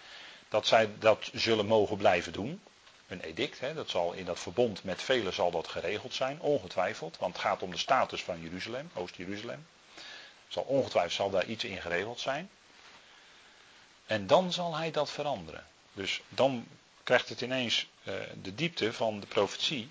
Dat 0.49 0.67
zij 0.67 0.91
dat 0.99 1.31
zullen 1.33 1.67
mogen 1.67 1.97
blijven 1.97 2.33
doen. 2.33 2.63
Een 3.07 3.21
edict, 3.21 3.61
hè, 3.61 3.75
dat 3.75 3.91
zal 3.91 4.13
in 4.13 4.25
dat 4.25 4.39
verbond 4.39 4.85
met 4.85 5.03
velen 5.03 5.33
zal 5.33 5.51
dat 5.51 5.69
geregeld 5.69 6.15
zijn, 6.15 6.41
ongetwijfeld. 6.41 7.19
Want 7.19 7.33
het 7.33 7.43
gaat 7.43 7.63
om 7.63 7.71
de 7.71 7.77
status 7.79 8.23
van 8.23 8.41
Jeruzalem, 8.41 8.91
Oost-Jeruzalem. 8.95 9.67
Zal 10.49 10.63
ongetwijfeld 10.63 11.13
zal 11.13 11.31
daar 11.31 11.45
iets 11.45 11.65
in 11.65 11.81
geregeld 11.81 12.21
zijn. 12.21 12.51
En 14.07 14.27
dan 14.27 14.53
zal 14.53 14.77
hij 14.77 14.91
dat 14.91 15.11
veranderen. 15.11 15.67
Dus 15.93 16.21
dan 16.29 16.67
krijgt 17.03 17.29
het 17.29 17.41
ineens 17.41 17.87
uh, 18.03 18.15
de 18.43 18.55
diepte 18.55 18.93
van 18.93 19.21
de 19.21 19.27
profetie. 19.27 19.91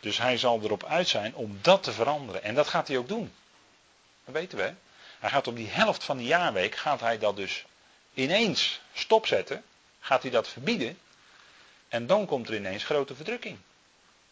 Dus 0.00 0.18
hij 0.18 0.38
zal 0.38 0.60
erop 0.62 0.84
uit 0.84 1.08
zijn 1.08 1.34
om 1.34 1.58
dat 1.60 1.82
te 1.82 1.92
veranderen. 1.92 2.42
En 2.42 2.54
dat 2.54 2.68
gaat 2.68 2.88
hij 2.88 2.98
ook 2.98 3.08
doen. 3.08 3.32
Dat 4.24 4.34
weten 4.34 4.58
we. 4.58 4.72
Hij 5.24 5.32
gaat 5.32 5.46
op 5.46 5.56
die 5.56 5.68
helft 5.68 6.04
van 6.04 6.16
de 6.16 6.24
jaarweek, 6.24 6.76
gaat 6.76 7.00
hij 7.00 7.18
dat 7.18 7.36
dus 7.36 7.64
ineens 8.14 8.80
stopzetten. 8.92 9.64
Gaat 10.00 10.22
hij 10.22 10.30
dat 10.30 10.48
verbieden. 10.48 10.98
En 11.88 12.06
dan 12.06 12.26
komt 12.26 12.48
er 12.48 12.54
ineens 12.54 12.84
grote 12.84 13.14
verdrukking. 13.14 13.58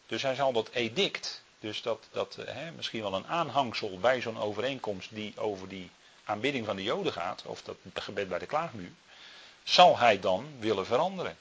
Dus 0.07 0.23
hij 0.23 0.35
zal 0.35 0.53
dat 0.53 0.71
edict, 0.73 1.43
dus 1.59 1.83
dat, 1.83 2.09
dat 2.11 2.37
hè, 2.45 2.71
misschien 2.71 3.03
wel 3.03 3.15
een 3.15 3.27
aanhangsel 3.27 3.99
bij 3.99 4.21
zo'n 4.21 4.39
overeenkomst 4.39 5.15
die 5.15 5.33
over 5.37 5.69
die 5.69 5.91
aanbidding 6.25 6.67
van 6.67 6.77
de 6.77 6.83
Joden 6.83 7.13
gaat, 7.13 7.43
of 7.47 7.63
dat 7.63 7.77
gebed 7.95 8.29
bij 8.29 8.39
de 8.39 8.47
klaagmuur, 8.47 8.91
zal 9.63 9.99
hij 9.99 10.21
dan 10.21 10.47
willen 10.59 10.87
veranderen. 10.87 11.37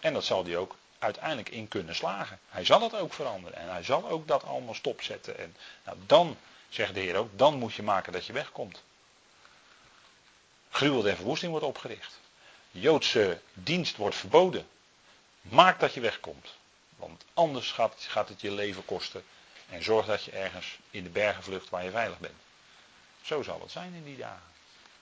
En 0.00 0.12
dat 0.12 0.24
zal 0.24 0.44
hij 0.44 0.56
ook 0.56 0.76
uiteindelijk 0.98 1.48
in 1.48 1.68
kunnen 1.68 1.94
slagen. 1.94 2.38
Hij 2.48 2.64
zal 2.64 2.80
het 2.80 2.94
ook 2.94 3.12
veranderen 3.12 3.58
en 3.58 3.70
hij 3.70 3.82
zal 3.82 4.08
ook 4.08 4.28
dat 4.28 4.44
allemaal 4.44 4.74
stopzetten. 4.74 5.38
En 5.38 5.56
nou, 5.84 5.96
dan, 6.06 6.36
zegt 6.76 6.94
de 6.94 7.00
Heer 7.00 7.16
ook, 7.16 7.38
dan 7.38 7.58
moet 7.58 7.74
je 7.74 7.82
maken 7.82 8.12
dat 8.12 8.26
je 8.26 8.32
wegkomt. 8.32 8.82
Gruwel 10.70 11.02
der 11.02 11.16
verwoesting 11.16 11.50
wordt 11.50 11.66
opgericht. 11.66 12.20
Joodse 12.70 13.40
dienst 13.52 13.96
wordt 13.96 14.16
verboden. 14.16 14.68
Maak 15.40 15.80
dat 15.80 15.94
je 15.94 16.00
wegkomt. 16.00 16.54
Want 16.96 17.24
anders 17.34 17.72
gaat, 17.72 18.28
het 18.28 18.40
je 18.40 18.50
leven 18.50 18.84
kosten. 18.84 19.24
En 19.68 19.82
zorg 19.82 20.06
dat 20.06 20.24
je 20.24 20.30
ergens 20.30 20.78
in 20.90 21.02
de 21.02 21.08
bergen 21.08 21.42
vlucht 21.42 21.70
waar 21.70 21.84
je 21.84 21.90
veilig 21.90 22.18
bent. 22.18 22.40
Zo 23.22 23.42
zal 23.42 23.60
het 23.60 23.70
zijn 23.70 23.94
in 23.94 24.04
die 24.04 24.16
dagen. 24.16 24.54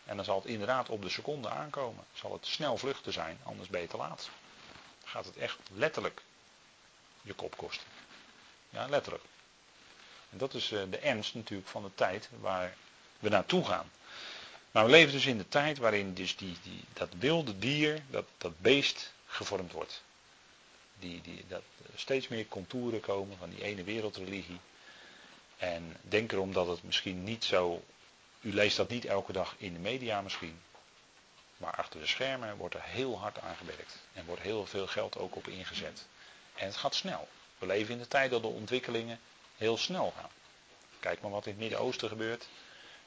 En 0.05 0.17
dan 0.17 0.25
zal 0.25 0.37
het 0.37 0.47
inderdaad 0.47 0.89
op 0.89 1.03
de 1.03 1.09
seconde 1.09 1.49
aankomen. 1.49 2.05
Zal 2.13 2.33
het 2.33 2.47
snel 2.47 2.77
vluchten 2.77 3.13
zijn, 3.13 3.39
anders 3.43 3.69
ben 3.69 3.81
je 3.81 3.87
te 3.87 3.97
laat. 3.97 4.29
Gaat 5.05 5.25
het 5.25 5.37
echt 5.37 5.59
letterlijk 5.73 6.23
je 7.23 7.35
kop 7.35 7.57
kosten. 7.57 7.87
Ja, 8.71 8.89
letterlijk. 8.89 9.25
En 10.35 10.40
dat 10.40 10.55
is 10.55 10.73
eh, 10.73 10.81
de 10.90 10.98
ernst 10.98 11.35
natuurlijk 11.35 11.69
van 11.69 11.82
de 11.82 11.90
tijd 11.94 12.28
waar 12.40 12.74
we 13.19 13.28
naartoe 13.28 13.65
gaan. 13.65 13.90
Maar 14.70 14.85
we 14.85 14.90
leven 14.90 15.12
dus 15.12 15.27
in 15.27 15.39
de 15.39 15.48
tijd 15.48 15.78
waarin 15.78 16.15
dus 16.15 16.36
die, 16.36 16.56
die, 16.62 16.85
dat 16.93 17.09
wilde 17.19 17.59
dier, 17.59 18.02
dat, 18.11 18.24
dat 18.39 18.61
beest 18.61 19.12
gevormd 19.27 19.73
wordt. 19.73 20.02
Die, 20.98 21.20
die, 21.20 21.44
dat 21.48 21.62
steeds 21.94 22.28
meer 22.28 22.47
contouren 22.48 23.01
komen 23.01 23.36
van 23.39 23.51
die 23.51 23.62
ene 23.62 23.85
wereldreligie. 23.85 24.61
En 25.56 25.97
denk 26.01 26.32
erom 26.32 26.52
dat 26.52 26.66
het 26.66 26.82
misschien 26.82 27.24
niet 27.24 27.44
zo. 27.44 27.85
U 28.40 28.55
leest 28.55 28.77
dat 28.77 28.89
niet 28.89 29.05
elke 29.05 29.32
dag 29.32 29.55
in 29.59 29.73
de 29.73 29.78
media 29.78 30.20
misschien. 30.20 30.61
Maar 31.56 31.74
achter 31.74 32.01
de 32.01 32.06
schermen 32.06 32.56
wordt 32.56 32.74
er 32.74 32.82
heel 32.82 33.19
hard 33.19 33.40
aan 33.40 33.56
gewerkt. 33.56 33.98
En 34.12 34.24
wordt 34.24 34.43
heel 34.43 34.66
veel 34.66 34.86
geld 34.86 35.19
ook 35.19 35.36
op 35.36 35.48
ingezet. 35.48 36.06
En 36.55 36.66
het 36.66 36.77
gaat 36.77 36.94
snel. 36.94 37.28
We 37.59 37.66
leven 37.66 37.94
in 37.94 38.01
de 38.01 38.09
tijd 38.09 38.31
dat 38.31 38.43
de 38.43 38.48
ontwikkelingen 38.48 39.20
heel 39.56 39.76
snel 39.76 40.12
gaan. 40.16 40.31
Kijk 41.01 41.20
maar 41.20 41.31
wat 41.31 41.47
in 41.47 41.52
het 41.52 41.60
Midden-Oosten 41.60 42.09
gebeurt. 42.09 42.48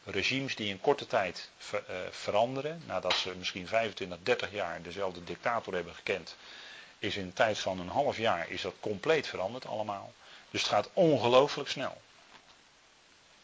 Regimes 0.04 0.56
die 0.56 0.70
in 0.70 0.82
korte 0.82 1.08
tijd 1.08 1.50
uh, 1.74 1.80
veranderen. 2.10 2.84
Nadat 2.86 3.16
ze 3.16 3.36
misschien 3.36 3.68
25, 3.68 4.18
30 4.24 4.52
jaar 4.52 4.82
dezelfde 4.82 5.24
dictator 5.24 5.74
hebben 5.74 5.96
gekend 5.96 6.36
is 7.00 7.16
in 7.16 7.28
de 7.28 7.34
tijd 7.34 7.60
van 7.60 7.80
een 7.80 7.88
half 7.88 8.18
jaar 8.18 8.50
is 8.50 8.62
dat 8.62 8.74
compleet 8.80 9.28
veranderd 9.28 9.66
allemaal. 9.66 10.14
Dus 10.52 10.62
het 10.62 10.70
gaat 10.72 10.90
ongelooflijk 10.94 11.70
snel. 11.70 12.02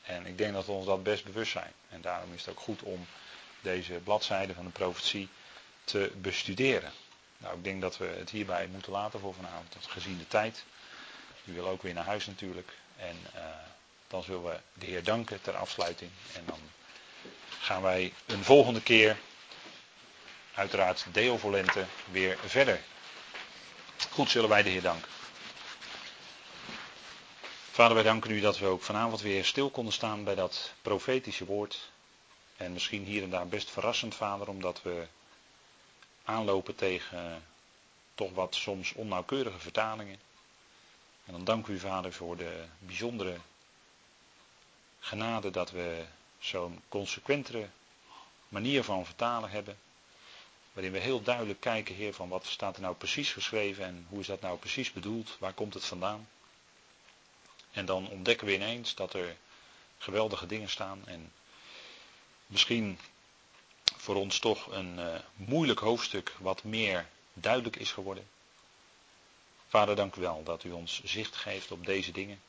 En 0.03 0.25
ik 0.25 0.38
denk 0.38 0.53
dat 0.53 0.65
we 0.65 0.71
ons 0.71 0.85
dat 0.85 1.03
best 1.03 1.23
bewust 1.23 1.51
zijn. 1.51 1.71
En 1.89 2.01
daarom 2.01 2.34
is 2.34 2.45
het 2.45 2.49
ook 2.49 2.63
goed 2.63 2.81
om 2.81 3.05
deze 3.61 3.93
bladzijde 3.93 4.53
van 4.53 4.65
de 4.65 4.71
profetie 4.71 5.30
te 5.84 6.11
bestuderen. 6.15 6.91
Nou, 7.38 7.57
ik 7.57 7.63
denk 7.63 7.81
dat 7.81 7.97
we 7.97 8.05
het 8.05 8.30
hierbij 8.30 8.67
moeten 8.67 8.91
laten 8.91 9.19
voor 9.19 9.34
vanavond, 9.34 9.75
gezien 9.80 10.17
de 10.17 10.27
tijd. 10.27 10.63
U 11.45 11.53
wil 11.53 11.67
ook 11.67 11.81
weer 11.81 11.93
naar 11.93 12.05
huis 12.05 12.25
natuurlijk. 12.25 12.73
En 13.07 13.17
uh, 13.35 13.41
dan 14.07 14.23
zullen 14.23 14.43
we 14.43 14.59
de 14.73 14.85
Heer 14.85 15.03
danken 15.03 15.41
ter 15.41 15.55
afsluiting. 15.55 16.11
En 16.34 16.43
dan 16.45 16.59
gaan 17.59 17.81
wij 17.81 18.13
een 18.25 18.43
volgende 18.43 18.81
keer, 18.81 19.17
uiteraard 20.53 21.05
deel 21.11 21.39
weer 22.11 22.38
verder. 22.45 22.81
Goed 24.09 24.30
zullen 24.30 24.49
wij 24.49 24.63
de 24.63 24.69
Heer 24.69 24.81
danken. 24.81 25.11
Vader, 27.71 27.93
wij 27.93 28.03
danken 28.03 28.31
u 28.31 28.39
dat 28.39 28.57
we 28.57 28.65
ook 28.65 28.84
vanavond 28.84 29.21
weer 29.21 29.45
stil 29.45 29.69
konden 29.69 29.93
staan 29.93 30.23
bij 30.23 30.35
dat 30.35 30.73
profetische 30.81 31.45
woord. 31.45 31.91
En 32.57 32.73
misschien 32.73 33.03
hier 33.03 33.23
en 33.23 33.30
daar 33.30 33.47
best 33.47 33.69
verrassend, 33.69 34.15
Vader, 34.15 34.47
omdat 34.47 34.81
we 34.81 35.07
aanlopen 36.23 36.75
tegen 36.75 37.43
toch 38.15 38.34
wat 38.34 38.55
soms 38.55 38.93
onnauwkeurige 38.93 39.59
vertalingen. 39.59 40.19
En 41.26 41.32
dan 41.34 41.44
dank 41.44 41.68
u, 41.68 41.80
Vader, 41.80 42.14
voor 42.14 42.38
de 42.38 42.66
bijzondere 42.80 43.38
genade 45.00 45.50
dat 45.52 45.72
we 45.72 46.06
zo'n 46.40 46.82
consequentere 46.88 47.70
manier 48.48 48.84
van 48.84 49.06
vertalen 49.06 49.50
hebben. 49.50 49.78
Waarin 50.74 50.91
we 50.91 51.00
heel 51.00 51.22
duidelijk 51.22 51.60
kijken, 51.60 51.95
Heer, 51.95 52.14
van 52.14 52.30
wat 52.30 52.45
staat 52.45 52.76
er 52.76 52.82
nou 52.82 52.95
precies 52.95 53.32
geschreven 53.32 53.86
en 53.86 54.06
hoe 54.10 54.20
is 54.20 54.28
dat 54.28 54.41
nou 54.41 54.58
precies 54.58 54.91
bedoeld, 54.91 55.36
waar 55.40 55.54
komt 55.54 55.74
het 55.74 55.86
vandaan. 55.86 56.28
En 57.72 57.86
dan 57.86 58.10
ontdekken 58.10 58.48
we 58.48 58.54
ineens 58.54 58.95
dat 58.95 59.14
er 59.14 59.38
geweldige 59.98 60.45
dingen 60.45 60.70
staan 60.70 61.08
en 61.08 61.32
misschien 62.45 63.00
voor 63.98 64.16
ons 64.16 64.40
toch 64.40 64.72
een 64.72 65.00
uh, 65.00 65.16
moeilijk 65.36 65.80
hoofdstuk 65.80 66.36
wat 66.40 66.64
meer 66.64 67.08
duidelijk 67.34 67.76
is 67.76 67.91
geworden. 67.91 68.28
Vader, 69.74 69.95
dank 69.95 70.16
u 70.16 70.22
wel 70.22 70.44
dat 70.44 70.64
u 70.64 70.72
ons 70.72 71.04
zicht 71.04 71.36
geeft 71.36 71.72
op 71.72 71.86
deze 71.86 72.12
dingen. 72.12 72.41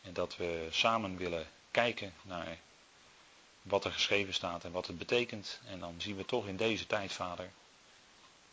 En 0.00 0.12
dat 0.12 0.36
we 0.36 0.68
samen 0.70 1.16
willen 1.16 1.48
kijken 1.70 2.14
naar 2.22 2.58
wat 3.62 3.84
er 3.84 3.92
geschreven 3.92 4.34
staat 4.34 4.64
en 4.64 4.72
wat 4.72 4.86
het 4.86 4.98
betekent. 4.98 5.60
En 5.66 5.80
dan 5.80 5.94
zien 6.00 6.16
we 6.16 6.24
toch 6.24 6.46
in 6.46 6.56
deze 6.56 6.86
tijd, 6.86 7.12
vader, 7.12 7.50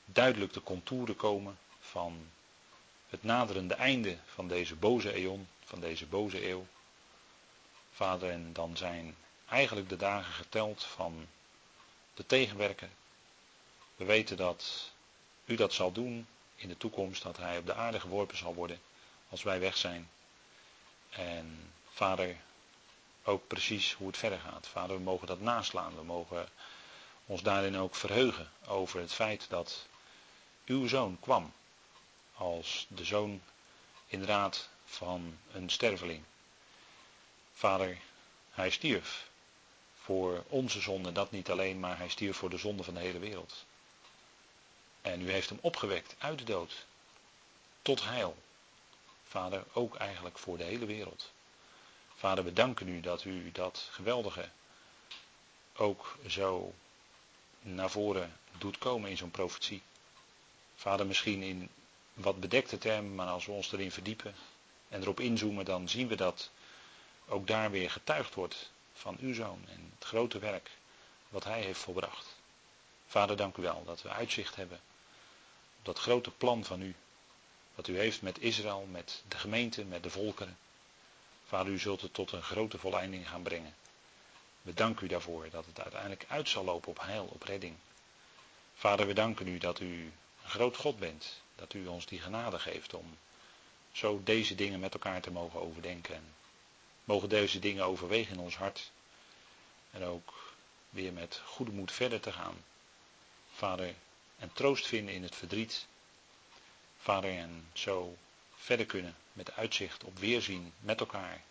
duidelijk 0.06 0.54
de 0.54 0.64
contouren 0.64 1.16
komen 1.16 1.58
van 1.80 2.30
het 3.10 3.24
naderende 3.24 3.74
einde 3.74 4.18
van 4.26 4.48
deze 4.48 4.76
boze 4.76 5.14
eon, 5.14 5.48
van 5.64 5.80
deze 5.80 6.06
boze 6.06 6.50
eeuw. 6.50 6.66
Vader, 7.92 8.30
en 8.30 8.54
dan 8.54 8.78
zijn 8.78 9.16
eigenlijk 9.50 9.90
de 9.90 9.98
dagen 9.98 10.34
geteld 10.34 10.84
van 10.84 11.28
de 12.14 12.26
tegenwerker. 12.26 12.90
We 13.96 14.06
weten 14.06 14.38
dat 14.38 14.92
u 15.46 15.56
dat 15.56 15.74
zal 15.74 15.92
doen 15.92 16.28
in 16.66 16.72
de 16.72 16.78
toekomst, 16.78 17.24
dat 17.24 17.38
hij 17.38 17.58
op 17.58 17.66
de 17.66 17.74
aarde 17.74 18.00
geworpen 18.00 18.38
zal 18.38 18.54
worden 18.54 18.80
als 19.30 19.44
wij 19.44 19.60
weg 19.60 19.78
zijn. 19.78 20.10
En 21.10 21.74
vader, 21.90 22.36
ook 23.24 23.48
precies 23.48 23.94
hoe 23.94 24.08
het 24.08 24.18
verder 24.18 24.40
gaat. 24.40 24.68
Vader, 24.68 24.96
we 24.96 25.02
mogen 25.02 25.28
dat 25.28 25.42
naslaan. 25.42 25.96
We 25.96 26.04
mogen 26.04 26.50
ons 27.26 27.42
daarin 27.42 27.78
ook 27.78 27.96
verheugen 27.96 28.50
over 28.68 29.00
het 29.00 29.14
feit 29.14 29.46
dat 29.50 29.88
uw 30.66 30.88
zoon 30.88 31.18
kwam 31.20 31.54
als 32.34 32.86
de 32.90 33.06
zoon 33.06 33.42
inderdaad 34.08 34.70
van 34.86 35.38
een 35.52 35.70
sterveling. 35.70 36.24
Vader, 37.54 37.98
hij 38.50 38.70
stierf 38.70 39.30
voor 39.96 40.44
onze 40.48 40.82
zonde, 40.82 41.12
dat 41.12 41.32
niet 41.32 41.50
alleen, 41.50 41.80
maar 41.80 41.98
hij 41.98 42.10
stierf 42.10 42.38
voor 42.38 42.50
de 42.50 42.58
zonde 42.58 42.84
van 42.84 42.94
de 42.94 43.00
hele 43.00 43.20
wereld. 43.20 43.66
En 45.06 45.22
u 45.22 45.32
heeft 45.32 45.50
hem 45.50 45.60
opgewekt 45.62 46.16
uit 46.18 46.38
de 46.38 46.44
dood 46.44 46.86
tot 47.82 48.04
heil. 48.04 48.38
Vader, 49.28 49.64
ook 49.74 49.96
eigenlijk 49.96 50.38
voor 50.38 50.58
de 50.58 50.64
hele 50.64 50.86
wereld. 50.86 51.32
Vader, 52.16 52.44
we 52.44 52.54
danken 52.54 52.88
u 52.88 53.00
dat 53.00 53.24
u 53.24 53.52
dat 53.52 53.88
geweldige 53.92 54.50
ook 55.76 56.18
zo 56.28 56.74
naar 57.62 57.90
voren 57.90 58.38
doet 58.58 58.78
komen 58.78 59.10
in 59.10 59.18
zo'n 59.18 59.32
profetie. 59.32 59.82
Vader, 60.76 61.06
misschien 61.06 61.42
in 61.42 61.70
wat 62.14 62.40
bedekte 62.40 62.78
termen, 62.78 63.16
maar 63.16 63.28
als 63.28 63.46
we 63.46 63.52
ons 63.52 63.72
erin 63.72 63.92
verdiepen 63.92 64.36
en 64.90 65.02
erop 65.02 65.20
inzoomen, 65.20 65.66
dan 65.66 65.90
zien 65.90 66.08
we 66.08 66.16
dat 66.16 66.50
ook 67.28 67.48
daar 67.48 67.72
weer 67.72 67.92
getuigd 67.92 68.34
wordt 68.34 68.72
van 68.94 69.18
uw 69.20 69.34
zoon 69.34 69.66
en 69.68 69.92
het 69.96 70.08
grote 70.08 70.40
werk 70.40 70.70
wat 71.30 71.44
hij 71.44 71.62
heeft 71.62 71.80
volbracht. 71.80 72.36
Vader, 73.08 73.38
dank 73.38 73.58
u 73.58 73.62
wel 73.62 73.84
dat 73.84 74.02
we 74.02 74.10
uitzicht 74.10 74.56
hebben 74.56 74.80
dat 75.86 76.00
grote 76.00 76.32
plan 76.32 76.64
van 76.64 76.82
u, 76.82 76.96
wat 77.76 77.88
u 77.88 77.98
heeft 77.98 78.22
met 78.22 78.42
Israël, 78.42 78.88
met 78.92 79.24
de 79.28 79.38
gemeente, 79.38 79.86
met 79.86 80.04
de 80.04 80.10
volkeren. 80.10 80.58
Vader, 81.46 81.74
u 81.74 81.80
zult 81.80 82.02
het 82.02 82.14
tot 82.14 82.32
een 82.32 82.44
grote 82.44 82.78
volleinding 82.78 83.30
gaan 83.30 83.42
brengen. 83.42 83.76
We 84.62 84.74
danken 84.74 85.06
u 85.06 85.10
daarvoor 85.10 85.50
dat 85.50 85.66
het 85.66 85.80
uiteindelijk 85.80 86.26
uit 86.28 86.50
zal 86.50 86.64
lopen 86.64 86.90
op 86.90 87.00
heil, 87.00 87.26
op 87.26 87.44
redding. 87.44 87.76
Vader, 88.76 89.08
we 89.08 89.14
danken 89.14 89.48
u 89.48 89.58
dat 89.58 89.80
u 89.80 90.12
een 90.44 90.50
groot 90.50 90.76
God 90.78 91.00
bent. 91.00 91.42
Dat 91.56 91.74
u 91.74 91.88
ons 91.88 92.06
die 92.06 92.20
genade 92.20 92.60
geeft 92.60 92.94
om 92.94 93.18
zo 93.92 94.22
deze 94.24 94.56
dingen 94.56 94.80
met 94.80 94.94
elkaar 94.94 95.22
te 95.22 95.32
mogen 95.32 95.62
overdenken. 95.62 96.16
En 96.16 96.34
mogen 97.04 97.30
deze 97.30 97.60
dingen 97.60 97.86
overwegen 97.86 98.34
in 98.34 98.40
ons 98.40 98.56
hart. 98.56 98.92
En 99.92 100.04
ook 100.04 100.54
weer 100.90 101.14
met 101.14 101.42
goede 101.46 101.72
moed 101.72 101.92
verder 101.92 102.20
te 102.20 102.32
gaan. 102.32 102.64
Vader, 103.54 103.94
en 104.40 104.54
troost 104.54 104.88
vinden 104.88 105.14
in 105.14 105.24
het 105.24 105.36
verdriet. 105.36 105.88
Vader, 106.98 107.38
en 107.38 107.68
zo 107.74 108.18
verder 108.56 108.86
kunnen 108.86 109.16
met 109.34 109.56
uitzicht 109.56 110.04
op 110.04 110.20
weerzien 110.20 110.74
met 110.80 111.00
elkaar. 111.00 111.42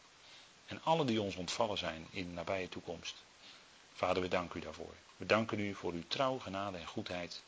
En 0.67 0.83
alle 0.83 1.05
die 1.05 1.21
ons 1.21 1.35
ontvallen 1.35 1.79
zijn 1.79 2.07
in 2.11 2.25
de 2.25 2.33
nabije 2.33 2.69
toekomst. 2.69 3.15
Vader, 3.95 4.23
we 4.23 4.29
danken 4.29 4.61
u 4.61 4.63
daarvoor. 4.63 4.95
We 5.17 5.27
danken 5.27 5.59
u 5.59 5.75
voor 5.75 5.93
uw 5.93 6.05
trouw, 6.09 6.39
genade 6.39 6.79
en 6.79 6.87
goedheid. 6.87 7.43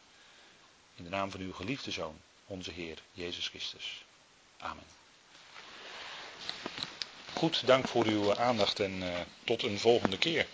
In 0.95 1.05
de 1.05 1.11
naam 1.11 1.31
van 1.31 1.41
uw 1.41 1.53
geliefde 1.53 1.91
zoon, 1.91 2.21
onze 2.47 2.71
Heer 2.71 2.99
Jezus 3.13 3.49
Christus. 3.49 4.05
Amen. 4.57 4.85
Goed, 7.35 7.67
dank 7.67 7.89
voor 7.89 8.05
uw 8.05 8.37
aandacht 8.37 8.81
en 8.81 8.93
uh, 8.93 9.21
tot 9.45 9.63
een 9.63 9.79
volgende 9.79 10.19
keer. 10.19 10.47